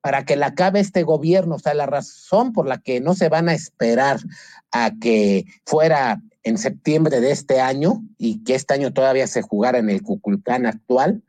para 0.00 0.24
que 0.24 0.36
la 0.36 0.48
acabe 0.48 0.80
este 0.80 1.02
gobierno, 1.02 1.56
o 1.56 1.58
sea, 1.58 1.74
la 1.74 1.86
razón 1.86 2.52
por 2.52 2.66
la 2.66 2.78
que 2.78 3.00
no 3.00 3.14
se 3.14 3.28
van 3.28 3.48
a 3.48 3.54
esperar 3.54 4.20
a 4.70 4.92
que 5.00 5.44
fuera 5.66 6.20
en 6.42 6.58
septiembre 6.58 7.20
de 7.20 7.32
este 7.32 7.60
año 7.60 8.02
y 8.16 8.44
que 8.44 8.54
este 8.54 8.74
año 8.74 8.92
todavía 8.92 9.26
se 9.26 9.42
jugara 9.42 9.78
en 9.78 9.90
el 9.90 10.02
Cuculcán 10.02 10.66
actual, 10.66 11.22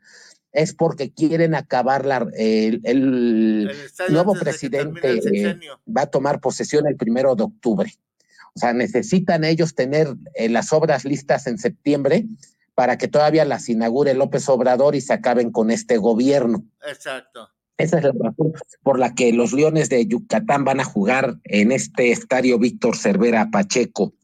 es 0.52 0.74
porque 0.74 1.12
quieren 1.12 1.54
acabar 1.54 2.06
la, 2.06 2.26
el, 2.36 2.80
el, 2.84 3.68
el 3.70 3.80
estadio 3.84 4.12
nuevo 4.12 4.34
presidente 4.34 5.08
el 5.08 5.36
eh, 5.36 5.60
va 5.86 6.02
a 6.02 6.10
tomar 6.10 6.40
posesión 6.40 6.86
el 6.86 6.96
primero 6.96 7.34
de 7.36 7.44
octubre. 7.44 7.92
O 8.54 8.58
sea, 8.58 8.72
necesitan 8.72 9.44
ellos 9.44 9.74
tener 9.74 10.16
eh, 10.34 10.48
las 10.48 10.72
obras 10.72 11.04
listas 11.04 11.46
en 11.46 11.58
septiembre 11.58 12.26
para 12.74 12.98
que 12.98 13.08
todavía 13.08 13.44
las 13.44 13.68
inaugure 13.68 14.14
López 14.14 14.48
Obrador 14.48 14.96
y 14.96 15.00
se 15.00 15.12
acaben 15.12 15.52
con 15.52 15.70
este 15.70 15.98
gobierno. 15.98 16.64
Exacto. 16.88 17.48
Esa 17.82 17.98
es 17.98 18.04
la 18.04 18.12
razón 18.12 18.52
por 18.82 18.98
la 18.98 19.14
que 19.14 19.32
los 19.32 19.52
Leones 19.52 19.88
de 19.88 20.06
Yucatán 20.06 20.64
van 20.64 20.80
a 20.80 20.84
jugar 20.84 21.36
en 21.44 21.72
este 21.72 22.10
estadio 22.12 22.58
Víctor 22.58 22.96
Cervera 22.96 23.50
Pacheco. 23.50 24.14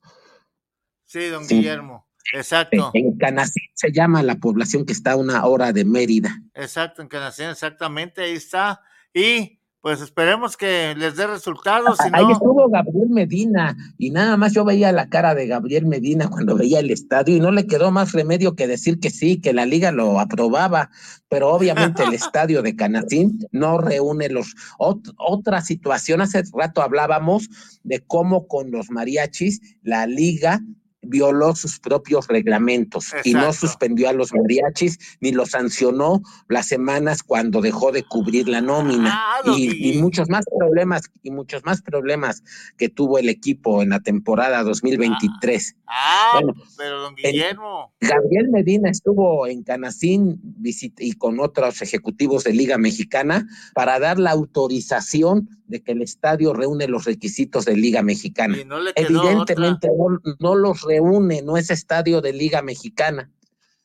Sí, 1.07 1.27
don 1.27 1.45
Sí. 1.45 1.57
Guillermo. 1.57 2.07
Exacto. 2.33 2.91
En 2.95 3.17
Canacín 3.17 3.63
se 3.75 3.93
llama 3.93 4.23
la 4.23 4.37
población 4.37 4.85
que 4.85 4.93
está 4.93 5.13
a 5.13 5.17
una 5.17 5.45
hora 5.47 5.73
de 5.73 5.85
Mérida. 5.85 6.43
Exacto, 6.55 7.01
en 7.03 7.09
Canacín, 7.09 7.47
exactamente, 7.47 8.23
ahí 8.23 8.33
está. 8.35 8.83
Y 9.15 9.56
pues 9.87 10.01
esperemos 10.01 10.57
que 10.57 10.97
les 10.97 11.15
dé 11.15 11.29
resultados, 11.29 11.99
si 12.03 12.09
Ahí 12.13 12.25
no, 12.25 12.33
estuvo 12.33 12.69
Gabriel 12.69 13.09
Medina 13.09 13.77
y 13.99 14.11
nada 14.11 14.37
más 14.37 14.53
yo 14.53 14.65
veía 14.65 14.91
la 14.91 15.09
cara 15.09 15.33
de 15.37 15.47
Gabriel 15.47 15.87
Medina 15.87 16.29
cuando 16.29 16.57
veía 16.57 16.81
el 16.81 16.91
estadio 16.91 17.37
y 17.37 17.39
no 17.39 17.53
le 17.53 17.69
quedó 17.69 17.93
más 17.93 18.11
remedio 18.11 18.57
que 18.57 18.67
decir 18.67 18.99
que 18.99 19.11
sí, 19.11 19.41
que 19.41 19.53
la 19.53 19.65
liga 19.65 19.93
lo 19.93 20.19
aprobaba, 20.19 20.91
pero 21.29 21.51
obviamente 21.55 22.03
el 22.03 22.15
estadio 22.15 22.63
de 22.63 22.75
Canacín 22.75 23.47
no 23.53 23.79
reúne 23.79 24.29
los 24.29 24.57
ot- 24.81 25.15
otra 25.19 25.61
situación. 25.61 26.21
Hace 26.21 26.43
rato 26.53 26.83
hablábamos 26.83 27.49
de 27.85 28.01
cómo 28.05 28.49
con 28.49 28.73
los 28.73 28.91
mariachis 28.91 29.61
la 29.85 30.09
liga 30.09 30.63
violó 31.07 31.55
sus 31.55 31.79
propios 31.79 32.29
reglamentos 32.29 33.13
y 33.25 33.33
no 33.33 33.53
suspendió 33.53 34.09
a 34.09 34.13
los 34.13 34.33
mariachis 34.35 34.99
ni 35.21 35.33
los 35.33 35.51
sancionó 35.51 36.23
las 36.49 36.67
semanas 36.67 37.23
cuando 37.23 37.61
dejó 37.61 37.93
de 37.93 38.03
cubrir 38.03 38.49
la 38.49 38.61
nómina 38.61 39.07
Ah, 39.19 39.41
y, 39.57 39.99
muchos 39.99 40.29
más 40.29 40.45
problemas 40.59 41.11
y 41.23 41.31
muchos 41.31 41.65
más 41.65 41.83
problemas 41.83 42.43
que 42.77 42.89
tuvo 42.89 43.19
el 43.19 43.29
equipo 43.29 43.83
en 43.83 43.91
la 43.91 44.01
temporada 44.01 44.63
2023. 44.63 45.77
Ah, 45.87 46.31
Bueno, 46.35 46.55
pero 46.77 47.01
don 47.01 47.15
Guillermo, 47.15 47.93
Gabriel 48.01 48.49
Medina 48.51 48.91
estuvo 48.91 49.47
en 49.47 49.63
Canacín 49.63 50.41
y 50.99 51.13
con 51.13 51.41
otros 51.41 51.83
ejecutivos 51.83 52.45
de 52.45 52.53
Liga 52.53 52.79
Mexicana 52.79 53.47
para 53.75 53.99
dar 53.99 54.19
la 54.19 54.33
autorización 54.33 55.49
de 55.67 55.83
que 55.83 55.93
el 55.93 56.03
estadio 56.03 56.53
reúne 56.53 56.87
los 56.87 57.05
requisitos 57.05 57.65
de 57.65 57.77
Liga 57.77 58.03
Mexicana. 58.03 58.57
y 58.59 58.65
no 58.65 58.81
le 58.81 58.93
quedó 58.93 59.23
Evidentemente 59.23 59.89
otra. 59.91 60.21
no, 60.25 60.37
no 60.39 60.55
los 60.55 60.83
reúne, 60.97 61.43
no 61.43 61.57
es 61.57 61.71
estadio 61.71 62.21
de 62.21 62.33
Liga 62.33 62.63
Mexicana. 62.63 63.31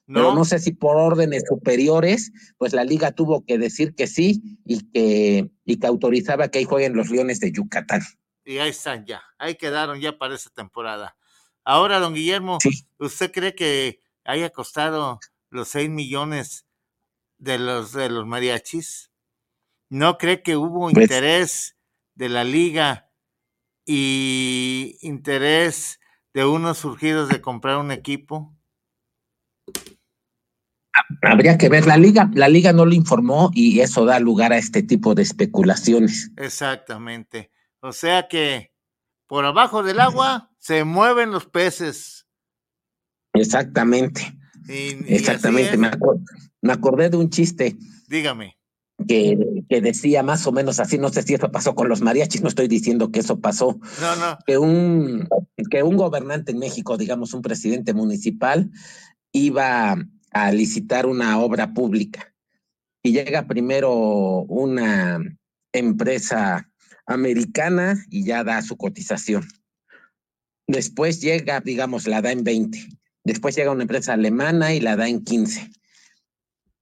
Pero 0.07 0.29
No, 0.31 0.35
no 0.35 0.45
sé 0.45 0.59
si 0.59 0.73
por 0.73 0.97
órdenes 0.97 1.43
superiores, 1.47 2.31
pues 2.57 2.73
la 2.73 2.83
liga 2.83 3.11
tuvo 3.13 3.45
que 3.45 3.57
decir 3.57 3.95
que 3.95 4.07
sí 4.07 4.41
y 4.65 4.89
que, 4.91 5.49
y 5.63 5.79
que 5.79 5.88
autorizaba 5.88 6.49
que 6.49 6.59
ahí 6.59 6.65
jueguen 6.65 6.95
los 6.95 7.09
Leones 7.09 7.39
de 7.39 7.51
Yucatán. 7.51 8.01
y 8.43 8.57
ahí 8.57 8.71
están 8.71 9.05
ya, 9.05 9.21
ahí 9.38 9.55
quedaron 9.55 9.99
ya 10.01 10.17
para 10.17 10.35
esta 10.35 10.49
temporada. 10.49 11.15
Ahora, 11.63 11.99
don 11.99 12.13
Guillermo, 12.15 12.57
Sí. 12.59 12.85
¿usted 12.97 13.31
cree 13.31 13.53
que 13.55 13.99
haya 14.25 14.49
costado 14.49 15.19
los 15.51 15.67
6 15.69 15.89
millones 15.89 16.65
de 17.38 17.59
los 17.59 17.93
de 17.93 18.09
los 18.09 18.25
mariachis? 18.25 19.11
¿No 19.89 20.17
cree 20.17 20.41
que 20.41 20.57
hubo 20.57 20.89
Pues- 20.89 21.03
interés 21.03 21.77
de 22.15 22.29
la 22.29 22.43
liga 22.43 23.11
y 23.85 24.97
interés 25.01 25.99
de 26.33 26.45
unos 26.45 26.77
surgidos 26.77 27.29
de 27.29 27.41
comprar 27.41 27.77
un 27.77 27.91
equipo? 27.91 28.55
Habría 31.23 31.57
que 31.57 31.69
ver, 31.69 31.85
la 31.87 31.97
liga, 31.97 32.29
la 32.33 32.49
liga 32.49 32.73
no 32.73 32.85
lo 32.85 32.93
informó 32.93 33.51
y 33.53 33.79
eso 33.79 34.05
da 34.05 34.19
lugar 34.19 34.53
a 34.53 34.57
este 34.57 34.83
tipo 34.83 35.15
de 35.15 35.23
especulaciones. 35.23 36.31
Exactamente. 36.37 37.51
O 37.79 37.91
sea 37.91 38.27
que 38.27 38.73
por 39.27 39.45
abajo 39.45 39.83
del 39.83 39.99
agua 39.99 40.51
se 40.57 40.83
mueven 40.83 41.31
los 41.31 41.45
peces. 41.45 42.27
Exactamente, 43.33 44.37
Y, 44.67 44.73
y 44.73 44.93
así 44.93 45.13
exactamente. 45.15 45.77
Me, 45.77 45.89
me 46.61 46.73
acordé 46.73 47.09
de 47.09 47.17
un 47.17 47.29
chiste. 47.29 47.77
Dígame. 48.07 48.57
Que, 49.07 49.63
que, 49.69 49.81
decía 49.81 50.23
más 50.23 50.45
o 50.47 50.51
menos 50.51 50.79
así, 50.79 50.97
no 50.97 51.09
sé 51.09 51.23
si 51.23 51.33
eso 51.33 51.51
pasó 51.51 51.75
con 51.75 51.89
los 51.89 52.01
mariachis, 52.01 52.41
no 52.41 52.49
estoy 52.49 52.67
diciendo 52.67 53.11
que 53.11 53.19
eso 53.19 53.39
pasó, 53.39 53.79
no, 54.01 54.15
no. 54.15 54.37
Que, 54.45 54.57
un, 54.57 55.27
que 55.69 55.83
un 55.83 55.97
gobernante 55.97 56.51
en 56.51 56.59
México, 56.59 56.97
digamos 56.97 57.33
un 57.33 57.41
presidente 57.41 57.93
municipal, 57.93 58.71
iba 59.31 59.95
a 60.31 60.51
licitar 60.51 61.05
una 61.05 61.39
obra 61.39 61.73
pública 61.73 62.33
y 63.03 63.11
llega 63.11 63.47
primero 63.47 63.93
una 63.93 65.19
empresa 65.73 66.69
americana 67.05 68.03
y 68.09 68.25
ya 68.25 68.43
da 68.43 68.61
su 68.61 68.77
cotización. 68.77 69.47
Después 70.67 71.21
llega, 71.21 71.59
digamos, 71.59 72.07
la 72.07 72.21
da 72.21 72.31
en 72.31 72.43
20. 72.43 72.79
Después 73.23 73.55
llega 73.55 73.71
una 73.71 73.83
empresa 73.83 74.13
alemana 74.13 74.73
y 74.73 74.79
la 74.79 74.95
da 74.95 75.07
en 75.09 75.23
15 75.23 75.69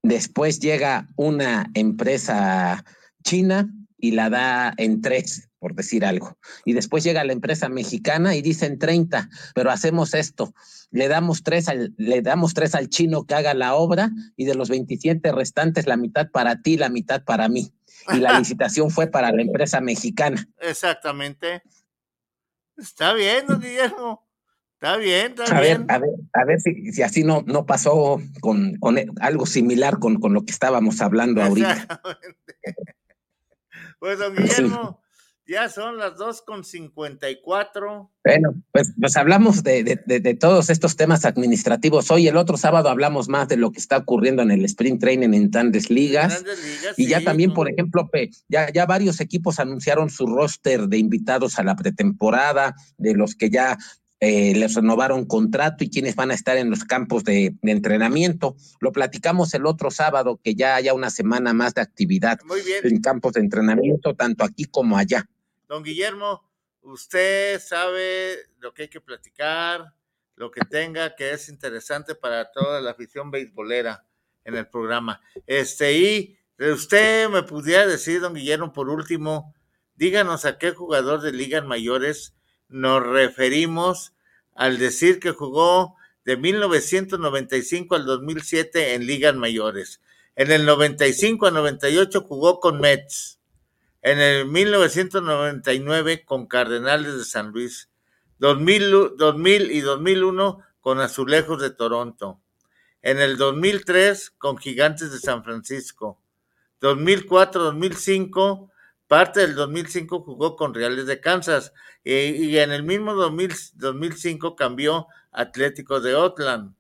Después 0.04 0.60
llega 0.60 1.08
una 1.16 1.70
empresa 1.74 2.84
china 3.24 3.70
y 3.98 4.12
la 4.12 4.30
da 4.30 4.74
en 4.78 5.02
tres, 5.02 5.50
por 5.60 5.76
decir 5.76 6.06
algo. 6.06 6.38
Y 6.64 6.74
después 6.74 7.04
llega 7.04 7.24
la 7.24 7.34
empresa 7.34 7.68
mexicana 7.68 8.36
y 8.36 8.42
dicen 8.42 8.80
30, 8.80 9.30
pero 9.54 9.72
hacemos 9.72 10.14
esto. 10.14 10.54
Le 10.90 11.08
damos 11.08 11.44
tres 11.44 11.68
al, 11.68 11.94
le 11.98 12.22
damos 12.22 12.54
tres 12.54 12.76
al 12.76 12.90
chino 12.90 13.26
que 13.26 13.36
haga 13.36 13.54
la 13.54 13.76
obra 13.76 14.10
y 14.38 14.46
de 14.46 14.56
los 14.56 14.70
27 14.70 15.32
restantes 15.34 15.86
la 15.86 15.98
mitad 15.98 16.30
para 16.32 16.62
ti, 16.62 16.78
la 16.78 16.90
mitad 16.90 17.24
para 17.24 17.50
mí. 17.50 17.74
Y 18.14 18.20
la 18.20 18.34
licitación 18.40 18.90
fue 18.90 19.08
para 19.08 19.32
la 19.32 19.42
empresa 19.42 19.82
mexicana. 19.82 20.48
Exactamente. 20.60 21.62
Está 22.78 23.14
bien, 23.14 23.46
don 23.46 23.60
Guillermo. 23.60 24.29
Está 24.82 24.96
bien, 24.96 25.36
está 25.38 25.58
a 25.58 25.62
bien. 25.62 25.86
Ver, 25.86 25.94
a 25.94 26.00
ver, 26.00 26.10
a 26.32 26.46
ver 26.46 26.62
si, 26.62 26.94
si 26.94 27.02
así 27.02 27.26
no, 27.26 27.44
no 27.46 27.66
pasó 27.66 28.22
con, 28.40 28.78
con 28.78 28.96
algo 29.20 29.46
similar 29.46 30.00
con, 30.00 30.22
con, 30.22 30.34
lo 30.34 30.46
que 30.46 30.54
estábamos 30.54 31.02
hablando 31.02 31.44
ahorita. 31.44 32.02
Pues, 34.00 34.18
don 34.18 34.34
Guillermo, 34.34 35.02
ya 35.46 35.68
son 35.68 35.98
las 35.98 36.14
2.54. 36.14 38.10
Bueno, 38.24 38.54
pues, 38.72 38.94
pues 38.98 39.18
hablamos 39.18 39.62
de, 39.62 39.84
de, 39.84 40.20
de, 40.22 40.34
todos 40.36 40.70
estos 40.70 40.96
temas 40.96 41.26
administrativos. 41.26 42.10
Hoy, 42.10 42.30
el 42.30 42.38
otro 42.38 42.56
sábado, 42.56 42.88
hablamos 42.88 43.28
más 43.28 43.50
de 43.50 43.58
lo 43.58 43.74
que 43.74 43.80
está 43.80 43.98
ocurriendo 43.98 44.42
en 44.42 44.52
el 44.52 44.64
sprint 44.64 45.02
training 45.02 45.34
en 45.34 45.52
grandes 45.52 45.90
ligas. 45.90 46.42
ligas 46.44 46.98
y 46.98 47.08
ya 47.08 47.22
también, 47.22 47.54
por 47.54 47.70
ejemplo, 47.70 48.10
ya, 48.48 48.72
ya 48.72 48.86
varios 48.86 49.20
equipos 49.20 49.60
anunciaron 49.60 50.10
su 50.10 50.26
roster 50.28 50.88
de 50.88 50.98
invitados 50.98 51.60
a 51.60 51.64
la 51.64 51.76
pretemporada, 51.76 52.78
de 52.98 53.16
los 53.16 53.36
que 53.36 53.50
ya 53.50 53.78
eh, 54.22 54.54
les 54.54 54.76
renovaron 54.76 55.26
contrato 55.26 55.84
y 55.84 55.90
quienes 55.90 56.16
van 56.16 56.32
a 56.32 56.34
estar 56.34 56.58
en 56.58 56.70
los 56.70 56.84
campos 56.84 57.24
de, 57.24 57.56
entrenamiento. 57.62 58.58
Lo 58.82 58.92
platicamos 58.92 59.54
el 59.54 59.66
otro 59.66 59.92
sábado, 59.92 60.40
que 60.44 60.56
ya 60.56 60.76
haya 60.76 60.94
una 60.94 61.10
semana 61.10 61.54
más 61.54 61.74
de 61.74 61.82
actividad 61.82 62.38
en 62.84 63.02
campos 63.02 63.34
de 63.34 63.42
entrenamiento, 63.42 64.16
tanto 64.16 64.44
aquí 64.44 64.66
como 64.66 64.98
allá. 64.98 65.30
Don 65.70 65.84
Guillermo, 65.84 66.44
usted 66.82 67.62
sabe 67.62 68.40
lo 68.60 68.74
que 68.74 68.84
hay 68.84 68.90
que 68.90 69.00
platicar, 69.00 69.94
lo 70.36 70.52
que 70.52 70.62
tenga 70.62 71.16
que 71.16 71.32
es 71.32 71.48
interesante 71.48 72.14
para 72.14 72.52
toda 72.52 72.82
la 72.82 72.92
afición 72.92 73.32
beisbolera 73.32 74.06
en 74.44 74.56
el 74.56 74.68
programa. 74.68 75.22
Este, 75.46 75.94
y 75.98 76.38
usted 76.58 77.30
me 77.30 77.44
pudiera 77.44 77.88
decir, 77.88 78.20
don 78.20 78.34
Guillermo, 78.34 78.74
por 78.74 78.90
último, 78.90 79.54
díganos 79.96 80.44
a 80.44 80.58
qué 80.58 80.72
jugador 80.72 81.22
de 81.22 81.32
ligas 81.32 81.64
mayores 81.64 82.36
nos 82.70 83.06
referimos 83.06 84.14
al 84.56 84.78
decir 84.78 85.20
que 85.20 85.32
jugó 85.32 85.96
de 86.26 86.38
1995 86.38 87.96
al 87.96 88.06
2007 88.06 88.94
en 88.94 89.08
ligas 89.08 89.36
mayores. 89.36 90.02
En 90.36 90.52
el 90.52 90.66
95 90.66 91.48
a 91.48 91.52
98 91.52 92.22
jugó 92.22 92.60
con 92.60 92.80
Mets. 92.80 93.40
En 94.02 94.20
el 94.20 94.46
1999 94.46 96.24
con 96.24 96.48
Cardenales 96.48 97.18
de 97.18 97.26
San 97.26 97.52
Luis. 97.52 97.90
2000, 98.38 99.18
2000 99.18 99.72
y 99.72 99.82
2001 99.82 100.64
con 100.80 101.02
Azulejos 101.02 101.62
de 101.62 101.72
Toronto. 101.72 102.40
En 103.02 103.20
el 103.20 103.38
2003 103.38 104.32
con 104.38 104.58
Gigantes 104.58 105.12
de 105.12 105.20
San 105.20 105.44
Francisco. 105.44 106.22
2004-2005 106.82 108.70
Parte 109.10 109.40
del 109.40 109.56
2005 109.56 110.22
jugó 110.22 110.56
con 110.56 110.76
Reales 110.76 111.08
de 111.08 111.20
Kansas 111.20 111.74
y, 112.04 112.56
en 112.58 112.72
el 112.72 112.84
mismo 112.84 113.16
2005 113.16 114.56
cambió 114.56 115.08
Atlético 115.32 116.00
de 116.00 116.14
Oakland 116.14 116.76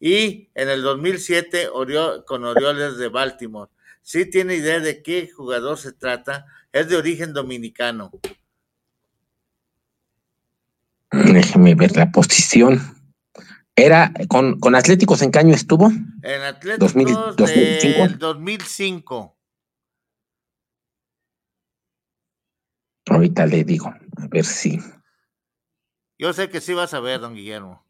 y 0.00 0.48
en 0.54 0.70
el 0.70 0.80
2007 0.80 1.68
con 2.26 2.44
Orioles 2.44 2.96
de 2.96 3.08
Baltimore. 3.08 3.70
Si 4.00 4.24
tiene 4.24 4.54
idea 4.54 4.80
de 4.80 5.02
qué 5.02 5.28
jugador 5.28 5.76
se 5.76 5.92
trata, 5.92 6.46
es 6.72 6.88
de 6.88 6.96
origen 6.96 7.34
dominicano. 7.34 8.10
Déjeme 11.12 11.74
ver 11.74 11.94
la 11.94 12.10
posición. 12.10 12.80
Era 13.74 14.14
con, 14.28 14.58
con 14.60 14.74
Atléticos 14.74 15.20
en 15.20 15.30
Caño 15.30 15.54
estuvo. 15.54 15.92
En 16.22 16.40
Atléticos 16.40 17.36
2005. 17.36 18.02
del 18.02 18.18
2005. 18.18 19.35
Ahorita 23.16 23.46
le 23.46 23.64
digo, 23.64 23.86
a 23.88 24.26
ver 24.28 24.44
si. 24.44 24.78
Yo 26.18 26.34
sé 26.34 26.50
que 26.50 26.60
sí 26.60 26.74
vas 26.74 26.92
a 26.92 27.00
ver, 27.00 27.18
don 27.18 27.34
Guillermo. 27.34 27.82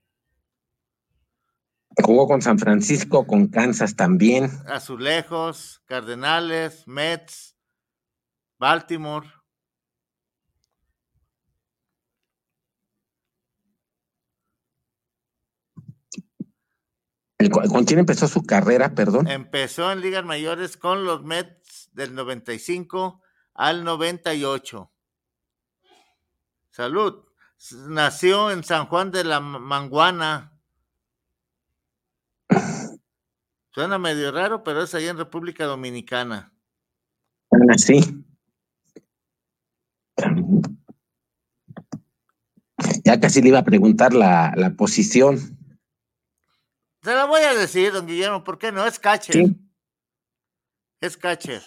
Jugó 2.01 2.29
con 2.29 2.43
San 2.43 2.61
Francisco, 2.61 3.27
con 3.27 3.49
Kansas 3.49 3.97
también. 3.97 4.49
Azulejos, 4.69 5.83
Cardenales, 5.87 6.87
Mets, 6.87 7.57
Baltimore. 8.57 9.27
¿Con 17.51 17.85
quién 17.85 17.99
empezó 17.99 18.29
su 18.29 18.45
carrera, 18.45 18.95
perdón? 18.95 19.27
Empezó 19.27 19.91
en 19.91 20.03
ligas 20.03 20.25
mayores 20.25 20.77
con 20.77 21.05
los 21.05 21.25
Mets 21.25 21.91
del 21.95 22.15
95 22.15 23.21
al 23.55 23.83
98. 23.83 24.93
Salud. 26.77 27.25
Nació 27.89 28.51
en 28.51 28.63
San 28.63 28.85
Juan 28.85 29.11
de 29.11 29.25
la 29.25 29.41
Manguana. 29.41 30.53
Suena 33.71 33.97
medio 33.97 34.31
raro, 34.31 34.63
pero 34.63 34.83
es 34.83 34.95
allá 34.95 35.09
en 35.09 35.17
República 35.17 35.65
Dominicana. 35.65 36.53
Sí. 37.79 38.23
Ya 43.05 43.21
casi 43.21 43.41
le 43.41 43.49
iba 43.49 43.61
a 43.61 43.65
preguntar 43.65 44.13
la, 44.13 44.53
la 44.55 44.75
posición. 44.77 45.39
Se 47.03 47.15
la 47.15 47.25
voy 47.25 47.41
a 47.41 47.55
decir, 47.55 47.91
don 47.91 48.07
Guillermo, 48.07 48.45
¿por 48.45 48.59
qué 48.59 48.71
no? 48.71 48.85
Es 48.85 48.99
catcher. 48.99 49.47
Es 51.01 51.17
catcher. 51.17 51.63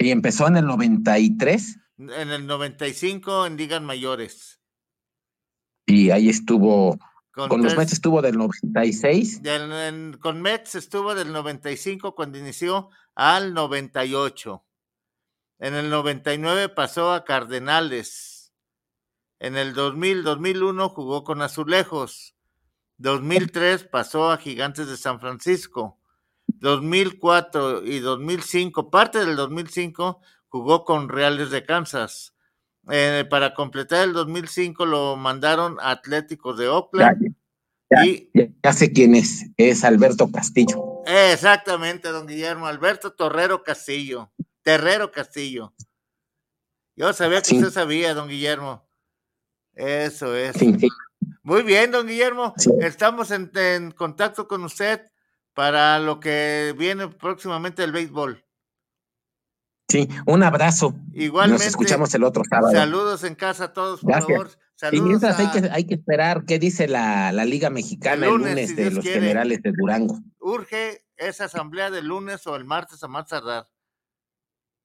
¿Y 0.00 0.10
empezó 0.12 0.48
en 0.48 0.56
el 0.56 0.64
93? 0.64 1.78
En 1.98 2.30
el 2.30 2.46
95 2.46 3.44
en 3.44 3.58
ligas 3.58 3.82
mayores. 3.82 4.58
Y 5.84 6.08
ahí 6.10 6.30
estuvo, 6.30 6.98
con, 7.32 7.62
los 7.62 7.76
Mets 7.76 7.92
estuvo 7.92 8.22
del 8.22 8.38
96. 8.38 9.42
con 10.18 10.40
Mets 10.40 10.74
estuvo 10.76 11.14
del 11.14 11.32
95 11.32 12.14
cuando 12.14 12.38
inició 12.38 12.88
al 13.14 13.52
98. 13.52 14.64
En 15.58 15.74
el 15.74 15.90
99 15.90 16.70
pasó 16.70 17.12
a 17.12 17.24
Cardenales. 17.24 18.54
En 19.38 19.58
el 19.58 19.74
2000, 19.74 20.22
2001 20.22 20.88
jugó 20.88 21.24
con 21.24 21.42
Azulejos. 21.42 22.34
2003 22.96 23.84
pasó 23.84 24.30
a 24.30 24.38
Gigantes 24.38 24.88
de 24.88 24.96
San 24.96 25.20
Francisco. 25.20 25.99
2004 26.58 27.84
y 27.84 28.00
2005, 28.00 28.90
parte 28.90 29.18
del 29.18 29.36
2005, 29.36 30.20
jugó 30.48 30.84
con 30.84 31.08
Reales 31.08 31.50
de 31.50 31.64
Kansas. 31.64 32.34
Eh, 32.90 33.24
para 33.28 33.54
completar 33.54 34.04
el 34.04 34.12
2005 34.12 34.86
lo 34.86 35.16
mandaron 35.16 35.78
a 35.80 35.90
Atléticos 35.92 36.58
de 36.58 36.68
Oakland. 36.68 37.34
Ya, 37.90 38.06
y, 38.06 38.30
ya, 38.62 38.72
sé 38.72 38.92
quién 38.92 39.14
es, 39.14 39.46
es 39.56 39.84
Alberto 39.84 40.30
Castillo. 40.30 41.02
Exactamente, 41.06 42.08
don 42.08 42.26
Guillermo, 42.26 42.66
Alberto 42.66 43.12
Torrero 43.12 43.62
Castillo, 43.62 44.32
Terrero 44.62 45.10
Castillo. 45.10 45.74
Yo 46.96 47.12
sabía 47.12 47.42
que 47.42 47.56
usted 47.56 47.70
sabía, 47.70 48.14
don 48.14 48.28
Guillermo. 48.28 48.86
Eso 49.74 50.36
es. 50.36 50.54
Muy 51.42 51.62
bien, 51.62 51.90
don 51.90 52.06
Guillermo. 52.06 52.54
Estamos 52.80 53.30
en, 53.30 53.50
en 53.54 53.90
contacto 53.92 54.46
con 54.46 54.64
usted 54.64 55.09
para 55.60 55.98
lo 55.98 56.20
que 56.20 56.74
viene 56.78 57.08
próximamente 57.08 57.84
el 57.84 57.92
béisbol. 57.92 58.42
Sí, 59.90 60.08
un 60.24 60.42
abrazo. 60.42 60.94
Igualmente. 61.12 61.64
Nos 61.64 61.68
escuchamos 61.68 62.14
el 62.14 62.24
otro 62.24 62.44
sábado. 62.48 62.72
Saludos 62.72 63.24
en 63.24 63.34
casa 63.34 63.64
a 63.64 63.72
todos, 63.74 64.00
por 64.00 64.22
favor. 64.22 64.50
y 64.90 65.02
mientras 65.02 65.38
hay, 65.38 65.50
que, 65.50 65.68
hay 65.70 65.84
que 65.84 65.96
esperar 65.96 66.46
qué 66.46 66.58
dice 66.58 66.88
la, 66.88 67.30
la 67.32 67.44
Liga 67.44 67.68
Mexicana 67.68 68.24
el 68.24 68.36
lunes, 68.36 68.74
de 68.74 68.90
los 68.90 69.04
generales 69.04 69.60
de 69.60 69.72
Durango. 69.72 70.18
Urge 70.38 71.04
esa 71.18 71.44
asamblea 71.44 71.90
del 71.90 72.06
lunes 72.06 72.46
o 72.46 72.56
el 72.56 72.64
martes 72.64 73.04
a 73.04 73.08
más 73.08 73.26
tardar. 73.26 73.68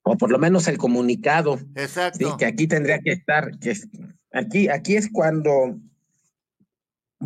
O 0.02 0.18
por 0.18 0.30
lo 0.30 0.38
menos 0.38 0.68
el 0.68 0.76
comunicado. 0.76 1.58
Exacto. 1.74 2.18
Sí, 2.18 2.36
que 2.38 2.44
aquí 2.44 2.68
tendría 2.68 2.98
que 2.98 3.12
estar, 3.12 3.58
que 3.60 3.74
aquí, 4.30 4.68
aquí 4.68 4.96
es 4.96 5.08
cuando 5.10 5.78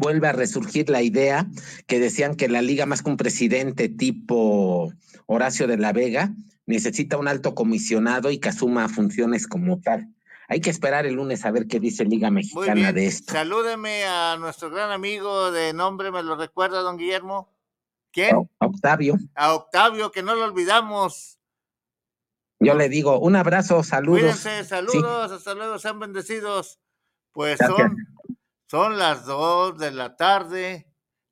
vuelve 0.00 0.26
a 0.26 0.32
resurgir 0.32 0.90
la 0.90 1.02
idea 1.02 1.46
que 1.86 2.00
decían 2.00 2.34
que 2.34 2.48
la 2.48 2.62
liga 2.62 2.86
más 2.86 3.02
que 3.02 3.10
un 3.10 3.16
presidente 3.16 3.88
tipo 3.88 4.92
Horacio 5.26 5.68
de 5.68 5.76
la 5.76 5.92
Vega 5.92 6.32
necesita 6.66 7.18
un 7.18 7.28
alto 7.28 7.54
comisionado 7.54 8.30
y 8.30 8.38
que 8.38 8.48
asuma 8.48 8.88
funciones 8.88 9.46
como 9.46 9.80
tal. 9.80 10.08
Hay 10.48 10.60
que 10.60 10.70
esperar 10.70 11.06
el 11.06 11.14
lunes 11.14 11.44
a 11.44 11.52
ver 11.52 11.68
qué 11.68 11.78
dice 11.78 12.04
Liga 12.04 12.30
Mexicana 12.30 12.92
de 12.92 13.06
esto. 13.06 13.32
Salúdeme 13.32 14.04
a 14.04 14.36
nuestro 14.36 14.70
gran 14.70 14.90
amigo 14.90 15.52
de 15.52 15.72
nombre, 15.72 16.10
¿me 16.10 16.24
lo 16.24 16.34
recuerda, 16.34 16.80
don 16.80 16.96
Guillermo? 16.96 17.52
¿Quién? 18.10 18.50
A 18.58 18.66
Octavio. 18.66 19.14
A 19.36 19.54
Octavio, 19.54 20.10
que 20.10 20.24
no 20.24 20.34
lo 20.34 20.46
olvidamos. 20.46 21.38
Yo 22.58 22.74
le 22.74 22.88
digo 22.88 23.20
un 23.20 23.36
abrazo, 23.36 23.84
saludos. 23.84 24.20
Cuídense, 24.20 24.64
saludos, 24.64 25.30
hasta 25.30 25.54
luego, 25.54 25.78
sean 25.78 26.00
bendecidos. 26.00 26.80
Pues 27.32 27.58
son, 27.58 27.96
son 28.70 28.98
las 28.98 29.26
dos 29.26 29.78
de 29.78 29.90
la 29.90 30.14
tarde 30.14 30.86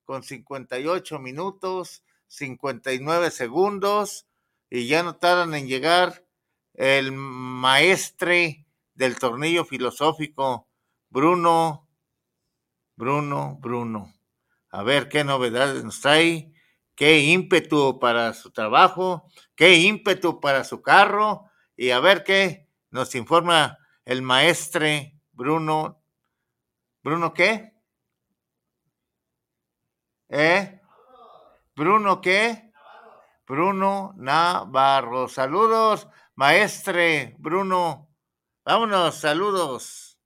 con 0.05 0.24
58 0.24 1.20
minutos, 1.20 2.02
59 2.27 3.31
segundos 3.31 4.27
y 4.69 4.89
ya 4.89 5.05
no 5.05 5.19
tardan 5.19 5.55
en 5.55 5.69
llegar 5.69 6.27
el 6.74 7.12
maestre 7.12 8.66
del 8.94 9.20
tornillo 9.20 9.65
filosófico, 9.65 10.66
Bruno, 11.10 11.89
Bruno, 12.97 13.56
Bruno. 13.60 14.12
A 14.70 14.82
ver 14.82 15.09
qué 15.09 15.23
novedades 15.23 15.85
nos 15.85 16.01
trae, 16.01 16.52
qué 16.97 17.20
ímpetu 17.20 18.01
para 18.01 18.35
su 18.35 18.51
trabajo, 18.51 19.31
qué 19.55 19.77
ímpetu 19.77 20.40
para 20.40 20.65
su 20.65 20.82
carro 20.82 21.44
y 21.77 21.90
a 21.90 22.01
ver 22.01 22.24
qué 22.24 22.69
nos 22.90 23.15
informa 23.15 23.78
el 24.05 24.23
maestre 24.23 25.20
Bruno. 25.31 26.02
¿Bruno 27.02 27.32
qué? 27.32 27.74
¿Eh? 30.28 30.80
¿Bruno 31.74 32.20
qué? 32.20 32.72
Bruno 33.46 34.12
Navarro. 34.16 35.28
Saludos, 35.28 36.08
maestre 36.34 37.34
Bruno. 37.38 38.08
Vámonos, 38.64 39.14
saludos. 39.14 40.18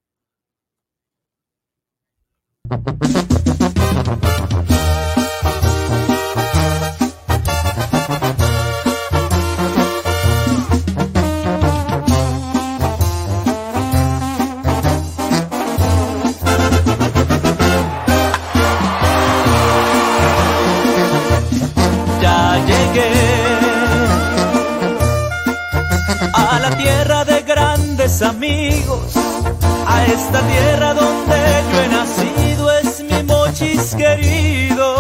Esta 30.33 30.47
tierra 30.49 30.95
donde 30.95 31.37
yo 31.73 31.83
he 31.83 31.89
nacido 31.89 32.73
es 32.73 33.01
mi 33.01 33.23
mochis 33.23 33.95
querido 33.95 34.97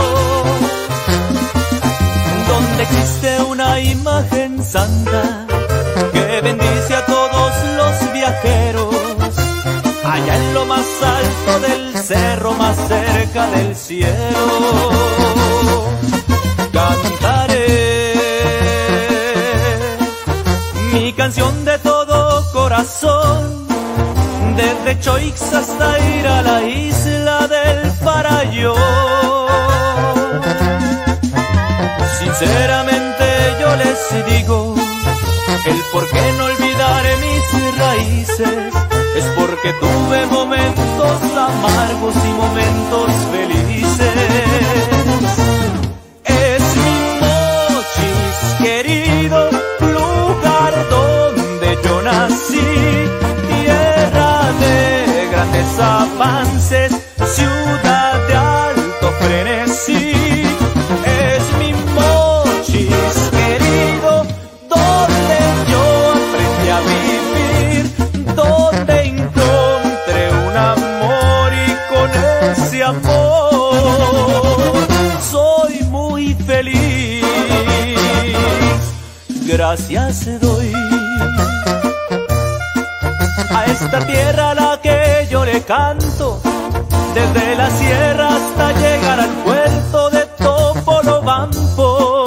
donde 2.48 2.82
existe 2.82 3.40
una 3.40 3.80
imagen 3.80 4.62
santa 4.62 5.46
que 6.12 6.40
bendice 6.42 6.94
a 6.94 7.06
todos 7.06 7.52
los 7.78 8.12
viajeros 8.12 8.94
allá 10.04 10.36
en 10.36 10.52
lo 10.54 10.66
más 10.66 10.86
alto 11.02 11.66
del 11.66 11.96
cerro 11.96 12.52
más 12.52 12.76
cerca 12.88 13.46
del 13.52 13.74
cielo 13.74 15.21
Choix 25.00 25.42
hasta 25.52 25.98
ir 25.98 26.26
a 26.26 26.42
la 26.42 26.62
isla 26.62 27.48
del 27.48 27.90
Parayo. 28.04 28.74
Sinceramente 32.18 33.24
yo 33.60 33.76
les 33.76 34.00
digo, 34.26 34.74
el 35.66 35.80
por 35.92 36.08
qué 36.08 36.32
no 36.38 36.44
olvidaré 36.44 37.16
mis 37.16 37.78
raíces, 37.78 38.74
es 39.16 39.24
porque 39.36 39.72
tuve 39.80 40.26
momentos 40.26 41.22
amargos 41.36 42.14
y 42.24 42.32
momentos 42.42 43.10
felices. 43.30 45.01
Avances, 56.22 56.92
ciudad 57.34 58.26
de 58.28 58.34
alto 58.34 59.12
frenesí. 59.20 60.12
Es 61.04 61.42
mi 61.58 61.72
mochis 61.94 63.30
querido, 63.30 64.12
donde 64.68 65.38
yo 65.70 65.84
aprendí 66.20 66.68
a 66.70 66.80
vivir, 66.92 67.82
donde 68.34 68.94
encontré 69.04 70.22
un 70.46 70.56
amor 70.56 71.48
y 71.52 71.68
con 71.92 72.08
ese 72.50 72.78
amor 72.82 74.76
soy 75.30 75.74
muy 75.84 76.34
feliz. 76.34 77.24
Gracias 79.46 80.40
doy 80.40 80.72
a 83.54 83.66
esta 83.66 84.06
tierra 84.06 84.54
la 84.54 84.80
que 84.82 85.26
yo 85.30 85.44
le 85.44 85.60
canto, 85.62 86.06
desde 87.14 87.54
la 87.56 87.70
sierra 87.70 88.28
hasta 88.36 88.72
llegar 88.72 89.20
al 89.20 89.30
puerto 89.44 90.10
de 90.10 90.26
Topolobampo. 90.38 92.26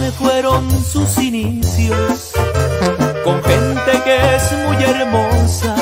me 0.00 0.10
fueron 0.12 0.70
sus 0.84 1.18
inicios, 1.18 2.32
con 3.24 3.42
gente 3.42 4.02
que 4.04 4.36
es 4.36 4.52
muy 4.66 4.76
hermosa, 4.84 5.74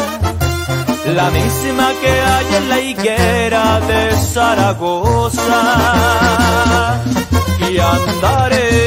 la 1.15 1.31
misma 1.31 1.93
que 2.01 2.11
hay 2.11 2.55
en 2.57 2.69
la 2.69 2.81
higuera 2.81 3.81
de 3.81 4.17
Zaragoza. 4.17 5.63
Y 7.71 7.79
andaré 7.79 8.87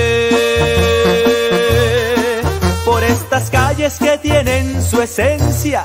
estas 3.09 3.49
calles 3.49 3.58
que 3.79 4.17
tienen 4.17 4.83
su 4.83 5.01
esencia, 5.01 5.81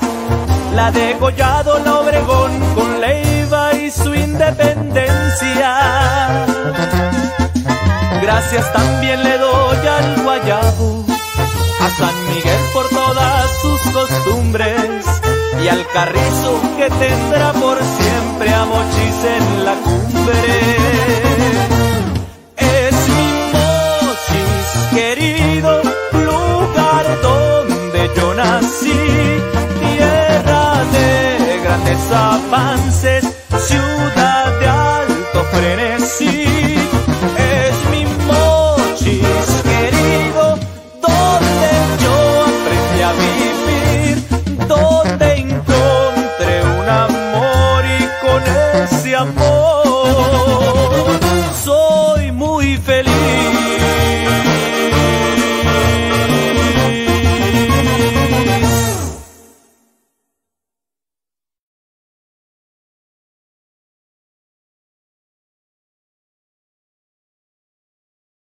la 0.75 0.91
de 0.91 1.15
Collado, 1.17 1.79
la 1.79 1.99
Obregón, 1.99 2.51
con 2.75 2.99
Leiva 2.99 3.73
y 3.73 3.89
su 3.89 4.13
independencia. 4.13 6.45
Gracias 8.21 8.73
también 8.73 9.23
le 9.23 9.37
doy 9.37 9.87
al 9.87 10.23
Guayabo, 10.23 11.05
a 11.79 11.89
San 11.89 12.27
Miguel 12.27 12.59
por 12.73 12.89
todas 12.89 13.49
sus 13.61 13.79
costumbres 13.93 15.05
y 15.63 15.69
al 15.69 15.87
carrizo 15.87 16.59
que 16.77 16.89
tendrá 16.89 17.53
por 17.53 17.77
siempre 17.81 18.53
a 18.53 18.65
Mochis 18.65 19.23
en 19.23 19.63
la 19.63 19.75
cumbre. 19.75 21.84
Nací, 28.55 28.99
tierra 29.79 30.83
de 30.93 31.59
grandes 31.63 32.11
avances, 32.11 33.23
ciudad 33.67 34.59
de 34.59 34.67
alto 34.67 35.39
frenesí. 35.51 36.45
Es 37.55 37.75
mi 37.91 38.03
mochis 38.29 39.47
querido, 39.71 40.43
donde 41.05 41.71
yo 42.03 42.15
aprendí 42.51 42.99
a 43.09 43.13
vivir, 43.25 44.67
donde 44.67 45.25
encontré 45.47 46.53
un 46.79 46.87
amor 47.07 47.83
y 47.99 48.25
con 48.25 48.41
ese 48.83 49.15
amor 49.15 49.54